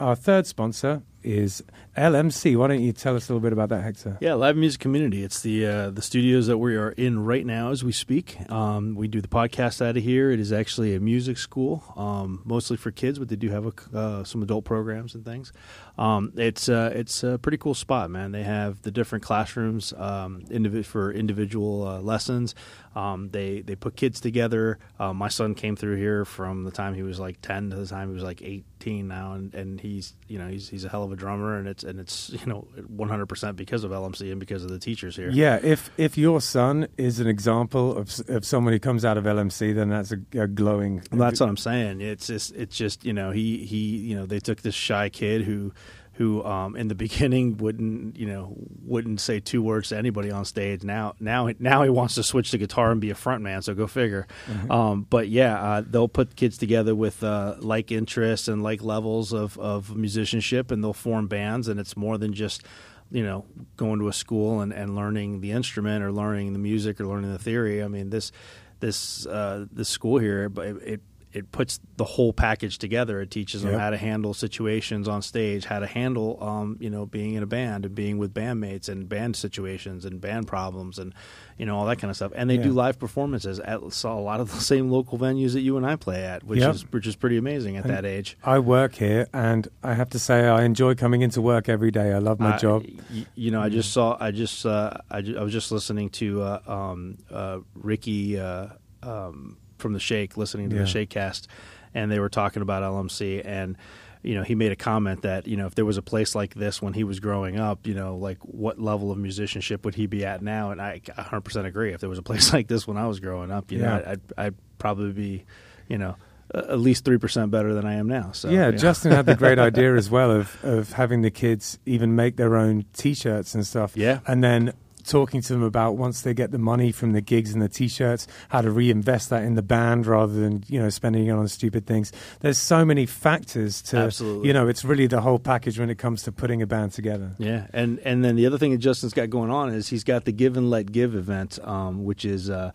our 0.00 0.16
third 0.16 0.46
sponsor 0.46 1.02
is 1.22 1.62
LMC. 1.96 2.56
Why 2.56 2.68
don't 2.68 2.80
you 2.80 2.92
tell 2.92 3.16
us 3.16 3.28
a 3.28 3.32
little 3.32 3.42
bit 3.42 3.52
about 3.52 3.68
that, 3.70 3.82
Hector? 3.82 4.18
Yeah, 4.20 4.34
live 4.34 4.56
music 4.56 4.80
community. 4.80 5.22
It's 5.22 5.42
the 5.42 5.66
uh, 5.66 5.90
the 5.90 6.02
studios 6.02 6.46
that 6.46 6.58
we 6.58 6.76
are 6.76 6.90
in 6.90 7.24
right 7.24 7.44
now 7.44 7.70
as 7.70 7.84
we 7.84 7.92
speak. 7.92 8.38
Um, 8.50 8.94
we 8.94 9.08
do 9.08 9.20
the 9.20 9.28
podcast 9.28 9.84
out 9.84 9.96
of 9.96 10.02
here. 10.02 10.30
It 10.30 10.40
is 10.40 10.52
actually 10.52 10.94
a 10.94 11.00
music 11.00 11.38
school, 11.38 11.84
um, 11.96 12.42
mostly 12.44 12.76
for 12.76 12.90
kids, 12.90 13.18
but 13.18 13.28
they 13.28 13.36
do 13.36 13.50
have 13.50 13.66
a, 13.66 13.96
uh, 13.96 14.24
some 14.24 14.42
adult 14.42 14.64
programs 14.64 15.14
and 15.14 15.24
things. 15.24 15.52
Um, 15.98 16.32
it's 16.36 16.68
uh, 16.68 16.92
it's 16.94 17.22
a 17.22 17.38
pretty 17.38 17.58
cool 17.58 17.74
spot, 17.74 18.10
man. 18.10 18.32
They 18.32 18.44
have 18.44 18.82
the 18.82 18.90
different 18.90 19.24
classrooms 19.24 19.92
um, 19.92 20.44
for 20.84 21.12
individual 21.12 21.86
uh, 21.86 22.00
lessons. 22.00 22.54
Um, 22.94 23.30
they 23.30 23.60
they 23.60 23.76
put 23.76 23.96
kids 23.96 24.20
together. 24.20 24.78
Uh, 24.98 25.12
my 25.12 25.28
son 25.28 25.54
came 25.54 25.76
through 25.76 25.96
here 25.96 26.24
from 26.24 26.64
the 26.64 26.70
time 26.70 26.94
he 26.94 27.02
was 27.02 27.20
like 27.20 27.40
ten 27.42 27.70
to 27.70 27.76
the 27.76 27.86
time 27.86 28.08
he 28.08 28.14
was 28.14 28.22
like 28.22 28.42
eighteen 28.80 29.08
now, 29.08 29.34
and, 29.34 29.54
and 29.54 29.80
he's 29.80 30.14
you 30.28 30.38
know 30.38 30.48
he's 30.48 30.68
he's 30.68 30.84
a 30.84 30.88
hell 30.88 31.04
of 31.04 31.12
a 31.12 31.16
drummer, 31.16 31.58
and 31.58 31.68
it's 31.68 31.84
and 31.84 32.00
it's 32.00 32.30
you 32.30 32.46
know 32.46 32.66
one 32.88 33.08
hundred 33.08 33.26
percent 33.26 33.56
because 33.56 33.84
of 33.84 33.90
LMC 33.90 34.30
and 34.30 34.40
because 34.40 34.64
of 34.64 34.70
the 34.70 34.78
teachers 34.78 35.16
here. 35.16 35.30
Yeah, 35.30 35.58
if 35.62 35.90
if 35.96 36.16
your 36.16 36.40
son 36.40 36.88
is 36.96 37.20
an 37.20 37.26
example 37.26 37.96
of 37.96 38.20
of 38.28 38.44
someone 38.44 38.72
who 38.72 38.78
comes 38.78 39.04
out 39.04 39.16
of 39.16 39.24
LMC, 39.24 39.74
then 39.74 39.90
that's 39.90 40.12
a, 40.12 40.18
a 40.38 40.46
glowing. 40.46 41.02
Well, 41.10 41.20
that's 41.20 41.40
what 41.40 41.48
I'm 41.48 41.56
saying. 41.56 42.00
It's 42.00 42.26
just 42.26 42.54
it's 42.54 42.76
just 42.76 43.04
you 43.04 43.12
know 43.12 43.30
he 43.30 43.64
he 43.64 43.96
you 43.96 44.16
know 44.16 44.26
they 44.26 44.40
took 44.40 44.62
this 44.62 44.74
shy 44.74 45.08
kid 45.08 45.42
who 45.42 45.72
who 46.14 46.44
um, 46.44 46.76
in 46.76 46.88
the 46.88 46.94
beginning 47.06 47.56
wouldn't 47.58 48.16
you 48.16 48.26
know 48.26 48.54
wouldn't 48.84 49.20
say 49.20 49.40
two 49.40 49.62
words 49.62 49.90
to 49.90 49.96
anybody 49.96 50.30
on 50.30 50.44
stage. 50.44 50.82
Now 50.82 51.14
now 51.20 51.50
now 51.58 51.82
he 51.82 51.90
wants 51.90 52.14
to 52.16 52.22
switch 52.22 52.50
to 52.50 52.58
guitar 52.58 52.90
and 52.90 53.00
be 53.00 53.10
a 53.10 53.14
front 53.14 53.42
man. 53.42 53.62
So 53.62 53.74
go 53.74 53.86
figure. 53.86 54.26
Mm-hmm. 54.46 54.70
Um, 54.70 55.06
but 55.08 55.28
yeah, 55.28 55.60
uh, 55.60 55.82
they'll 55.86 56.08
put 56.08 56.36
kids 56.36 56.58
together 56.58 56.94
with 56.94 57.22
uh, 57.22 57.56
like 57.58 57.90
interests 57.90 58.48
and 58.48 58.62
like 58.62 58.82
levels 58.82 59.32
of 59.32 59.58
of 59.58 59.96
musicianship, 59.96 60.70
and 60.70 60.82
they'll 60.82 60.92
form 60.92 61.28
bands. 61.28 61.68
And 61.68 61.80
it's 61.80 61.96
more 61.96 62.18
than 62.18 62.32
just 62.32 62.64
you 63.10 63.24
know 63.24 63.44
going 63.76 63.98
to 64.00 64.08
a 64.08 64.12
school 64.12 64.60
and, 64.60 64.72
and 64.72 64.94
learning 64.94 65.40
the 65.40 65.52
instrument 65.52 66.04
or 66.04 66.12
learning 66.12 66.52
the 66.52 66.58
music 66.58 67.00
or 67.00 67.06
learning 67.06 67.32
the 67.32 67.38
theory. 67.38 67.82
I 67.82 67.88
mean 67.88 68.10
this 68.10 68.32
this 68.80 69.26
uh, 69.26 69.66
this 69.70 69.88
school 69.88 70.18
here, 70.18 70.48
but 70.48 70.66
it, 70.66 70.76
it 70.82 71.00
it 71.32 71.52
puts 71.52 71.78
the 71.96 72.04
whole 72.04 72.32
package 72.32 72.76
together. 72.78 73.20
It 73.20 73.30
teaches 73.30 73.62
them 73.62 73.72
Yep. 73.72 73.80
how 73.80 73.90
to 73.90 73.96
handle 73.96 74.34
situations 74.34 75.06
on 75.06 75.22
stage, 75.22 75.64
how 75.64 75.78
to 75.78 75.86
handle, 75.86 76.42
um, 76.42 76.76
you 76.80 76.90
know, 76.90 77.06
being 77.06 77.34
in 77.34 77.42
a 77.42 77.46
band 77.46 77.84
and 77.86 77.94
being 77.94 78.18
with 78.18 78.34
bandmates 78.34 78.88
and 78.88 79.08
band 79.08 79.36
situations 79.36 80.04
and 80.04 80.20
band 80.20 80.48
problems 80.48 80.98
and 80.98 81.14
you 81.56 81.66
know 81.66 81.76
all 81.76 81.86
that 81.86 81.96
kind 82.00 82.10
of 82.10 82.16
stuff. 82.16 82.32
And 82.34 82.48
they 82.50 82.56
do 82.56 82.72
live 82.72 82.98
performances 82.98 83.60
at 83.60 83.92
saw 83.92 84.18
a 84.18 84.20
lot 84.20 84.40
of 84.40 84.50
the 84.54 84.60
same 84.60 84.90
local 84.90 85.18
venues 85.18 85.52
that 85.52 85.60
you 85.60 85.76
and 85.76 85.86
I 85.86 85.96
play 85.96 86.24
at, 86.24 86.42
which 86.42 86.58
Yep. 86.60 86.74
is 86.74 86.92
which 86.92 87.06
is 87.06 87.14
pretty 87.16 87.36
amazing 87.36 87.76
at 87.76 87.84
And 87.84 87.94
that 87.94 88.04
age. 88.04 88.36
I 88.42 88.58
work 88.58 88.94
here, 88.96 89.28
and 89.32 89.68
I 89.82 89.94
have 89.94 90.10
to 90.10 90.18
say 90.18 90.48
I 90.48 90.64
enjoy 90.64 90.94
coming 90.96 91.20
into 91.22 91.40
work 91.40 91.68
every 91.68 91.90
day. 91.90 92.12
I 92.12 92.18
love 92.18 92.40
my 92.40 92.54
I- 92.54 92.58
job. 92.58 92.84
y- 93.14 93.26
You 93.36 93.50
know, 93.52 93.60
I 93.60 93.68
just 93.68 93.92
saw. 93.92 94.16
I 94.18 94.30
just. 94.32 94.64
Uh, 94.66 94.94
I, 95.10 95.18
I 95.38 95.42
was 95.42 95.52
just 95.52 95.70
listening 95.70 96.10
to 96.10 96.42
uh, 96.42 96.60
um, 96.66 97.18
uh, 97.30 97.58
Ricky 97.74 98.38
uh, 98.38 98.68
um, 99.02 99.58
from 99.80 99.92
the 99.92 100.00
Shake, 100.00 100.36
listening 100.36 100.70
to 100.70 100.76
Yeah. 100.76 100.82
the 100.82 100.88
Shake 100.88 101.10
cast, 101.10 101.48
and 101.94 102.10
they 102.10 102.18
were 102.20 102.28
talking 102.28 102.62
about 102.62 102.82
LMC, 102.82 103.42
and 103.44 103.76
you 104.22 104.34
know, 104.34 104.42
he 104.42 104.54
made 104.54 104.70
a 104.70 104.76
comment 104.76 105.22
that 105.22 105.46
you 105.46 105.56
know, 105.56 105.66
if 105.66 105.74
there 105.74 105.86
was 105.86 105.96
a 105.96 106.02
place 106.02 106.34
like 106.34 106.54
this 106.54 106.82
when 106.82 106.92
he 106.92 107.04
was 107.04 107.20
growing 107.20 107.58
up, 107.58 107.86
you 107.86 107.94
know, 107.94 108.16
like 108.16 108.36
what 108.42 108.78
level 108.78 109.10
of 109.10 109.16
musicianship 109.16 109.82
would 109.86 109.94
he 109.94 110.06
be 110.06 110.26
at 110.26 110.42
now? 110.42 110.70
And 110.72 110.80
I 110.80 111.00
100 111.14 111.40
percent 111.40 111.66
agree. 111.66 111.92
If 111.94 112.00
there 112.00 112.10
was 112.10 112.18
a 112.18 112.22
place 112.22 112.52
like 112.54 112.68
this 112.68 112.86
when 112.86 112.98
I 112.98 113.06
was 113.06 113.18
growing 113.18 113.50
up, 113.50 113.72
you 113.72 113.78
know, 113.78 114.02
I'd, 114.06 114.20
I'd 114.36 114.54
probably 114.78 115.12
be, 115.12 115.44
you 115.88 115.96
know. 115.98 116.16
At 116.52 116.80
least 116.80 117.04
three 117.04 117.16
percent 117.16 117.52
better 117.52 117.72
than 117.74 117.86
I 117.86 117.94
am 117.94 118.08
now. 118.08 118.32
So 118.32 118.50
yeah. 118.50 118.72
Justin 118.72 119.12
had 119.12 119.24
the 119.24 119.36
great 119.36 119.58
idea 119.70 119.94
as 119.94 120.10
well 120.10 120.32
of 120.32 120.58
of 120.64 120.92
having 120.94 121.22
the 121.22 121.30
kids 121.30 121.78
even 121.86 122.16
make 122.16 122.34
their 122.36 122.56
own 122.56 122.86
T-shirts 122.92 123.54
and 123.54 123.64
stuff. 123.64 123.96
Yeah. 123.96 124.18
and 124.26 124.42
then 124.42 124.72
talking 125.00 125.40
to 125.42 125.52
them 125.52 125.62
about 125.62 125.96
once 125.96 126.22
they 126.22 126.34
get 126.34 126.50
the 126.50 126.58
money 126.58 126.92
from 126.92 127.12
the 127.12 127.20
gigs 127.20 127.52
and 127.52 127.62
the 127.62 127.68
T-shirts, 127.68 128.26
how 128.48 128.60
to 128.60 128.70
reinvest 128.70 129.30
that 129.30 129.42
in 129.42 129.54
the 129.54 129.62
band 129.62 130.06
rather 130.06 130.32
than 130.32 130.64
you 130.68 130.80
know 130.80 130.88
spending 130.90 131.26
it 131.26 131.30
on 131.30 131.48
stupid 131.48 131.86
things. 131.86 132.12
There's 132.40 132.58
so 132.58 132.84
many 132.84 133.06
factors 133.06 133.82
to 133.82 133.96
Absolutely. 133.98 134.48
you 134.48 134.52
know 134.54 134.68
it's 134.68 134.84
really 134.84 135.06
the 135.06 135.20
whole 135.20 135.38
package 135.38 135.78
when 135.78 135.90
it 135.90 135.98
comes 135.98 136.22
to 136.24 136.32
putting 136.32 136.62
a 136.62 136.66
band 136.66 136.92
together. 136.92 137.32
Yeah, 137.38 137.66
and 137.72 137.98
and 138.00 138.24
then 138.24 138.36
the 138.36 138.46
other 138.46 138.58
thing 138.58 138.72
that 138.72 138.78
Justin's 138.78 139.14
got 139.14 139.30
going 139.30 139.50
on 139.50 139.70
is 139.72 139.88
he's 139.88 140.04
got 140.04 140.24
the 140.24 140.32
Give 140.32 140.56
and 140.56 140.70
Let 140.70 140.92
Give 140.92 141.14
event, 141.14 141.58
um, 141.62 142.04
which 142.04 142.24
is 142.24 142.48
uh, 142.50 142.72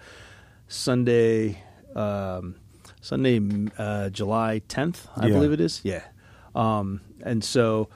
Sunday, 0.68 1.62
um, 1.96 2.56
Sunday, 3.02 3.40
uh, 3.78 4.10
July 4.10 4.60
tenth, 4.68 5.08
I 5.16 5.28
Yeah. 5.28 5.34
believe 5.34 5.52
it 5.52 5.62
is. 5.62 5.82
Yeah, 5.84 6.02
um, 6.56 7.02
and 7.24 7.44
so 7.44 7.90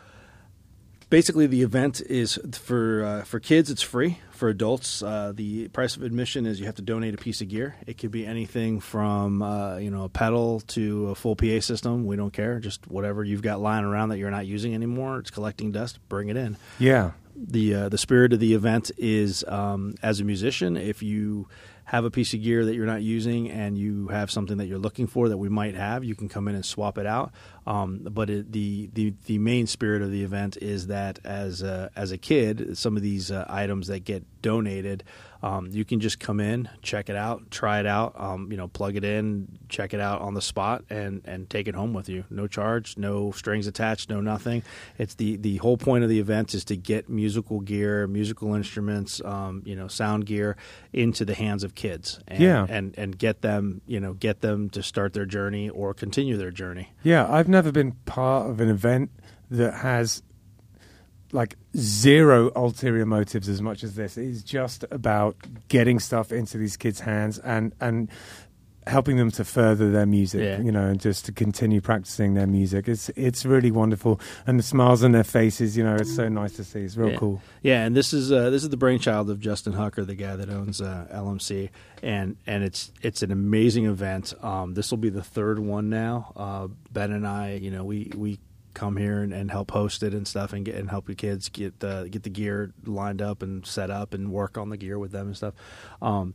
basically 1.10 1.48
the 1.48 1.62
event 1.62 2.02
is 2.02 2.40
for 2.54 3.04
uh, 3.04 3.24
for 3.24 3.40
kids 3.40 3.70
it's 3.70 3.82
free. 3.82 4.20
For 4.32 4.48
adults 4.48 5.04
uh, 5.04 5.34
the 5.36 5.68
price 5.70 5.98
of 5.98 6.04
admission 6.04 6.46
is 6.46 6.60
you 6.60 6.66
have 6.66 6.76
to 6.76 6.82
donate 6.82 7.14
a 7.14 7.18
piece 7.18 7.42
of 7.42 7.50
gear. 7.50 7.76
It 7.86 7.98
could 7.98 8.12
be 8.12 8.26
anything 8.26 8.80
from 8.80 9.42
uh, 9.42 9.78
you 9.78 9.92
know 9.92 10.04
a 10.04 10.10
pedal 10.10 10.62
to 10.62 11.10
a 11.10 11.16
full 11.16 11.36
pa 11.36 11.60
system. 11.60 12.06
We 12.06 12.16
don't 12.16 12.34
care. 12.34 12.60
Just 12.60 12.88
whatever 12.88 13.24
you've 13.24 13.42
got 13.42 13.60
lying 13.60 13.86
around 13.86 14.10
that 14.10 14.18
you're 14.18 14.32
not 14.32 14.46
using 14.48 14.74
anymore 14.74 15.20
it's 15.20 15.32
collecting 15.32 15.72
dust 15.72 16.00
bring 16.08 16.30
it 16.30 16.38
in. 16.38 16.58
Yeah, 16.78 17.12
the 17.36 17.76
uh, 17.76 17.90
the 17.90 17.98
spirit 17.98 18.34
of 18.34 18.40
the 18.40 18.54
event 18.54 18.92
is 18.98 19.44
um, 19.48 19.96
as 20.02 20.20
a 20.20 20.24
musician 20.24 20.78
if 20.78 21.02
you 21.04 21.48
have 21.90 22.06
a 22.06 22.12
piece 22.12 22.36
of 22.36 22.44
gear 22.44 22.64
that 22.66 22.76
you're 22.76 22.86
not 22.86 23.02
using 23.02 23.50
and 23.50 23.76
you 23.76 24.10
have 24.10 24.30
something 24.30 24.58
that 24.58 24.68
you're 24.68 24.78
looking 24.78 25.08
for 25.08 25.28
that 25.28 25.38
we 25.38 25.50
might 25.50 25.74
have 25.74 26.04
you 26.04 26.14
can 26.14 26.30
come 26.30 26.48
in 26.48 26.54
and 26.54 26.64
swap 26.64 27.00
it 27.00 27.08
out. 27.08 27.32
Um, 27.66 28.02
but 28.04 28.30
it, 28.30 28.52
the, 28.52 28.92
the 28.94 29.16
the 29.26 29.40
main 29.40 29.66
spirit 29.66 30.04
of 30.04 30.12
the 30.12 30.24
event 30.24 30.56
is 30.58 30.86
that 30.88 31.18
as 31.24 31.64
a, 31.64 31.90
as 31.96 32.12
a 32.12 32.18
kid 32.18 32.78
some 32.78 32.96
of 32.96 33.02
these 33.02 33.32
uh, 33.32 33.44
items 33.50 33.88
that 33.88 34.02
get 34.02 34.24
donated 34.44 35.04
um, 35.42 35.68
you 35.72 35.86
can 35.86 36.00
just 36.00 36.20
come 36.20 36.40
in 36.40 36.68
check 36.82 37.10
it 37.10 37.16
out 37.16 37.50
try 37.52 37.80
it 37.80 37.86
out 37.86 38.14
um, 38.20 38.52
you 38.52 38.58
know 38.58 38.68
plug 38.68 38.96
it 38.96 39.04
in 39.04 39.48
check 39.70 39.94
it 39.94 40.00
out 40.00 40.22
on 40.22 40.34
the 40.34 40.42
spot 40.42 40.84
and 40.90 41.22
and 41.26 41.50
take 41.50 41.68
it 41.68 41.76
home 41.76 41.94
with 41.94 42.10
you 42.10 42.24
no 42.30 42.48
charge 42.48 42.98
no 42.98 43.32
strings 43.32 43.68
attached 43.68 44.10
no 44.10 44.20
nothing 44.22 44.64
it's 44.98 45.16
the 45.16 45.38
the 45.38 45.58
whole 45.58 45.78
point 45.78 46.04
of 46.04 46.10
the 46.10 46.20
event 46.20 46.54
is 46.54 46.66
to 46.66 46.76
get 46.76 47.08
musical 47.10 47.60
gear 47.60 48.08
musical 48.08 48.54
instruments 48.54 49.22
um, 49.26 49.62
you 49.66 49.76
know 49.76 49.88
sound 49.88 50.26
gear 50.26 50.58
into 50.94 51.24
the 51.26 51.34
hands 51.36 51.64
of 51.64 51.76
kids 51.76 52.20
and, 52.28 52.40
Yeah. 52.40 52.66
and 52.70 52.94
and 52.98 53.18
get 53.18 53.42
them 53.42 53.82
you 53.88 54.00
know 54.00 54.14
get 54.14 54.42
them 54.42 54.70
to 54.72 54.84
start 54.84 55.14
their 55.14 55.26
journey 55.26 55.70
or 55.70 55.94
continue 55.94 56.38
their 56.38 56.52
journey 56.52 56.92
yeah. 57.04 57.28
I've 57.32 57.48
never 57.48 57.72
been 57.72 57.94
part 58.06 58.50
of 58.50 58.60
an 58.60 58.70
event 58.70 59.10
that 59.50 59.74
has 59.76 60.22
like 61.32 61.56
zero 61.78 62.52
ulterior 62.56 63.06
motives 63.06 63.48
as 63.50 63.62
much 63.62 63.84
as 63.84 63.96
this. 63.96 64.18
It's 64.18 64.44
just 64.44 64.86
about 64.92 65.36
getting 65.68 66.00
stuff 66.00 66.32
into 66.32 66.58
these 66.58 66.78
kids' 66.78 67.00
hands 67.02 67.40
and 67.40 67.74
and 67.80 68.10
helping 68.88 69.18
them 69.18 69.30
to 69.30 69.46
further 69.46 69.92
their 69.92 70.08
music, 70.08 70.42
Yeah. 70.42 70.60
you 70.62 70.72
know, 70.72 70.88
and 70.88 71.00
just 71.00 71.26
to 71.26 71.32
continue 71.32 71.80
practicing 71.80 72.34
their 72.34 72.48
music. 72.48 72.88
It's 72.88 73.10
it's 73.10 73.46
really 73.46 73.70
wonderful, 73.70 74.20
and 74.48 74.58
the 74.58 74.64
smiles 74.64 75.04
on 75.04 75.12
their 75.12 75.24
faces, 75.24 75.78
you 75.78 75.84
know, 75.84 75.96
it's 75.96 76.16
so 76.16 76.28
nice 76.28 76.54
to 76.54 76.64
see. 76.64 76.80
It's 76.80 76.98
real 76.98 77.12
yeah. 77.12 77.18
cool. 77.18 77.42
Yeah, 77.62 77.86
and 77.86 77.96
this 77.96 78.14
is 78.14 78.32
uh, 78.32 78.50
this 78.50 78.64
is 78.64 78.70
the 78.70 78.78
brainchild 78.78 79.30
of 79.30 79.40
Justin 79.40 79.74
Hucker, 79.74 80.08
the 80.08 80.16
guy 80.16 80.36
that 80.36 80.50
owns 80.50 80.82
uh, 80.82 81.08
LMC, 81.14 81.70
and 82.02 82.38
and 82.48 82.64
it's 82.64 82.92
it's 83.04 83.22
an 83.22 83.32
amazing 83.32 83.86
event. 83.86 84.34
Um, 84.42 84.74
this 84.74 84.90
will 84.90 84.98
be 84.98 85.10
the 85.10 85.24
third 85.24 85.60
one 85.60 85.90
now. 85.90 86.34
Uh, 86.36 86.68
ben 86.92 87.12
and 87.12 87.28
I, 87.28 87.56
you 87.56 87.70
know, 87.70 87.84
we 87.84 88.12
we 88.16 88.40
come 88.80 88.96
here 88.98 89.22
and, 89.22 89.34
and 89.34 89.52
help 89.52 89.72
host 89.72 90.04
it 90.04 90.14
and 90.14 90.28
stuff, 90.28 90.54
and 90.54 90.66
get 90.66 90.76
and 90.76 90.90
help 90.90 91.08
the 91.08 91.16
kids 91.16 91.50
get 91.50 91.80
the 91.80 92.08
get 92.10 92.24
the 92.24 92.30
gear 92.30 92.72
lined 92.86 93.22
up 93.22 93.42
and 93.44 93.66
set 93.66 93.90
up 93.92 94.14
and 94.14 94.32
work 94.32 94.58
on 94.58 94.70
the 94.70 94.78
gear 94.78 94.98
with 94.98 95.12
them 95.12 95.28
and 95.28 95.38
stuff. 95.38 95.54
Um, 96.02 96.34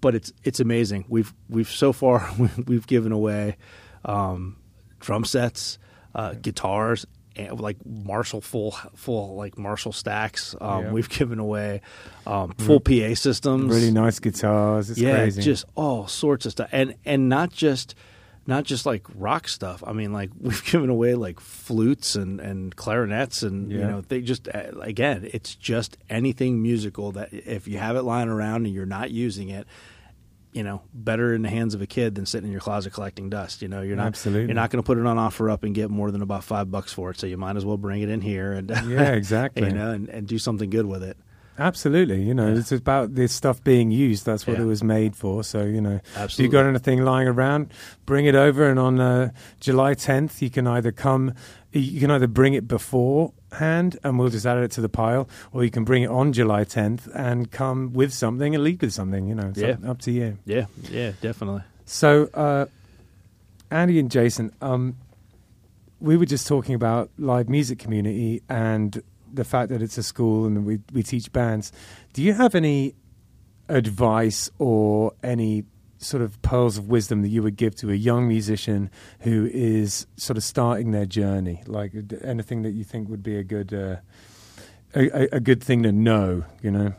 but 0.00 0.14
it's 0.14 0.32
it's 0.42 0.60
amazing. 0.60 1.04
We've 1.08 1.32
we've 1.48 1.68
so 1.70 1.92
far 1.92 2.28
we've 2.66 2.86
given 2.86 3.12
away 3.12 3.56
um, 4.04 4.56
drum 5.00 5.24
sets, 5.24 5.78
uh, 6.14 6.34
guitars, 6.34 7.06
and 7.36 7.60
like 7.60 7.76
Marshall 7.86 8.40
full 8.40 8.72
full 8.94 9.36
like 9.36 9.58
Marshall 9.58 9.92
stacks. 9.92 10.54
Um, 10.60 10.84
Yeah. 10.84 10.92
We've 10.92 11.08
given 11.08 11.38
away 11.38 11.82
um, 12.26 12.52
full 12.58 12.80
PA 12.80 13.14
systems, 13.14 13.72
Really 13.72 13.90
nice 13.92 14.18
guitars. 14.18 14.90
It's 14.90 14.98
yeah, 14.98 15.16
crazy. 15.16 15.42
just 15.42 15.64
all 15.74 16.06
sorts 16.08 16.46
of 16.46 16.52
stuff, 16.52 16.68
and 16.72 16.94
and 17.04 17.28
not 17.28 17.52
just 17.52 17.94
not 18.46 18.64
just 18.64 18.86
like 18.86 19.04
rock 19.14 19.46
stuff. 19.48 19.82
I 19.86 19.92
mean, 19.92 20.12
like 20.12 20.30
we've 20.40 20.64
given 20.64 20.90
away 20.90 21.14
like 21.14 21.40
flutes 21.40 22.16
and 22.16 22.40
and 22.40 22.74
clarinets, 22.74 23.42
and 23.42 23.70
you 23.70 23.78
know 23.78 24.00
they 24.02 24.20
just 24.20 24.48
uh, 24.48 24.70
again, 24.80 25.28
it's 25.32 25.54
just 25.54 25.96
anything 26.10 26.62
musical 26.62 27.12
that 27.12 27.32
if 27.32 27.68
you 27.68 27.78
have 27.78 27.96
it 27.96 28.02
lying 28.02 28.28
around 28.28 28.66
and 28.66 28.74
you're 28.74 28.86
not 28.86 29.10
using 29.10 29.48
it. 29.50 29.66
you 30.54 30.62
know 30.62 30.82
better 30.92 31.32
in 31.32 31.40
the 31.40 31.48
hands 31.48 31.74
of 31.74 31.80
a 31.80 31.86
kid 31.86 32.14
than 32.14 32.26
sitting 32.26 32.46
in 32.48 32.52
your 32.52 32.60
closet 32.60 32.92
collecting 32.92 33.30
dust. 33.30 33.62
You 33.62 33.68
know, 33.68 33.80
you're 33.80 33.96
not 33.96 34.08
Absolutely. 34.08 34.46
you're 34.48 34.54
not 34.54 34.68
going 34.70 34.82
to 34.82 34.86
put 34.86 34.98
it 34.98 35.06
on 35.06 35.16
offer 35.18 35.48
up 35.48 35.62
and 35.64 35.74
get 35.74 35.88
more 35.88 36.10
than 36.10 36.20
about 36.20 36.44
five 36.44 36.70
bucks 36.70 36.92
for 36.92 37.10
it. 37.10 37.18
So 37.18 37.26
you 37.26 37.38
might 37.38 37.56
as 37.56 37.64
well 37.64 37.78
bring 37.78 38.02
it 38.02 38.10
in 38.10 38.20
here 38.20 38.52
and 38.52 38.68
Yeah, 38.68 39.12
exactly. 39.20 39.66
you 39.66 39.72
know, 39.72 39.92
and, 39.92 40.08
and 40.10 40.26
do 40.28 40.38
something 40.38 40.68
good 40.68 40.84
with 40.84 41.02
it. 41.02 41.16
Absolutely, 41.58 42.22
you 42.22 42.32
know, 42.34 42.48
Yeah. 42.52 42.58
it's 42.60 42.72
about 42.72 43.14
this 43.14 43.32
stuff 43.32 43.62
being 43.62 43.90
used. 43.90 44.24
That's 44.24 44.46
what 44.46 44.56
Yeah. 44.56 44.62
it 44.64 44.66
was 44.66 44.82
made 44.82 45.14
for. 45.14 45.44
So, 45.44 45.64
you 45.64 45.80
know, 45.82 46.00
if 46.16 46.38
you've 46.38 46.50
got 46.50 46.64
anything 46.66 47.04
lying 47.04 47.28
around, 47.28 47.68
bring 48.06 48.24
it 48.26 48.34
over. 48.34 48.68
And 48.68 48.78
on 48.78 48.98
uh, 49.00 49.30
July 49.60 49.94
10th, 49.94 50.40
you 50.40 50.48
can 50.50 50.66
either 50.66 50.92
come, 50.92 51.34
you 51.70 52.00
can 52.00 52.10
either 52.10 52.26
bring 52.26 52.54
it 52.54 52.66
beforehand 52.66 53.98
and 54.02 54.18
we'll 54.18 54.30
just 54.30 54.46
add 54.46 54.58
it 54.58 54.70
to 54.72 54.80
the 54.80 54.88
pile, 54.88 55.28
or 55.52 55.62
you 55.62 55.70
can 55.70 55.84
bring 55.84 56.02
it 56.02 56.10
on 56.10 56.32
July 56.32 56.64
10th 56.64 57.06
and 57.14 57.50
come 57.50 57.92
with 57.92 58.12
something 58.14 58.54
and 58.54 58.64
leave 58.64 58.80
with 58.80 58.92
something. 58.94 59.26
You 59.28 59.34
know, 59.34 59.48
it's 59.48 59.58
Yeah. 59.58 59.68
up, 59.72 59.84
up 59.88 60.00
to 60.02 60.10
you. 60.10 60.38
Yeah, 60.46 60.66
yeah, 60.90 61.12
definitely. 61.20 61.62
So, 61.84 62.30
uh, 62.32 62.64
Andy 63.70 63.98
and 63.98 64.10
Jason, 64.10 64.52
um, 64.62 64.96
we 66.00 66.16
were 66.16 66.26
just 66.26 66.46
talking 66.48 66.74
about 66.74 67.10
live 67.18 67.48
music 67.48 67.78
community 67.78 68.42
and 68.48 69.02
the 69.32 69.44
fact 69.44 69.70
that 69.70 69.82
it's 69.82 69.98
a 69.98 70.02
school 70.02 70.46
and 70.46 70.64
we 70.64 70.80
we 70.92 71.02
teach 71.02 71.32
bands. 71.32 71.72
Do 72.12 72.22
you 72.22 72.34
have 72.34 72.54
any 72.54 72.94
advice 73.68 74.50
or 74.58 75.12
any 75.22 75.64
sort 75.98 76.22
of 76.22 76.40
pearls 76.42 76.78
of 76.78 76.88
wisdom 76.88 77.22
that 77.22 77.28
you 77.28 77.42
would 77.42 77.56
give 77.56 77.74
to 77.76 77.90
a 77.90 77.94
young 77.94 78.26
musician 78.26 78.90
who 79.20 79.48
is 79.52 80.06
sort 80.16 80.36
of 80.36 80.44
starting 80.44 80.90
their 80.90 81.06
journey? 81.06 81.62
Like 81.66 81.92
anything 82.22 82.62
that 82.62 82.72
you 82.72 82.84
think 82.84 83.08
would 83.08 83.22
be 83.22 83.36
a 83.36 83.44
good 83.44 83.72
uh, 83.72 83.96
a, 84.94 85.36
a, 85.36 85.40
good 85.40 85.62
thing 85.62 85.82
to 85.84 85.92
know? 85.92 86.44
You 86.62 86.70
know. 86.70 86.94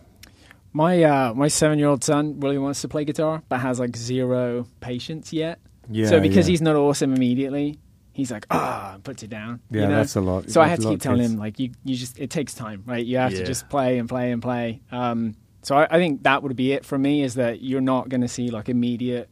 My 0.71 1.03
uh, 1.03 1.33
my 1.33 1.47
seven 1.47 1.79
year 1.79 1.87
old 1.87 2.03
son 2.03 2.39
really 2.39 2.57
wants 2.57 2.81
to 2.81 2.87
play 2.87 3.05
guitar, 3.05 3.43
but 3.49 3.59
has 3.59 3.79
like 3.79 3.95
zero 3.95 4.67
patience 4.79 5.31
yet. 5.31 5.59
Yeah. 5.89 6.07
so 6.07 6.19
because 6.21 6.47
yeah. 6.47 6.51
he's 6.51 6.61
not 6.61 6.75
awesome 6.75 7.13
immediately, 7.13 7.77
he's 8.13 8.31
like 8.31 8.45
ah, 8.51 8.97
puts 9.03 9.23
it 9.23 9.29
down. 9.29 9.59
yeah, 9.71 9.81
you 9.81 9.87
know? 9.89 9.95
that's 9.95 10.15
a 10.15 10.21
lot. 10.21 10.49
So 10.49 10.61
I 10.61 10.67
That's 10.69 10.69
had 10.69 10.79
a 10.79 10.81
to 10.83 10.89
keep 10.95 11.01
telling 11.01 11.21
him 11.21 11.37
like 11.37 11.59
you 11.59 11.71
you 11.83 11.95
just 11.95 12.17
it 12.19 12.29
takes 12.29 12.53
time, 12.53 12.83
right? 12.85 13.05
You 13.05 13.17
have 13.17 13.31
Yeah. 13.33 13.39
to 13.39 13.45
just 13.45 13.67
play 13.69 13.97
and 13.99 14.07
play 14.07 14.31
and 14.31 14.41
play. 14.41 14.81
Um, 14.91 15.35
so 15.61 15.77
I, 15.77 15.87
I 15.89 15.97
think 15.97 16.23
that 16.23 16.43
would 16.43 16.55
be 16.55 16.71
it 16.73 16.85
for 16.85 16.97
me 16.97 17.23
is 17.23 17.35
that 17.35 17.61
you're 17.61 17.81
not 17.81 18.09
going 18.09 18.21
to 18.21 18.27
see 18.27 18.49
like 18.49 18.69
immediate 18.69 19.29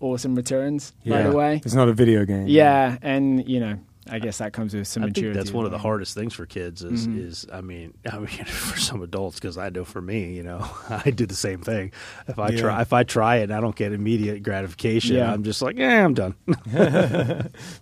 awesome 0.00 0.34
returns 0.34 0.92
right 1.06 1.24
Yeah. 1.24 1.30
away. 1.30 1.62
It's 1.64 1.74
not 1.74 1.88
a 1.88 1.92
video 1.92 2.24
game. 2.24 2.46
Yeah, 2.48 2.98
and 3.02 3.46
you 3.48 3.60
know 3.60 3.78
I 4.10 4.18
guess 4.18 4.38
that 4.38 4.52
comes 4.52 4.74
with 4.74 4.86
some 4.86 5.02
I 5.02 5.06
maturity. 5.06 5.32
think 5.34 5.44
that's 5.46 5.54
one 5.54 5.64
of 5.64 5.70
the 5.70 5.78
hardest 5.78 6.14
things 6.14 6.34
for 6.34 6.44
kids 6.44 6.82
is 6.84 7.08
Mhm. 7.08 7.18
is 7.26 7.46
I 7.52 7.60
mean 7.62 7.94
I 8.12 8.18
mean 8.18 8.28
for 8.44 8.78
some 8.78 9.00
adults 9.02 9.40
because 9.40 9.56
I 9.56 9.70
know 9.70 9.84
for 9.84 10.02
me 10.02 10.34
you 10.34 10.42
know 10.42 10.68
I 10.90 11.10
do 11.10 11.24
the 11.26 11.34
same 11.34 11.60
thing 11.62 11.90
if 12.28 12.38
I 12.38 12.50
Yeah. 12.50 12.60
try 12.60 12.80
if 12.82 12.92
I 12.92 13.02
try 13.04 13.36
it 13.36 13.44
and 13.44 13.54
I 13.54 13.60
don't 13.60 13.74
get 13.76 13.92
immediate 13.92 14.42
gratification 14.42 15.16
Yeah. 15.16 15.32
I'm 15.32 15.42
just 15.42 15.62
like 15.62 15.76
yeah 15.78 16.04
I'm 16.04 16.12
done 16.14 16.34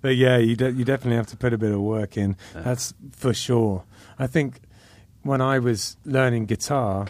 but 0.00 0.16
yeah, 0.16 0.36
you 0.38 0.56
de- 0.56 0.72
you 0.72 0.84
definitely 0.84 1.16
have 1.16 1.26
to 1.28 1.36
put 1.36 1.52
a 1.52 1.58
bit 1.58 1.72
of 1.72 1.80
work 1.80 2.16
in. 2.16 2.36
That's 2.54 2.94
for 3.12 3.34
sure. 3.34 3.84
I 4.18 4.26
think 4.26 4.60
when 5.22 5.40
I 5.40 5.58
was 5.58 5.96
learning 6.04 6.46
guitar, 6.46 7.06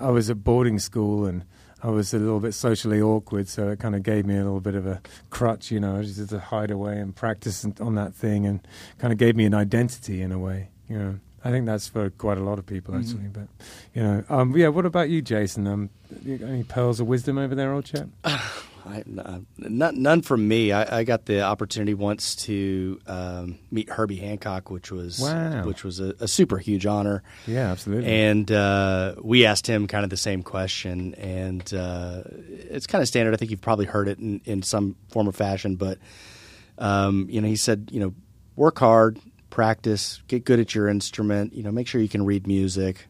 I 0.00 0.10
was 0.10 0.30
at 0.30 0.44
boarding 0.44 0.78
school 0.78 1.26
and 1.26 1.44
I 1.82 1.88
was 1.90 2.12
a 2.14 2.18
little 2.18 2.40
bit 2.40 2.54
socially 2.54 3.00
awkward, 3.00 3.48
so 3.48 3.68
it 3.68 3.78
kind 3.78 3.94
of 3.94 4.02
gave 4.02 4.24
me 4.26 4.34
a 4.34 4.38
little 4.44 4.60
bit 4.60 4.74
of 4.74 4.86
a 4.86 5.00
crutch, 5.30 5.70
you 5.70 5.78
know, 5.78 6.02
just 6.02 6.30
to 6.30 6.38
hide 6.38 6.70
away 6.70 6.98
and 6.98 7.14
practice 7.14 7.66
on 7.80 7.94
that 7.96 8.14
thing, 8.14 8.46
and 8.46 8.66
kind 8.98 9.12
of 9.12 9.18
gave 9.18 9.36
me 9.36 9.44
an 9.44 9.54
identity 9.54 10.22
in 10.22 10.32
a 10.32 10.38
way. 10.38 10.68
You 10.88 10.98
know, 10.98 11.18
I 11.44 11.50
think 11.50 11.66
that's 11.66 11.86
for 11.88 12.10
quite 12.10 12.38
a 12.38 12.42
lot 12.42 12.58
of 12.58 12.66
people 12.66 12.94
Mhm. 12.94 13.00
actually. 13.00 13.28
But 13.32 13.48
you 13.94 14.02
know, 14.02 14.24
um, 14.28 14.56
yeah. 14.56 14.68
What 14.68 14.86
about 14.86 15.10
you, 15.10 15.20
Jason? 15.22 15.66
Um, 15.66 15.90
any 16.26 16.64
pearls 16.64 16.98
of 16.98 17.06
wisdom 17.06 17.36
over 17.38 17.54
there, 17.54 17.72
old 17.72 17.84
chap? 17.84 18.08
I, 18.86 19.02
uh, 19.20 19.40
none, 19.58 20.00
none 20.00 20.22
from 20.22 20.46
me. 20.46 20.70
I, 20.72 20.98
I 20.98 21.04
got 21.04 21.26
the 21.26 21.42
opportunity 21.42 21.92
once 21.94 22.36
to 22.46 23.00
um, 23.06 23.58
meet 23.70 23.90
Herbie 23.90 24.16
Hancock, 24.16 24.70
which 24.70 24.92
was 24.92 25.18
Wow. 25.20 25.64
which 25.64 25.82
was 25.82 25.98
a, 26.00 26.14
a 26.20 26.28
super 26.28 26.56
huge 26.58 26.86
honor. 26.86 27.22
Yeah, 27.46 27.70
absolutely. 27.72 28.06
And 28.10 28.50
uh, 28.52 29.16
we 29.20 29.44
asked 29.44 29.66
him 29.66 29.86
kind 29.88 30.04
of 30.04 30.10
the 30.10 30.16
same 30.16 30.42
question, 30.42 31.14
and 31.14 31.74
uh, 31.74 32.22
it's 32.70 32.86
kind 32.86 33.02
of 33.02 33.08
standard. 33.08 33.34
I 33.34 33.36
think 33.38 33.50
you've 33.50 33.60
probably 33.60 33.86
heard 33.86 34.06
it 34.08 34.18
in, 34.18 34.40
in 34.44 34.62
some 34.62 34.94
form 35.10 35.28
or 35.28 35.32
fashion, 35.32 35.76
but 35.76 35.98
um, 36.78 37.26
you 37.28 37.40
know, 37.40 37.48
he 37.48 37.56
said, 37.56 37.88
you 37.92 38.00
know, 38.00 38.14
work 38.54 38.78
hard, 38.78 39.18
practice, 39.50 40.22
get 40.28 40.44
good 40.44 40.60
at 40.60 40.74
your 40.74 40.88
instrument. 40.88 41.54
You 41.54 41.62
know, 41.62 41.72
make 41.72 41.88
sure 41.88 42.00
you 42.00 42.08
can 42.08 42.24
read 42.24 42.46
music. 42.46 43.06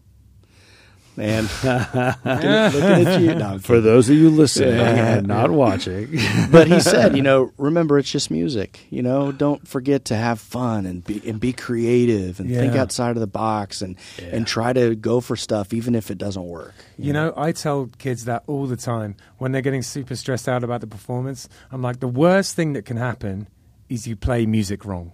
And 1.18 1.48
looking, 1.64 2.00
looking 2.24 3.06
at 3.06 3.20
you, 3.20 3.34
no, 3.34 3.58
for 3.58 3.80
those 3.80 4.08
of 4.10 4.16
you 4.16 4.28
listening 4.30 4.76
Yeah. 4.76 5.16
and 5.16 5.26
not 5.26 5.50
watching 5.50 6.08
but 6.50 6.68
he 6.68 6.78
said, 6.80 7.16
you 7.16 7.22
know, 7.22 7.52
remember 7.56 7.98
it's 7.98 8.10
just 8.10 8.30
music. 8.30 8.80
You 8.90 9.02
know, 9.02 9.32
don't 9.32 9.66
forget 9.66 10.04
to 10.06 10.16
have 10.16 10.40
fun 10.40 10.84
and 10.86 11.02
be 11.04 11.22
and 11.26 11.40
be 11.40 11.52
creative 11.52 12.38
and 12.40 12.50
think 12.50 12.74
outside 12.74 13.10
of 13.16 13.20
the 13.20 13.26
box 13.26 13.80
and 13.82 13.96
Yeah. 14.18 14.36
and 14.36 14.46
try 14.46 14.72
to 14.72 14.94
go 14.94 15.20
for 15.20 15.36
stuff 15.36 15.72
even 15.72 15.94
if 15.94 16.10
it 16.10 16.18
doesn't 16.18 16.46
work. 16.46 16.74
You 16.98 17.12
know, 17.12 17.32
I 17.36 17.52
tell 17.52 17.88
kids 17.98 18.26
that 18.26 18.42
all 18.46 18.66
the 18.66 18.76
time 18.76 19.16
when 19.38 19.52
they're 19.52 19.62
getting 19.62 19.82
super 19.82 20.16
stressed 20.16 20.48
out 20.48 20.64
about 20.64 20.80
the 20.80 20.86
performance. 20.86 21.48
I'm 21.72 21.82
like, 21.82 22.00
the 22.00 22.08
worst 22.08 22.56
thing 22.56 22.74
that 22.74 22.84
can 22.84 22.96
happen 22.96 23.48
is 23.88 24.06
you 24.06 24.16
play 24.16 24.46
music 24.46 24.84
wrong. 24.84 25.12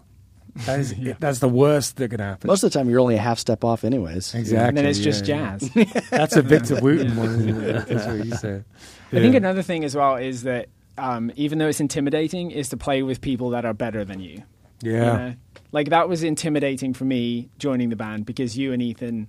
That 0.67 0.81
is, 0.81 0.95
That's 1.19 1.39
the 1.39 1.49
worst 1.49 1.97
that 1.97 2.09
can 2.11 2.21
happen. 2.21 2.49
Most 2.49 2.63
of 2.63 2.73
the 2.73 2.79
time, 2.79 2.89
you're 2.91 3.01
only 3.01 3.15
a 3.17 3.21
half 3.21 3.39
step 3.39 3.65
off, 3.65 3.85
anyways. 3.85 4.35
exactly. 4.35 4.69
and 4.69 4.77
then 4.77 4.87
it's 4.87 4.99
yeah, 4.99 5.05
just 5.05 5.27
yeah. 5.27 5.59
jazz. 5.59 5.71
That's 6.11 6.37
a 6.37 6.43
Victor 6.43 6.81
Wooten 6.83 7.17
one. 7.17 7.29
Isn't? 7.49 7.89
That's 7.89 8.07
what 8.07 8.25
you 8.27 8.35
said. 8.37 8.65
I 9.13 9.17
think 9.17 9.35
another 9.35 9.63
thing 9.63 9.85
as 9.85 9.95
well 9.97 10.17
is 10.17 10.43
that 10.45 10.69
um, 10.99 11.33
even 11.37 11.59
though 11.59 11.69
it's 11.69 11.81
intimidating, 11.81 12.51
is 12.51 12.69
to 12.71 12.77
play 12.77 13.03
with 13.03 13.21
people 13.21 13.51
that 13.51 13.65
are 13.65 13.73
better 13.75 14.05
than 14.05 14.21
you. 14.21 14.43
you 14.83 14.93
Yeah. 14.93 14.99
know? 15.17 15.35
Like 15.73 15.89
that 15.91 16.09
was 16.09 16.23
intimidating 16.23 16.93
for 16.93 17.05
me 17.05 17.49
joining 17.59 17.89
the 17.89 17.97
band 17.97 18.27
because 18.27 18.59
you 18.59 18.73
and 18.75 18.83
Ethan 18.83 19.27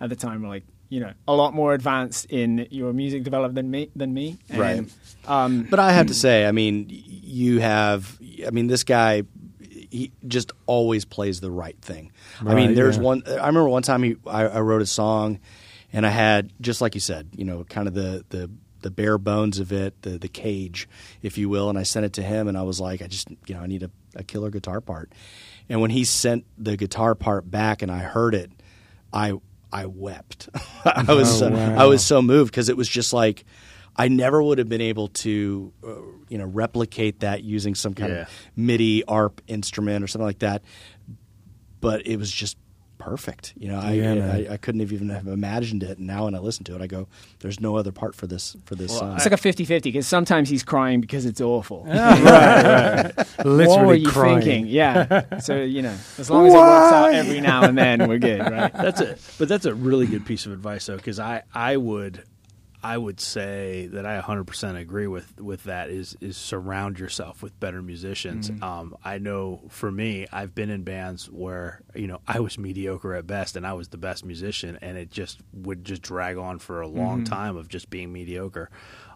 at 0.00 0.08
the 0.08 0.16
time 0.16 0.42
were 0.42 0.48
like, 0.48 0.64
you 0.88 1.00
know, 1.00 1.12
a 1.28 1.34
lot 1.34 1.54
more 1.54 1.72
advanced 1.74 2.26
in 2.26 2.66
your 2.70 2.92
music 2.94 3.24
development 3.24 3.54
than 3.56 3.70
me. 3.70 3.90
Than 3.96 4.12
me. 4.14 4.38
And, 4.50 4.58
Right. 4.58 4.84
Um, 5.26 5.66
But 5.70 5.80
I 5.80 5.92
have 5.92 6.06
to 6.08 6.14
say, 6.26 6.46
I 6.46 6.52
mean, 6.52 6.86
you 6.88 7.60
have, 7.60 8.18
I 8.46 8.50
mean, 8.50 8.66
this 8.68 8.84
guy, 8.84 9.22
he 9.92 10.10
just 10.26 10.52
always 10.66 11.04
plays 11.04 11.40
the 11.40 11.50
right 11.50 11.76
thing. 11.80 12.12
I 12.40 12.54
mean, 12.54 12.74
there's 12.74 12.96
yeah. 12.96 13.02
one, 13.02 13.22
I 13.26 13.46
remember 13.46 13.68
one 13.68 13.82
time 13.82 14.02
he, 14.02 14.16
I, 14.26 14.44
I 14.46 14.60
wrote 14.60 14.80
a 14.82 14.86
song 14.86 15.38
and 15.92 16.06
I 16.06 16.08
had, 16.08 16.50
just 16.60 16.80
like 16.80 16.94
you 16.94 17.00
said, 17.00 17.28
you 17.36 17.44
know, 17.44 17.62
kind 17.64 17.86
of 17.86 17.94
the, 17.94 18.24
the, 18.30 18.50
the 18.80 18.90
bare 18.90 19.18
bones 19.18 19.58
of 19.58 19.70
it, 19.70 20.00
the, 20.02 20.18
the 20.18 20.28
cage, 20.28 20.88
if 21.22 21.36
you 21.36 21.48
will. 21.50 21.68
And 21.68 21.78
I 21.78 21.82
sent 21.82 22.06
it 22.06 22.14
to 22.14 22.22
him 22.22 22.48
and 22.48 22.56
I 22.56 22.62
was 22.62 22.80
like, 22.80 23.02
I 23.02 23.06
just, 23.06 23.28
you 23.46 23.54
know, 23.54 23.60
I 23.60 23.66
need 23.66 23.82
a, 23.82 23.90
a 24.16 24.24
killer 24.24 24.50
guitar 24.50 24.80
part. 24.80 25.12
And 25.68 25.80
when 25.82 25.90
he 25.90 26.04
sent 26.04 26.44
the 26.58 26.76
guitar 26.76 27.14
part 27.14 27.50
back 27.50 27.82
and 27.82 27.92
I 27.92 27.98
heard 27.98 28.34
it, 28.34 28.50
I, 29.12 29.34
I 29.70 29.86
wept. 29.86 30.48
I 30.84 31.12
was, 31.12 31.30
Oh, 31.42 31.48
so, 31.48 31.50
wow. 31.50 31.76
I 31.76 31.84
was 31.84 32.02
so 32.02 32.22
moved 32.22 32.50
because 32.50 32.70
it 32.70 32.76
was 32.76 32.88
just 32.88 33.12
like, 33.12 33.44
I 33.96 34.08
never 34.08 34.42
would 34.42 34.58
have 34.58 34.68
been 34.68 34.80
able 34.80 35.08
to, 35.08 35.72
uh, 35.86 35.88
you 36.28 36.38
know, 36.38 36.46
replicate 36.46 37.20
that 37.20 37.42
using 37.44 37.74
some 37.74 37.92
kind 37.94 38.12
Yeah. 38.12 38.22
of 38.22 38.28
MIDI 38.56 39.04
ARP 39.04 39.40
instrument 39.48 40.02
or 40.02 40.06
something 40.06 40.26
like 40.26 40.38
that. 40.40 40.62
But 41.80 42.06
it 42.06 42.16
was 42.16 42.30
just 42.30 42.56
perfect. 42.98 43.52
You 43.58 43.66
know, 43.68 43.80
I, 43.80 43.92
Yeah. 43.94 44.32
I, 44.48 44.52
I 44.54 44.56
couldn't 44.56 44.80
have 44.80 44.92
even 44.92 45.08
have 45.10 45.26
imagined 45.26 45.82
it. 45.82 45.98
And 45.98 46.06
now 46.06 46.24
when 46.26 46.34
I 46.36 46.38
listen 46.38 46.62
to 46.66 46.76
it, 46.76 46.80
I 46.80 46.86
go, 46.86 47.08
"There's 47.40 47.58
no 47.58 47.76
other 47.76 47.90
part 47.90 48.14
for 48.14 48.28
this 48.28 48.56
for 48.64 48.76
this 48.76 48.96
song." 48.96 49.16
it's 49.16 49.26
like 49.28 49.32
a 49.32 49.36
50-50 49.36 49.82
because 49.82 50.06
sometimes 50.06 50.48
he's 50.48 50.62
crying 50.62 51.00
because 51.00 51.26
it's 51.26 51.40
awful. 51.40 51.82
Literally 53.44 53.66
what 53.66 53.86
were 53.86 53.94
you 53.94 54.08
crying. 54.08 54.40
thinking? 54.40 54.66
Yeah. 54.68 55.22
So 55.40 55.56
you 55.60 55.82
know, 55.82 55.96
as 56.18 56.30
long 56.30 56.46
as 56.46 56.54
it 56.54 56.56
works 56.56 56.92
out 56.92 57.12
every 57.14 57.40
now 57.40 57.64
and 57.64 57.76
then, 57.76 58.08
we're 58.08 58.18
good, 58.18 58.40
right? 58.40 58.72
that's 58.86 59.00
a 59.00 59.16
but 59.38 59.48
that's 59.48 59.64
a 59.66 59.74
really 59.74 60.06
good 60.06 60.24
piece 60.24 60.46
of 60.46 60.52
advice 60.52 60.86
though 60.86 60.96
because 60.96 61.18
I 61.18 61.42
I 61.52 61.76
would 61.76 62.22
I 62.84 62.98
would 62.98 63.20
say 63.20 63.86
that 63.92 64.04
I 64.04 64.20
100% 64.20 64.76
agree 64.80 65.06
with 65.06 65.40
with 65.40 65.64
that 65.64 65.88
is 65.90 66.16
is 66.20 66.36
surround 66.36 66.98
yourself 66.98 67.42
with 67.42 67.58
better 67.60 67.80
musicians. 67.80 68.50
Um, 68.62 68.96
I 69.04 69.18
know 69.18 69.60
for 69.68 69.90
me, 69.90 70.26
I've 70.32 70.54
been 70.54 70.68
in 70.68 70.82
bands 70.82 71.30
where 71.30 71.80
you 71.94 72.08
know 72.08 72.20
I 72.26 72.40
was 72.40 72.58
mediocre 72.58 73.14
at 73.14 73.26
best 73.26 73.56
and 73.56 73.64
I 73.66 73.74
was 73.74 73.88
the 73.88 73.98
best 73.98 74.24
musician, 74.24 74.78
and 74.82 74.98
it 74.98 75.10
just 75.10 75.40
would 75.52 75.84
just 75.84 76.02
drag 76.02 76.36
on 76.38 76.58
for 76.58 76.80
a 76.80 76.88
long 76.88 77.22
time 77.24 77.56
of 77.56 77.68
just 77.68 77.88
being 77.88 78.12
mediocre. 78.12 78.68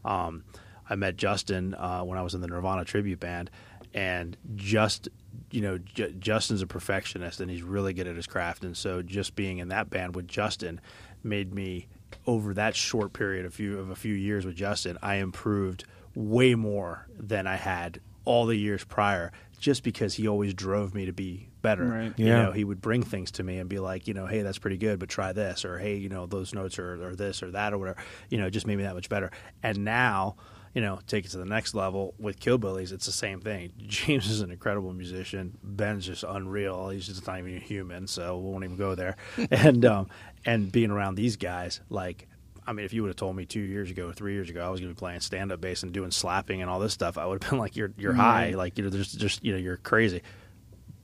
Um, 0.05 0.45
I 0.89 0.95
met 0.95 1.17
Justin 1.17 1.75
uh, 1.75 2.03
when 2.03 2.19
I 2.19 2.23
was 2.23 2.35
in 2.35 2.41
the 2.41 2.47
Nirvana 2.47 2.85
tribute 2.85 3.19
band, 3.19 3.51
and 3.93 4.37
just 4.55 5.09
you 5.51 5.61
know 5.61 5.79
J- 5.79 6.15
Justin's 6.21 6.63
a 6.63 6.67
perfectionist 6.69 7.41
and 7.41 7.51
he's 7.51 7.63
really 7.63 7.93
good 7.95 8.07
at 8.07 8.15
his 8.15 8.29
craft, 8.29 8.63
and 8.63 8.77
so 8.77 9.03
just 9.03 9.35
being 9.35 9.59
in 9.59 9.69
that 9.69 9.91
band 9.91 10.15
with 10.15 10.29
Justin 10.29 10.81
made 11.25 11.53
me 11.53 11.89
over 12.27 12.55
that 12.55 12.75
short 12.77 13.13
period 13.13 13.47
of 13.47 13.55
few 13.55 13.79
of 13.79 13.91
a 13.91 13.97
few 13.97 14.15
years 14.15 14.45
with 14.45 14.57
Justin, 14.57 14.99
I 15.03 15.17
improved 15.17 15.85
way 16.15 16.55
more 16.55 17.07
than 17.19 17.47
I 17.47 17.57
had 17.57 18.01
all 18.25 18.47
the 18.47 18.57
years 18.57 18.85
prior. 18.85 19.33
Just 19.59 19.83
because 19.83 20.15
he 20.15 20.29
always 20.29 20.53
drove 20.53 20.95
me 20.95 21.07
to 21.07 21.13
be 21.15 21.49
better, 21.63 21.85
Right. 21.87 22.13
you 22.19 22.27
know, 22.27 22.53
he 22.53 22.63
would 22.63 22.83
bring 22.83 23.03
things 23.03 23.31
to 23.33 23.43
me 23.43 23.57
and 23.59 23.71
be 23.71 23.79
like, 23.79 24.07
you 24.07 24.13
know, 24.13 24.27
hey, 24.27 24.43
that's 24.43 24.59
pretty 24.59 24.77
good, 24.77 24.99
but 24.99 25.09
try 25.09 25.33
this, 25.33 25.65
or 25.65 25.79
hey, 25.79 25.97
you 25.97 26.11
know, 26.11 26.27
those 26.27 26.53
notes 26.53 26.79
are, 26.79 27.03
are 27.03 27.17
this 27.17 27.43
or 27.43 27.51
that 27.53 27.73
or 27.73 27.79
whatever. 27.79 27.99
You 28.29 28.37
know, 28.37 28.51
just 28.51 28.67
made 28.67 28.77
me 28.77 28.83
that 28.85 28.95
much 28.95 29.09
better. 29.09 29.31
And 29.63 29.79
now, 29.85 30.37
you 30.77 30.83
know, 30.83 30.99
take 31.07 31.25
it 31.25 31.31
to 31.31 31.39
the 31.39 31.47
next 31.47 31.75
level 31.75 32.13
with 32.19 32.39
Killbillies, 32.39 32.93
it's 32.93 33.07
the 33.07 33.13
same 33.13 33.41
thing. 33.41 33.73
James 33.87 34.29
is 34.29 34.43
an 34.43 34.51
incredible 34.51 34.93
musician. 34.93 35.57
Ben's 35.63 36.05
just 36.05 36.23
unreal. 36.23 36.91
He's 36.91 37.07
just 37.07 37.27
not 37.27 37.39
even 37.39 37.63
human, 37.63 38.07
so 38.07 38.37
we 38.37 38.51
won't 38.51 38.63
even 38.63 38.77
go 38.77 38.95
there. 38.95 39.17
and 39.51 39.87
um, 39.87 40.09
and 40.45 40.71
being 40.71 40.91
around 40.91 41.15
these 41.15 41.37
guys, 41.37 41.81
like 41.89 42.29
I 42.67 42.75
mean, 42.75 42.85
if 42.85 42.93
you 42.93 43.01
would 43.01 43.09
have 43.09 43.17
told 43.17 43.37
me 43.37 43.47
two 43.47 43.61
years 43.61 43.91
ago, 43.91 44.13
three 44.13 44.35
years 44.35 44.51
ago, 44.51 44.67
I 44.67 44.69
was 44.69 44.79
going 44.81 44.91
to 44.91 44.95
be 44.95 44.99
playing 44.99 45.21
stand 45.21 45.51
up 45.51 45.63
bass 45.63 45.83
and 45.83 45.93
doing 45.93 46.11
slapping 46.11 46.61
and 46.61 46.71
all 46.71 46.79
this 46.79 46.93
stuff, 46.93 47.17
I 47.17 47.25
would 47.25 47.43
have 47.43 47.51
been 47.51 47.59
like, 47.59 47.75
"You're 47.75 47.95
you're 47.97 48.13
high, 48.13 48.51
like 48.51 48.77
you 48.77 48.85
know, 48.85 48.91
there's 48.91 49.11
just 49.11 49.43
you 49.43 49.53
know, 49.53 49.59
you're 49.59 49.79
crazy." 49.79 50.21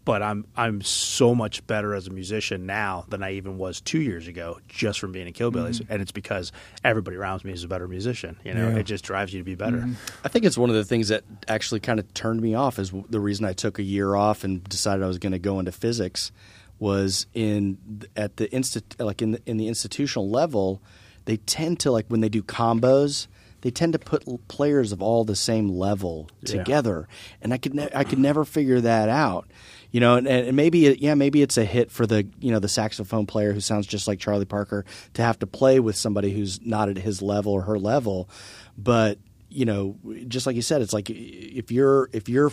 But 0.05 0.21
I'm 0.21 0.47
I'm 0.57 0.83
so 0.83 1.33
much 1.33 1.65
better 1.69 1.95
as 1.95 2.09
a 2.09 2.11
musician 2.11 2.67
now 2.67 3.05
than 3.09 3.23
I 3.23 3.35
even 3.35 3.57
was 3.57 3.81
two 3.81 4.01
years 4.01 4.27
ago, 4.27 4.59
just 4.69 4.99
from 4.99 5.13
being 5.13 5.29
in 5.29 5.33
Killbillies, 5.33 5.81
mm-hmm. 5.81 5.93
and 5.93 6.03
it's 6.03 6.11
because 6.11 6.51
everybody 6.83 7.17
around 7.17 7.45
me 7.45 7.53
is 7.53 7.63
a 7.63 7.69
better 7.69 7.87
musician. 7.87 8.37
You 8.45 8.55
know, 8.55 8.69
Yeah. 8.71 8.79
it 8.79 8.83
just 8.83 9.05
drives 9.05 9.33
you 9.33 9.39
to 9.39 9.45
be 9.45 9.55
better. 9.55 9.77
Mm-hmm. 9.79 9.93
I 10.25 10.29
think 10.29 10.45
it's 10.45 10.59
one 10.59 10.71
of 10.71 10.75
the 10.77 10.85
things 10.85 11.07
that 11.09 11.23
actually 11.47 11.79
kind 11.81 12.01
of 12.01 12.13
turned 12.15 12.41
me 12.43 12.55
off. 12.55 12.81
Is 12.81 12.91
the 13.11 13.21
reason 13.21 13.45
I 13.45 13.53
took 13.53 13.79
a 13.79 13.83
year 13.85 14.17
off 14.17 14.43
and 14.43 14.65
decided 14.65 15.05
I 15.05 15.07
was 15.07 15.19
going 15.19 15.33
to 15.35 15.39
go 15.39 15.61
into 15.61 15.71
physics 15.73 16.33
was 16.81 17.27
in 17.33 17.79
at 18.17 18.39
the 18.39 18.49
instit 18.49 18.83
like 18.99 19.23
in 19.23 19.31
the, 19.33 19.43
in 19.47 19.57
the 19.57 19.69
institutional 19.69 20.29
level, 20.29 20.83
they 21.27 21.37
tend 21.37 21.79
to 21.81 21.93
like 21.93 22.07
when 22.09 22.21
they 22.23 22.29
do 22.29 22.43
combos. 22.43 23.29
They 23.61 23.71
tend 23.71 23.93
to 23.93 24.01
put 24.01 24.27
l- 24.27 24.41
players 24.49 24.91
of 24.91 25.01
all 25.01 25.23
the 25.23 25.37
same 25.37 25.69
level 25.69 26.29
Yeah. 26.41 26.57
together, 26.59 27.07
and 27.41 27.55
I 27.55 27.59
could 27.59 27.75
ne- 27.75 27.91
I 27.95 28.03
could 28.03 28.19
never 28.19 28.45
figure 28.45 28.81
that 28.81 29.09
out. 29.09 29.47
You 29.93 30.01
know, 30.01 30.17
and, 30.17 30.27
and 30.27 30.57
maybe 30.57 30.87
it, 30.87 31.01
yeah, 31.01 31.15
maybe 31.15 31.43
it's 31.43 31.57
a 31.59 31.65
hit 31.65 31.91
for 31.91 32.07
the 32.07 32.27
you 32.41 32.51
know 32.51 32.59
the 32.59 32.69
saxophone 32.69 33.27
player 33.27 33.53
who 33.53 33.61
sounds 33.61 33.87
just 33.87 34.09
like 34.09 34.19
Charlie 34.19 34.47
Parker 34.47 34.85
to 35.15 35.23
have 35.23 35.39
to 35.41 35.47
play 35.47 35.79
with 35.81 35.97
somebody 35.97 36.33
who's 36.33 36.61
not 36.65 36.89
at 36.89 36.97
his 36.97 37.21
level 37.23 37.53
or 37.53 37.63
her 37.63 37.79
level, 37.79 38.29
but 38.77 39.19
you 39.51 39.67
know, 39.67 39.97
just 40.29 40.47
like 40.47 40.57
you 40.57 40.63
said, 40.63 40.81
it's 40.81 40.95
like 40.95 41.11
if 41.11 41.71
you're 41.71 42.09
if 42.13 42.27
you're 42.29 42.51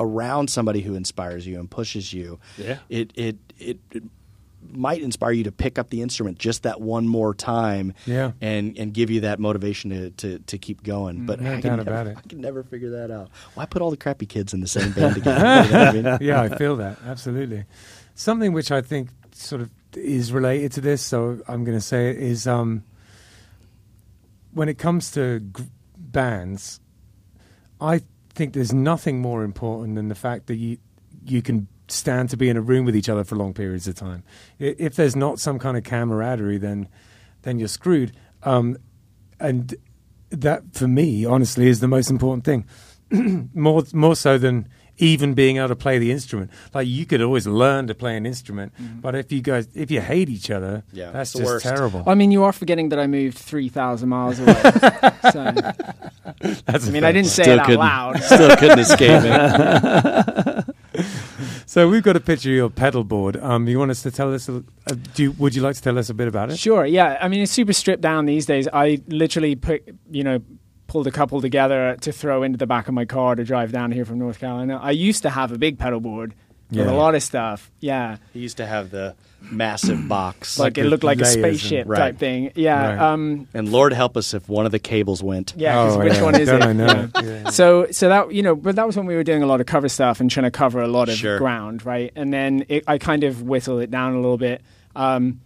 around 0.00 0.50
somebody 0.50 0.80
who 0.80 0.96
inspires 0.96 1.46
you 1.46 1.60
and 1.60 1.70
pushes 1.70 2.12
you, 2.12 2.40
Yeah. 2.58 2.78
it 2.88 3.12
it 3.14 3.36
it, 3.60 3.78
it 3.92 4.02
might 4.72 5.02
inspire 5.02 5.32
you 5.32 5.44
to 5.44 5.52
pick 5.52 5.78
up 5.78 5.90
the 5.90 6.02
instrument 6.02 6.38
just 6.38 6.62
that 6.64 6.80
one 6.80 7.06
more 7.08 7.34
time, 7.34 7.94
Yeah. 8.06 8.32
and 8.40 8.76
and 8.78 8.92
give 8.94 9.10
you 9.10 9.20
that 9.20 9.38
motivation 9.38 9.90
to 9.90 10.10
to, 10.10 10.38
to 10.40 10.58
keep 10.58 10.82
going. 10.82 11.26
But 11.26 11.40
No 11.40 11.50
I 11.50 11.54
doubt 11.54 11.62
can 11.62 11.76
never, 11.76 11.90
about 11.90 12.06
it. 12.06 12.16
I 12.18 12.28
can 12.28 12.40
never 12.40 12.62
figure 12.62 12.90
that 12.90 13.10
out. 13.10 13.30
Why 13.54 13.66
put 13.66 13.82
all 13.82 13.90
the 13.90 13.96
crappy 13.96 14.26
kids 14.26 14.52
in 14.54 14.60
the 14.60 14.66
same 14.68 14.92
band 14.92 15.14
together? 15.14 15.42
You 15.96 16.02
know 16.02 16.10
I 16.10 16.18
mean? 16.18 16.18
yeah, 16.28 16.40
I 16.42 16.48
feel 16.56 16.76
that 16.76 16.98
absolutely. 17.06 17.64
Something 18.14 18.52
which 18.52 18.70
I 18.70 18.80
think 18.82 19.08
sort 19.32 19.62
of 19.62 19.70
is 19.94 20.32
related 20.32 20.72
to 20.72 20.80
this, 20.80 21.02
so 21.02 21.40
I'm 21.48 21.64
going 21.64 21.76
to 21.76 21.82
say 21.84 22.10
it 22.10 22.16
is 22.18 22.46
um, 22.46 22.82
when 24.52 24.68
it 24.68 24.78
comes 24.78 25.10
to 25.12 25.40
g- 25.40 25.64
bands, 25.96 26.80
I 27.80 28.02
think 28.34 28.52
there's 28.54 28.72
nothing 28.72 29.20
more 29.20 29.42
important 29.44 29.96
than 29.96 30.08
the 30.08 30.14
fact 30.14 30.46
that 30.46 30.56
you 30.56 30.78
you 31.24 31.40
can 31.42 31.68
stand 31.92 32.30
to 32.30 32.36
be 32.36 32.48
in 32.48 32.56
a 32.56 32.60
room 32.62 32.84
with 32.84 32.96
each 32.96 33.08
other 33.08 33.24
for 33.24 33.36
long 33.36 33.52
periods 33.54 33.86
of 33.86 33.94
time. 33.94 34.22
If 34.58 34.96
there's 34.96 35.14
not 35.16 35.38
some 35.38 35.58
kind 35.58 35.76
of 35.76 35.84
camaraderie, 35.84 36.58
then 36.58 36.88
then 37.42 37.58
you're 37.58 37.68
screwed. 37.68 38.12
Um, 38.42 38.76
and 39.40 39.74
that, 40.30 40.62
for 40.72 40.86
me, 40.88 41.24
honestly, 41.24 41.68
is 41.68 41.80
the 41.80 41.88
most 41.88 42.10
important 42.10 42.44
thing. 42.44 42.66
more 43.54 43.82
more 43.92 44.16
so 44.16 44.38
than 44.38 44.68
even 44.98 45.32
being 45.34 45.56
able 45.56 45.68
to 45.68 45.74
play 45.76 45.98
the 45.98 46.12
instrument. 46.12 46.50
Like 46.72 46.86
you 46.86 47.04
could 47.06 47.20
always 47.22 47.46
learn 47.46 47.86
to 47.88 47.94
play 47.94 48.16
an 48.16 48.24
instrument, 48.26 48.72
but 49.00 49.14
if 49.14 49.32
you 49.32 49.40
guys 49.42 49.68
if 49.74 49.90
you 49.90 50.00
hate 50.00 50.28
each 50.28 50.50
other, 50.50 50.84
Yeah, 50.92 51.10
that's 51.10 51.32
just 51.32 51.44
worst. 51.44 51.64
terrible. 51.64 52.04
I 52.06 52.14
mean, 52.14 52.30
you 52.30 52.44
are 52.44 52.52
forgetting 52.52 52.90
that 52.90 52.98
I 53.00 53.06
moved 53.06 53.38
3,000 53.38 54.08
miles 54.08 54.38
away. 54.38 54.52
so, 55.32 55.52
That's 56.66 56.86
I 56.86 56.88
a 56.88 56.92
mean. 56.92 57.04
I 57.04 57.12
didn't 57.12 57.28
say 57.30 57.42
Still 57.44 57.58
it 57.58 57.70
out 57.70 57.78
loud. 57.78 58.22
Still 58.22 58.56
couldn't 58.56 58.78
escape 58.78 59.22
it. 59.24 60.64
So 61.66 61.88
we've 61.88 62.02
got 62.02 62.16
a 62.16 62.20
picture 62.20 62.50
of 62.50 62.56
your 62.56 62.70
pedal 62.70 63.04
board. 63.04 63.36
Um, 63.36 63.66
you 63.68 63.78
want 63.78 63.90
us 63.90 64.02
to 64.02 64.10
tell 64.10 64.32
us? 64.34 64.48
Uh, 64.48 64.60
do 65.14 65.22
you, 65.22 65.32
would 65.32 65.54
you 65.54 65.62
like 65.62 65.76
to 65.76 65.82
tell 65.82 65.98
us 65.98 66.10
a 66.10 66.14
bit 66.14 66.28
about 66.28 66.50
it? 66.50 66.58
Sure. 66.58 66.84
Yeah. 66.84 67.18
I 67.20 67.28
mean, 67.28 67.42
it's 67.42 67.52
super 67.52 67.72
stripped 67.72 68.02
down 68.02 68.26
these 68.26 68.46
days. 68.46 68.68
I 68.72 69.00
literally 69.08 69.54
put, 69.54 69.82
you 70.10 70.22
know, 70.22 70.40
pulled 70.86 71.06
a 71.06 71.10
couple 71.10 71.40
together 71.40 71.96
to 72.02 72.12
throw 72.12 72.42
into 72.42 72.58
the 72.58 72.66
back 72.66 72.88
of 72.88 72.94
my 72.94 73.04
car 73.06 73.34
to 73.34 73.44
drive 73.44 73.72
down 73.72 73.92
here 73.92 74.04
from 74.04 74.18
North 74.18 74.38
Carolina. 74.38 74.78
I 74.82 74.90
used 74.90 75.22
to 75.22 75.30
have 75.30 75.50
a 75.50 75.58
big 75.58 75.78
pedal 75.78 76.00
board 76.00 76.34
with 76.72 76.86
Yeah. 76.86 76.92
a 76.92 76.96
lot 76.96 77.14
of 77.14 77.22
stuff. 77.22 77.70
Yeah. 77.80 78.16
He 78.32 78.40
used 78.40 78.56
to 78.56 78.66
have 78.66 78.90
the 78.90 79.14
massive 79.50 80.06
box, 80.08 80.58
Like, 80.58 80.78
it 80.78 80.84
looked 80.84 81.02
like 81.04 81.18
a 81.18 81.22
layers 81.22 81.34
and- 81.34 81.44
spaceship 81.44 81.88
Right. 81.88 81.98
type 81.98 82.18
thing. 82.18 82.52
Yeah. 82.54 82.90
Right. 82.94 82.98
Um, 83.12 83.48
and 83.54 83.68
Lord 83.70 83.92
help 83.92 84.16
us 84.16 84.34
if 84.34 84.48
one 84.48 84.66
of 84.66 84.72
the 84.72 84.78
cables 84.78 85.22
went. 85.22 85.52
Yeah, 85.56 85.80
Oh, 85.80 85.98
which 85.98 86.14
yeah. 86.14 86.22
one 86.22 86.34
is 86.40 86.48
Don't 86.48 86.62
it? 86.62 86.66
I 86.66 86.72
know? 86.72 87.08
Yeah. 87.16 87.22
Yeah. 87.22 87.50
So, 87.50 87.86
so 87.90 88.08
that 88.08 88.32
you 88.32 88.42
know, 88.42 88.54
but 88.54 88.76
that 88.76 88.86
was 88.86 88.96
when 88.96 89.06
we 89.06 89.16
were 89.16 89.24
doing 89.24 89.42
a 89.42 89.46
lot 89.46 89.60
of 89.60 89.66
cover 89.66 89.88
stuff 89.88 90.20
and 90.20 90.30
trying 90.30 90.44
to 90.44 90.50
cover 90.52 90.80
a 90.80 90.88
lot 90.88 91.08
of 91.08 91.16
Sure. 91.16 91.38
ground, 91.38 91.84
right? 91.84 92.12
And 92.14 92.32
then 92.32 92.64
it, 92.68 92.84
I 92.86 92.98
kind 92.98 93.24
of 93.24 93.42
whittled 93.42 93.82
it 93.82 93.90
down 93.90 94.12
a 94.14 94.20
little 94.20 94.38
bit. 94.38 94.62
Um, 94.94 95.40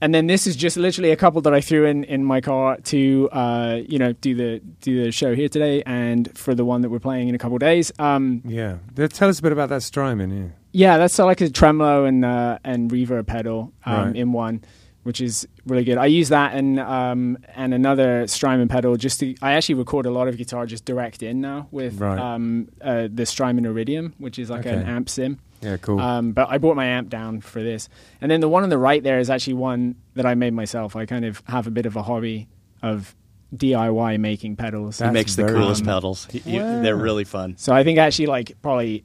and 0.00 0.14
then 0.14 0.26
this 0.28 0.46
is 0.46 0.54
just 0.56 0.76
literally 0.76 1.10
a 1.10 1.16
couple 1.16 1.40
that 1.42 1.52
I 1.54 1.60
threw 1.60 1.84
in 1.84 2.04
in 2.04 2.24
my 2.24 2.40
car 2.40 2.76
to 2.84 3.28
uh, 3.32 3.80
you 3.88 3.98
know 3.98 4.12
do 4.12 4.34
the 4.34 4.60
do 4.80 5.04
the 5.04 5.12
show 5.12 5.34
here 5.34 5.48
today 5.48 5.82
and 5.86 6.28
for 6.36 6.54
the 6.54 6.64
one 6.64 6.82
that 6.82 6.88
we're 6.88 6.98
playing 7.00 7.28
in 7.28 7.34
a 7.34 7.38
couple 7.38 7.56
of 7.56 7.60
days. 7.60 7.92
Um, 8.00 8.42
Yeah. 8.44 8.76
Tell 9.10 9.28
us 9.28 9.38
a 9.38 9.42
bit 9.42 9.52
about 9.52 9.68
that 9.70 9.82
Strymon. 9.82 10.52
Yeah. 10.72 10.92
yeah, 10.92 10.98
that's 10.98 11.18
uh, 11.18 11.24
like 11.24 11.40
a 11.40 11.48
tremolo 11.50 12.04
and 12.04 12.24
uh, 12.24 12.58
and 12.64 12.90
reverb 12.90 13.26
pedal 13.26 13.72
um, 13.86 14.06
Right. 14.08 14.16
in 14.16 14.32
one, 14.32 14.62
which 15.02 15.20
is 15.20 15.46
really 15.66 15.84
good. 15.84 15.98
I 15.98 16.06
use 16.06 16.28
that 16.30 16.54
and 16.54 16.78
um, 16.80 17.38
and 17.56 17.72
another 17.74 18.26
Strymon 18.26 18.68
pedal 18.68 18.96
just 18.96 19.20
to. 19.20 19.34
I 19.42 19.52
actually 19.52 19.76
record 19.76 20.06
a 20.06 20.10
lot 20.10 20.28
of 20.28 20.36
guitar 20.36 20.66
just 20.66 20.84
direct 20.84 21.22
in 21.22 21.40
now 21.40 21.68
with 21.70 22.00
Right. 22.00 22.18
um, 22.18 22.68
uh, 22.82 23.08
the 23.12 23.24
Strymon 23.26 23.64
Iridium, 23.66 24.14
which 24.18 24.38
is 24.38 24.50
like 24.50 24.66
an 24.66 24.82
amp 24.84 25.08
sim. 25.08 25.38
Yeah. 25.60 25.76
Cool. 25.78 25.98
Um, 25.98 26.32
but 26.32 26.48
I 26.50 26.58
brought 26.58 26.76
my 26.76 26.86
amp 26.86 27.08
down 27.08 27.40
for 27.40 27.62
this, 27.62 27.88
and 28.20 28.30
then 28.30 28.40
the 28.40 28.48
one 28.48 28.62
on 28.62 28.68
the 28.68 28.78
right 28.78 29.02
there 29.02 29.18
is 29.18 29.28
actually 29.30 29.54
one 29.54 29.96
that 30.14 30.24
I 30.26 30.34
made 30.34 30.52
myself. 30.54 30.94
I 30.94 31.04
kind 31.06 31.24
of 31.24 31.42
have 31.48 31.66
a 31.66 31.70
bit 31.72 31.84
of 31.86 31.96
a 31.96 32.02
hobby 32.02 32.46
of 32.82 33.16
DIY 33.56 34.20
making 34.20 34.56
pedals. 34.56 34.98
He 35.00 35.08
makes 35.10 35.34
the 35.36 35.46
coolest 35.46 35.84
fun. 35.84 35.94
pedals. 35.94 36.28
He- 36.30 36.38
he- 36.40 36.58
Wow. 36.60 36.82
they're 36.82 36.94
really 36.96 37.24
fun. 37.24 37.54
So 37.56 37.72
I 37.72 37.82
think 37.82 37.98
actually 37.98 38.26
like 38.26 38.52
probably 38.62 39.04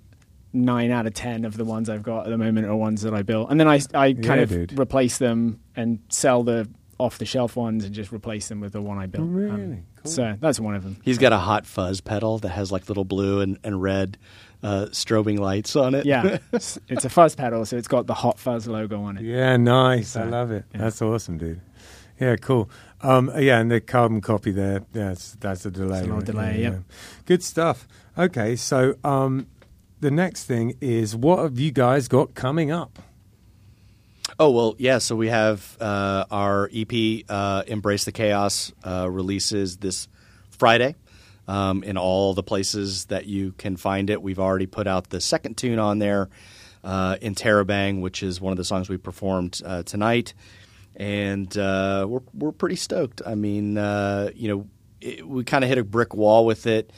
nine 0.54 0.91
out 0.91 1.06
of 1.08 1.14
ten 1.14 1.43
of 1.45 1.58
the 1.58 1.66
ones 1.66 1.89
I've 1.89 2.04
got 2.04 2.26
at 2.26 2.30
the 2.30 2.38
moment 2.38 2.68
are 2.68 2.76
ones 2.76 3.01
that 3.01 3.14
I 3.14 3.24
built, 3.24 3.49
and 3.51 3.60
then 3.60 3.68
I 3.68 3.76
I 3.93 4.14
kind 4.14 4.24
Yeah, 4.26 4.34
of 4.36 4.49
dude. 4.49 4.80
replace 4.80 5.18
them 5.18 5.60
and 5.76 5.99
sell 6.10 6.43
the 6.43 6.70
off 6.99 7.18
the 7.18 7.26
shelf 7.26 7.56
ones 7.56 7.84
and 7.86 7.93
just 7.93 8.12
replace 8.14 8.47
them 8.49 8.60
with 8.62 8.72
the 8.74 8.82
one 8.82 8.97
I 8.99 9.08
built. 9.08 9.24
Um, 9.24 9.34
Really? 9.34 9.84
Cool. 10.04 10.12
So 10.12 10.36
that's 10.39 10.60
one 10.60 10.76
of 10.76 10.84
them. 10.84 10.97
He's 11.04 11.18
got 11.18 11.34
a 11.34 11.38
hot 11.38 11.66
fuzz 11.66 12.01
pedal 12.01 12.38
that 12.39 12.49
has 12.49 12.72
like 12.72 12.88
little 12.88 13.04
blue 13.06 13.39
and, 13.41 13.58
and 13.64 13.82
red 13.82 14.18
uh, 14.62 14.86
strobing 14.91 15.39
lights 15.39 15.76
on 15.76 15.95
it. 15.95 16.06
Yeah, 16.06 16.38
it's, 16.54 16.78
it's 16.88 17.04
a 17.04 17.10
fuzz 17.10 17.36
pedal, 17.36 17.66
so 17.66 17.78
it's 17.78 17.88
got 17.88 18.06
the 18.08 18.14
Hot 18.14 18.38
Fuzz 18.39 18.68
logo 18.68 19.01
on 19.01 19.18
it. 19.18 19.24
Yeah, 19.24 19.58
nice. 19.58 20.16
I 20.16 20.24
love 20.26 20.51
it. 20.51 20.66
yeah. 20.74 20.82
That's 20.82 21.01
awesome, 21.01 21.38
dude. 21.38 21.60
Yeah, 22.20 22.36
cool. 22.38 22.70
Um, 23.01 23.32
yeah, 23.38 23.60
and 23.60 23.72
the 23.72 23.82
carbon 23.82 24.22
copy 24.22 24.51
there. 24.51 24.84
That's 24.93 25.34
that's 25.34 25.66
a 25.66 25.72
delay. 25.72 25.97
It's 25.99 26.08
a 26.08 26.14
little 26.14 26.18
right? 26.18 26.26
delay, 26.26 26.51
Yeah, 26.58 26.70
yep. 26.70 26.74
yeah. 26.74 26.95
Good 27.26 27.43
stuff. 27.43 27.88
Okay, 28.18 28.56
so 28.56 28.95
um, 29.04 29.47
the 30.04 30.12
next 30.12 30.43
thing 30.43 30.76
is 30.82 31.16
what 31.16 31.39
have 31.39 31.58
you 31.58 31.72
guys 31.72 32.10
got 32.10 32.36
coming 32.36 32.72
up? 32.72 32.99
Oh 34.38 34.51
well, 34.51 34.76
yeah. 34.78 34.97
So 34.97 35.16
we 35.16 35.30
have 35.30 35.78
uh, 35.80 36.26
our 36.30 36.70
EP, 36.74 37.24
uh, 37.30 37.64
"Embrace 37.68 38.04
the 38.04 38.12
Chaos," 38.12 38.74
uh, 38.84 39.10
releases 39.10 39.78
this 39.78 40.10
Friday 40.49 40.95
um, 41.47 41.84
in 41.84 41.97
all 41.97 42.34
the 42.34 42.43
places 42.43 43.06
that 43.06 43.28
you 43.28 43.54
can 43.54 43.78
find 43.78 44.10
it. 44.10 44.22
We've 44.22 44.39
already 44.39 44.65
put 44.65 44.88
out 44.88 45.10
the 45.10 45.22
second 45.22 45.56
tune 45.56 45.80
on 45.80 45.99
there, 45.99 46.30
uh, 46.84 47.15
Interrobang, 47.22 48.02
which 48.02 48.23
is 48.23 48.41
one 48.41 48.52
of 48.52 48.57
the 48.57 48.65
songs 48.65 48.90
we 48.90 48.98
performed 48.98 49.61
uh, 49.64 49.84
tonight, 49.84 50.34
and 50.98 51.56
uh, 51.57 52.06
we're 52.10 52.23
we're 52.34 52.52
pretty 52.52 52.76
stoked. 52.76 53.22
I 53.26 53.36
mean, 53.36 53.76
you 54.36 54.48
know, 54.49 54.68
it, 54.99 55.26
we 55.26 55.45
kind 55.45 55.64
of 55.64 55.69
hit 55.69 55.77
a 55.77 55.84
brick 55.86 56.14
wall 56.14 56.45
with 56.45 56.68
it. 56.68 56.91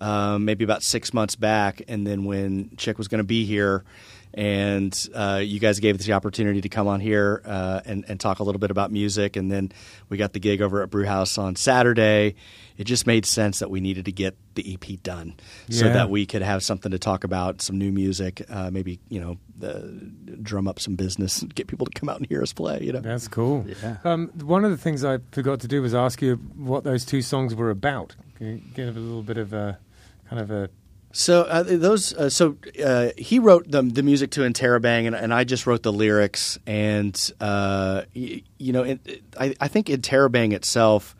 Um, 0.00 0.44
maybe 0.44 0.64
about 0.64 0.82
six 0.82 1.12
months 1.12 1.34
back, 1.34 1.82
and 1.88 2.06
then 2.06 2.24
when 2.24 2.76
Chick 2.76 2.98
was 2.98 3.08
going 3.08 3.18
to 3.18 3.24
be 3.24 3.44
here, 3.44 3.84
and 4.34 5.08
uh, 5.14 5.40
you 5.42 5.58
guys 5.58 5.80
gave 5.80 5.98
us 5.98 6.06
the 6.06 6.12
opportunity 6.12 6.60
to 6.60 6.68
come 6.68 6.86
on 6.86 7.00
here 7.00 7.42
uh, 7.44 7.80
and, 7.84 8.04
and 8.08 8.20
talk 8.20 8.38
a 8.38 8.42
little 8.44 8.58
bit 8.58 8.70
about 8.70 8.92
music. 8.92 9.36
And 9.36 9.50
then 9.50 9.72
we 10.08 10.16
got 10.16 10.32
the 10.32 10.38
gig 10.38 10.60
over 10.60 10.82
at 10.82 10.90
Brewhouse 10.90 11.38
on 11.38 11.56
Saturday. 11.56 12.34
It 12.76 12.84
just 12.84 13.06
made 13.06 13.26
sense 13.26 13.58
that 13.58 13.70
we 13.70 13.80
needed 13.80 14.04
to 14.04 14.12
get 14.12 14.36
the 14.54 14.74
EP 14.74 15.02
done 15.02 15.34
so 15.68 15.86
that 15.92 16.10
we 16.10 16.26
could 16.26 16.42
have 16.42 16.62
something 16.62 16.92
to 16.92 16.98
talk 16.98 17.24
about, 17.24 17.60
some 17.60 17.78
new 17.78 17.90
music, 17.90 18.44
uh, 18.48 18.70
maybe 18.70 19.00
you 19.08 19.18
know, 19.18 19.66
uh, 19.66 19.80
drum 20.42 20.68
up 20.68 20.78
some 20.78 20.94
business, 20.94 21.42
get 21.54 21.66
people 21.66 21.86
to 21.86 21.98
come 21.98 22.08
out 22.08 22.18
and 22.18 22.26
hear 22.26 22.40
us 22.40 22.52
play. 22.52 22.80
You 22.82 22.92
know, 22.92 23.00
That's 23.00 23.26
cool. 23.26 23.66
Yeah. 23.82 23.96
Um, 24.04 24.28
one 24.42 24.64
of 24.64 24.70
the 24.70 24.76
things 24.76 25.04
I 25.04 25.18
forgot 25.32 25.60
to 25.60 25.68
do 25.68 25.82
was 25.82 25.94
ask 25.94 26.22
you 26.22 26.36
what 26.56 26.84
those 26.84 27.04
two 27.04 27.22
songs 27.22 27.56
were 27.56 27.70
about. 27.70 28.14
Can 28.36 28.46
you 28.46 28.62
give 28.74 28.96
a 28.96 29.00
little 29.00 29.24
bit 29.24 29.38
of 29.38 29.52
a 29.52 29.78
kind 30.28 30.40
of 30.42 30.50
a 30.50 30.68
So 31.12 31.42
uh, 31.42 31.62
those, 31.62 32.12
uh, 32.14 32.28
so 32.28 32.56
uh, 32.84 33.10
he 33.16 33.38
wrote 33.38 33.70
the 33.70 33.82
the 33.82 34.02
music 34.02 34.30
to 34.32 34.42
Interrobang, 34.42 35.06
and, 35.06 35.16
and 35.16 35.32
I 35.32 35.44
just 35.44 35.66
wrote 35.66 35.82
the 35.82 35.92
lyrics. 35.92 36.58
And 36.66 37.14
uh, 37.40 38.02
y- 38.14 38.42
you 38.58 38.72
know, 38.72 38.82
it, 38.84 39.00
it- 39.06 39.22
I, 39.38 39.54
I 39.60 39.68
think 39.68 39.86
Interrobang 39.86 40.52
itself, 40.52 41.16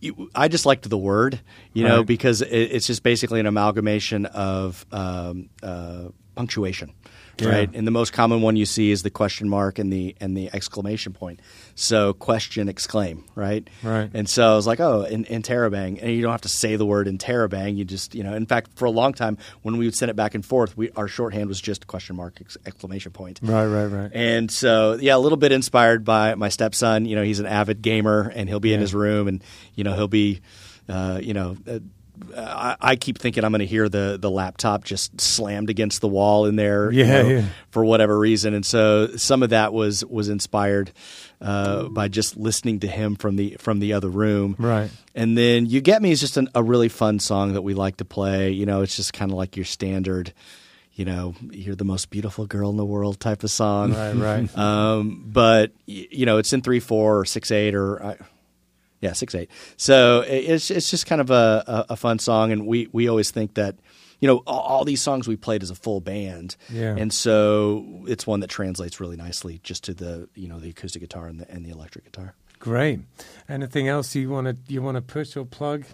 you, 0.00 0.28
I 0.34 0.48
just 0.48 0.66
liked 0.66 0.88
the 0.90 0.98
word, 0.98 1.40
you 1.72 1.84
know, 1.84 2.02
because 2.04 2.42
it, 2.42 2.48
it's 2.52 2.86
just 2.86 3.02
basically 3.02 3.40
an 3.40 3.46
amalgamation 3.46 4.26
of 4.26 4.84
um, 4.92 5.48
uh, 5.62 6.08
punctuation, 6.34 6.92
Yeah. 7.40 7.48
right? 7.48 7.70
And 7.74 7.86
the 7.86 7.90
most 7.92 8.12
common 8.12 8.42
one 8.42 8.56
you 8.56 8.66
see 8.66 8.90
is 8.90 9.02
the 9.02 9.10
question 9.10 9.48
mark 9.48 9.78
and 9.78 9.90
the 9.92 10.14
and 10.20 10.36
the 10.36 10.50
exclamation 10.52 11.12
point. 11.14 11.40
So 11.78 12.14
question, 12.14 12.70
exclaim, 12.70 13.24
right? 13.34 13.68
Right. 13.82 14.10
And 14.14 14.26
so 14.26 14.50
I 14.50 14.56
was 14.56 14.66
like, 14.66 14.80
oh, 14.80 15.02
in, 15.02 15.26
interrobang, 15.26 16.00
and 16.00 16.10
you 16.10 16.22
don't 16.22 16.30
have 16.30 16.40
to 16.40 16.48
say 16.48 16.76
the 16.76 16.86
word 16.86 17.06
in 17.06 17.18
interrobang. 17.18 17.76
You 17.76 17.84
just, 17.84 18.14
you 18.14 18.24
know, 18.24 18.34
in 18.34 18.46
fact, 18.46 18.70
for 18.76 18.86
a 18.86 18.90
long 18.90 19.12
time 19.12 19.36
when 19.60 19.76
we 19.76 19.84
would 19.84 19.94
send 19.94 20.10
it 20.10 20.16
back 20.16 20.34
and 20.34 20.44
forth, 20.44 20.74
we, 20.74 20.90
our 20.92 21.06
shorthand 21.06 21.48
was 21.48 21.60
just 21.60 21.86
question 21.86 22.16
mark, 22.16 22.38
ex- 22.40 22.56
exclamation 22.64 23.12
point. 23.12 23.40
Right, 23.42 23.66
right, 23.66 23.86
right. 23.86 24.10
And 24.14 24.50
so, 24.50 24.94
yeah, 24.94 25.16
a 25.16 25.18
little 25.18 25.36
bit 25.36 25.52
inspired 25.52 26.02
by 26.02 26.34
my 26.34 26.48
stepson. 26.48 27.04
You 27.04 27.14
know, 27.14 27.22
he's 27.22 27.40
an 27.40 27.46
avid 27.46 27.82
gamer, 27.82 28.32
and 28.34 28.48
he'll 28.48 28.58
be 28.58 28.72
in 28.72 28.80
his 28.80 28.94
room, 28.94 29.28
and 29.28 29.44
you 29.74 29.84
know, 29.84 29.94
he'll 29.94 30.08
be, 30.08 30.40
uh, 30.88 31.20
you 31.22 31.34
know. 31.34 31.58
I, 32.36 32.76
I 32.80 32.96
keep 32.96 33.18
thinking 33.18 33.44
I'm 33.44 33.50
going 33.52 33.60
to 33.60 33.66
hear 33.66 33.88
the 33.88 34.18
the 34.20 34.30
laptop 34.30 34.84
just 34.84 35.20
slammed 35.20 35.70
against 35.70 36.00
the 36.00 36.08
wall 36.08 36.46
in 36.46 36.56
there, 36.56 36.90
you 36.90 37.06
know, 37.06 37.28
yeah. 37.28 37.44
for 37.70 37.84
whatever 37.84 38.18
reason, 38.18 38.54
and 38.54 38.64
so 38.64 39.08
some 39.16 39.42
of 39.42 39.50
that 39.50 39.72
was 39.72 40.04
was 40.04 40.28
inspired 40.28 40.92
uh, 41.40 41.84
by 41.84 42.08
just 42.08 42.36
listening 42.36 42.80
to 42.80 42.86
him 42.86 43.16
from 43.16 43.36
the 43.36 43.56
from 43.58 43.78
the 43.80 43.92
other 43.92 44.08
room, 44.08 44.56
Right. 44.58 44.90
and 45.14 45.36
then 45.36 45.66
"You 45.66 45.80
Get 45.80 46.02
Me" 46.02 46.10
is 46.10 46.20
just 46.20 46.36
an, 46.36 46.48
a 46.54 46.62
really 46.62 46.88
fun 46.88 47.18
song 47.18 47.52
that 47.54 47.62
we 47.62 47.74
like 47.74 47.98
to 47.98 48.04
play. 48.04 48.50
You 48.50 48.66
know, 48.66 48.82
it's 48.82 48.96
just 48.96 49.12
kind 49.12 49.30
of 49.30 49.36
like 49.36 49.56
your 49.56 49.64
standard, 49.66 50.32
you 50.94 51.04
know, 51.04 51.34
you're 51.50 51.76
the 51.76 51.84
most 51.84 52.10
beautiful 52.10 52.46
girl 52.46 52.70
in 52.70 52.76
the 52.76 52.84
world 52.84 53.20
type 53.20 53.44
of 53.44 53.50
song, 53.50 53.92
Right, 53.92 54.12
right. 54.14 54.58
um, 54.58 55.24
but 55.26 55.72
you 55.86 56.24
know, 56.26 56.38
it's 56.38 56.52
in 56.52 56.62
three 56.62 56.80
four 56.80 57.20
or 57.20 57.24
six 57.24 57.50
eight 57.50 57.74
or 57.74 58.02
uh, 58.02 58.14
yeah 59.06 59.12
six 59.14 59.34
eight. 59.34 59.50
So 59.76 60.24
it's 60.26 60.70
it's 60.70 60.90
just 60.90 61.06
kind 61.06 61.20
of 61.20 61.30
a, 61.30 61.86
a, 61.90 61.96
fun 61.96 62.18
song, 62.18 62.52
and 62.52 62.66
we 62.66 62.88
we 62.92 63.08
always 63.08 63.30
think 63.30 63.54
that. 63.54 63.76
You 64.18 64.28
know, 64.28 64.38
all, 64.46 64.60
all 64.60 64.84
these 64.86 65.02
songs 65.02 65.28
we 65.28 65.36
played 65.36 65.62
as 65.62 65.70
a 65.70 65.74
full 65.74 66.00
band, 66.00 66.56
Yeah. 66.70 66.96
and 66.96 67.12
so 67.12 67.84
it's 68.08 68.26
one 68.26 68.40
that 68.40 68.48
translates 68.48 68.98
really 68.98 69.16
nicely 69.16 69.60
just 69.62 69.84
to 69.84 69.92
the 69.92 70.26
you 70.34 70.48
know 70.48 70.58
the 70.58 70.70
acoustic 70.70 71.02
guitar 71.02 71.26
and 71.26 71.38
the 71.38 71.50
and 71.50 71.66
the 71.66 71.70
electric 71.70 72.04
guitar. 72.06 72.34
Great. 72.58 73.00
Anything 73.46 73.88
else 73.88 74.14
you 74.14 74.30
want 74.30 74.46
to 74.46 74.56
you 74.72 74.80
want 74.80 74.94
to 74.96 75.02
push 75.02 75.36
or 75.36 75.44
plug? 75.44 75.84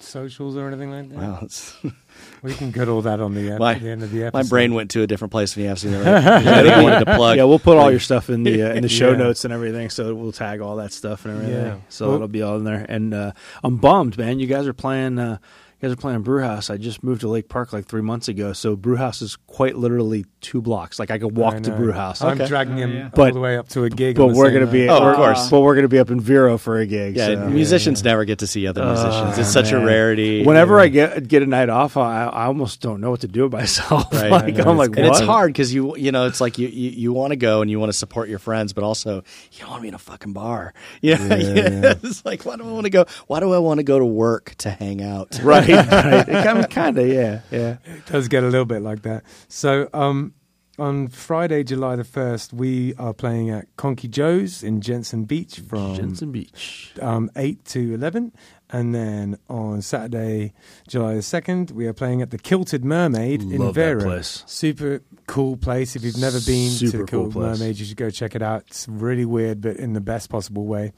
Socials 0.00 0.56
or 0.56 0.68
anything 0.68 0.90
like 0.90 1.08
that? 1.10 1.18
Wow, 1.18 1.38
it's, 1.42 1.76
We 2.42 2.54
can 2.54 2.70
get 2.70 2.88
all 2.88 3.02
that 3.02 3.20
on 3.20 3.34
the, 3.34 3.50
ep- 3.52 3.58
My- 3.58 3.74
the 3.78 3.90
end 3.90 4.02
of 4.02 4.10
the 4.10 4.24
episode. 4.24 4.44
my 4.44 4.48
brain 4.48 4.74
went 4.74 4.90
to 4.92 5.02
a 5.02 5.06
different 5.06 5.30
place 5.32 5.54
when 5.56 5.64
you 5.66 5.70
asked 5.70 5.84
me 5.84 5.90
that. 5.92 6.44
Right? 6.44 6.66
I 6.72 6.82
wanted 6.82 7.04
to 7.04 7.14
plug. 7.16 7.36
yeah, 7.36 7.44
we'll 7.44 7.58
put 7.58 7.76
all 7.76 7.90
your 7.90 8.00
stuff 8.00 8.30
in 8.30 8.42
the 8.42 8.62
uh, 8.62 8.74
in 8.74 8.82
the 8.82 8.88
show 8.88 9.10
Yeah. 9.10 9.16
notes 9.18 9.44
and 9.44 9.52
everything. 9.52 9.90
So 9.90 10.14
we'll 10.14 10.32
tag 10.32 10.60
all 10.60 10.76
that 10.76 10.92
stuff 10.92 11.24
and 11.24 11.34
everything. 11.34 11.54
Yeah. 11.64 11.76
So 11.88 12.06
Well- 12.06 12.14
it'll 12.16 12.28
be 12.28 12.42
all 12.42 12.56
in 12.56 12.64
there. 12.64 12.84
And 12.88 13.12
uh, 13.14 13.32
I'm 13.62 13.76
bummed, 13.76 14.16
man. 14.18 14.38
You 14.40 14.46
guys 14.46 14.66
are 14.66 14.72
playing. 14.72 15.18
Uh, 15.18 15.32
you 15.32 15.67
guys 15.80 15.92
are 15.92 15.96
playing 15.96 16.22
Brewhouse. 16.22 16.70
I 16.70 16.76
just 16.76 17.02
moved 17.04 17.20
to 17.22 17.28
Lake 17.28 17.48
Park 17.48 17.72
like 17.72 17.86
three 17.86 18.02
months 18.02 18.28
ago, 18.28 18.52
so 18.52 18.74
Brewhouse 18.76 19.22
is 19.22 19.36
quite 19.46 19.76
literally 19.76 20.26
two 20.40 20.60
blocks. 20.60 20.98
Like 20.98 21.10
I 21.10 21.18
could 21.18 21.36
walk 21.36 21.54
I 21.54 21.60
to 21.60 21.70
know. 21.70 21.76
Brewhouse. 21.76 22.20
I'm 22.22 22.32
Okay. 22.40 22.46
dragging 22.48 22.74
Oh, 22.74 22.78
him 22.78 22.92
yeah. 22.94 23.10
all 23.16 23.32
the 23.32 23.40
way 23.40 23.56
up 23.56 23.68
to 23.70 23.84
a 23.84 23.90
gig. 23.90 24.16
But 24.16 24.28
we're 24.28 24.50
gonna 24.50 24.64
night. 24.66 24.72
be, 24.72 24.88
Oh, 24.88 24.96
of 24.98 25.16
course. 25.16 25.48
But 25.50 25.60
we're 25.60 25.74
gonna 25.74 25.88
be 25.88 25.98
up 25.98 26.10
in 26.10 26.20
Vero 26.20 26.58
for 26.58 26.78
a 26.78 26.86
gig. 26.86 27.16
Yeah, 27.16 27.26
so. 27.26 27.48
musicians 27.48 28.02
never 28.04 28.24
get 28.24 28.40
to 28.40 28.46
see 28.46 28.66
other 28.66 28.82
oh, 28.82 28.92
musicians. 28.92 29.38
it's 29.38 29.52
such 29.52 29.72
a 29.72 29.78
rarity. 29.78 30.44
Whenever 30.44 30.80
I 30.80 30.88
get 30.88 31.26
get 31.28 31.42
a 31.42 31.46
night 31.46 31.68
off, 31.68 31.96
I, 31.96 32.24
I 32.26 32.46
almost 32.46 32.80
don't 32.80 33.00
know 33.00 33.10
what 33.10 33.20
to 33.20 33.28
do 33.28 33.44
with 33.44 33.52
myself. 33.52 34.12
Right. 34.12 34.30
like, 34.30 34.44
I 34.44 34.64
know, 34.64 34.70
I'm 34.70 34.80
it's 34.80 34.88
like, 34.88 34.96
and 34.98 35.06
it's 35.06 35.20
hard 35.20 35.52
because 35.52 35.72
you 35.72 35.96
you 35.96 36.12
know 36.12 36.26
it's 36.26 36.40
like 36.40 36.58
you 36.58 36.68
you, 36.68 36.90
you 36.90 37.12
want 37.12 37.30
to 37.32 37.36
go 37.36 37.62
and 37.62 37.70
you 37.70 37.78
want 37.78 37.92
to 37.92 37.98
support 37.98 38.28
your 38.28 38.38
friends, 38.38 38.72
but 38.72 38.84
also 38.84 39.22
you 39.52 39.60
don't 39.60 39.70
want 39.70 39.80
to 39.80 39.82
be 39.82 39.88
in 39.88 39.94
a 39.94 39.98
fucking 39.98 40.32
bar. 40.32 40.74
You 41.00 41.16
know? 41.16 41.36
yeah. 41.36 41.94
it's 42.02 42.24
like 42.24 42.44
why 42.44 42.56
do 42.56 42.64
I 42.68 42.72
want 42.72 42.84
to 42.84 42.90
go? 42.90 43.06
Why 43.28 43.40
do 43.40 43.52
I 43.52 43.58
want 43.58 43.78
to 43.78 43.84
go 43.84 43.98
to 43.98 44.04
work 44.04 44.54
to 44.58 44.70
hang 44.70 45.02
out? 45.02 45.38
Right, 45.42 45.67
right. 45.76 46.28
I 46.28 46.54
mean, 46.54 46.64
kind 46.64 46.98
of, 46.98 47.06
yeah, 47.08 47.40
yeah. 47.50 47.76
It 47.84 48.06
does 48.06 48.28
get 48.28 48.42
a 48.42 48.48
little 48.48 48.64
bit 48.66 48.82
like 48.82 49.02
that. 49.02 49.24
So, 49.48 49.88
um, 49.92 50.34
on 50.78 51.08
Friday, 51.08 51.64
July 51.64 51.96
the 51.96 52.04
1st, 52.04 52.52
we 52.52 52.94
are 52.94 53.12
playing 53.12 53.50
at 53.50 53.66
Conchy 53.76 54.08
Joe's 54.08 54.62
in 54.62 54.80
Jensen 54.80 55.24
Beach 55.24 55.58
from 55.58 55.96
Jensen 55.96 56.30
Beach. 56.30 56.92
um, 57.02 57.30
8 57.34 57.64
to 57.66 57.94
11. 57.94 58.32
And 58.70 58.94
then 58.94 59.38
on 59.48 59.82
Saturday, 59.82 60.52
July 60.86 61.14
the 61.14 61.20
2nd, 61.20 61.72
we 61.72 61.86
are 61.88 61.92
playing 61.92 62.22
at 62.22 62.30
the 62.30 62.38
Kilted 62.38 62.84
Mermaid 62.84 63.42
in 63.42 63.58
Love 63.58 63.74
that 63.74 63.98
place. 64.00 64.44
Super 64.46 65.02
cool 65.26 65.56
place. 65.56 65.96
If 65.96 66.04
you've 66.04 66.18
never 66.18 66.38
been 66.38 66.70
to 66.70 66.88
Super 66.90 66.98
the 66.98 67.04
cool 67.04 67.20
Kilted 67.24 67.32
place. 67.32 67.58
Mermaid, 67.58 67.78
you 67.78 67.84
should 67.86 67.96
go 67.96 68.10
check 68.10 68.36
it 68.36 68.42
out. 68.42 68.64
It's 68.68 68.86
really 68.86 69.24
weird, 69.24 69.60
but 69.62 69.78
in 69.78 69.94
the 69.94 70.00
best 70.00 70.28
possible 70.30 70.66
way. 70.66 70.92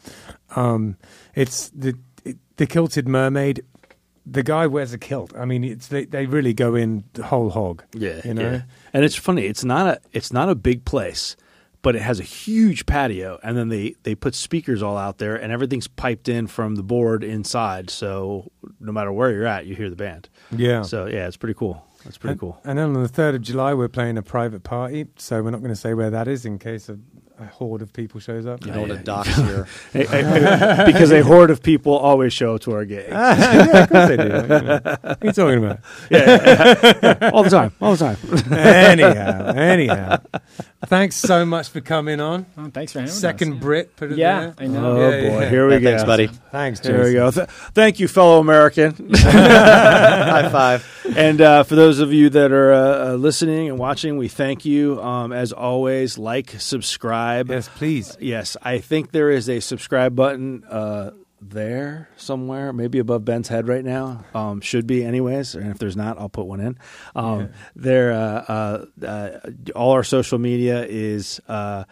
Um, 0.57 0.97
it's 1.35 1.69
the 1.71 1.97
it, 2.25 2.37
the 2.57 2.67
Kilted 2.67 3.09
Mermaid. 3.09 3.65
The 4.32 4.43
guy 4.43 4.66
wears 4.66 4.93
a 4.93 4.98
kilt. 4.98 5.32
I 5.36 5.44
mean, 5.44 5.65
it's 5.65 5.89
they, 5.89 6.05
they 6.05 6.27
really 6.27 6.55
go 6.55 6.74
in 6.74 7.05
the 7.15 7.24
whole 7.24 7.51
hog. 7.51 7.82
Yeah, 7.93 8.20
you 8.24 8.35
know. 8.35 8.51
yeah. 8.51 8.62
And 8.93 9.05
it's 9.05 9.16
funny. 9.16 9.47
It's 9.47 9.65
not 9.65 9.86
a 9.86 10.01
it's 10.12 10.32
not 10.32 10.48
a 10.48 10.55
big 10.55 10.85
place, 10.85 11.36
but 11.82 11.97
it 11.97 12.02
has 12.02 12.20
a 12.20 12.24
huge 12.24 12.86
patio, 12.86 13.39
and 13.43 13.57
then 13.57 13.69
they 13.69 13.97
they 14.02 14.15
put 14.15 14.35
speakers 14.35 14.82
all 14.82 14.97
out 14.97 15.19
there, 15.19 15.36
and 15.36 15.52
everything's 15.52 15.89
piped 15.89 16.28
in 16.28 16.47
from 16.47 16.77
the 16.77 16.82
board 16.82 17.24
inside. 17.24 17.90
So 17.90 18.51
no 18.78 18.93
matter 18.93 19.12
where 19.12 19.32
you're 19.32 19.47
at, 19.47 19.66
you 19.66 19.74
hear 19.74 19.90
the 19.90 19.97
band. 19.97 20.28
Yeah. 20.55 20.82
So 20.82 21.07
yeah, 21.07 21.27
it's 21.27 21.36
pretty 21.36 21.55
cool. 21.55 21.85
It's 22.07 22.16
pretty 22.16 22.32
and, 22.32 22.40
cool. 22.40 22.61
And 22.65 22.78
then 22.78 22.97
on 22.97 23.02
the 23.02 23.09
third 23.09 23.35
of 23.35 23.43
July, 23.43 23.74
we're 23.74 23.89
playing 23.89 24.16
a 24.16 24.23
private 24.23 24.62
party. 24.62 25.07
So 25.16 25.43
we're 25.43 25.51
not 25.51 25.61
going 25.61 25.73
to 25.73 25.77
say 25.77 25.94
where 25.94 26.11
that 26.11 26.28
is 26.28 26.44
in 26.44 26.59
case 26.59 26.89
a, 26.89 26.98
a 27.41 27.47
horde 27.47 27.83
of 27.83 27.93
people 27.93 28.21
shows 28.21 28.47
up. 28.47 28.65
You 28.67 28.73
know 28.73 28.81
what 28.83 28.91
yeah. 28.91 28.97
a 28.97 29.03
docs 29.03 29.35
here. 29.37 29.67
Because 29.93 31.11
a 31.12 31.23
horde 31.23 31.51
of 31.51 31.62
people 31.62 31.97
always 31.97 32.33
show 32.33 32.55
up 32.55 32.61
to 32.62 32.73
our 32.73 32.85
gigs 32.85 33.09
yeah, 33.11 33.83
of 33.85 33.89
course 33.91 34.09
they 34.09 34.17
do. 34.17 34.23
You 34.25 34.29
know. 34.29 34.81
What 34.83 35.05
are 35.05 35.17
you 35.23 35.33
talking 35.33 35.65
about? 35.65 35.81
yeah, 36.11 37.31
all 37.33 37.43
the 37.43 37.51
time, 37.51 37.73
all 37.81 37.95
the 37.97 38.17
time. 38.17 38.53
anyhow, 38.53 39.53
anyhow. 39.55 40.19
Thanks 40.87 41.17
so 41.17 41.45
much 41.45 41.69
for 41.69 41.81
coming 41.81 42.21
on. 42.21 42.47
Oh, 42.57 42.71
thanks 42.73 42.93
for 42.93 43.01
having 43.01 43.12
Second 43.15 43.55
us. 43.55 43.59
Brit, 43.61 43.97
put 43.97 44.12
it 44.12 44.19
Yeah, 44.19 44.41
there. 44.41 44.55
I 44.59 44.67
know. 44.67 44.97
Oh 44.97 45.11
Yeah, 45.11 45.29
boy, 45.31 45.41
yeah. 45.43 45.49
here 45.51 45.67
we 45.67 45.75
Yeah, 45.75 45.79
go. 45.81 45.87
thanks, 45.91 46.05
buddy. 46.05 46.27
Thanks, 46.51 46.81
Jason. 46.81 46.93
There 46.97 47.05
we 47.05 47.12
go. 47.12 47.31
Th- 47.31 47.49
thank 47.75 48.01
you, 48.01 48.09
fellow 48.09 48.41
American. 48.41 49.11
High 49.15 50.49
five. 50.51 50.87
and 51.17 51.41
uh, 51.41 51.62
for 51.65 51.75
those 51.75 52.01
of 52.01 52.12
you 52.12 52.31
that 52.31 52.51
are 52.53 52.73
uh, 52.73 53.12
listening 53.15 53.69
and 53.69 53.79
watching, 53.79 54.17
we 54.17 54.29
thank 54.29 54.65
you. 54.65 55.01
Um, 55.03 55.33
as 55.33 55.53
always, 55.53 56.17
like, 56.19 56.51
subscribe. 56.59 57.30
Yes, 57.39 57.69
please. 57.77 58.16
Yes, 58.20 58.57
I 58.62 58.78
think 58.78 59.12
there 59.12 59.31
is 59.31 59.48
a 59.48 59.61
subscribe 59.61 60.15
button 60.16 60.65
uh, 60.65 61.11
there 61.40 62.09
somewhere, 62.16 62.73
maybe 62.73 62.98
above 62.98 63.24
Ben's 63.24 63.48
head 63.48 63.66
right 63.69 63.85
now. 63.85 64.24
Um, 64.35 64.61
should 64.61 64.86
be, 64.86 65.05
anyways. 65.05 65.55
And 65.55 65.70
if 65.70 65.78
there's 65.78 65.97
not, 65.97 66.19
I'll 66.19 66.28
put 66.28 66.47
one 66.47 66.61
in. 66.61 66.78
Um, 67.16 67.51
There, 67.74 68.12
uh, 68.12 68.85
uh, 69.02 69.05
uh, 69.07 69.51
all 69.74 69.93
our 69.93 70.05
social 70.05 70.39
media 70.39 70.85
is 70.86 71.40
uh, 71.48 71.85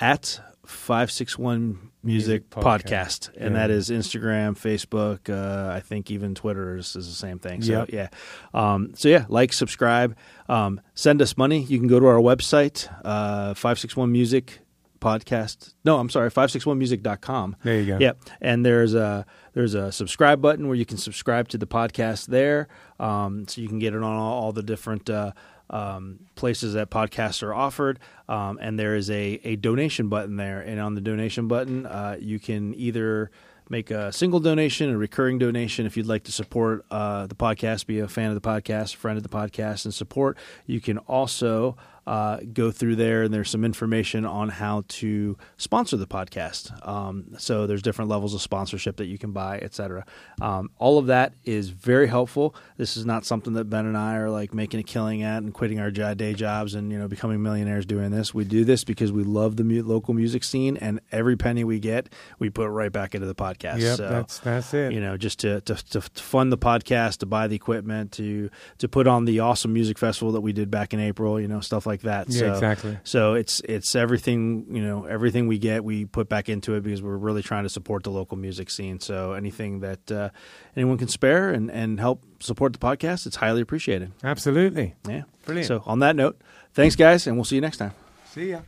at 0.00 0.40
five 0.66 1.10
six 1.10 1.38
one 1.38 1.90
Music 2.02 2.48
Podcast. 2.48 2.64
Podcast, 2.64 3.28
and 3.36 3.54
Yeah. 3.54 3.60
that 3.60 3.70
is 3.70 3.90
Instagram, 3.90 4.56
Facebook. 4.58 5.28
Uh, 5.28 5.70
I 5.70 5.80
think 5.80 6.10
even 6.10 6.34
Twitter 6.34 6.76
is, 6.78 6.96
is 6.96 7.06
the 7.06 7.14
same 7.14 7.38
thing. 7.38 7.60
So 7.60 7.72
Yep. 7.72 7.90
yeah, 7.92 8.08
um, 8.54 8.92
so 8.94 9.08
yeah, 9.10 9.26
like, 9.28 9.52
subscribe, 9.52 10.16
um, 10.48 10.80
send 10.94 11.20
us 11.20 11.36
money. 11.36 11.62
You 11.62 11.78
can 11.78 11.88
go 11.88 12.00
to 12.00 12.06
our 12.06 12.16
website, 12.20 12.88
uh, 13.04 13.52
five 13.52 13.78
six 13.78 13.96
one 13.98 14.10
Music 14.12 14.60
Podcast. 15.00 15.74
No, 15.84 15.98
I'm 15.98 16.10
sorry, 16.10 16.30
five 16.30 16.50
six 16.50 16.66
one 16.66 16.78
music.com. 16.78 17.56
There 17.62 17.80
you 17.80 17.86
go. 17.86 17.98
Yep. 17.98 18.18
And 18.40 18.64
there's 18.64 18.94
a 18.94 19.26
there's 19.52 19.74
a 19.74 19.90
subscribe 19.90 20.40
button 20.40 20.66
where 20.68 20.76
you 20.76 20.86
can 20.86 20.98
subscribe 20.98 21.48
to 21.48 21.58
the 21.58 21.66
podcast 21.66 22.26
there, 22.26 22.68
um, 22.98 23.48
so 23.48 23.60
you 23.60 23.68
can 23.68 23.78
get 23.78 23.94
it 23.94 24.02
on 24.02 24.16
all, 24.16 24.42
all 24.42 24.52
the 24.52 24.62
different 24.62 25.08
uh, 25.10 25.32
um, 25.70 26.20
places 26.34 26.74
that 26.74 26.90
podcasts 26.90 27.42
are 27.42 27.54
offered. 27.54 27.98
Um, 28.28 28.58
and 28.60 28.78
there 28.78 28.94
is 28.94 29.10
a 29.10 29.40
a 29.44 29.56
donation 29.56 30.08
button 30.08 30.36
there, 30.36 30.60
and 30.60 30.80
on 30.80 30.94
the 30.94 31.00
donation 31.00 31.48
button, 31.48 31.86
uh, 31.86 32.16
you 32.20 32.38
can 32.38 32.74
either 32.74 33.30
make 33.70 33.90
a 33.90 34.12
single 34.12 34.40
donation, 34.40 34.90
a 34.90 34.98
recurring 34.98 35.38
donation 35.38 35.86
if 35.86 35.96
you'd 35.96 36.06
like 36.06 36.24
to 36.24 36.32
support 36.32 36.84
uh, 36.90 37.26
the 37.26 37.36
podcast, 37.36 37.86
be 37.86 38.00
a 38.00 38.08
fan 38.08 38.28
of 38.28 38.34
the 38.34 38.40
podcast, 38.40 38.96
friend 38.96 39.16
of 39.16 39.22
the 39.22 39.28
podcast, 39.28 39.84
and 39.84 39.94
support. 39.94 40.36
You 40.66 40.80
can 40.80 40.98
also 40.98 41.76
uh, 42.10 42.40
go 42.52 42.72
through 42.72 42.96
there, 42.96 43.22
and 43.22 43.32
there's 43.32 43.48
some 43.48 43.64
information 43.64 44.26
on 44.26 44.48
how 44.48 44.82
to 44.88 45.38
sponsor 45.56 45.96
the 45.96 46.08
podcast. 46.08 46.72
Um, 46.84 47.36
so 47.38 47.68
there's 47.68 47.82
different 47.82 48.10
levels 48.10 48.34
of 48.34 48.42
sponsorship 48.42 48.96
that 48.96 49.06
you 49.06 49.16
can 49.16 49.30
buy, 49.30 49.58
et 49.58 49.72
cetera. 49.72 50.04
Um, 50.42 50.70
all 50.76 50.98
of 50.98 51.06
that 51.06 51.34
is 51.44 51.68
very 51.68 52.08
helpful. 52.08 52.56
This 52.76 52.96
is 52.96 53.06
not 53.06 53.24
something 53.24 53.52
that 53.52 53.70
Ben 53.70 53.86
and 53.86 53.96
I 53.96 54.16
are 54.16 54.28
like 54.28 54.52
making 54.52 54.80
a 54.80 54.82
killing 54.82 55.22
at 55.22 55.44
and 55.44 55.54
quitting 55.54 55.78
our 55.78 55.92
day 55.92 56.34
jobs 56.34 56.74
and 56.74 56.90
you 56.90 56.98
know 56.98 57.06
becoming 57.06 57.44
millionaires 57.44 57.86
doing 57.86 58.10
this. 58.10 58.34
We 58.34 58.42
do 58.42 58.64
this 58.64 58.82
because 58.82 59.12
we 59.12 59.22
love 59.22 59.56
the 59.56 59.62
mu- 59.62 59.84
local 59.84 60.12
music 60.12 60.42
scene, 60.42 60.76
and 60.78 60.98
every 61.12 61.36
penny 61.36 61.62
we 61.62 61.78
get, 61.78 62.08
we 62.40 62.50
put 62.50 62.70
right 62.70 62.90
back 62.90 63.14
into 63.14 63.28
the 63.28 63.36
podcast. 63.36 63.78
Yep, 63.78 63.96
so, 63.98 64.08
that's 64.08 64.38
that's 64.40 64.74
it. 64.74 64.92
you 64.92 65.00
know, 65.00 65.16
just 65.16 65.38
to, 65.40 65.60
to 65.60 65.76
to 65.76 66.00
fund 66.00 66.50
the 66.50 66.58
podcast, 66.58 67.18
to 67.18 67.26
buy 67.26 67.46
the 67.46 67.54
equipment, 67.54 68.10
to 68.12 68.50
to 68.78 68.88
put 68.88 69.06
on 69.06 69.26
the 69.26 69.38
awesome 69.38 69.72
music 69.72 69.96
festival 69.96 70.32
that 70.32 70.40
we 70.40 70.52
did 70.52 70.72
back 70.72 70.92
in 70.92 70.98
April, 70.98 71.40
you 71.40 71.46
know, 71.46 71.60
stuff 71.60 71.86
like 71.86 71.99
like 72.04 72.26
that. 72.26 72.32
Yeah, 72.32 72.40
so, 72.40 72.52
exactly. 72.52 72.98
So 73.04 73.34
it's 73.34 73.60
it's 73.60 73.94
everything 73.94 74.66
you 74.70 74.82
know 74.82 75.04
everything 75.04 75.46
we 75.46 75.58
get 75.58 75.84
we 75.84 76.04
put 76.04 76.28
back 76.28 76.48
into 76.48 76.74
it 76.74 76.82
because 76.82 77.02
we're 77.02 77.16
really 77.16 77.42
trying 77.42 77.64
to 77.64 77.68
support 77.68 78.04
the 78.04 78.10
local 78.10 78.36
music 78.36 78.70
scene. 78.70 79.00
So 79.00 79.32
anything 79.32 79.80
that 79.80 80.10
uh, 80.10 80.30
anyone 80.76 80.98
can 80.98 81.08
spare 81.08 81.50
and 81.50 81.70
and 81.70 82.00
help 82.00 82.22
support 82.40 82.72
the 82.72 82.78
podcast, 82.78 83.26
it's 83.26 83.36
highly 83.36 83.60
appreciated. 83.60 84.12
Absolutely. 84.22 84.94
Yeah, 85.08 85.22
Brilliant. 85.44 85.68
So 85.68 85.82
on 85.86 86.00
that 86.00 86.16
note, 86.16 86.40
thanks 86.72 86.96
guys, 86.96 87.26
and 87.26 87.36
we'll 87.36 87.44
see 87.44 87.56
you 87.56 87.60
next 87.60 87.78
time. 87.78 87.92
See 88.32 88.50
ya. 88.50 88.60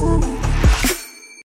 Ooh. 0.00 0.27